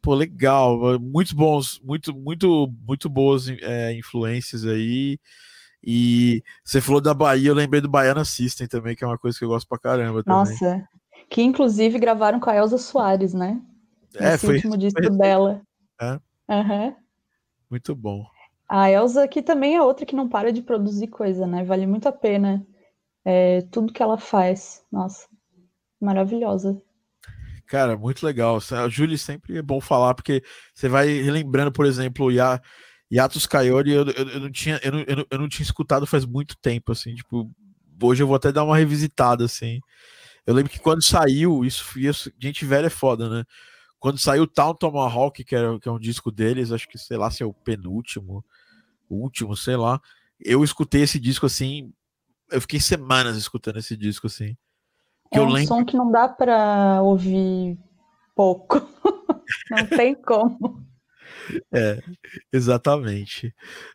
Pô, 0.00 0.14
legal, 0.14 1.00
muito 1.00 1.34
bons, 1.34 1.80
muito, 1.82 2.14
muito, 2.14 2.72
muito 2.86 3.08
boas 3.08 3.48
é, 3.48 3.92
influências 3.94 4.64
aí. 4.64 5.18
E 5.88 6.42
você 6.64 6.80
falou 6.80 7.00
da 7.00 7.14
Bahia, 7.14 7.48
eu 7.48 7.54
lembrei 7.54 7.80
do 7.80 7.88
Baiana 7.88 8.24
System 8.24 8.66
também, 8.66 8.96
que 8.96 9.04
é 9.04 9.06
uma 9.06 9.16
coisa 9.16 9.38
que 9.38 9.44
eu 9.44 9.48
gosto 9.48 9.68
pra 9.68 9.78
caramba. 9.78 10.24
Também. 10.24 10.38
Nossa, 10.38 10.88
que 11.30 11.40
inclusive 11.40 11.96
gravaram 12.00 12.40
com 12.40 12.50
a 12.50 12.56
Elza 12.56 12.76
Soares, 12.76 13.32
né? 13.32 13.62
É, 14.16 14.34
Esse 14.34 14.46
foi. 14.46 14.56
último 14.56 14.76
disco 14.76 15.00
foi... 15.00 15.16
dela. 15.16 15.62
É. 16.00 16.18
Uhum. 16.48 16.96
Muito 17.70 17.94
bom. 17.94 18.26
A 18.68 18.90
Elza 18.90 19.22
aqui 19.22 19.40
também 19.40 19.76
é 19.76 19.82
outra 19.82 20.04
que 20.04 20.16
não 20.16 20.28
para 20.28 20.52
de 20.52 20.60
produzir 20.60 21.06
coisa, 21.06 21.46
né? 21.46 21.62
Vale 21.62 21.86
muito 21.86 22.08
a 22.08 22.12
pena 22.12 22.66
é, 23.24 23.60
tudo 23.70 23.92
que 23.92 24.02
ela 24.02 24.18
faz. 24.18 24.82
Nossa, 24.90 25.28
maravilhosa. 26.00 26.82
Cara, 27.66 27.96
muito 27.96 28.26
legal. 28.26 28.58
A 28.72 28.88
Julie 28.88 29.18
sempre 29.18 29.58
é 29.58 29.62
bom 29.62 29.80
falar, 29.80 30.14
porque 30.14 30.42
você 30.74 30.88
vai 30.88 31.06
relembrando, 31.06 31.70
por 31.70 31.86
exemplo, 31.86 32.26
o 32.26 32.32
Iá. 32.32 32.60
Yatus 33.12 33.46
Kaiori 33.46 33.92
eu, 33.92 34.04
eu, 34.06 34.28
eu, 34.28 34.40
não 34.40 34.50
tinha, 34.50 34.80
eu, 34.82 34.92
não, 34.92 35.00
eu, 35.00 35.16
não, 35.16 35.26
eu 35.30 35.38
não 35.38 35.48
tinha 35.48 35.64
escutado 35.64 36.06
faz 36.06 36.24
muito 36.24 36.56
tempo, 36.56 36.92
assim, 36.92 37.14
tipo, 37.14 37.50
hoje 38.02 38.22
eu 38.22 38.26
vou 38.26 38.36
até 38.36 38.50
dar 38.50 38.64
uma 38.64 38.76
revisitada, 38.76 39.44
assim. 39.44 39.80
Eu 40.46 40.54
lembro 40.54 40.70
que 40.70 40.78
quando 40.78 41.02
saiu, 41.02 41.64
isso, 41.64 41.98
isso 41.98 42.30
gente 42.38 42.64
velha 42.64 42.86
é 42.86 42.90
foda, 42.90 43.28
né? 43.28 43.44
Quando 43.98 44.18
saiu 44.18 44.44
o 44.44 44.46
Town 44.46 44.74
Tomahawk, 44.74 45.42
que, 45.42 45.56
era, 45.56 45.78
que 45.80 45.88
é 45.88 45.92
um 45.92 45.98
disco 45.98 46.30
deles, 46.30 46.70
acho 46.70 46.88
que, 46.88 46.98
sei 46.98 47.16
lá, 47.16 47.30
se 47.30 47.42
é 47.42 47.46
o 47.46 47.52
penúltimo, 47.52 48.44
último, 49.08 49.56
sei 49.56 49.76
lá. 49.76 50.00
Eu 50.38 50.62
escutei 50.62 51.02
esse 51.02 51.18
disco 51.18 51.46
assim, 51.46 51.92
eu 52.50 52.60
fiquei 52.60 52.78
semanas 52.78 53.36
escutando 53.36 53.78
esse 53.78 53.96
disco 53.96 54.26
assim. 54.26 54.56
É 55.32 55.40
um 55.40 55.48
lembro... 55.48 55.68
som 55.68 55.84
que 55.84 55.96
não 55.96 56.10
dá 56.10 56.28
para 56.28 57.02
ouvir 57.02 57.76
pouco. 58.34 58.80
não 59.70 59.86
tem 59.86 60.14
como. 60.14 60.85
É, 61.72 62.02
exatamente. 62.52 63.54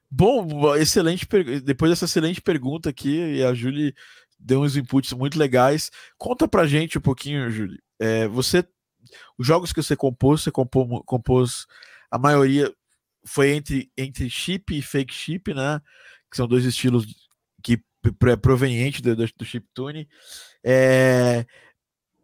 Bom, 0.09 0.75
excelente. 0.75 1.27
Depois 1.63 1.91
dessa 1.91 2.05
excelente 2.05 2.41
pergunta 2.41 2.89
aqui, 2.89 3.43
a 3.43 3.53
Julie 3.53 3.93
deu 4.39 4.61
uns 4.61 4.75
inputs 4.75 5.13
muito 5.13 5.37
legais. 5.37 5.91
Conta 6.17 6.47
pra 6.47 6.67
gente 6.67 6.97
um 6.97 7.01
pouquinho, 7.01 7.49
Julie. 7.49 7.79
É, 7.99 8.27
você, 8.27 8.67
os 9.37 9.45
jogos 9.45 9.71
que 9.71 9.81
você 9.81 9.95
compôs, 9.95 10.41
você 10.41 10.51
compôs, 10.51 11.01
compôs 11.05 11.65
a 12.09 12.17
maioria 12.17 12.71
foi 13.25 13.51
entre, 13.51 13.91
entre 13.97 14.29
chip 14.29 14.75
e 14.75 14.81
fake 14.81 15.13
chip, 15.13 15.53
né? 15.53 15.79
Que 16.29 16.37
são 16.37 16.47
dois 16.47 16.65
estilos 16.65 17.05
que 17.63 17.79
é 18.27 18.35
proveniente 18.35 19.01
do, 19.01 19.15
do, 19.15 19.25
do 19.37 19.45
chiptune. 19.45 20.07
É, 20.63 21.45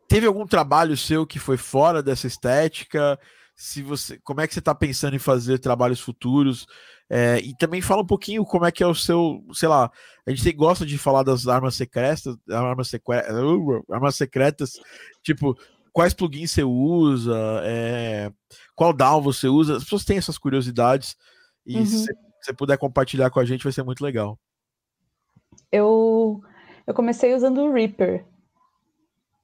teve 0.08 0.26
algum 0.26 0.46
trabalho 0.48 0.98
seu 0.98 1.26
que 1.28 1.40
foi 1.40 1.58
fora 1.58 2.02
dessa 2.02 2.26
estética? 2.26 3.20
Se 3.60 3.82
você, 3.82 4.20
como 4.20 4.40
é 4.40 4.48
que 4.48 4.54
você 4.54 4.60
está 4.60 4.76
pensando 4.76 5.16
em 5.16 5.20
fazer 5.20 5.58
trabalhos 5.58 6.00
futuros? 6.00 6.68
É, 7.10 7.40
e 7.40 7.56
também 7.58 7.82
fala 7.82 8.04
um 8.04 8.06
pouquinho 8.06 8.46
como 8.46 8.66
é 8.66 8.72
que 8.72 8.84
é 8.84 8.88
o 8.88 8.94
seu, 8.94 9.44
sei 9.52 9.68
lá, 9.68 9.90
a 10.28 10.30
gente 10.30 10.52
gosta 10.52 10.86
de 10.86 10.96
falar 10.98 11.24
das 11.24 11.48
armas 11.48 11.74
secretas, 11.74 12.38
armas, 12.52 12.90
secre 12.90 13.18
uh, 13.32 13.84
armas 13.90 14.16
secretas, 14.16 14.74
tipo, 15.24 15.58
quais 15.92 16.14
plugins 16.14 16.52
você 16.52 16.64
usa, 16.64 17.36
é, 17.64 18.32
qual 18.76 18.94
DAW 18.94 19.24
você 19.24 19.48
usa, 19.48 19.78
as 19.78 19.84
pessoas 19.84 20.06
têm 20.06 20.18
essas 20.18 20.38
curiosidades, 20.38 21.16
e 21.66 21.78
uhum. 21.78 21.86
se 21.86 22.14
você 22.42 22.54
puder 22.54 22.78
compartilhar 22.78 23.32
com 23.32 23.40
a 23.40 23.46
gente 23.46 23.64
vai 23.64 23.74
ser 23.74 23.84
muito 23.84 24.04
legal. 24.04 24.38
Eu, 25.72 26.42
eu 26.86 26.94
comecei 26.94 27.34
usando 27.34 27.62
o 27.62 27.74
Reaper, 27.74 28.24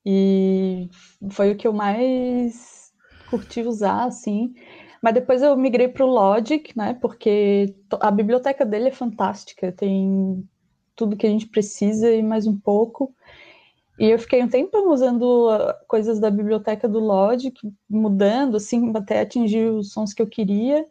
e 0.06 0.90
foi 1.32 1.52
o 1.52 1.56
que 1.56 1.66
eu 1.66 1.74
mais 1.74 2.83
curti 3.30 3.62
usar, 3.62 4.06
assim, 4.06 4.54
mas 5.02 5.14
depois 5.14 5.42
eu 5.42 5.56
migrei 5.58 5.90
para 5.90 6.06
o 6.06 6.10
Logic, 6.10 6.72
né? 6.78 6.98
Porque 7.02 7.76
a 8.00 8.10
biblioteca 8.10 8.66
dele 8.66 8.88
é 8.88 8.92
fantástica, 8.92 9.70
tem 9.72 10.48
tudo 10.96 11.18
que 11.18 11.28
a 11.28 11.30
gente 11.30 11.48
precisa 11.48 12.10
e 12.10 12.24
mais 12.24 12.48
um 12.48 12.58
pouco. 12.58 13.14
E 14.00 14.10
eu 14.10 14.18
fiquei 14.18 14.42
um 14.42 14.48
tempo 14.48 14.78
usando 14.92 15.50
ah, 15.50 15.78
coisas 15.88 16.20
da 16.20 16.32
biblioteca 16.32 16.88
do 16.88 17.00
Logic, 17.00 17.54
mudando, 17.90 18.58
assim, 18.58 18.92
até 18.96 19.20
atingir 19.20 19.70
os 19.70 19.92
sons 19.92 20.14
que 20.14 20.22
eu 20.22 20.28
queria. 20.28 20.86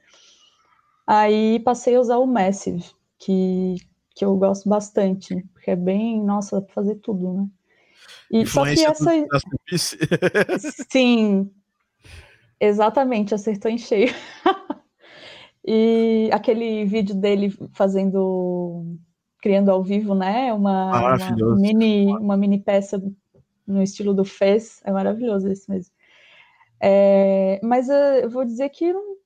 Aí 1.07 1.59
passei 1.61 1.97
a 1.97 2.01
usar 2.01 2.19
o 2.19 2.27
Massive, 2.27 2.85
que, 3.19 3.77
que 4.15 4.25
eu 4.25 4.37
gosto 4.37 4.69
bastante, 4.69 5.43
porque 5.53 5.71
é 5.71 5.77
bem, 5.77 6.23
nossa, 6.23 6.61
dá 6.61 6.67
para 6.67 6.75
fazer 6.75 6.97
tudo, 6.97 7.33
né? 7.33 7.47
E 8.31 8.47
só 8.47 8.65
que 8.65 8.85
essa. 8.85 9.11
Sim, 10.91 11.51
Exatamente, 12.64 13.34
acertou 13.34 13.68
em 13.68 13.76
cheio. 13.76 14.14
e 15.66 16.30
aquele 16.32 16.84
vídeo 16.84 17.12
dele 17.12 17.52
fazendo, 17.72 18.97
criando 19.40 19.68
ao 19.68 19.82
vivo, 19.82 20.14
né? 20.14 20.52
Uma, 20.52 21.16
uma, 21.16 21.56
mini, 21.56 22.06
uma 22.06 22.36
mini 22.36 22.60
peça 22.60 23.02
no 23.66 23.82
estilo 23.82 24.14
do 24.14 24.24
Fez, 24.24 24.80
é 24.84 24.93
maravilhoso 24.93 25.48
esse 25.48 25.68
mesmo. 25.68 25.93
É, 26.80 27.59
mas 27.64 27.89
uh, 27.89 28.22
eu 28.22 28.30
vou 28.30 28.44
dizer 28.44 28.68
que 28.68 28.84
eu 28.84 28.94
não, 28.94 29.16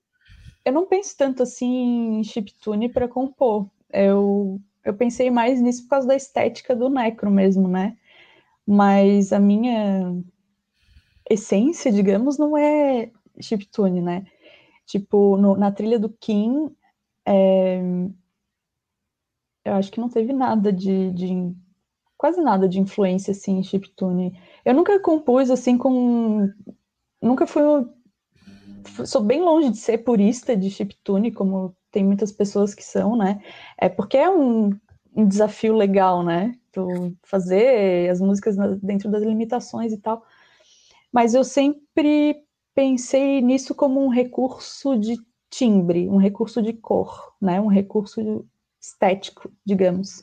eu 0.64 0.72
não 0.72 0.86
penso 0.86 1.14
tanto 1.14 1.42
assim 1.42 2.20
em 2.20 2.24
chiptune 2.24 2.88
para 2.88 3.06
compor. 3.06 3.68
Eu, 3.92 4.58
eu 4.82 4.94
pensei 4.94 5.30
mais 5.30 5.60
nisso 5.60 5.82
por 5.82 5.90
causa 5.90 6.08
da 6.08 6.16
estética 6.16 6.74
do 6.74 6.88
Necro 6.88 7.30
mesmo, 7.30 7.68
né? 7.68 7.98
Mas 8.66 9.30
a 9.30 9.38
minha 9.38 10.10
essência, 11.28 11.92
digamos, 11.92 12.38
não 12.38 12.56
é 12.56 13.10
chiptune, 13.40 14.00
né? 14.00 14.26
Tipo, 14.86 15.36
no, 15.36 15.56
na 15.56 15.72
trilha 15.72 15.98
do 15.98 16.08
Kim, 16.08 16.70
é, 17.26 17.80
eu 19.64 19.74
acho 19.74 19.90
que 19.90 20.00
não 20.00 20.08
teve 20.08 20.32
nada 20.32 20.72
de, 20.72 21.10
de, 21.12 21.54
quase 22.16 22.40
nada 22.40 22.68
de 22.68 22.80
influência 22.80 23.32
assim 23.32 23.58
em 23.58 23.62
chiptune. 23.64 24.38
Eu 24.64 24.74
nunca 24.74 25.00
compus 25.00 25.50
assim 25.50 25.76
com 25.76 26.48
nunca 27.20 27.46
fui 27.46 27.62
sou 29.04 29.22
bem 29.22 29.42
longe 29.42 29.70
de 29.70 29.78
ser 29.78 29.98
purista 29.98 30.56
de 30.56 30.70
chiptune, 30.70 31.32
como 31.32 31.76
tem 31.90 32.04
muitas 32.04 32.30
pessoas 32.30 32.74
que 32.74 32.84
são, 32.84 33.16
né? 33.16 33.42
É 33.76 33.88
porque 33.88 34.16
é 34.16 34.30
um, 34.30 34.70
um 35.14 35.26
desafio 35.26 35.74
legal, 35.74 36.22
né? 36.22 36.54
Tu 36.70 37.14
fazer 37.24 38.08
as 38.10 38.20
músicas 38.20 38.56
dentro 38.80 39.10
das 39.10 39.22
limitações 39.22 39.92
e 39.92 39.98
tal. 39.98 40.24
Mas 41.12 41.34
eu 41.34 41.42
sempre 41.42 42.45
pensei 42.76 43.40
nisso 43.40 43.74
como 43.74 44.04
um 44.04 44.08
recurso 44.08 44.98
de 44.98 45.16
timbre, 45.48 46.10
um 46.10 46.18
recurso 46.18 46.60
de 46.60 46.74
cor, 46.74 47.32
né? 47.40 47.58
um 47.58 47.68
recurso 47.68 48.46
estético, 48.78 49.50
digamos. 49.64 50.22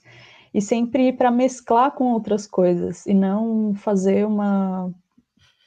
E 0.54 0.62
sempre 0.62 1.12
para 1.12 1.32
mesclar 1.32 1.96
com 1.96 2.14
outras 2.14 2.46
coisas, 2.46 3.08
e 3.08 3.14
não 3.14 3.74
fazer 3.74 4.24
uma, 4.24 4.94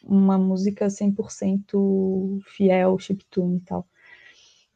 uma 0.04 0.38
música 0.38 0.88
100% 0.88 2.38
fiel, 2.44 2.96
chiptune 3.00 3.56
e 3.56 3.60
tal. 3.62 3.84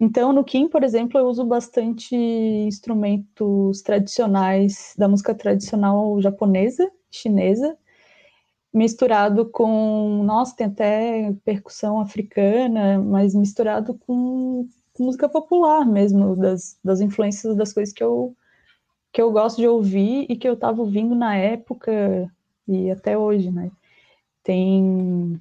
Então, 0.00 0.32
no 0.32 0.42
Kim, 0.42 0.68
por 0.68 0.82
exemplo, 0.82 1.20
eu 1.20 1.28
uso 1.28 1.44
bastante 1.44 2.16
instrumentos 2.16 3.82
tradicionais 3.82 4.94
da 4.98 5.06
música 5.06 5.32
tradicional 5.32 6.20
japonesa, 6.20 6.90
chinesa, 7.08 7.78
misturado 8.72 9.48
com, 9.50 10.22
nossa, 10.24 10.56
tem 10.56 10.66
até 10.66 11.32
percussão 11.44 12.00
africana, 12.00 12.98
mas 13.00 13.34
misturado 13.34 13.94
com, 14.06 14.68
com 14.92 15.04
música 15.04 15.28
popular 15.28 15.84
mesmo, 15.86 16.36
das, 16.36 16.78
das 16.82 17.00
influências 17.00 17.56
das 17.56 17.72
coisas 17.72 17.92
que 17.92 18.02
eu, 18.02 18.34
que 19.12 19.20
eu 19.20 19.32
gosto 19.32 19.58
de 19.58 19.68
ouvir 19.68 20.26
e 20.28 20.36
que 20.36 20.48
eu 20.48 20.54
estava 20.54 20.80
ouvindo 20.80 21.14
na 21.14 21.36
época 21.36 22.30
e 22.68 22.90
até 22.90 23.18
hoje, 23.18 23.50
né? 23.50 23.70
Tem, 24.44 25.40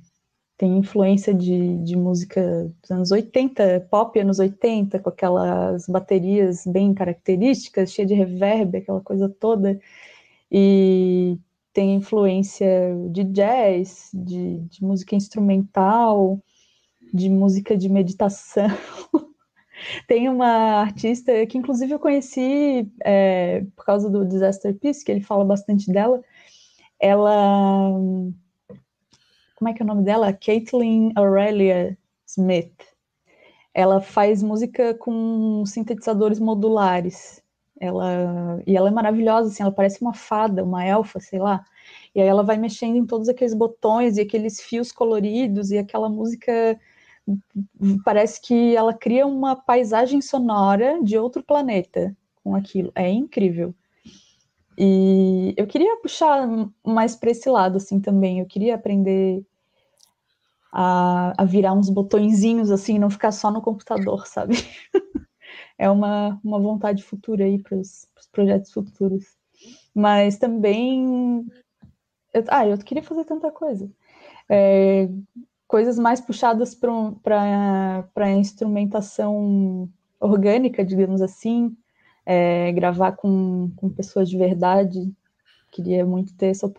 tem 0.58 0.78
influência 0.80 1.34
de, 1.34 1.78
de 1.84 1.96
música 1.96 2.70
dos 2.82 2.92
anos 2.92 3.12
80, 3.12 3.88
pop 3.92 4.20
anos 4.20 4.40
80, 4.40 5.00
com 5.00 5.10
aquelas 5.10 5.88
baterias 5.88 6.66
bem 6.66 6.94
características, 6.94 7.94
cheia 7.94 8.08
de 8.08 8.14
reverb, 8.16 8.78
aquela 8.78 9.02
coisa 9.02 9.30
toda. 9.30 9.80
E 10.52 11.38
tem 11.80 11.96
influência 11.96 12.94
de 13.10 13.24
jazz, 13.24 14.10
de, 14.14 14.58
de 14.68 14.84
música 14.84 15.16
instrumental, 15.16 16.44
de 17.14 17.30
música 17.30 17.78
de 17.78 17.88
meditação. 17.88 18.68
tem 20.06 20.28
uma 20.28 20.82
artista 20.82 21.46
que, 21.46 21.58
inclusive, 21.58 21.94
eu 21.94 22.00
conheci 22.00 22.86
é, 23.02 23.66
por 23.78 23.86
causa 23.86 24.10
do 24.10 24.28
Disaster 24.28 24.78
Piece, 24.78 25.06
que 25.06 25.10
ele 25.10 25.22
fala 25.22 25.46
bastante 25.46 25.90
dela. 25.90 26.22
Ela. 27.00 27.94
Como 29.56 29.70
é 29.70 29.74
que 29.74 29.82
é 29.82 29.86
o 29.86 29.88
nome 29.88 30.04
dela? 30.04 30.34
Caitlin 30.34 31.14
Aurelia 31.16 31.98
Smith. 32.28 32.76
Ela 33.74 34.02
faz 34.02 34.44
música 34.44 34.94
com 34.96 35.64
sintetizadores 35.66 36.42
modulares. 36.42 37.39
Ela 37.80 38.62
e 38.68 38.76
ela 38.76 38.90
é 38.90 38.92
maravilhosa, 38.92 39.50
assim, 39.50 39.64
ela 39.64 39.72
parece 39.72 40.02
uma 40.02 40.14
fada, 40.14 40.64
uma 40.64 40.86
elfa, 40.86 41.20
sei 41.20 41.40
lá. 41.40 41.64
E 42.14 42.22
aí 42.22 42.28
ela 42.28 42.44
vai 42.44 42.58
mexendo 42.58 42.98
em 42.98 43.06
todos 43.06 43.30
aqueles 43.30 43.54
botões 43.54 44.18
e 44.18 44.22
aqueles 44.22 44.60
fios 44.62 44.92
coloridos 44.92 45.72
e 45.72 45.78
aquela 45.78 46.10
música 46.10 46.80
parece 48.04 48.42
que 48.42 48.76
ela 48.76 48.94
cria 48.94 49.26
uma 49.26 49.56
paisagem 49.56 50.22
sonora 50.22 51.00
de 51.04 51.18
outro 51.18 51.44
planeta 51.44 52.16
com 52.44 52.56
aquilo. 52.56 52.92
É 52.96 53.10
incrível. 53.10 53.74
E 54.78 55.54
eu 55.58 55.68
queria 55.68 55.98
puxar 55.98 56.48
mais 56.86 57.16
para 57.16 57.32
esse 57.32 57.50
lado 57.50 57.78
assim 57.78 58.00
também. 58.00 58.40
Eu 58.40 58.46
queria 58.46 58.76
aprender 58.76 59.44
a, 60.72 61.34
a 61.38 61.46
virar 61.46 61.74
uns 61.74 61.90
botõezinhos 61.90 62.72
assim, 62.72 62.98
não 62.98 63.10
ficar 63.10 63.32
só 63.32 63.52
no 63.52 63.62
computador, 63.62 64.26
sabe? 64.26 64.56
é 65.80 65.90
uma, 65.90 66.40
uma 66.44 66.60
vontade 66.60 67.02
futura 67.04 67.46
aí 67.46 67.58
para 67.58 67.78
os 67.78 68.06
projetos 68.34 68.72
futuros. 68.72 69.26
Mas 69.96 70.38
também. 70.38 71.48
Eu, 72.34 72.44
ah, 72.50 72.68
eu 72.68 72.78
queria 72.78 73.02
fazer 73.02 73.24
tanta 73.24 73.50
coisa. 73.50 73.90
É, 74.50 75.10
coisas 75.68 75.98
mais 75.98 76.20
puxadas 76.20 76.76
para 76.76 78.32
instrumentação 78.32 79.90
orgânica, 80.20 80.84
digamos 80.84 81.22
assim, 81.22 81.76
é, 82.26 82.72
gravar 82.74 83.14
com, 83.14 83.72
com 83.78 83.90
pessoas 83.90 84.30
de 84.30 84.38
verdade. 84.38 85.14
Queria 85.72 86.06
muito 86.06 86.36
ter 86.36 86.48
essa 86.48 86.72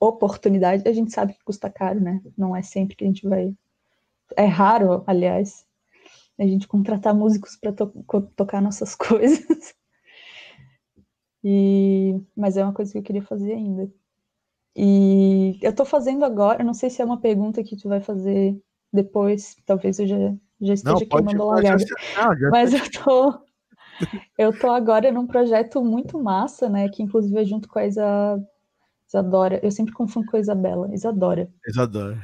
oportunidade. 0.00 0.88
A 0.88 0.92
gente 0.92 1.12
sabe 1.12 1.34
que 1.34 1.44
custa 1.44 1.68
caro, 1.68 2.00
né? 2.00 2.22
Não 2.36 2.56
é 2.56 2.62
sempre 2.62 2.96
que 2.96 3.04
a 3.04 3.06
gente 3.06 3.28
vai. 3.28 3.52
É 4.36 4.46
raro, 4.46 5.02
aliás, 5.06 5.65
a 6.38 6.46
gente 6.46 6.68
contratar 6.68 7.14
músicos 7.14 7.56
para 7.56 7.72
to 7.72 7.92
tocar 8.36 8.60
nossas 8.60 8.94
coisas. 8.96 9.74
E, 11.42 12.20
mas 12.36 12.56
é 12.56 12.64
uma 12.64 12.72
coisa 12.72 12.92
que 12.92 12.98
eu 12.98 13.02
queria 13.02 13.22
fazer 13.22 13.52
ainda. 13.52 13.90
E 14.74 15.58
eu 15.62 15.70
estou 15.70 15.86
fazendo 15.86 16.24
agora, 16.24 16.62
não 16.62 16.74
sei 16.74 16.90
se 16.90 17.00
é 17.00 17.04
uma 17.04 17.20
pergunta 17.20 17.62
que 17.62 17.76
tu 17.76 17.88
vai 17.88 18.00
fazer 18.00 18.60
depois, 18.92 19.56
talvez 19.64 19.98
eu 19.98 20.06
já, 20.06 20.16
já 20.60 20.74
esteja 20.74 20.94
não, 20.94 21.06
queimando 21.06 21.42
a 21.42 21.46
largada. 21.46 21.84
Mas 22.50 22.74
eu 22.74 22.80
tô, 23.02 23.40
eu 24.36 24.58
tô 24.58 24.70
agora 24.70 25.10
num 25.10 25.26
projeto 25.26 25.82
muito 25.82 26.22
massa, 26.22 26.68
né? 26.68 26.88
Que 26.88 27.02
inclusive 27.02 27.40
é 27.40 27.44
junto 27.44 27.68
com 27.68 27.78
a 27.78 27.86
Isa, 27.86 28.38
Isadora. 29.08 29.60
Eu 29.62 29.70
sempre 29.70 29.94
confundo 29.94 30.26
com 30.26 30.36
a 30.36 30.40
Isabela. 30.40 30.92
Isadora. 30.92 31.48
Isadora. 31.66 32.18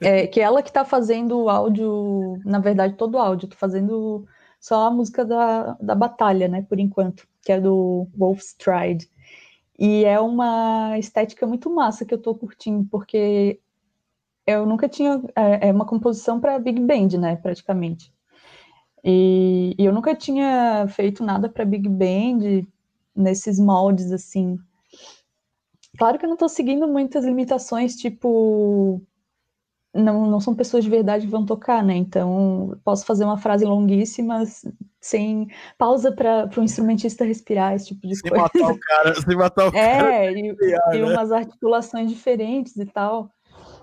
é, 0.00 0.26
que 0.28 0.40
é 0.40 0.44
ela 0.44 0.62
que 0.62 0.72
tá 0.72 0.84
fazendo 0.84 1.38
o 1.38 1.48
áudio, 1.48 2.38
na 2.44 2.58
verdade, 2.58 2.96
todo 2.96 3.16
o 3.16 3.18
áudio. 3.18 3.48
Tô 3.48 3.56
fazendo 3.56 4.26
só 4.60 4.86
a 4.86 4.90
música 4.90 5.24
da, 5.24 5.76
da 5.80 5.94
batalha, 5.94 6.48
né? 6.48 6.62
Por 6.62 6.78
enquanto, 6.78 7.26
que 7.42 7.52
é 7.52 7.60
do 7.60 8.08
Wolf 8.16 8.40
Stride. 8.40 9.10
E 9.78 10.04
é 10.04 10.18
uma 10.20 10.98
estética 10.98 11.46
muito 11.46 11.68
massa 11.68 12.04
que 12.04 12.14
eu 12.14 12.18
tô 12.18 12.34
curtindo, 12.34 12.86
porque 12.90 13.60
eu 14.46 14.66
nunca 14.66 14.88
tinha. 14.88 15.22
É, 15.36 15.68
é 15.68 15.72
uma 15.72 15.86
composição 15.86 16.40
para 16.40 16.58
Big 16.58 16.80
Band, 16.80 17.18
né? 17.18 17.36
Praticamente. 17.36 18.12
E, 19.04 19.74
e 19.78 19.84
eu 19.84 19.92
nunca 19.92 20.14
tinha 20.14 20.86
feito 20.88 21.24
nada 21.24 21.48
para 21.48 21.64
Big 21.64 21.88
Band 21.88 22.64
nesses 23.14 23.58
moldes 23.58 24.12
assim. 24.12 24.58
Claro 25.98 26.18
que 26.18 26.24
eu 26.24 26.28
não 26.28 26.34
estou 26.34 26.48
seguindo 26.48 26.86
muitas 26.88 27.24
limitações, 27.24 27.96
tipo. 27.96 29.02
Não, 29.94 30.26
não 30.26 30.40
são 30.40 30.54
pessoas 30.54 30.84
de 30.84 30.88
verdade 30.88 31.26
que 31.26 31.30
vão 31.30 31.44
tocar, 31.44 31.84
né? 31.84 31.94
Então, 31.94 32.78
posso 32.82 33.04
fazer 33.04 33.24
uma 33.24 33.36
frase 33.36 33.64
longuíssima 33.64 34.42
sem 34.98 35.48
pausa 35.76 36.10
para 36.10 36.48
o 36.56 36.62
instrumentista 36.62 37.26
respirar, 37.26 37.74
esse 37.74 37.88
tipo 37.88 38.06
de 38.06 38.16
sem 38.16 38.30
coisa. 38.30 38.44
Matar 38.44 38.72
o 38.72 38.78
cara, 38.78 39.14
sem 39.20 39.36
matar 39.36 39.64
o 39.64 39.76
é, 39.76 39.98
cara. 39.98 40.14
É, 40.14 40.32
e, 40.32 40.48
e 40.96 40.98
né? 40.98 41.04
umas 41.04 41.30
articulações 41.30 42.10
diferentes 42.10 42.74
e 42.76 42.86
tal. 42.86 43.30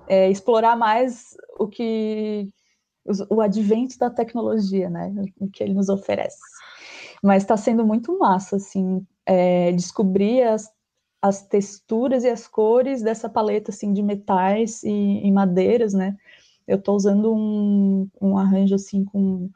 É, 0.07 0.31
explorar 0.31 0.75
mais 0.75 1.37
o 1.59 1.67
que 1.67 2.51
o 3.29 3.41
advento 3.41 3.97
da 3.97 4.09
tecnologia, 4.09 4.89
né? 4.89 5.13
O 5.39 5.49
que 5.49 5.63
ele 5.63 5.73
nos 5.73 5.89
oferece. 5.89 6.39
Mas 7.23 7.43
está 7.43 7.57
sendo 7.57 7.85
muito 7.85 8.17
massa, 8.17 8.55
assim, 8.55 9.05
é, 9.25 9.71
descobrir 9.73 10.43
as, 10.43 10.69
as 11.21 11.45
texturas 11.45 12.23
e 12.23 12.29
as 12.29 12.47
cores 12.47 13.01
dessa 13.01 13.29
paleta, 13.29 13.71
assim, 13.71 13.93
de 13.93 14.01
metais 14.01 14.83
e, 14.83 14.89
e 14.89 15.31
madeiras, 15.31 15.93
né? 15.93 16.17
Eu 16.67 16.77
estou 16.77 16.95
usando 16.95 17.33
um, 17.33 18.07
um 18.21 18.37
arranjo, 18.37 18.75
assim, 18.75 19.03
com... 19.03 19.49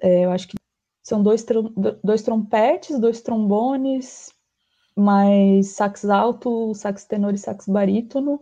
É, 0.00 0.24
eu 0.24 0.30
acho 0.30 0.48
que 0.48 0.56
são 1.02 1.22
dois, 1.22 1.44
dois 2.02 2.22
trompetes, 2.22 2.98
dois 2.98 3.20
trombones, 3.20 4.32
mais 4.96 5.68
sax 5.68 6.04
alto, 6.04 6.74
sax 6.74 7.04
tenor 7.04 7.34
e 7.34 7.38
sax 7.38 7.66
barítono, 7.68 8.40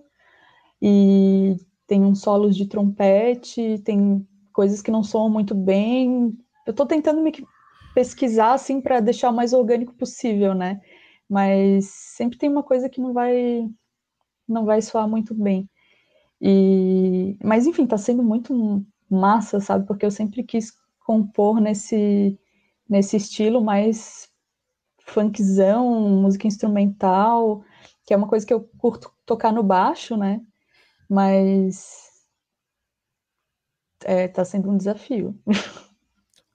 e 0.81 1.56
tem 1.86 2.05
uns 2.05 2.20
solos 2.20 2.56
de 2.56 2.66
trompete, 2.66 3.81
tem 3.85 4.27
coisas 4.52 4.81
que 4.81 4.90
não 4.90 5.02
soam 5.02 5.28
muito 5.28 5.55
bem. 5.55 6.36
Eu 6.66 6.70
estou 6.70 6.86
tentando 6.86 7.20
me 7.20 7.32
pesquisar 7.94 8.55
assim 8.55 8.81
para 8.81 9.01
deixar 9.01 9.31
o 9.31 9.35
mais 9.35 9.52
orgânico 9.52 9.94
possível, 9.94 10.55
né? 10.55 10.81
Mas 11.32 11.86
sempre 11.86 12.38
tem 12.38 12.50
uma 12.50 12.62
coisa 12.62 12.88
que 12.88 13.00
não 13.00 13.12
vai 13.12 13.68
não 14.48 14.64
vai 14.66 14.82
soar 14.82 15.09
muito 15.09 15.34
bem. 15.34 15.68
E 16.40 17.36
mas 17.44 17.66
enfim, 17.66 17.84
está 17.84 17.98
sendo 17.98 18.22
muito 18.22 18.84
massa, 19.10 19.60
sabe? 19.60 19.86
Porque 19.86 20.06
eu 20.06 20.10
sempre 20.10 20.42
quis 20.44 20.72
compor 21.06 21.60
nesse 21.60 22.38
nesse 22.88 23.16
estilo 23.16 23.64
mais 23.64 24.28
funkzão, 25.06 26.10
música 26.22 26.46
instrumental, 26.46 27.64
que 28.06 28.14
é 28.14 28.16
uma 28.16 28.28
coisa 28.28 28.46
que 28.46 28.54
eu 28.54 28.60
curto 28.78 29.12
tocar 29.26 29.52
no 29.52 29.62
baixo, 29.62 30.16
né? 30.16 30.40
mas 31.12 32.10
é, 34.02 34.26
tá 34.28 34.44
sendo 34.46 34.70
um 34.70 34.76
desafio. 34.78 35.38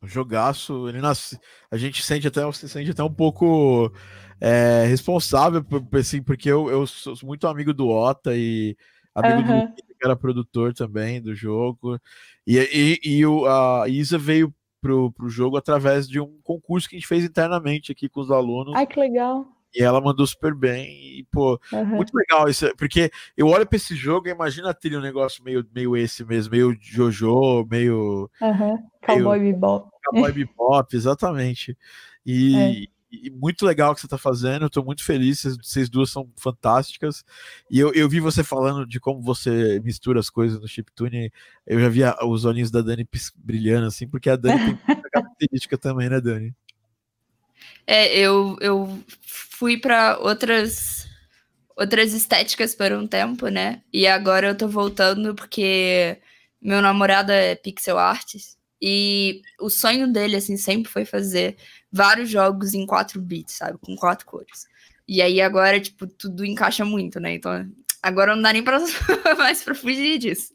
O 0.01 0.07
jogaço, 0.07 0.89
ele 0.89 0.99
nasce, 0.99 1.39
a 1.69 1.77
gente 1.77 2.01
sente 2.01 2.27
até, 2.27 2.51
se 2.51 2.67
sente 2.67 2.89
até 2.89 3.03
um 3.03 3.13
pouco 3.13 3.91
é, 4.39 4.85
responsável, 4.88 5.65
assim, 5.93 6.22
porque 6.22 6.49
eu, 6.49 6.69
eu 6.69 6.85
sou 6.88 7.15
muito 7.23 7.47
amigo 7.47 7.73
do 7.73 7.89
Ota 7.89 8.35
e 8.35 8.76
amigo 9.14 9.51
uhum. 9.51 9.68
do 9.68 9.76
que 9.76 10.05
era 10.05 10.15
produtor 10.15 10.73
também 10.73 11.22
do 11.22 11.34
jogo, 11.34 11.99
e, 12.45 12.57
e, 13.03 13.18
e 13.18 13.26
o, 13.26 13.45
a 13.45 13.88
Isa 13.88 14.18
veio 14.18 14.53
pro, 14.81 15.11
pro 15.11 15.30
jogo 15.30 15.57
através 15.57 16.07
de 16.07 16.19
um 16.19 16.39
concurso 16.43 16.88
que 16.88 16.95
a 16.95 16.99
gente 16.99 17.07
fez 17.07 17.23
internamente 17.23 17.91
aqui 17.91 18.07
com 18.07 18.22
os 18.22 18.31
alunos. 18.31 18.73
Ai, 18.76 18.85
que 18.85 18.99
legal. 18.99 19.45
E 19.76 19.84
ela 19.84 19.99
mandou 19.99 20.26
super 20.26 20.55
bem. 20.55 21.19
E, 21.19 21.27
pô, 21.31 21.59
uhum. 21.72 21.85
muito 21.85 22.14
legal 22.15 22.47
isso. 22.47 22.65
Porque 22.77 23.11
eu 23.35 23.47
olho 23.47 23.68
para 23.68 23.76
esse 23.76 23.95
jogo 23.95 24.27
e 24.27 24.31
imagino 24.31 24.68
a 24.68 24.73
trilha 24.73 24.97
um 24.97 25.01
negócio 25.01 25.43
meio, 25.43 25.65
meio 25.73 25.95
esse 25.97 26.23
mesmo, 26.23 26.51
meio 26.51 26.76
Jojo, 26.80 27.65
meio. 27.69 28.30
Uhum. 28.41 28.77
Cowboy 29.05 29.39
Bebop. 29.39 29.89
Cowboy 30.05 30.31
Bebop, 30.31 30.95
exatamente. 30.95 31.77
E, 32.26 32.55
é. 32.55 32.97
E, 33.11 33.29
muito 33.29 33.65
legal 33.65 33.91
o 33.91 33.95
que 33.95 34.01
você 34.01 34.07
está 34.07 34.17
fazendo. 34.17 34.65
Eu 34.65 34.69
tô 34.69 34.84
muito 34.84 35.03
feliz. 35.03 35.39
Vocês, 35.39 35.57
vocês, 35.57 35.89
duas 35.89 36.09
são 36.09 36.29
fantásticas. 36.38 37.23
E 37.69 37.79
eu, 37.79 37.93
eu 37.93 38.09
vi 38.09 38.19
você 38.19 38.43
falando 38.43 38.85
de 38.85 38.99
como 38.99 39.21
você 39.21 39.79
mistura 39.84 40.19
as 40.19 40.29
coisas 40.29 40.59
no 40.59 40.67
chiptune. 40.67 41.31
Eu 41.65 41.79
já 41.79 41.89
vi 41.89 42.01
os 42.25 42.45
olhinhos 42.45 42.71
da 42.71 42.81
Dani 42.81 43.07
brilhando, 43.35 43.88
assim, 43.88 44.07
porque 44.07 44.29
a 44.29 44.35
Dani 44.35 44.59
tem 44.59 44.79
muita 44.88 45.09
característica 45.11 45.77
também, 45.77 46.09
né, 46.09 46.21
Dani? 46.21 46.53
É, 47.85 48.15
eu, 48.17 48.57
eu 48.59 49.03
fui 49.21 49.77
para 49.77 50.17
outras 50.19 51.07
outras 51.75 52.11
estéticas 52.13 52.73
por 52.73 52.91
um 52.91 53.07
tempo, 53.07 53.47
né? 53.49 53.84
E 53.93 54.07
agora 54.07 54.47
eu 54.47 54.57
tô 54.57 54.67
voltando 54.67 55.35
porque 55.35 56.17
meu 56.59 56.81
namorado 56.81 57.31
é 57.31 57.55
pixel 57.55 57.99
artist 57.99 58.57
e 58.81 59.41
o 59.59 59.69
sonho 59.69 60.11
dele 60.11 60.35
assim 60.35 60.57
sempre 60.57 60.91
foi 60.91 61.05
fazer 61.05 61.55
vários 61.91 62.30
jogos 62.30 62.73
em 62.73 62.85
4 62.85 63.22
bits, 63.22 63.55
sabe, 63.55 63.77
com 63.80 63.95
quatro 63.95 64.26
cores. 64.26 64.68
E 65.07 65.22
aí 65.22 65.41
agora 65.41 65.80
tipo 65.80 66.05
tudo 66.05 66.45
encaixa 66.45 66.84
muito, 66.84 67.19
né? 67.19 67.34
Então 67.34 67.69
agora 68.01 68.35
não 68.35 68.41
dá 68.41 68.53
nem 68.53 68.64
para 68.64 68.80
mais 69.38 69.64
para 69.64 69.76
fugir 69.76 70.18
disso. 70.18 70.53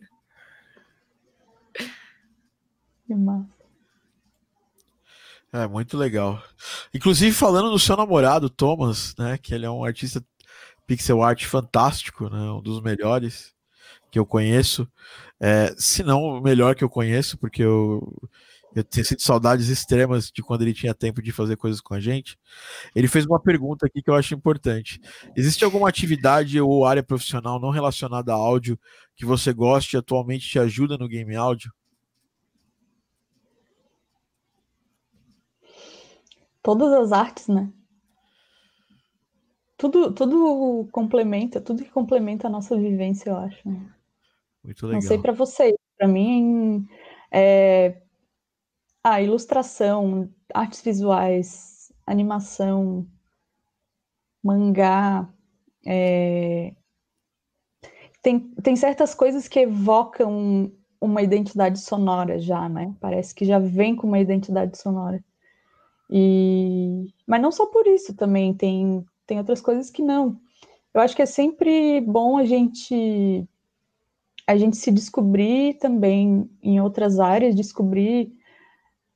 Que 3.07 3.15
massa. 3.15 3.63
É, 5.53 5.67
muito 5.67 5.99
legal. 5.99 6.43
Inclusive, 6.95 7.31
falando 7.31 7.71
do 7.71 7.79
seu 7.79 7.95
namorado, 7.95 8.49
Thomas, 8.49 9.15
né? 9.19 9.37
Que 9.37 9.55
ele 9.55 9.67
é 9.67 9.71
um 9.71 9.85
artista 9.85 10.25
pixel 10.87 11.23
art 11.23 11.45
fantástico, 11.45 12.31
né? 12.31 12.39
Um 12.53 12.63
dos 12.63 12.81
melhores 12.81 13.55
que 14.11 14.19
eu 14.19 14.25
conheço. 14.25 14.89
É, 15.39 15.75
se 15.77 16.03
não 16.03 16.23
o 16.23 16.41
melhor 16.41 16.75
que 16.75 16.83
eu 16.83 16.89
conheço, 16.89 17.37
porque 17.37 17.63
eu, 17.63 18.17
eu 18.75 18.85
tenho 18.85 19.05
sido 19.05 19.21
saudades 19.21 19.69
extremas 19.69 20.31
de 20.31 20.43
quando 20.43 20.63
ele 20.63 20.75
tinha 20.75 20.95
tempo 20.95 21.23
de 21.23 21.33
fazer 21.33 21.57
coisas 21.57 21.81
com 21.81 21.95
a 21.95 22.01
gente. 22.01 22.39
Ele 22.95 23.09
fez 23.09 23.27
uma 23.27 23.41
pergunta 23.41 23.87
aqui 23.87 24.03
que 24.03 24.11
eu 24.11 24.15
acho 24.15 24.35
importante. 24.35 25.01
Existe 25.37 25.65
alguma 25.65 25.89
atividade 25.89 26.61
ou 26.61 26.85
área 26.85 27.03
profissional 27.03 27.61
não 27.61 27.71
relacionada 27.71 28.33
a 28.33 28.37
áudio 28.37 28.79
que 29.17 29.25
você 29.25 29.53
goste 29.53 29.97
e 29.97 29.99
atualmente 29.99 30.49
te 30.49 30.59
ajuda 30.59 30.97
no 30.97 31.09
game 31.09 31.35
áudio? 31.37 31.73
todas 36.63 36.93
as 36.93 37.13
artes, 37.13 37.49
né? 37.49 37.71
Tudo, 39.77 40.13
tudo 40.15 40.89
complementa, 40.93 41.61
tudo 41.61 41.83
que 41.83 41.91
complementa 41.91 42.47
a 42.47 42.51
nossa 42.51 42.77
vivência, 42.77 43.31
eu 43.31 43.37
acho. 43.37 43.69
Né? 43.69 43.93
Muito 44.63 44.87
legal. 44.87 45.03
Não 45.03 45.09
sei 45.09 45.19
para 45.19 45.33
vocês, 45.33 45.75
para 45.99 46.07
mim, 46.07 46.87
é, 47.33 48.01
a 49.03 49.21
ilustração, 49.21 50.31
artes 50.55 50.81
visuais, 50.83 51.93
animação, 52.07 53.07
mangá, 54.43 55.29
é, 55.87 56.75
tem, 58.23 58.39
tem 58.63 58.77
certas 58.77 59.15
coisas 59.15 59.49
que 59.49 59.61
evocam 59.61 60.73
uma 61.01 61.21
identidade 61.23 61.81
sonora 61.81 62.39
já, 62.39 62.69
né? 62.69 62.95
Parece 63.01 63.35
que 63.35 63.45
já 63.45 63.59
vem 63.59 63.97
com 63.97 64.07
uma 64.07 64.21
identidade 64.21 64.79
sonora. 64.79 65.23
E 66.09 67.07
mas 67.27 67.41
não 67.43 67.51
só 67.51 67.67
por 67.67 67.87
isso 67.87 68.15
também 68.15 68.55
tem 68.55 69.05
tem 69.27 69.39
outras 69.39 69.61
coisas 69.61 69.91
que 69.91 70.03
não. 70.03 70.39
Eu 70.95 71.01
acho 71.01 71.17
que 71.17 71.23
é 71.23 71.27
sempre 71.27 72.01
bom 72.03 72.37
a 72.37 72.45
gente 72.45 73.49
a 74.47 74.57
gente 74.57 74.77
se 74.77 74.91
descobrir 74.93 75.79
também 75.79 76.49
em 76.63 76.81
outras 76.81 77.19
áreas, 77.19 77.57
descobrir 77.57 78.33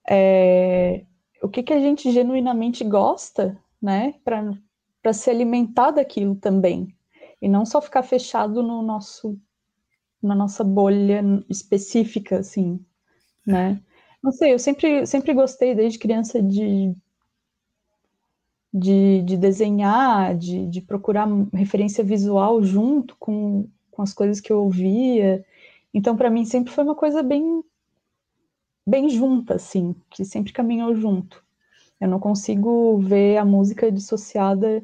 é, 0.09 1.05
o 1.43 1.49
que, 1.49 1.63
que 1.63 1.73
a 1.73 1.81
gente 1.81 2.11
genuinamente 2.13 2.85
gosta, 2.85 3.59
né, 3.81 4.15
para 4.25 5.13
se 5.13 5.31
alimentar 5.31 5.93
daquilo 5.93 6.35
também, 6.37 6.95
e 7.41 7.49
não 7.49 7.65
só 7.67 7.81
ficar 7.81 8.03
fechado 8.03 8.63
no 8.63 8.83
nosso 8.83 9.39
na 10.23 10.35
nossa 10.35 10.65
bolha 10.65 11.23
específica, 11.49 12.39
assim, 12.39 12.85
né? 13.47 13.81
Não 14.23 14.33
sei, 14.33 14.53
eu 14.53 14.59
sempre, 14.59 15.07
sempre 15.07 15.33
gostei 15.33 15.75
desde 15.75 15.99
criança 15.99 16.43
de, 16.43 16.93
de, 18.73 19.23
de 19.23 19.37
desenhar, 19.37 20.37
de, 20.37 20.67
de 20.67 20.81
procurar 20.81 21.29
referência 21.53 22.03
visual 22.03 22.63
junto 22.63 23.17
com, 23.19 23.69
com 23.91 24.03
as 24.03 24.13
coisas 24.13 24.41
que 24.41 24.53
eu 24.53 24.65
ouvia. 24.65 25.45
Então, 25.95 26.17
para 26.17 26.31
mim, 26.31 26.45
sempre 26.45 26.73
foi 26.73 26.83
uma 26.83 26.97
coisa 26.97 27.23
bem 27.23 27.63
bem 28.87 29.09
junta, 29.09 29.55
assim, 29.55 29.95
que 30.11 30.25
sempre 30.25 30.53
caminhou 30.53 30.95
junto. 30.95 31.45
Eu 32.01 32.09
não 32.09 32.21
consigo 32.21 32.99
ver 32.99 33.39
a 33.39 33.45
música 33.45 33.91
dissociada 33.91 34.83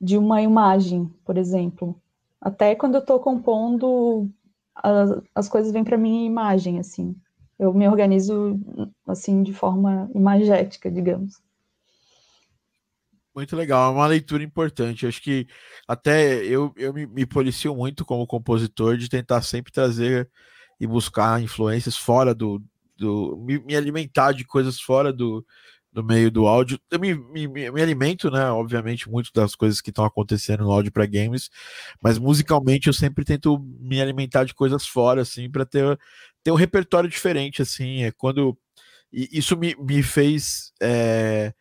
de 0.00 0.16
uma 0.16 0.40
imagem, 0.40 1.12
por 1.24 1.36
exemplo. 1.36 2.00
Até 2.40 2.74
quando 2.74 2.94
eu 2.94 3.00
estou 3.00 3.20
compondo, 3.20 4.28
as, 4.74 5.10
as 5.34 5.48
coisas 5.48 5.72
vêm 5.72 5.84
para 5.84 5.98
mim 5.98 6.22
em 6.22 6.26
imagem, 6.26 6.78
assim. 6.78 7.14
Eu 7.58 7.72
me 7.72 7.86
organizo, 7.86 8.58
assim, 9.06 9.42
de 9.42 9.52
forma 9.52 10.10
imagética, 10.14 10.90
digamos. 10.90 11.40
Muito 13.34 13.56
legal, 13.56 13.90
é 13.92 13.94
uma 13.94 14.06
leitura 14.06 14.42
importante. 14.42 15.06
Acho 15.06 15.22
que 15.22 15.46
até 15.86 16.44
eu, 16.44 16.72
eu 16.76 16.92
me, 16.92 17.06
me 17.06 17.24
policio 17.24 17.74
muito 17.74 18.04
como 18.04 18.26
compositor 18.26 18.96
de 18.96 19.08
tentar 19.08 19.42
sempre 19.42 19.72
trazer 19.72 20.28
e 20.80 20.86
buscar 20.86 21.40
influências 21.42 21.96
fora 21.96 22.34
do. 22.34 22.62
do 22.96 23.36
me, 23.36 23.58
me 23.58 23.76
alimentar 23.76 24.32
de 24.32 24.44
coisas 24.44 24.80
fora 24.80 25.12
do, 25.12 25.44
do 25.92 26.02
meio 26.02 26.30
do 26.30 26.46
áudio. 26.46 26.80
Eu 26.90 26.98
me, 26.98 27.14
me, 27.14 27.46
me, 27.46 27.82
alimento, 27.82 28.30
né? 28.30 28.50
Obviamente, 28.50 29.10
muito 29.10 29.30
das 29.34 29.54
coisas 29.54 29.80
que 29.80 29.90
estão 29.90 30.04
acontecendo 30.04 30.64
no 30.64 30.72
áudio 30.72 30.90
para 30.90 31.06
games, 31.06 31.50
mas 32.02 32.18
musicalmente 32.18 32.86
eu 32.86 32.94
sempre 32.94 33.24
tento 33.24 33.58
me 33.78 34.00
alimentar 34.00 34.44
de 34.44 34.54
coisas 34.54 34.86
fora, 34.86 35.20
assim, 35.22 35.50
para 35.50 35.66
ter, 35.66 35.98
ter 36.42 36.50
um 36.50 36.56
repertório 36.56 37.10
diferente, 37.10 37.60
assim. 37.60 38.04
É 38.04 38.10
quando. 38.10 38.56
E 39.12 39.28
isso 39.32 39.56
me, 39.56 39.76
me 39.78 40.02
fez. 40.02 40.72
É, 40.80 41.52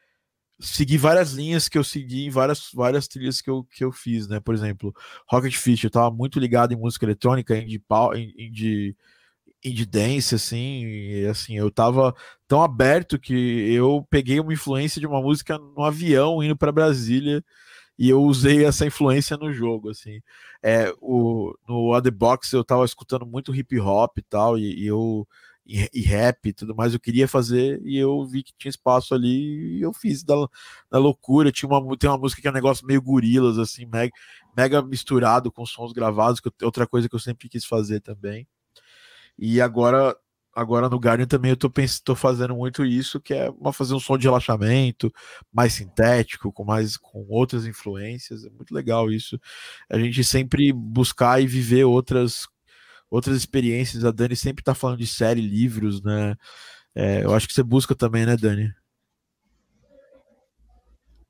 seguir 0.61 0.97
várias 0.97 1.33
linhas 1.33 1.67
que 1.67 1.77
eu 1.77 1.83
segui 1.83 2.25
em 2.27 2.29
várias, 2.29 2.69
várias 2.73 3.07
trilhas 3.07 3.41
que 3.41 3.49
eu, 3.49 3.63
que 3.63 3.83
eu 3.83 3.91
fiz, 3.91 4.27
né? 4.27 4.39
Por 4.39 4.53
exemplo, 4.53 4.93
Rocket 5.27 5.55
Fish, 5.55 5.83
eu 5.83 5.89
tava 5.89 6.11
muito 6.11 6.39
ligado 6.39 6.73
em 6.73 6.77
música 6.77 7.05
eletrônica, 7.05 7.57
indie, 7.57 7.83
indie, 8.37 8.95
indie 9.63 9.85
dance, 9.85 10.35
assim, 10.35 10.85
e 10.85 11.25
assim, 11.27 11.57
eu 11.57 11.71
tava 11.71 12.15
tão 12.47 12.61
aberto 12.61 13.19
que 13.19 13.33
eu 13.73 14.05
peguei 14.09 14.39
uma 14.39 14.53
influência 14.53 14.99
de 14.99 15.07
uma 15.07 15.21
música 15.21 15.57
no 15.57 15.83
avião 15.83 16.43
indo 16.43 16.55
para 16.55 16.71
Brasília 16.71 17.43
e 17.97 18.09
eu 18.09 18.21
usei 18.23 18.65
essa 18.65 18.85
influência 18.85 19.37
no 19.37 19.53
jogo, 19.53 19.89
assim. 19.89 20.21
É, 20.63 20.93
o, 20.99 21.55
no 21.67 22.01
The 22.01 22.11
Box 22.11 22.53
eu 22.53 22.63
tava 22.63 22.85
escutando 22.85 23.25
muito 23.25 23.53
hip 23.55 23.79
hop 23.79 24.17
e 24.17 24.21
tal, 24.23 24.57
e, 24.57 24.83
e 24.83 24.87
eu 24.87 25.27
e, 25.65 25.89
e, 25.93 26.01
rap 26.01 26.49
e 26.49 26.53
tudo 26.53 26.75
mais, 26.75 26.93
eu 26.93 26.99
queria 26.99 27.27
fazer 27.27 27.81
e 27.83 27.97
eu 27.97 28.25
vi 28.25 28.43
que 28.43 28.53
tinha 28.57 28.69
espaço 28.69 29.13
ali 29.13 29.77
e 29.77 29.81
eu 29.81 29.93
fiz 29.93 30.23
da, 30.23 30.35
da 30.89 30.97
loucura. 30.97 31.51
Tinha 31.51 31.69
uma, 31.69 31.97
tem 31.97 32.09
uma 32.09 32.17
música 32.17 32.41
que 32.41 32.47
é 32.47 32.51
um 32.51 32.53
negócio 32.53 32.85
meio 32.85 33.01
gorilas, 33.01 33.57
assim, 33.57 33.85
mega, 33.85 34.11
mega 34.55 34.81
misturado 34.81 35.51
com 35.51 35.65
sons 35.65 35.93
gravados, 35.93 36.39
que 36.39 36.49
outra 36.63 36.87
coisa 36.87 37.07
que 37.07 37.15
eu 37.15 37.19
sempre 37.19 37.47
quis 37.49 37.65
fazer 37.65 38.01
também. 38.01 38.47
E 39.37 39.61
agora 39.61 40.15
agora 40.53 40.89
no 40.89 40.97
Guardian 40.97 41.25
também 41.25 41.51
eu 41.51 41.57
tô, 41.57 41.69
pensando, 41.69 42.03
tô 42.03 42.15
fazendo 42.15 42.55
muito 42.55 42.85
isso, 42.85 43.21
que 43.21 43.33
é 43.33 43.49
uma, 43.51 43.71
fazer 43.71 43.93
um 43.93 43.99
som 43.99 44.17
de 44.17 44.27
relaxamento, 44.27 45.11
mais 45.51 45.73
sintético, 45.73 46.51
com 46.51 46.63
mais 46.65 46.97
com 46.97 47.25
outras 47.29 47.65
influências. 47.65 48.45
É 48.45 48.49
muito 48.49 48.73
legal 48.73 49.09
isso. 49.11 49.39
A 49.89 49.97
gente 49.97 50.23
sempre 50.23 50.73
buscar 50.73 51.41
e 51.41 51.47
viver 51.47 51.85
outras 51.85 52.47
outras 53.11 53.37
experiências. 53.37 54.05
A 54.05 54.11
Dani 54.11 54.35
sempre 54.35 54.63
tá 54.63 54.73
falando 54.73 54.99
de 54.99 55.07
série, 55.07 55.41
livros, 55.41 56.01
né? 56.01 56.35
É, 56.95 57.23
eu 57.23 57.33
acho 57.33 57.47
que 57.47 57.53
você 57.53 57.61
busca 57.61 57.93
também, 57.93 58.25
né, 58.25 58.37
Dani? 58.37 58.73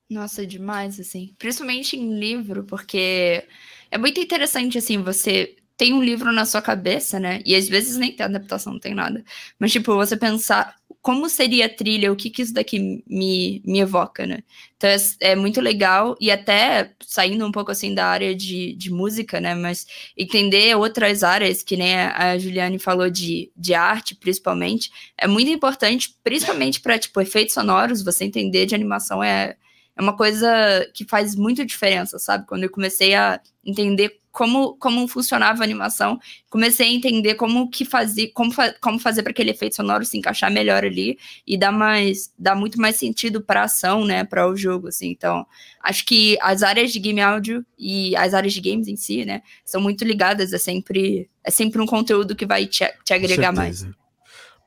Nossa, 0.08 0.46
demais, 0.46 1.00
assim. 1.00 1.34
Principalmente 1.38 1.96
em 1.96 2.18
livro, 2.18 2.64
porque 2.64 3.46
é 3.90 3.98
muito 3.98 4.20
interessante, 4.20 4.78
assim, 4.78 5.02
você 5.02 5.56
tem 5.76 5.94
um 5.94 6.02
livro 6.02 6.30
na 6.30 6.44
sua 6.44 6.62
cabeça, 6.62 7.18
né? 7.18 7.40
E 7.44 7.56
às 7.56 7.68
vezes 7.68 7.96
nem 7.96 8.14
tem 8.14 8.24
adaptação, 8.24 8.74
não 8.74 8.80
tem 8.80 8.94
nada. 8.94 9.24
Mas, 9.58 9.72
tipo, 9.72 9.94
você 9.94 10.16
pensar 10.16 10.76
como 11.02 11.28
seria 11.28 11.66
a 11.66 11.68
trilha, 11.68 12.12
o 12.12 12.16
que, 12.16 12.30
que 12.30 12.42
isso 12.42 12.54
daqui 12.54 13.02
me, 13.06 13.60
me 13.66 13.80
evoca, 13.80 14.24
né? 14.24 14.38
Então 14.76 14.88
é, 14.88 14.96
é, 15.32 15.36
muito 15.36 15.60
legal, 15.60 16.16
e 16.20 16.30
até 16.30 16.92
saindo 17.04 17.44
um 17.44 17.50
pouco 17.50 17.72
assim 17.72 17.92
da 17.92 18.06
área 18.06 18.34
de, 18.36 18.72
de 18.74 18.88
música, 18.88 19.40
né? 19.40 19.52
Mas 19.56 19.84
entender 20.16 20.76
outras 20.76 21.24
áreas, 21.24 21.60
que 21.60 21.76
nem 21.76 21.96
a 21.96 22.38
Juliane 22.38 22.78
falou 22.78 23.10
de, 23.10 23.50
de 23.56 23.74
arte, 23.74 24.14
principalmente, 24.14 24.92
é 25.18 25.26
muito 25.26 25.50
importante, 25.50 26.16
principalmente 26.22 26.80
para 26.80 26.96
tipo, 26.98 27.20
efeitos 27.20 27.54
sonoros, 27.54 28.02
você 28.04 28.24
entender 28.24 28.64
de 28.66 28.74
animação 28.76 29.22
é, 29.24 29.56
é 29.96 30.00
uma 30.00 30.16
coisa 30.16 30.88
que 30.94 31.04
faz 31.04 31.34
muita 31.34 31.66
diferença, 31.66 32.16
sabe? 32.20 32.46
Quando 32.46 32.62
eu 32.62 32.70
comecei 32.70 33.12
a 33.14 33.40
entender 33.64 34.21
como, 34.32 34.74
como 34.76 35.06
funcionava 35.06 35.62
a 35.62 35.64
animação, 35.64 36.18
comecei 36.48 36.88
a 36.88 36.92
entender 36.92 37.34
como 37.34 37.70
que 37.70 37.84
fazer, 37.84 38.28
como, 38.28 38.50
fa 38.50 38.74
como 38.80 38.98
fazer 38.98 39.22
para 39.22 39.30
aquele 39.30 39.50
efeito 39.50 39.76
sonoro 39.76 40.04
se 40.06 40.16
encaixar 40.16 40.50
melhor 40.50 40.84
ali 40.84 41.18
e 41.46 41.58
dar 41.58 41.70
mais, 41.70 42.32
dar 42.38 42.56
muito 42.56 42.80
mais 42.80 42.96
sentido 42.96 43.42
para 43.42 43.60
a 43.60 43.64
ação, 43.64 44.06
né, 44.06 44.24
para 44.24 44.48
o 44.48 44.56
jogo, 44.56 44.88
assim. 44.88 45.10
Então, 45.10 45.46
acho 45.82 46.06
que 46.06 46.38
as 46.40 46.62
áreas 46.62 46.90
de 46.90 46.98
game 46.98 47.20
áudio 47.20 47.64
e 47.78 48.16
as 48.16 48.32
áreas 48.32 48.54
de 48.54 48.60
games 48.60 48.88
em 48.88 48.96
si, 48.96 49.24
né, 49.26 49.42
são 49.64 49.80
muito 49.80 50.02
ligadas, 50.02 50.52
é 50.54 50.58
sempre 50.58 51.28
é 51.44 51.50
sempre 51.50 51.80
um 51.82 51.86
conteúdo 51.86 52.34
que 52.34 52.46
vai 52.46 52.66
te, 52.66 52.90
te 53.04 53.12
agregar 53.12 53.52
mais. 53.52 53.86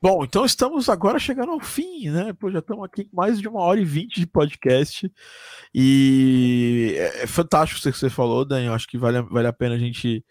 Bom, 0.05 0.23
então 0.23 0.45
estamos 0.45 0.87
agora 0.87 1.17
chegando 1.17 1.51
ao 1.51 1.59
fim, 1.59 2.11
né? 2.11 2.31
Pô, 2.33 2.51
já 2.51 2.59
estamos 2.59 2.85
aqui 2.85 3.05
com 3.05 3.15
mais 3.17 3.41
de 3.41 3.47
uma 3.47 3.61
hora 3.61 3.79
e 3.79 3.83
vinte 3.83 4.19
de 4.19 4.27
podcast. 4.27 5.11
E 5.73 6.93
é, 6.95 7.23
é 7.23 7.27
fantástico 7.27 7.79
o 7.79 7.91
que 7.91 7.97
você 7.97 8.07
falou, 8.07 8.45
Daniel. 8.45 8.75
Acho 8.75 8.87
que 8.87 8.99
vale, 8.99 9.19
vale 9.23 9.47
a 9.47 9.51
pena 9.51 9.73
a 9.73 9.79
gente 9.79 10.23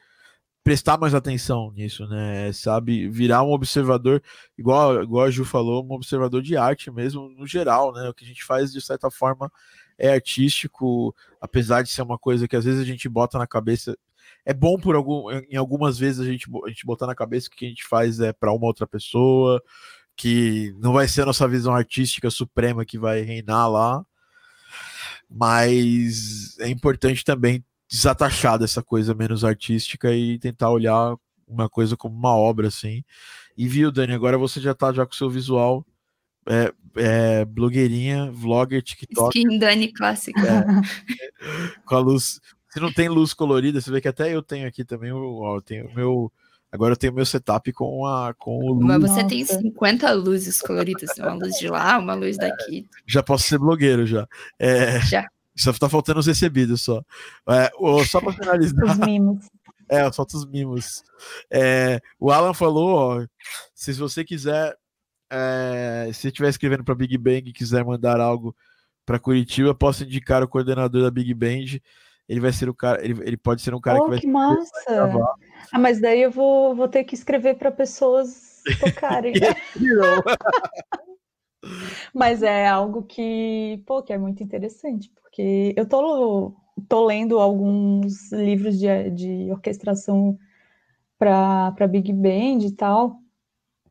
prestar 0.62 0.96
mais 0.96 1.12
atenção 1.12 1.72
nisso, 1.72 2.06
né? 2.06 2.52
Sabe, 2.52 3.08
virar 3.08 3.42
um 3.42 3.50
observador, 3.50 4.22
igual, 4.56 5.02
igual 5.02 5.26
a 5.26 5.30
Ju 5.32 5.44
falou, 5.44 5.84
um 5.84 5.94
observador 5.94 6.40
de 6.40 6.56
arte 6.56 6.88
mesmo, 6.92 7.28
no 7.30 7.44
geral, 7.44 7.92
né? 7.92 8.08
O 8.08 8.14
que 8.14 8.24
a 8.24 8.28
gente 8.28 8.44
faz, 8.44 8.72
de 8.72 8.80
certa 8.80 9.10
forma, 9.10 9.50
é 9.98 10.12
artístico, 10.12 11.12
apesar 11.40 11.82
de 11.82 11.90
ser 11.90 12.02
uma 12.02 12.16
coisa 12.16 12.46
que 12.46 12.54
às 12.54 12.64
vezes 12.64 12.80
a 12.80 12.84
gente 12.84 13.08
bota 13.08 13.38
na 13.38 13.46
cabeça 13.46 13.98
é 14.44 14.52
bom 14.52 14.78
por 14.78 14.94
algum, 14.94 15.30
em 15.30 15.56
algumas 15.56 15.98
vezes 15.98 16.20
a 16.20 16.24
gente, 16.24 16.46
a 16.64 16.68
gente 16.68 16.84
botar 16.84 17.06
na 17.06 17.14
cabeça 17.14 17.48
que 17.48 17.56
o 17.56 17.58
que 17.58 17.66
a 17.66 17.68
gente 17.68 17.86
faz 17.86 18.20
é 18.20 18.32
para 18.32 18.52
uma 18.52 18.66
outra 18.66 18.86
pessoa, 18.86 19.62
que 20.16 20.74
não 20.78 20.92
vai 20.92 21.08
ser 21.08 21.22
a 21.22 21.26
nossa 21.26 21.48
visão 21.48 21.74
artística 21.74 22.30
suprema 22.30 22.84
que 22.84 22.98
vai 22.98 23.22
reinar 23.22 23.70
lá, 23.70 24.04
mas 25.28 26.58
é 26.60 26.68
importante 26.68 27.24
também 27.24 27.64
desatachar 27.88 28.58
dessa 28.58 28.82
coisa 28.82 29.14
menos 29.14 29.44
artística 29.44 30.12
e 30.12 30.38
tentar 30.38 30.70
olhar 30.70 31.16
uma 31.46 31.68
coisa 31.68 31.96
como 31.96 32.16
uma 32.16 32.34
obra 32.34 32.68
assim. 32.68 33.04
E 33.56 33.68
viu, 33.68 33.92
Dani, 33.92 34.12
agora 34.12 34.36
você 34.36 34.60
já 34.60 34.74
tá 34.74 34.92
já 34.92 35.06
com 35.06 35.12
o 35.12 35.16
seu 35.16 35.30
visual 35.30 35.86
é, 36.46 36.72
é, 36.96 37.44
blogueirinha, 37.44 38.30
vlogger, 38.30 38.82
TikTok. 38.82 39.38
Skin 39.38 39.58
Dani 39.58 39.92
clássica. 39.92 40.40
É, 40.40 41.80
com 41.84 41.94
a 41.94 41.98
luz, 41.98 42.40
se 42.74 42.80
não 42.80 42.92
tem 42.92 43.08
luz 43.08 43.32
colorida, 43.32 43.80
você 43.80 43.88
vê 43.88 44.00
que 44.00 44.08
até 44.08 44.34
eu 44.34 44.42
tenho 44.42 44.66
aqui 44.66 44.84
também, 44.84 45.12
ó, 45.12 45.54
eu 45.54 45.62
tenho 45.62 45.86
o 45.86 45.94
meu. 45.94 46.32
Agora 46.72 46.94
eu 46.94 46.96
tenho 46.96 47.12
meu 47.12 47.24
setup 47.24 47.72
com, 47.72 48.04
a, 48.04 48.34
com 48.34 48.58
o 48.58 48.72
luz. 48.72 48.84
Mas 48.84 49.00
você 49.00 49.24
tem 49.24 49.44
50 49.44 50.10
luzes 50.10 50.60
coloridas, 50.60 51.16
uma 51.16 51.34
luz 51.34 51.56
de 51.56 51.68
lá, 51.68 51.96
uma 51.96 52.14
luz 52.14 52.36
daqui. 52.36 52.88
Já 53.06 53.22
posso 53.22 53.44
ser 53.44 53.58
blogueiro 53.58 54.04
já. 54.04 54.26
É, 54.58 55.00
já. 55.02 55.24
Só 55.54 55.72
tá 55.72 55.88
faltando 55.88 56.18
os 56.18 56.26
recebidos 56.26 56.82
só. 56.82 57.00
É, 57.48 57.70
só 58.06 58.20
para 58.20 58.32
finalizar. 58.32 58.84
Os 58.84 58.98
mimos. 58.98 59.46
É, 59.86 60.10
falta 60.10 60.38
os 60.38 60.46
mimos. 60.46 61.04
É, 61.50 62.00
o 62.18 62.30
Alan 62.32 62.54
falou, 62.54 62.88
ó, 62.88 63.26
se 63.74 63.92
você 63.92 64.24
quiser, 64.24 64.74
é, 65.28 66.10
se 66.10 66.28
estiver 66.28 66.48
escrevendo 66.48 66.82
para 66.82 66.94
Big 66.94 67.18
Bang 67.18 67.50
e 67.50 67.52
quiser 67.52 67.84
mandar 67.84 68.18
algo 68.18 68.56
para 69.04 69.18
Curitiba, 69.18 69.74
posso 69.74 70.02
indicar 70.02 70.42
o 70.42 70.48
coordenador 70.48 71.02
da 71.02 71.10
Big 71.10 71.34
Bang 71.34 71.82
ele 72.28 72.40
vai 72.40 72.52
ser 72.52 72.68
o 72.68 72.74
cara, 72.74 73.04
ele, 73.04 73.20
ele 73.22 73.36
pode 73.36 73.62
ser 73.62 73.74
um 73.74 73.80
cara 73.80 73.98
oh, 73.98 74.04
que 74.04 74.10
vai 74.10 74.20
que 74.20 74.26
massa! 74.26 75.10
Ah, 75.72 75.78
mas 75.78 76.00
daí 76.00 76.22
eu 76.22 76.30
vou, 76.30 76.74
vou 76.74 76.88
ter 76.88 77.04
que 77.04 77.14
escrever 77.14 77.56
para 77.56 77.70
pessoas 77.70 78.62
tocarem. 78.80 79.34
mas 82.14 82.42
é 82.42 82.66
algo 82.66 83.02
que, 83.02 83.82
pô, 83.86 84.02
que 84.02 84.12
é 84.12 84.18
muito 84.18 84.42
interessante, 84.42 85.10
porque 85.10 85.74
eu 85.76 85.86
tô, 85.86 86.54
tô 86.88 87.04
lendo 87.04 87.38
alguns 87.38 88.32
livros 88.32 88.78
de, 88.78 89.10
de 89.10 89.50
orquestração 89.50 90.38
para 91.18 91.88
Big 91.88 92.12
Band 92.12 92.66
e 92.66 92.72
tal, 92.72 93.20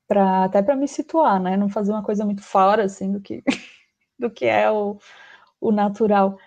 pra, 0.07 0.45
até 0.45 0.61
para 0.61 0.75
me 0.75 0.87
situar, 0.87 1.39
né? 1.39 1.57
Não 1.57 1.69
fazer 1.69 1.91
uma 1.91 2.03
coisa 2.03 2.25
muito 2.25 2.41
fora 2.41 2.83
assim 2.83 3.11
do 3.11 3.19
que 3.19 3.43
do 4.17 4.29
que 4.29 4.45
é 4.45 4.69
o, 4.71 4.97
o 5.59 5.71
natural. 5.71 6.37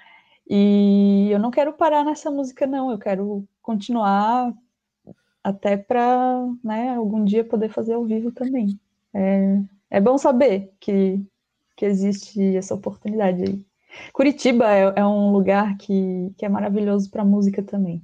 E 0.48 1.28
eu 1.30 1.38
não 1.38 1.50
quero 1.50 1.72
parar 1.72 2.04
nessa 2.04 2.30
música, 2.30 2.66
não. 2.66 2.90
Eu 2.90 2.98
quero 2.98 3.46
continuar 3.60 4.54
até 5.42 5.76
para 5.76 6.44
né, 6.62 6.90
algum 6.96 7.24
dia 7.24 7.44
poder 7.44 7.68
fazer 7.68 7.94
ao 7.94 8.04
vivo 8.04 8.32
também. 8.32 8.78
É, 9.14 9.60
é 9.90 10.00
bom 10.00 10.18
saber 10.18 10.72
que, 10.80 11.20
que 11.76 11.84
existe 11.84 12.56
essa 12.56 12.74
oportunidade 12.74 13.42
aí. 13.42 13.66
Curitiba 14.12 14.70
é, 14.70 14.92
é 14.96 15.06
um 15.06 15.30
lugar 15.32 15.76
que, 15.78 16.32
que 16.36 16.44
é 16.44 16.48
maravilhoso 16.48 17.10
para 17.10 17.24
música 17.24 17.62
também. 17.62 18.02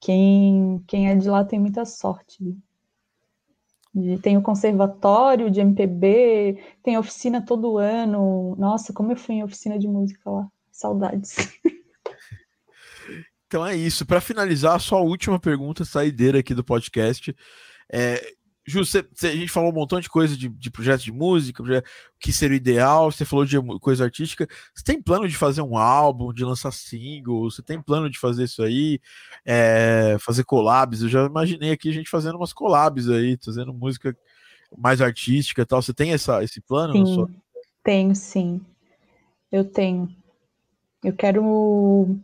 Quem, 0.00 0.82
quem 0.86 1.08
é 1.08 1.14
de 1.14 1.28
lá 1.28 1.44
tem 1.44 1.58
muita 1.58 1.84
sorte. 1.84 2.56
Tem 4.22 4.36
o 4.36 4.42
conservatório 4.42 5.50
de 5.50 5.60
MPB, 5.60 6.58
tem 6.82 6.98
oficina 6.98 7.44
todo 7.44 7.78
ano. 7.78 8.54
Nossa, 8.56 8.92
como 8.92 9.12
eu 9.12 9.16
fui 9.16 9.36
em 9.36 9.44
oficina 9.44 9.78
de 9.78 9.86
música 9.86 10.30
lá. 10.30 10.50
Saudades. 10.74 11.36
Então 13.46 13.64
é 13.64 13.76
isso. 13.76 14.04
Para 14.04 14.20
finalizar, 14.20 14.80
só 14.80 14.96
a 14.96 15.02
última 15.02 15.38
pergunta 15.38 15.84
saideira 15.84 16.40
aqui 16.40 16.52
do 16.54 16.64
podcast. 16.64 17.32
É, 17.92 18.20
Ju, 18.66 18.84
cê, 18.84 19.06
cê, 19.12 19.28
a 19.28 19.36
gente 19.36 19.52
falou 19.52 19.70
um 19.70 19.74
montão 19.74 20.00
de 20.00 20.08
coisa 20.08 20.36
de, 20.36 20.48
de 20.48 20.70
projetos 20.70 21.04
de 21.04 21.12
música, 21.12 21.62
o 21.62 21.66
que 22.18 22.32
seria 22.32 22.54
o 22.54 22.56
ideal, 22.56 23.12
você 23.12 23.24
falou 23.24 23.44
de 23.44 23.56
coisa 23.78 24.04
artística. 24.04 24.48
Você 24.74 24.82
tem 24.82 25.00
plano 25.00 25.28
de 25.28 25.36
fazer 25.36 25.62
um 25.62 25.76
álbum, 25.76 26.32
de 26.32 26.44
lançar 26.44 26.72
single? 26.72 27.48
Você 27.48 27.62
tem 27.62 27.80
plano 27.80 28.10
de 28.10 28.18
fazer 28.18 28.44
isso 28.44 28.60
aí? 28.62 28.98
É, 29.44 30.16
fazer 30.18 30.42
collabs? 30.42 31.02
Eu 31.02 31.08
já 31.08 31.24
imaginei 31.24 31.70
aqui 31.70 31.90
a 31.90 31.92
gente 31.92 32.10
fazendo 32.10 32.36
umas 32.36 32.52
collabs 32.52 33.08
aí, 33.08 33.38
fazendo 33.44 33.72
música 33.72 34.16
mais 34.76 35.00
artística 35.00 35.62
e 35.62 35.66
tal. 35.66 35.80
Você 35.80 35.94
tem 35.94 36.12
essa, 36.12 36.42
esse 36.42 36.60
plano? 36.60 36.94
Sim, 36.94 37.14
sua... 37.14 37.30
tenho 37.84 38.16
sim. 38.16 38.60
Eu 39.52 39.64
tenho. 39.64 40.23
Eu 41.04 41.12
quero. 41.12 42.16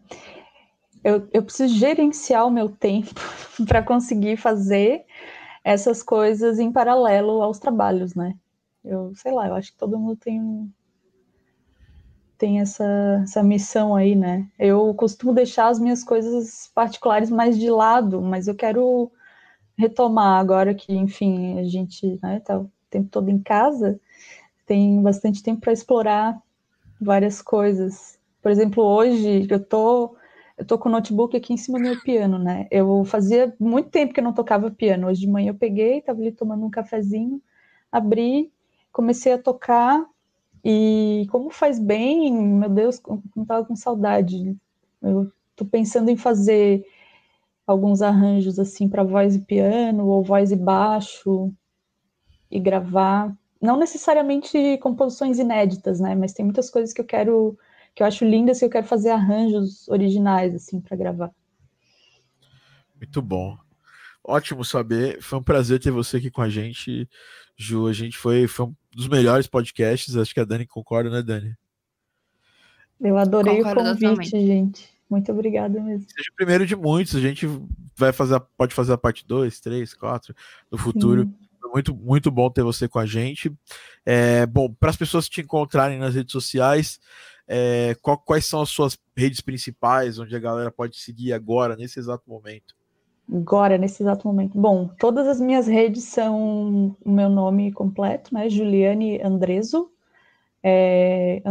Eu, 1.05 1.29
eu 1.33 1.43
preciso 1.43 1.75
gerenciar 1.77 2.47
o 2.47 2.51
meu 2.51 2.69
tempo 2.69 3.15
para 3.69 3.83
conseguir 3.83 4.37
fazer 4.37 5.05
essas 5.63 6.03
coisas 6.03 6.59
em 6.59 6.73
paralelo 6.73 7.43
aos 7.43 7.59
trabalhos, 7.59 8.15
né? 8.15 8.35
Eu 8.85 9.13
sei 9.15 9.33
lá, 9.33 9.49
eu 9.49 9.55
acho 9.55 9.73
que 9.73 9.79
todo 9.79 9.99
mundo 9.99 10.17
tem 10.17 10.73
tem 12.39 12.59
essa, 12.59 13.21
essa 13.23 13.43
missão 13.43 13.95
aí, 13.95 14.17
né? 14.17 14.49
Eu 14.59 14.95
costumo 14.95 15.35
deixar 15.35 15.69
as 15.69 15.79
minhas 15.79 16.03
coisas 16.03 16.71
particulares 16.75 17.29
mais 17.29 17.59
de 17.59 17.71
lado, 17.71 18.23
mas 18.23 18.49
eu 18.49 18.55
quero 18.55 19.13
retomar 19.77 20.41
agora 20.41 20.75
que, 20.75 20.95
enfim, 20.95 21.59
a 21.59 21.65
gente 21.65 22.19
né, 22.23 22.41
tá 22.41 22.59
o 22.59 22.71
tempo 22.89 23.11
todo 23.11 23.29
em 23.29 23.39
casa, 23.39 24.01
tem 24.65 25.03
bastante 25.03 25.43
tempo 25.43 25.61
para 25.61 25.73
explorar 25.73 26.41
várias 27.01 27.43
coisas. 27.43 28.20
Por 28.43 28.51
exemplo, 28.51 28.83
hoje 28.85 29.47
eu 29.51 29.65
tô 29.65 30.17
eu 30.59 30.67
tô 30.67 30.79
com 30.79 30.91
o 30.91 30.93
notebook 30.93 31.35
aqui 31.35 31.55
em 31.55 31.57
cima 31.57 31.79
do 31.79 31.85
meu 31.85 31.97
piano, 32.03 32.39
né? 32.39 32.69
Eu 32.71 33.03
fazia 33.07 33.55
muito 33.59 33.89
tempo 33.89 34.13
que 34.13 34.21
eu 34.21 34.25
não 34.25 34.35
tocava 34.35 34.71
piano. 34.71 35.07
Hoje 35.09 35.23
de 35.23 35.27
manhã 35.27 35.51
eu 35.51 35.55
peguei, 35.55 36.03
tava 36.03 36.21
ali 36.21 36.33
tomando 36.33 36.67
um 36.67 36.71
cafezinho, 36.71 37.41
abri, 37.91 38.53
comecei 38.93 39.33
a 39.33 39.39
tocar 39.39 40.05
e 40.65 41.27
como 41.31 41.51
faz 41.51 41.79
bem, 41.79 42.31
meu 42.33 42.69
Deus, 42.69 43.01
não 43.35 43.45
tava 43.47 43.65
com 43.67 43.75
saudade. 43.75 44.55
Eu 45.01 45.33
tô 45.57 45.65
pensando 45.65 46.11
em 46.11 46.17
fazer 46.17 46.85
alguns 47.67 48.03
arranjos 48.03 48.59
assim 48.59 48.89
para 48.89 49.03
voz 49.05 49.37
e 49.37 49.41
piano 49.41 50.07
ou 50.09 50.23
voz 50.23 50.53
e 50.53 50.57
baixo 50.57 51.51
e 52.51 52.61
gravar. 52.61 53.35
Não 53.63 53.79
necessariamente 53.79 54.79
composições 54.79 55.39
inéditas, 55.39 56.01
né? 56.01 56.15
Mas 56.15 56.33
tem 56.35 56.45
muitas 56.45 56.69
coisas 56.69 56.93
que 56.93 57.01
eu 57.01 57.07
quero 57.07 57.59
que 57.95 58.03
eu 58.03 58.07
acho 58.07 58.25
lindas 58.25 58.59
que 58.59 58.65
eu 58.65 58.71
quero 58.71 58.87
fazer 58.87 59.11
arranjos 59.11 59.89
originais 59.89 60.55
assim 60.55 60.81
para 60.81 60.97
gravar. 60.97 61.31
Muito 62.97 63.23
bom. 63.23 63.57
Ótimo 64.23 64.65
saber. 64.65 65.21
Foi 65.23 65.39
um 65.39 65.43
prazer 65.43 65.81
ter 65.81 65.91
você 65.91 66.19
aqui 66.19 66.31
com 66.31 66.43
a 66.43 66.49
gente, 66.49 67.09
Ju. 67.57 67.87
A 67.87 67.93
gente 67.93 68.17
foi, 68.17 68.47
foi 68.47 68.67
um 68.67 68.75
dos 68.93 69.09
melhores 69.09 69.47
podcasts. 69.47 70.17
Acho 70.17 70.35
que 70.35 70.41
a 70.41 70.45
Dani 70.45 70.67
concorda, 70.67 71.09
né, 71.09 71.23
Dani? 71.23 71.57
Eu 73.01 73.17
adorei 73.17 73.57
Concordo 73.57 73.81
o 73.81 73.85
convite, 73.85 74.01
totalmente. 74.01 74.47
gente. 74.47 74.89
Muito 75.09 75.33
obrigada 75.33 75.81
mesmo. 75.81 76.07
Seja 76.09 76.31
o 76.31 76.37
primeiro 76.37 76.67
de 76.67 76.77
muitos. 76.77 77.17
A 77.17 77.21
gente 77.21 77.49
vai 77.97 78.13
fazer, 78.13 78.41
pode 78.57 78.75
fazer 78.75 78.93
a 78.93 78.99
parte 78.99 79.27
2, 79.27 79.59
3, 79.59 79.95
4 79.95 80.35
no 80.71 80.79
futuro. 80.79 81.23
Sim. 81.23 81.35
Muito, 81.73 81.95
muito 81.95 82.31
bom 82.31 82.51
ter 82.51 82.63
você 82.63 82.89
com 82.89 82.99
a 82.99 83.07
gente. 83.07 83.53
É, 84.05 84.45
bom, 84.45 84.73
para 84.73 84.91
as 84.91 84.97
pessoas 84.97 85.29
te 85.29 85.41
encontrarem 85.41 85.99
nas 85.99 86.15
redes 86.15 86.33
sociais, 86.33 87.01
é, 87.53 87.97
qual, 88.01 88.17
quais 88.17 88.47
são 88.47 88.61
as 88.61 88.69
suas 88.69 88.97
redes 89.17 89.41
principais, 89.41 90.21
onde 90.21 90.37
a 90.37 90.39
galera 90.39 90.71
pode 90.71 90.97
seguir 90.97 91.33
agora, 91.33 91.75
nesse 91.75 91.99
exato 91.99 92.23
momento? 92.31 92.77
Agora, 93.29 93.77
nesse 93.77 94.05
exato 94.05 94.25
momento. 94.25 94.57
Bom, 94.57 94.89
todas 95.01 95.27
as 95.27 95.41
minhas 95.41 95.67
redes 95.67 96.05
são 96.05 96.97
o 97.05 97.11
meu 97.11 97.29
nome 97.29 97.73
completo, 97.73 98.33
né? 98.33 98.49
Juliane 98.49 99.21
Andreso. 99.21 99.91
É, 100.63 101.43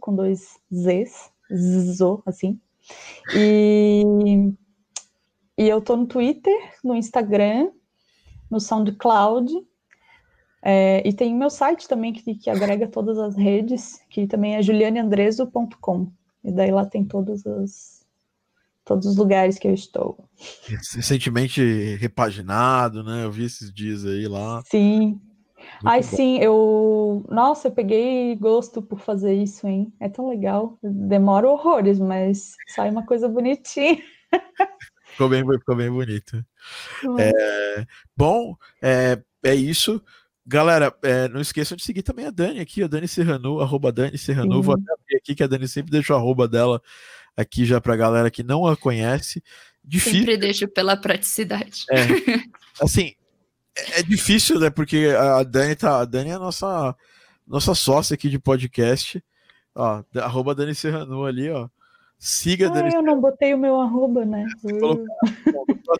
com 0.00 0.16
dois 0.16 0.58
Zs, 0.74 1.30
Zo, 1.52 2.24
assim. 2.26 2.58
E, 3.32 4.02
e 5.56 5.68
eu 5.68 5.80
tô 5.80 5.96
no 5.96 6.08
Twitter, 6.08 6.56
no 6.82 6.96
Instagram, 6.96 7.70
no 8.50 8.58
SoundCloud 8.58 9.52
é, 10.68 11.00
e 11.06 11.12
tem 11.12 11.32
meu 11.32 11.48
site 11.48 11.86
também 11.86 12.12
que, 12.12 12.34
que 12.34 12.50
agrega 12.50 12.88
todas 12.88 13.18
as 13.18 13.36
redes, 13.36 14.00
que 14.10 14.26
também 14.26 14.56
é 14.56 14.62
julianeandreso.com. 14.62 16.10
E 16.42 16.50
daí 16.50 16.72
lá 16.72 16.84
tem 16.84 17.04
todos 17.04 17.46
os, 17.46 18.04
todos 18.84 19.06
os 19.06 19.16
lugares 19.16 19.60
que 19.60 19.68
eu 19.68 19.72
estou. 19.72 20.18
Recentemente 20.66 21.62
repaginado, 22.00 23.04
né? 23.04 23.22
Eu 23.22 23.30
vi 23.30 23.44
esses 23.44 23.72
dias 23.72 24.04
aí 24.04 24.26
lá. 24.26 24.60
Sim. 24.66 25.20
Muito 25.56 25.84
Ai, 25.84 26.00
bom. 26.00 26.08
sim, 26.08 26.38
eu. 26.38 27.24
Nossa, 27.28 27.68
eu 27.68 27.72
peguei 27.72 28.34
gosto 28.34 28.82
por 28.82 28.98
fazer 28.98 29.34
isso, 29.34 29.68
hein? 29.68 29.92
É 30.00 30.08
tão 30.08 30.28
legal. 30.28 30.76
Demora 30.82 31.48
horrores, 31.48 32.00
mas 32.00 32.56
sai 32.74 32.90
uma 32.90 33.06
coisa 33.06 33.28
bonitinha. 33.28 34.02
Ficou 35.12 35.30
bem, 35.30 35.42
ficou 35.46 35.76
bem 35.76 35.90
bonito. 35.90 36.44
É, 37.18 37.86
bom, 38.14 38.54
é, 38.82 39.22
é 39.42 39.54
isso. 39.54 40.02
Galera, 40.48 40.94
é, 41.02 41.28
não 41.28 41.40
esqueçam 41.40 41.76
de 41.76 41.82
seguir 41.82 42.02
também 42.02 42.26
a 42.26 42.30
Dani 42.30 42.60
aqui, 42.60 42.80
a 42.82 42.86
Dani 42.86 43.08
Serranu, 43.08 43.60
arroba 43.60 43.90
Dani 43.90 44.16
Serranu. 44.16 44.56
Uhum. 44.56 44.62
Vou 44.62 44.74
até 44.74 44.92
abrir 44.92 45.16
aqui 45.16 45.34
que 45.34 45.42
a 45.42 45.46
Dani 45.48 45.66
sempre 45.66 45.90
deixa 45.90 46.14
o 46.14 46.16
arroba 46.16 46.46
dela 46.46 46.80
aqui 47.36 47.64
já 47.64 47.80
pra 47.80 47.96
galera 47.96 48.30
que 48.30 48.44
não 48.44 48.64
a 48.64 48.76
conhece. 48.76 49.42
Difícil. 49.84 50.20
Sempre 50.20 50.36
deixo 50.36 50.68
pela 50.68 50.96
praticidade. 50.96 51.84
É, 51.90 51.96
assim, 52.80 53.12
é, 53.76 54.00
é 54.00 54.02
difícil, 54.04 54.60
né? 54.60 54.70
Porque 54.70 55.08
a 55.18 55.42
Dani 55.42 55.74
tá. 55.74 56.00
A 56.00 56.04
Dani 56.04 56.30
é 56.30 56.34
a 56.34 56.38
nossa, 56.38 56.94
nossa 57.46 57.74
sócia 57.74 58.14
aqui 58.14 58.28
de 58.28 58.38
podcast. 58.38 59.22
Ó, 59.74 60.02
arroba 60.16 60.54
Dani 60.54 60.76
Serranu 60.76 61.24
ali, 61.24 61.50
ó. 61.50 61.68
Siga 62.18 62.68
ah, 62.68 62.70
Dani. 62.70 62.94
Eu 62.94 63.02
não 63.02 63.20
botei 63.20 63.52
o 63.52 63.58
meu 63.58 63.80
arroba, 63.80 64.24
né? 64.24 64.46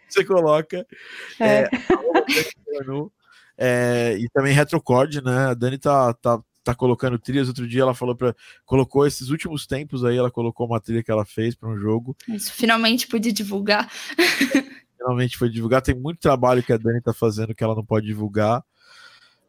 Você 0.08 0.24
coloca. 0.24 0.86
É. 1.38 1.62
É, 1.62 1.70
arroba 1.92 2.24
Dani 2.26 2.44
Serranu. 2.64 3.12
É, 3.58 4.16
e 4.18 4.28
também 4.30 4.52
retrocorde, 4.52 5.22
né? 5.22 5.46
A 5.46 5.54
Dani 5.54 5.78
tá, 5.78 6.12
tá, 6.14 6.40
tá 6.62 6.74
colocando 6.74 7.18
trilhas. 7.18 7.48
Outro 7.48 7.66
dia 7.66 7.82
ela 7.82 7.94
falou 7.94 8.14
para 8.14 8.34
colocou 8.64 9.06
esses 9.06 9.30
últimos 9.30 9.66
tempos 9.66 10.04
aí, 10.04 10.16
ela 10.16 10.30
colocou 10.30 10.66
uma 10.66 10.80
trilha 10.80 11.02
que 11.02 11.10
ela 11.10 11.24
fez 11.24 11.54
para 11.54 11.68
um 11.68 11.78
jogo. 11.78 12.16
Isso, 12.28 12.52
finalmente 12.52 13.06
pude 13.06 13.32
divulgar. 13.32 13.90
finalmente 14.96 15.36
foi 15.36 15.48
divulgar. 15.48 15.82
Tem 15.82 15.94
muito 15.94 16.18
trabalho 16.18 16.62
que 16.62 16.72
a 16.72 16.76
Dani 16.76 17.00
tá 17.00 17.12
fazendo 17.12 17.54
que 17.54 17.64
ela 17.64 17.74
não 17.74 17.84
pode 17.84 18.06
divulgar. 18.06 18.62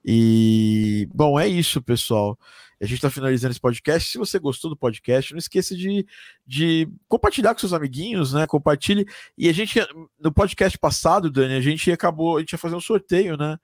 E 0.06 1.10
bom, 1.14 1.40
é 1.40 1.48
isso, 1.48 1.82
pessoal. 1.82 2.38
A 2.80 2.86
gente 2.86 2.96
está 2.96 3.10
finalizando 3.10 3.52
esse 3.52 3.60
podcast. 3.60 4.12
Se 4.12 4.18
você 4.18 4.38
gostou 4.38 4.70
do 4.70 4.78
podcast, 4.78 5.34
não 5.34 5.40
esqueça 5.40 5.76
de, 5.76 6.06
de 6.46 6.88
compartilhar 7.08 7.54
com 7.54 7.60
seus 7.60 7.74
amiguinhos, 7.74 8.34
né? 8.34 8.46
Compartilhe. 8.46 9.06
E 9.36 9.50
a 9.50 9.52
gente, 9.52 9.80
no 10.20 10.32
podcast 10.32 10.78
passado, 10.78 11.32
Dani, 11.32 11.56
a 11.56 11.62
gente 11.62 11.92
acabou, 11.92 12.38
a 12.38 12.40
gente 12.40 12.52
ia 12.52 12.58
fazer 12.58 12.76
um 12.76 12.80
sorteio, 12.80 13.36
né? 13.36 13.58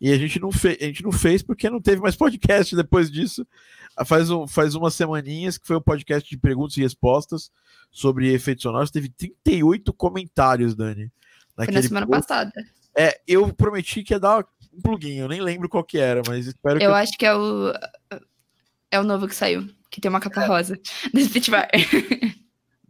E 0.00 0.10
a 0.10 0.16
gente 0.16 0.40
não 0.40 0.50
fez, 0.50 0.78
a 0.80 0.84
gente 0.84 1.02
não 1.02 1.12
fez 1.12 1.42
porque 1.42 1.68
não 1.68 1.80
teve 1.80 2.00
mais 2.00 2.16
podcast 2.16 2.74
depois 2.74 3.10
disso. 3.10 3.46
Faz, 4.06 4.30
um, 4.30 4.46
faz 4.46 4.74
umas 4.74 4.94
semaninhas 4.94 5.58
que 5.58 5.66
foi 5.66 5.76
o 5.76 5.78
um 5.78 5.82
podcast 5.82 6.28
de 6.28 6.38
perguntas 6.38 6.76
e 6.76 6.80
respostas 6.80 7.50
sobre 7.90 8.32
efeitos 8.32 8.62
sonoros. 8.62 8.90
Teve 8.90 9.10
38 9.10 9.92
comentários, 9.92 10.74
Dani. 10.74 11.12
Foi 11.54 11.66
na 11.66 11.82
semana 11.82 12.06
post. 12.06 12.26
passada. 12.26 12.52
É, 12.96 13.20
eu 13.26 13.52
prometi 13.52 14.02
que 14.02 14.14
ia 14.14 14.20
dar 14.20 14.44
um 14.72 14.80
plugin, 14.80 15.16
eu 15.16 15.28
nem 15.28 15.40
lembro 15.40 15.68
qual 15.68 15.84
que 15.84 15.98
era, 15.98 16.22
mas 16.26 16.46
espero 16.46 16.76
eu 16.76 16.80
que. 16.80 16.86
Eu 16.86 16.94
acho 16.94 17.12
que 17.18 17.26
é 17.26 17.34
o. 17.34 17.72
É 18.90 18.98
o 18.98 19.04
novo 19.04 19.28
que 19.28 19.34
saiu, 19.34 19.68
que 19.90 20.00
tem 20.00 20.08
uma 20.08 20.20
capa 20.20 20.42
é. 20.42 20.46
rosa. 20.46 20.80
Do 21.12 21.20
Spitfire. 21.20 21.68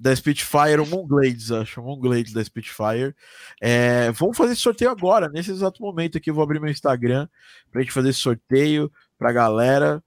da 0.01 0.17
Spitfire, 0.17 0.81
o 0.81 0.87
Moonglades, 0.87 1.53
acho, 1.53 1.79
o 1.79 1.85
Moonglades 1.85 2.33
da 2.33 2.43
Spitfire. 2.43 3.15
É, 3.61 4.11
vamos 4.13 4.35
fazer 4.35 4.55
esse 4.55 4.63
sorteio 4.63 4.91
agora, 4.91 5.29
nesse 5.29 5.51
exato 5.51 5.83
momento 5.83 6.17
aqui. 6.17 6.31
Eu 6.31 6.35
vou 6.35 6.43
abrir 6.43 6.59
meu 6.59 6.71
Instagram 6.71 7.29
para 7.71 7.81
a 7.81 7.85
gente 7.85 7.93
fazer 7.93 8.09
esse 8.09 8.19
sorteio 8.21 8.91
para 9.19 9.29
a 9.29 9.33
galera 9.33 10.03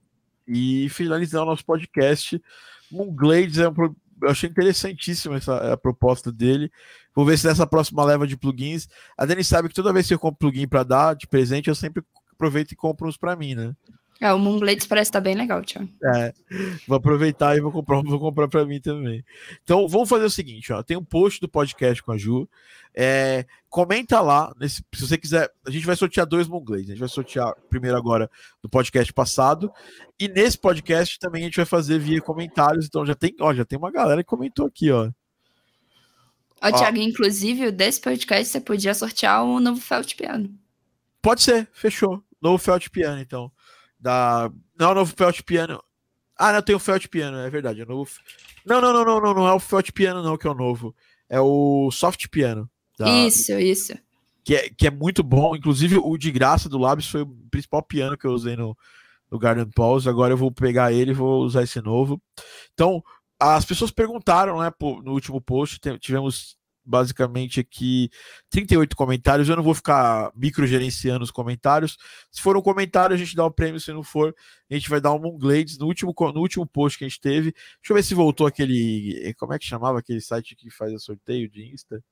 e 0.48 0.88
finalizar 0.88 1.44
o 1.44 1.46
nosso 1.46 1.64
podcast. 1.64 2.42
Moonglades 2.90 3.58
é 3.58 3.68
um, 3.68 3.74
eu 4.20 4.30
achei 4.30 4.50
interessantíssima 4.50 5.36
essa 5.36 5.72
a 5.72 5.76
proposta 5.76 6.32
dele. 6.32 6.72
Vou 7.14 7.24
ver 7.24 7.38
se 7.38 7.46
nessa 7.46 7.64
próxima 7.64 8.04
leva 8.04 8.26
de 8.26 8.36
plugins. 8.36 8.88
A 9.16 9.24
Dani 9.24 9.44
sabe 9.44 9.68
que 9.68 9.74
toda 9.76 9.92
vez 9.92 10.08
que 10.08 10.14
eu 10.14 10.18
compro 10.18 10.50
plugin 10.50 10.66
para 10.66 10.82
dar 10.82 11.14
de 11.14 11.28
presente, 11.28 11.68
eu 11.68 11.74
sempre 11.74 12.02
aproveito 12.32 12.72
e 12.72 12.76
compro 12.76 13.06
uns 13.06 13.16
para 13.16 13.36
mim, 13.36 13.54
né? 13.54 13.76
É, 14.24 14.32
o 14.32 14.38
Moonglades 14.38 14.86
parece 14.86 15.10
estar 15.10 15.20
tá 15.20 15.24
bem 15.24 15.34
legal, 15.34 15.62
Thiago. 15.62 15.86
É, 16.02 16.32
vou 16.88 16.96
aproveitar 16.96 17.58
e 17.58 17.60
vou 17.60 17.70
comprar, 17.70 18.00
vou 18.00 18.18
comprar 18.18 18.48
para 18.48 18.64
mim 18.64 18.80
também. 18.80 19.22
Então, 19.62 19.86
vamos 19.86 20.08
fazer 20.08 20.24
o 20.24 20.30
seguinte, 20.30 20.72
ó, 20.72 20.82
tem 20.82 20.96
um 20.96 21.04
post 21.04 21.42
do 21.42 21.46
podcast 21.46 22.02
com 22.02 22.10
a 22.10 22.16
Ju, 22.16 22.48
é, 22.94 23.44
comenta 23.68 24.22
lá, 24.22 24.50
nesse, 24.58 24.82
se 24.94 25.06
você 25.06 25.18
quiser, 25.18 25.52
a 25.66 25.70
gente 25.70 25.84
vai 25.84 25.94
sortear 25.94 26.24
dois 26.24 26.48
Moonglades, 26.48 26.86
a 26.86 26.92
gente 26.92 27.00
vai 27.00 27.08
sortear 27.10 27.54
primeiro 27.68 27.98
agora 27.98 28.30
do 28.62 28.68
podcast 28.70 29.12
passado, 29.12 29.70
e 30.18 30.26
nesse 30.26 30.56
podcast 30.56 31.18
também 31.18 31.42
a 31.42 31.44
gente 31.44 31.56
vai 31.56 31.66
fazer 31.66 31.98
via 31.98 32.18
comentários, 32.22 32.86
então 32.86 33.04
já 33.04 33.14
tem, 33.14 33.36
ó, 33.38 33.52
já 33.52 33.66
tem 33.66 33.78
uma 33.78 33.92
galera 33.92 34.22
que 34.22 34.30
comentou 34.30 34.64
aqui, 34.64 34.90
ó. 34.90 35.10
Ó, 36.62 36.72
Thiago, 36.72 36.96
inclusive, 36.96 37.70
desse 37.70 38.00
podcast 38.00 38.50
você 38.50 38.60
podia 38.62 38.94
sortear 38.94 39.44
o 39.44 39.60
novo 39.60 39.82
Felt 39.82 40.16
Piano. 40.16 40.48
Pode 41.20 41.42
ser, 41.42 41.68
fechou. 41.74 42.24
Novo 42.40 42.56
Felt 42.56 42.88
Piano, 42.88 43.20
então 43.20 43.52
da. 44.04 44.52
Não, 44.78 44.92
o 44.92 44.94
novo 44.94 45.14
Felt 45.16 45.42
Piano. 45.42 45.82
Ah, 46.36 46.52
não, 46.52 46.60
tem 46.60 46.74
o 46.74 46.80
Felt 46.80 47.08
Piano, 47.08 47.38
é 47.38 47.48
verdade. 47.48 47.80
É 47.80 47.86
novo... 47.86 48.10
Não, 48.66 48.80
não, 48.80 48.92
não, 48.92 49.04
não, 49.04 49.20
não, 49.20 49.34
não 49.34 49.48
é 49.48 49.52
o 49.52 49.60
Felt 49.60 49.92
Piano, 49.92 50.22
não, 50.22 50.36
que 50.36 50.46
é 50.46 50.50
o 50.50 50.54
novo. 50.54 50.94
É 51.28 51.40
o 51.40 51.90
Soft 51.90 52.28
Piano. 52.28 52.68
Da... 52.98 53.08
Isso, 53.08 53.52
isso. 53.52 53.94
Que 54.44 54.56
é, 54.56 54.68
que 54.68 54.86
é 54.86 54.90
muito 54.90 55.22
bom. 55.22 55.56
Inclusive, 55.56 55.96
o 55.96 56.18
de 56.18 56.30
graça 56.30 56.68
do 56.68 56.76
Labs 56.76 57.08
foi 57.08 57.22
o 57.22 57.36
principal 57.50 57.82
piano 57.82 58.18
que 58.18 58.26
eu 58.26 58.32
usei 58.32 58.56
no, 58.56 58.76
no 59.30 59.38
Garden 59.38 59.70
Pause. 59.74 60.08
Agora 60.08 60.34
eu 60.34 60.36
vou 60.36 60.52
pegar 60.52 60.92
ele 60.92 61.12
e 61.12 61.14
vou 61.14 61.42
usar 61.42 61.62
esse 61.62 61.80
novo. 61.80 62.20
Então, 62.74 63.02
as 63.40 63.64
pessoas 63.64 63.90
perguntaram, 63.90 64.60
né, 64.60 64.70
no 65.02 65.12
último 65.12 65.40
post, 65.40 65.80
tivemos 65.98 66.58
basicamente 66.84 67.60
aqui 67.60 68.10
38 68.50 68.94
comentários. 68.96 69.48
Eu 69.48 69.56
não 69.56 69.62
vou 69.62 69.74
ficar 69.74 70.30
microgerenciando 70.34 71.24
os 71.24 71.30
comentários. 71.30 71.96
Se 72.30 72.42
for 72.42 72.56
um 72.56 72.62
comentário, 72.62 73.14
a 73.14 73.18
gente 73.18 73.34
dá 73.34 73.44
o 73.44 73.50
prêmio. 73.50 73.80
Se 73.80 73.92
não 73.92 74.02
for, 74.02 74.34
a 74.70 74.74
gente 74.74 74.90
vai 74.90 75.00
dar 75.00 75.12
um 75.14 75.18
Moonglades 75.18 75.78
no 75.78 75.86
último, 75.86 76.14
no 76.34 76.40
último 76.40 76.66
post 76.66 76.98
que 76.98 77.04
a 77.04 77.08
gente 77.08 77.20
teve. 77.20 77.52
Deixa 77.52 77.90
eu 77.90 77.96
ver 77.96 78.02
se 78.02 78.14
voltou 78.14 78.46
aquele. 78.46 79.34
Como 79.38 79.52
é 79.52 79.58
que 79.58 79.64
chamava 79.66 79.98
aquele 79.98 80.20
site 80.20 80.54
que 80.54 80.70
faz 80.70 80.92
o 80.92 80.98
sorteio 80.98 81.48
de 81.48 81.72
Insta? 81.72 82.02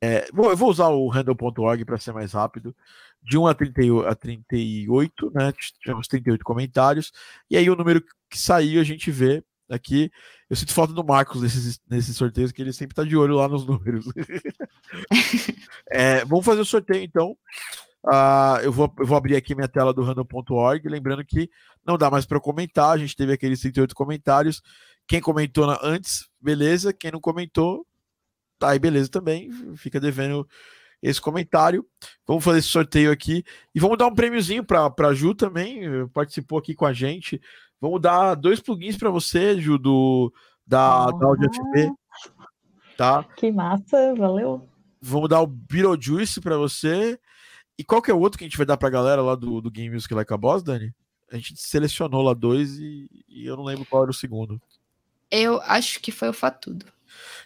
É, 0.00 0.30
bom, 0.30 0.48
eu 0.50 0.56
vou 0.56 0.70
usar 0.70 0.88
o 0.88 1.08
handle.org 1.08 1.84
para 1.84 1.98
ser 1.98 2.12
mais 2.12 2.32
rápido. 2.32 2.74
De 3.22 3.36
1 3.36 3.46
a 3.48 3.54
38, 3.54 4.08
a 4.08 4.14
38, 4.14 5.32
né? 5.34 5.52
Tivemos 5.80 6.06
38 6.06 6.44
comentários. 6.44 7.12
E 7.50 7.56
aí 7.56 7.68
o 7.68 7.74
número 7.76 8.00
que 8.30 8.38
saiu 8.38 8.80
a 8.80 8.84
gente 8.84 9.10
vê 9.10 9.42
aqui. 9.70 10.10
Eu 10.48 10.56
sinto 10.56 10.72
falta 10.72 10.92
do 10.92 11.04
Marcos 11.04 11.42
nesses, 11.42 11.80
nesses 11.88 12.16
sorteios, 12.16 12.52
que 12.52 12.62
ele 12.62 12.72
sempre 12.72 12.94
tá 12.94 13.04
de 13.04 13.16
olho 13.16 13.36
lá 13.36 13.48
nos 13.48 13.64
números. 13.66 14.06
é, 15.90 16.24
vamos 16.24 16.44
fazer 16.44 16.60
o 16.60 16.64
sorteio 16.64 17.02
então. 17.02 17.36
Uh, 18.04 18.62
eu, 18.62 18.72
vou, 18.72 18.92
eu 18.98 19.06
vou 19.06 19.16
abrir 19.16 19.36
aqui 19.36 19.54
minha 19.54 19.68
tela 19.68 19.92
do 19.92 20.02
random.org, 20.02 20.88
lembrando 20.88 21.24
que 21.24 21.50
não 21.84 21.98
dá 21.98 22.10
mais 22.10 22.24
para 22.24 22.40
comentar, 22.40 22.90
a 22.90 22.98
gente 22.98 23.16
teve 23.16 23.32
aqueles 23.32 23.60
38 23.60 23.94
comentários. 23.94 24.62
Quem 25.06 25.20
comentou 25.20 25.66
na, 25.66 25.78
antes, 25.82 26.28
beleza. 26.40 26.92
Quem 26.92 27.10
não 27.10 27.20
comentou, 27.20 27.86
tá 28.58 28.70
aí, 28.70 28.78
beleza 28.78 29.08
também. 29.10 29.50
Fica 29.76 29.98
devendo 29.98 30.46
esse 31.02 31.20
comentário. 31.20 31.86
Vamos 32.26 32.44
fazer 32.44 32.58
esse 32.58 32.68
sorteio 32.68 33.10
aqui 33.10 33.44
e 33.74 33.80
vamos 33.80 33.96
dar 33.96 34.06
um 34.06 34.14
prêmiozinho 34.14 34.64
para 34.64 34.92
a 34.98 35.14
Ju 35.14 35.34
também, 35.34 36.06
participou 36.08 36.58
aqui 36.58 36.74
com 36.74 36.84
a 36.84 36.92
gente. 36.92 37.40
Vamos 37.80 38.00
dar 38.00 38.34
dois 38.34 38.60
plugins 38.60 38.96
para 38.96 39.10
você, 39.10 39.60
Ju, 39.60 39.78
do, 39.78 40.32
da, 40.66 41.04
ah, 41.04 41.12
da 41.12 41.26
Audio 41.26 41.48
FB. 41.52 41.90
Tá? 42.96 43.24
Que 43.36 43.52
massa, 43.52 44.14
valeu. 44.16 44.68
Vamos 45.00 45.28
dar 45.28 45.40
o 45.40 45.46
Beetlejuice 45.46 46.40
para 46.40 46.56
você. 46.56 47.18
E 47.78 47.84
qual 47.84 48.02
que 48.02 48.10
é 48.10 48.14
o 48.14 48.18
outro 48.18 48.36
que 48.36 48.44
a 48.44 48.48
gente 48.48 48.56
vai 48.56 48.66
dar 48.66 48.76
pra 48.76 48.90
galera 48.90 49.22
lá 49.22 49.36
do, 49.36 49.60
do 49.60 49.70
Game 49.70 49.94
Music 49.94 50.12
Like 50.12 50.32
a 50.32 50.36
Boss, 50.36 50.62
Dani? 50.62 50.92
A 51.30 51.36
gente 51.36 51.56
selecionou 51.56 52.22
lá 52.22 52.34
dois 52.34 52.78
e, 52.78 53.08
e 53.28 53.46
eu 53.46 53.56
não 53.56 53.62
lembro 53.62 53.84
qual 53.84 54.02
era 54.02 54.10
o 54.10 54.14
segundo. 54.14 54.60
Eu 55.30 55.60
acho 55.62 56.00
que 56.00 56.10
foi 56.10 56.28
o 56.28 56.32
Fatudo. 56.32 56.86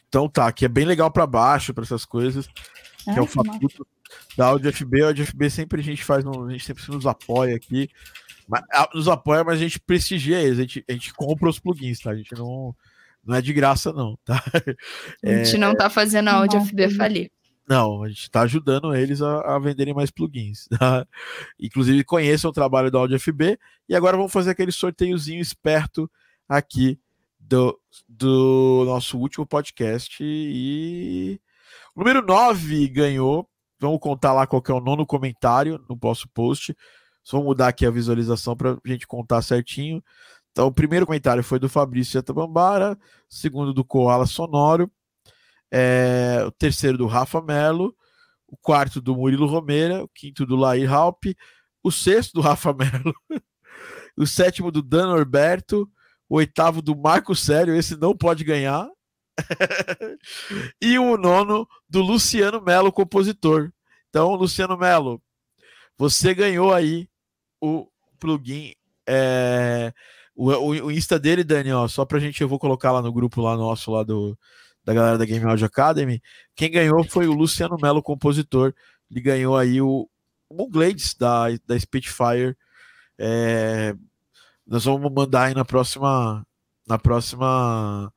Então 0.09 0.29
tá, 0.29 0.51
que 0.53 0.65
é 0.65 0.69
bem 0.69 0.85
legal 0.85 1.11
para 1.11 1.27
baixo, 1.27 1.75
para 1.75 1.85
essas 1.85 2.07
coisas. 2.07 2.49
que 3.05 3.11
é 3.11 3.21
o 3.21 3.27
Fatudo 3.27 3.87
da 4.37 4.47
Audio 4.47 4.73
FB. 4.73 5.03
A 5.03 5.07
Audio 5.09 5.27
FB 5.27 5.51
sempre 5.51 5.81
a 5.81 5.85
gente 5.85 6.05
faz, 6.05 6.25
um, 6.25 6.47
a 6.47 6.53
gente 6.53 6.65
sempre 6.65 6.91
nos 6.91 7.07
apoia 7.07 7.57
aqui. 7.57 7.91
Mas, 8.53 8.63
nos 8.93 9.09
apoia, 9.09 9.43
mas 9.43 9.55
a 9.55 9.63
gente 9.63 9.81
prestigia 9.81 10.39
eles, 10.39 10.59
a 10.59 10.61
gente, 10.61 10.85
a 10.87 10.93
gente 10.93 11.15
compra 11.15 11.49
os 11.49 11.59
plugins, 11.59 12.01
tá? 12.01 12.11
A 12.11 12.15
gente 12.15 12.35
não, 12.35 12.77
não 13.25 13.35
é 13.35 13.41
de 13.41 13.51
graça, 13.51 13.95
não, 13.95 14.19
tá? 14.23 14.45
A 15.25 15.29
gente 15.31 15.57
é, 15.57 15.59
não 15.59 15.75
tá 15.75 15.89
fazendo 15.89 16.29
a 16.29 16.35
Audio 16.35 16.61
FB 16.61 16.91
falir. 16.91 17.33
Não, 17.67 18.03
a 18.03 18.09
gente 18.09 18.25
está 18.25 18.43
ajudando 18.43 18.95
eles 18.95 19.23
a, 19.23 19.55
a, 19.55 19.59
venderem 19.59 19.95
mais 19.95 20.11
plugins. 20.11 20.69
Tá? 20.79 21.07
Inclusive, 21.59 22.05
conheçam 22.05 22.51
o 22.51 22.53
trabalho 22.53 22.91
da 22.91 22.99
Audio 22.99 23.19
FB. 23.19 23.59
E 23.89 23.97
agora 23.97 24.19
vamos 24.19 24.33
fazer 24.33 24.51
aquele 24.51 24.71
sorteiozinho 24.71 25.41
esperto 25.41 26.11
aqui 26.47 27.01
do, 27.41 27.81
do 28.07 28.83
nosso 28.85 29.17
último 29.19 29.47
podcast. 29.47 30.19
E 30.23 31.41
o 31.97 32.01
número 32.01 32.21
9 32.21 32.87
ganhou. 32.89 33.49
Vamos 33.81 33.99
contar 33.99 34.35
lá 34.35 34.47
qual 34.47 34.63
é 34.69 34.73
o 34.73 34.81
nono 34.81 35.07
comentário 35.07 35.83
no 35.89 35.99
nosso 36.03 36.29
post. 36.29 36.77
Só 37.23 37.37
vou 37.37 37.47
mudar 37.47 37.69
aqui 37.69 37.87
a 37.87 37.91
visualização 37.91 38.57
para 38.57 38.73
a 38.73 38.89
gente 38.89 39.07
contar 39.07 39.43
certinho. 39.43 40.03
Então, 40.51 40.67
o 40.67 40.73
primeiro 40.73 41.07
comentário 41.07 41.43
foi 41.43 41.59
do 41.59 41.69
Fabrício 41.69 42.19
Yatabambara, 42.19 42.93
o 43.31 43.35
segundo 43.35 43.73
do 43.73 43.85
Koala 43.85 44.27
Sonoro, 44.27 44.91
é, 45.71 46.43
o 46.47 46.51
terceiro 46.51 46.99
do 46.99 47.07
Rafa 47.07 47.41
Melo, 47.41 47.97
o 48.47 48.57
quarto 48.57 49.01
do 49.01 49.17
Murilo 49.17 49.47
Romeira, 49.47 50.05
o 50.05 50.09
quinto 50.09 50.45
do 50.45 50.57
Lair 50.57 50.93
Halp, 50.93 51.25
o 51.83 51.91
sexto 51.91 52.35
do 52.35 52.41
Rafa 52.43 52.73
Melo, 52.75 53.15
o 54.15 54.27
sétimo 54.27 54.71
do 54.71 54.83
Dan 54.83 55.07
Norberto, 55.07 55.91
o 56.29 56.37
oitavo 56.37 56.83
do 56.83 56.95
Marco 56.95 57.35
Sério, 57.35 57.75
esse 57.75 57.97
não 57.97 58.15
pode 58.15 58.45
ganhar, 58.45 58.87
e 60.83 60.99
o 60.99 61.17
nono 61.17 61.67
do 61.89 62.03
Luciano 62.03 62.61
Melo, 62.61 62.93
compositor. 62.93 63.73
Então, 64.11 64.35
Luciano 64.35 64.77
Melo, 64.77 65.23
você 65.97 66.35
ganhou 66.35 66.75
aí 66.75 67.09
o 67.63 67.89
plugin. 68.19 68.75
É, 69.07 69.93
o, 70.35 70.51
o, 70.51 70.91
Insta 70.91 71.19
dele, 71.19 71.45
Dani, 71.45 71.73
ó, 71.73 71.87
só 71.87 72.05
pra 72.05 72.19
gente, 72.19 72.41
eu 72.41 72.49
vou 72.49 72.59
colocar 72.59 72.91
lá 72.91 73.01
no 73.01 73.13
grupo 73.13 73.41
lá 73.41 73.57
nosso, 73.57 73.91
lá 73.93 74.03
do, 74.03 74.37
da 74.85 74.93
galera 74.93 75.17
da 75.17 75.25
Game 75.25 75.45
Audio 75.45 75.67
Academy. 75.67 76.21
Quem 76.57 76.71
ganhou 76.71 77.05
foi 77.05 77.29
o 77.29 77.33
Luciano 77.33 77.77
Melo, 77.81 78.03
compositor. 78.03 78.75
Ele 79.11 79.21
ganhou 79.21 79.57
aí 79.57 79.81
o, 79.81 80.09
o 80.49 80.69
Glades 80.69 81.15
da, 81.15 81.47
da 81.67 81.79
Spitfire. 81.79 82.57
É, 83.19 83.95
nós 84.67 84.85
vamos 84.85 85.13
mandar 85.13 85.45
aí 85.45 85.55
na 85.55 85.65
próxima. 85.65 86.45
Na 86.87 86.99
próxima 86.99 88.13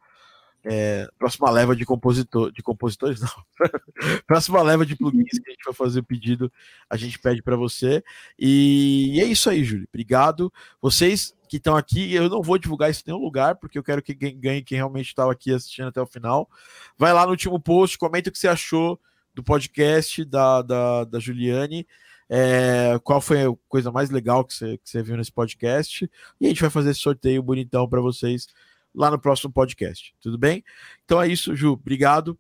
é, 0.68 1.08
próxima 1.20 1.52
leva 1.52 1.76
de 1.76 1.86
compositor, 1.86 2.52
de 2.52 2.64
compositores, 2.64 3.22
não. 3.22 3.30
próxima 4.26 4.64
leva 4.64 4.84
de 4.84 4.96
plugins 4.96 5.38
que 5.40 5.50
a 5.50 5.52
gente 5.52 5.64
vai 5.64 5.74
fazer 5.76 6.00
o 6.00 6.04
pedido, 6.04 6.52
a 6.90 6.98
gente 6.98 7.20
pede 7.20 7.44
para 7.44 7.56
você. 7.56 8.04
E, 8.38 9.20
é 9.22 9.26
isso 9.26 9.48
aí, 9.48 9.64
Júlio. 9.64 9.88
Obrigado. 9.88 10.52
Vocês 10.82 11.36
que 11.48 11.58
estão 11.58 11.78
aqui, 11.78 12.12
eu 12.16 12.28
não 12.28 12.42
vou 12.42 12.58
divulgar 12.58 12.90
isso 12.90 13.04
em 13.06 13.12
nenhum 13.12 13.24
lugar, 13.24 13.56
porque 13.58 13.78
eu 13.78 13.84
quero 13.84 14.02
que 14.02 14.16
ganhe 14.16 14.64
quem 14.64 14.78
realmente 14.78 15.08
estava 15.08 15.32
aqui 15.32 15.54
assistindo 15.54 15.90
até 15.90 16.02
o 16.02 16.08
final. 16.08 16.50
Vai 16.98 17.14
lá 17.14 17.26
no 17.26 17.32
último 17.32 17.60
post, 17.60 18.00
comenta 18.00 18.30
o 18.30 18.34
que 18.34 18.40
você 18.40 18.48
achou 18.48 19.00
do 19.36 19.44
podcast 19.44 20.26
da, 20.26 20.64
da, 20.64 21.04
da 21.04 21.20
Juliane. 21.20 21.86
É, 22.28 23.00
qual 23.04 23.22
foi 23.22 23.44
a 23.44 23.54
coisa 23.70 23.92
mais 23.92 24.10
legal 24.10 24.44
que 24.44 24.56
você, 24.56 24.80
que 24.80 24.90
você 24.90 25.04
viu 25.04 25.16
nesse 25.16 25.32
podcast? 25.32 26.10
E 26.42 26.46
a 26.48 26.50
gente 26.50 26.62
vai 26.62 26.72
fazer 26.72 26.90
esse 26.90 27.02
sorteio 27.02 27.44
bonitão 27.44 27.88
para 27.88 28.02
vocês 28.02 28.48
lá 28.96 29.12
no 29.12 29.20
próximo 29.20 29.52
podcast. 29.52 30.16
Tudo 30.22 30.38
bem? 30.38 30.64
Então 31.04 31.22
é 31.22 31.28
isso, 31.28 31.56
Ju. 31.56 31.74
Obrigado. 31.74 32.38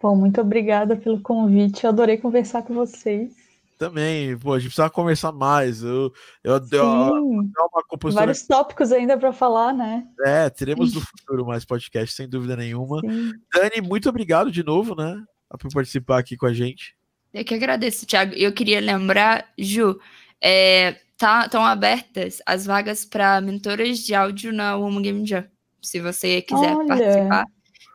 Bom, 0.00 0.16
muito 0.16 0.40
obrigada 0.40 0.96
pelo 0.96 1.20
convite. 1.20 1.84
Eu 1.84 1.90
adorei 1.90 2.16
conversar 2.18 2.62
com 2.62 2.74
vocês. 2.74 3.32
Também, 3.78 4.38
pô, 4.38 4.52
a 4.52 4.58
gente 4.58 4.68
precisava 4.68 4.90
conversar 4.90 5.32
mais. 5.32 5.82
Eu, 5.82 6.12
eu, 6.42 6.62
Sim, 6.62 6.76
eu, 6.76 6.84
uma 6.84 7.84
compositora... 7.88 8.26
Vários 8.26 8.46
tópicos 8.46 8.92
ainda 8.92 9.18
para 9.18 9.32
falar, 9.32 9.72
né? 9.72 10.06
É, 10.24 10.48
teremos 10.48 10.94
no 10.94 11.00
futuro 11.00 11.44
mais 11.46 11.64
podcast, 11.64 12.14
sem 12.14 12.28
dúvida 12.28 12.56
nenhuma. 12.56 13.00
Sim. 13.00 13.32
Dani, 13.52 13.80
muito 13.82 14.08
obrigado 14.08 14.50
de 14.50 14.62
novo, 14.62 14.94
né? 14.94 15.22
Por 15.58 15.72
participar 15.72 16.18
aqui 16.18 16.36
com 16.36 16.46
a 16.46 16.52
gente. 16.52 16.96
Eu 17.32 17.44
que 17.44 17.54
agradeço, 17.54 18.06
Thiago. 18.06 18.32
Eu 18.34 18.52
queria 18.52 18.80
lembrar, 18.80 19.52
Ju, 19.58 19.98
é, 20.46 21.00
tá, 21.16 21.46
estão 21.46 21.64
abertas 21.64 22.42
as 22.44 22.66
vagas 22.66 23.06
para 23.06 23.40
mentoras 23.40 24.00
de 24.00 24.14
áudio 24.14 24.52
na 24.52 24.76
Woman 24.76 25.00
Game 25.00 25.26
Jam, 25.26 25.46
se 25.80 26.00
você 26.00 26.42
quiser 26.42 26.76
Olha. 26.76 26.86
participar. 26.86 27.46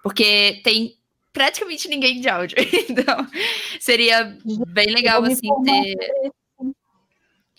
Porque 0.01 0.59
tem 0.63 0.95
praticamente 1.31 1.87
ninguém 1.87 2.19
de 2.19 2.27
áudio. 2.27 2.57
Então, 2.89 3.27
seria 3.79 4.35
bem 4.69 4.87
legal, 4.87 5.23
assim, 5.23 5.47
ter. 5.63 5.95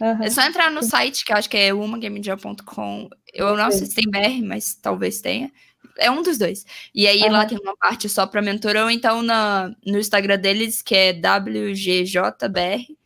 Uhum. 0.00 0.22
É 0.22 0.30
só 0.30 0.42
entrar 0.42 0.72
no 0.72 0.82
site, 0.82 1.24
que 1.24 1.32
acho 1.32 1.48
que 1.48 1.56
é 1.56 1.72
womangamejam.com. 1.72 3.08
Eu 3.32 3.56
não 3.56 3.70
sei 3.70 3.86
se 3.86 3.94
tem 3.94 4.10
BR, 4.10 4.44
mas 4.44 4.74
talvez 4.74 5.20
tenha. 5.20 5.52
É 5.98 6.10
um 6.10 6.20
dos 6.20 6.36
dois. 6.36 6.66
E 6.92 7.06
aí 7.06 7.22
uhum. 7.22 7.30
lá 7.30 7.46
tem 7.46 7.58
uma 7.58 7.76
parte 7.76 8.08
só 8.08 8.26
para 8.26 8.42
mentor, 8.42 8.74
ou 8.76 8.90
então 8.90 9.22
na, 9.22 9.72
no 9.86 10.00
Instagram 10.00 10.38
deles, 10.38 10.82
que 10.82 10.96
é 10.96 11.12
WGJBR, 11.12 12.96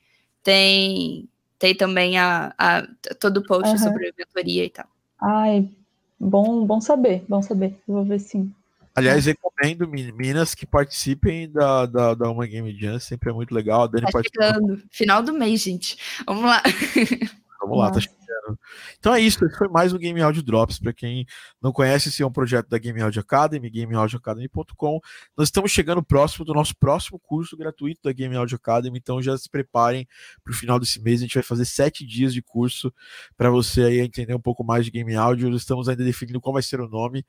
tem 0.43 1.28
postei 1.65 1.74
também 1.74 2.19
a, 2.19 2.55
a 2.59 2.86
todo 3.19 3.39
o 3.39 3.43
post 3.43 3.70
uhum. 3.70 3.78
sobre 3.78 4.09
a 4.09 4.12
mentoria 4.16 4.65
e 4.65 4.70
tal. 4.70 4.86
Ai, 5.20 5.69
bom, 6.20 6.66
bom 6.66 6.81
saber, 6.81 7.24
bom 7.27 7.41
saber. 7.41 7.74
Vou 7.89 8.05
ver 8.05 8.20
sim. 8.20 8.53
Aliás, 8.95 9.27
recomendo 9.27 9.89
meninas 9.89 10.55
que 10.55 10.65
participem 10.65 11.51
da, 11.51 11.85
da, 11.86 12.15
da 12.15 12.31
Uma 12.31 12.47
Game 12.47 12.78
Jam, 12.78 13.01
sempre 13.01 13.31
é 13.31 13.32
muito 13.32 13.53
legal. 13.53 13.82
A 13.82 13.86
Dani 13.89 14.07
tá 14.07 14.20
chegando. 14.23 14.81
Final 14.91 15.20
do 15.20 15.32
mês, 15.32 15.62
gente. 15.62 15.97
Vamos 16.27 16.45
lá. 16.45 16.62
Vamos 17.65 17.78
lá, 17.78 17.91
tá 17.91 17.99
chegando. 17.99 18.59
Então 18.99 19.15
é 19.15 19.20
isso, 19.20 19.43
esse 19.43 19.57
foi 19.57 19.69
mais 19.69 19.93
um 19.95 19.99
Game 19.99 20.20
Audio 20.20 20.43
Drops. 20.43 20.78
Para 20.78 20.93
quem 20.93 21.27
não 21.62 21.73
conhece, 21.73 22.11
esse 22.11 22.23
é 22.23 22.27
um 22.27 22.31
projeto 22.31 22.69
da 22.69 22.77
Game 22.77 23.01
Audio 23.01 23.20
Academy, 23.20 23.70
gameaudioacademy.com. 23.70 25.01
Nós 25.35 25.49
estamos 25.49 25.70
chegando 25.70 26.03
próximo 26.03 26.45
do 26.45 26.53
nosso 26.53 26.77
próximo 26.77 27.19
curso 27.19 27.57
gratuito 27.57 28.03
da 28.05 28.12
Game 28.12 28.36
Audio 28.36 28.57
Academy, 28.57 28.99
então 28.99 29.23
já 29.23 29.36
se 29.39 29.49
preparem 29.49 30.07
para 30.43 30.53
o 30.53 30.55
final 30.55 30.78
desse 30.78 31.01
mês. 31.01 31.20
A 31.20 31.24
gente 31.24 31.35
vai 31.35 31.43
fazer 31.43 31.65
sete 31.65 32.05
dias 32.05 32.35
de 32.35 32.43
curso 32.43 32.93
para 33.36 33.49
você 33.49 33.85
aí 33.85 34.01
entender 34.01 34.35
um 34.35 34.41
pouco 34.41 34.62
mais 34.62 34.85
de 34.85 34.91
Game 34.91 35.15
Audio. 35.15 35.49
Estamos 35.57 35.89
ainda 35.89 36.05
definindo 36.05 36.39
qual 36.39 36.53
vai 36.53 36.62
ser 36.62 36.81
o 36.81 36.89
nome. 36.89 37.24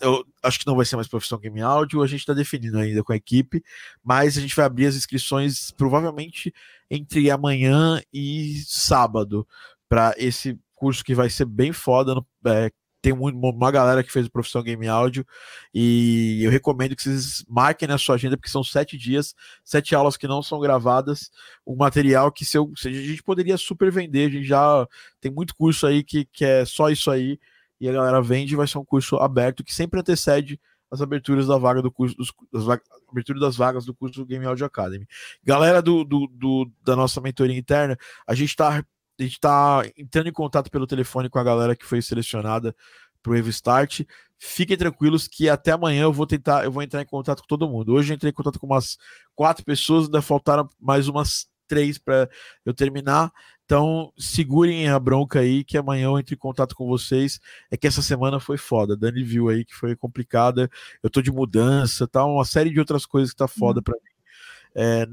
Eu 0.00 0.24
acho 0.40 0.60
que 0.60 0.66
não 0.68 0.76
vai 0.76 0.84
ser 0.84 0.94
mais 0.94 1.08
profissão 1.08 1.38
Game 1.38 1.60
Audio, 1.60 2.00
a 2.00 2.06
gente 2.06 2.20
está 2.20 2.32
definindo 2.32 2.78
ainda 2.78 3.02
com 3.02 3.12
a 3.12 3.16
equipe, 3.16 3.60
mas 4.04 4.38
a 4.38 4.40
gente 4.40 4.54
vai 4.54 4.66
abrir 4.66 4.86
as 4.86 4.94
inscrições 4.94 5.72
provavelmente 5.72 6.54
entre 6.94 7.30
amanhã 7.30 8.00
e 8.12 8.62
sábado 8.66 9.46
para 9.88 10.14
esse 10.16 10.58
curso 10.74 11.04
que 11.04 11.14
vai 11.14 11.28
ser 11.28 11.44
bem 11.44 11.72
foda. 11.72 12.14
No, 12.14 12.26
é, 12.46 12.70
tem 13.02 13.12
uma 13.12 13.70
galera 13.70 14.02
que 14.02 14.10
fez 14.10 14.26
o 14.26 14.30
Profissão 14.30 14.62
Game 14.62 14.88
Áudio 14.88 15.26
e 15.74 16.40
eu 16.42 16.50
recomendo 16.50 16.96
que 16.96 17.02
vocês 17.02 17.44
marquem 17.46 17.86
na 17.86 17.98
sua 17.98 18.14
agenda, 18.14 18.34
porque 18.34 18.48
são 18.48 18.64
sete 18.64 18.96
dias, 18.96 19.34
sete 19.62 19.94
aulas 19.94 20.16
que 20.16 20.26
não 20.26 20.42
são 20.42 20.58
gravadas, 20.58 21.30
um 21.66 21.76
material 21.76 22.32
que 22.32 22.46
se, 22.46 22.56
eu, 22.56 22.72
se 22.74 22.88
a 22.88 22.92
gente 22.92 23.22
poderia 23.22 23.58
super 23.58 23.92
vender, 23.92 24.28
a 24.28 24.32
gente 24.32 24.46
já 24.46 24.88
tem 25.20 25.30
muito 25.30 25.54
curso 25.54 25.86
aí 25.86 26.02
que, 26.02 26.24
que 26.24 26.46
é 26.46 26.64
só 26.64 26.88
isso 26.88 27.10
aí, 27.10 27.38
e 27.78 27.86
a 27.90 27.92
galera 27.92 28.22
vende, 28.22 28.56
vai 28.56 28.66
ser 28.66 28.78
um 28.78 28.84
curso 28.84 29.16
aberto 29.16 29.62
que 29.62 29.74
sempre 29.74 30.00
antecede 30.00 30.58
as 30.94 31.02
aberturas 31.02 31.48
da 31.48 31.58
vaga 31.58 31.82
do 31.82 31.90
curso, 31.90 32.16
dos, 32.16 32.32
das, 32.52 32.80
abertura 33.10 33.40
das 33.40 33.56
vagas 33.56 33.84
do 33.84 33.92
curso 33.92 34.24
Game 34.24 34.46
Audio 34.46 34.64
Academy. 34.64 35.06
Galera 35.42 35.82
do, 35.82 36.04
do, 36.04 36.28
do 36.28 36.70
da 36.82 36.94
nossa 36.94 37.20
mentoria 37.20 37.58
interna, 37.58 37.98
a 38.26 38.34
gente 38.34 38.50
está 38.50 38.84
a 39.18 39.22
gente 39.22 39.34
está 39.34 39.82
entrando 39.96 40.28
em 40.28 40.32
contato 40.32 40.70
pelo 40.70 40.86
telefone 40.86 41.28
com 41.28 41.38
a 41.38 41.44
galera 41.44 41.76
que 41.76 41.84
foi 41.84 42.02
selecionada 42.02 42.74
para 43.22 43.32
o 43.32 43.48
Start. 43.48 44.00
Fiquem 44.38 44.76
tranquilos 44.76 45.28
que 45.28 45.48
até 45.48 45.70
amanhã 45.72 46.02
eu 46.02 46.12
vou 46.12 46.26
tentar, 46.26 46.64
eu 46.64 46.72
vou 46.72 46.82
entrar 46.82 47.00
em 47.00 47.06
contato 47.06 47.40
com 47.40 47.46
todo 47.46 47.68
mundo. 47.68 47.92
Hoje 47.92 48.12
eu 48.12 48.16
entrei 48.16 48.30
em 48.30 48.34
contato 48.34 48.58
com 48.58 48.66
umas 48.66 48.98
quatro 49.34 49.64
pessoas, 49.64 50.06
ainda 50.06 50.20
faltaram 50.20 50.68
mais 50.80 51.06
umas 51.06 51.46
três 51.66 51.96
para 51.96 52.28
eu 52.64 52.74
terminar. 52.74 53.32
Então, 53.64 54.12
segurem 54.18 54.88
a 54.88 54.98
bronca 54.98 55.40
aí, 55.40 55.64
que 55.64 55.78
amanhã 55.78 56.04
eu 56.06 56.18
entro 56.18 56.34
em 56.34 56.38
contato 56.38 56.74
com 56.74 56.86
vocês. 56.86 57.40
É 57.70 57.76
que 57.76 57.86
essa 57.86 58.02
semana 58.02 58.38
foi 58.38 58.58
foda. 58.58 58.96
Dani 58.96 59.22
viu 59.22 59.48
aí 59.48 59.64
que 59.64 59.74
foi 59.74 59.96
complicada. 59.96 60.70
Eu 61.02 61.08
tô 61.10 61.22
de 61.22 61.32
mudança, 61.32 62.06
tá? 62.06 62.24
Uma 62.24 62.44
série 62.44 62.70
de 62.70 62.78
outras 62.78 63.06
coisas 63.06 63.30
que 63.30 63.36
tá 63.36 63.48
foda 63.48 63.80
para 63.82 63.94
mim. 63.94 64.10
É, 64.74 65.06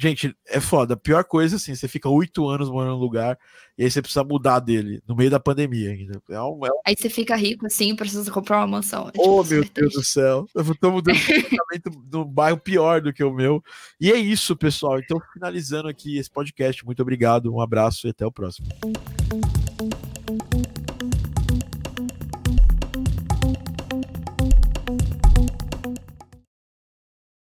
Gente, 0.00 0.34
é 0.48 0.58
foda. 0.60 0.94
A 0.94 0.96
pior 0.96 1.22
coisa, 1.24 1.56
assim, 1.56 1.74
você 1.74 1.86
fica 1.86 2.08
oito 2.08 2.48
anos 2.48 2.70
morando 2.70 2.94
num 2.94 3.00
lugar 3.00 3.38
e 3.76 3.84
aí 3.84 3.90
você 3.90 4.00
precisa 4.00 4.24
mudar 4.24 4.58
dele 4.58 5.02
no 5.06 5.14
meio 5.14 5.30
da 5.30 5.38
pandemia 5.38 5.90
ainda. 5.90 6.22
É 6.30 6.40
um, 6.40 6.64
é 6.64 6.70
um... 6.70 6.80
Aí 6.86 6.94
você 6.98 7.10
fica 7.10 7.36
rico, 7.36 7.66
assim, 7.66 7.94
precisa 7.94 8.30
comprar 8.30 8.60
uma 8.60 8.66
mansão. 8.66 9.08
É 9.08 9.12
oh, 9.18 9.44
meu 9.44 9.62
Deus 9.62 9.92
do 9.92 10.02
céu. 10.02 10.46
Eu 10.54 10.74
tô 10.74 10.90
mudando 10.90 11.18
num 12.10 12.24
bairro 12.24 12.56
pior 12.56 13.02
do 13.02 13.12
que 13.12 13.22
o 13.22 13.30
meu. 13.30 13.62
E 14.00 14.10
é 14.10 14.16
isso, 14.16 14.56
pessoal. 14.56 14.98
Então, 14.98 15.20
finalizando 15.34 15.86
aqui 15.86 16.16
esse 16.16 16.30
podcast. 16.30 16.82
Muito 16.82 17.02
obrigado, 17.02 17.52
um 17.52 17.60
abraço 17.60 18.06
e 18.06 18.10
até 18.10 18.24
o 18.24 18.32
próximo. 18.32 18.68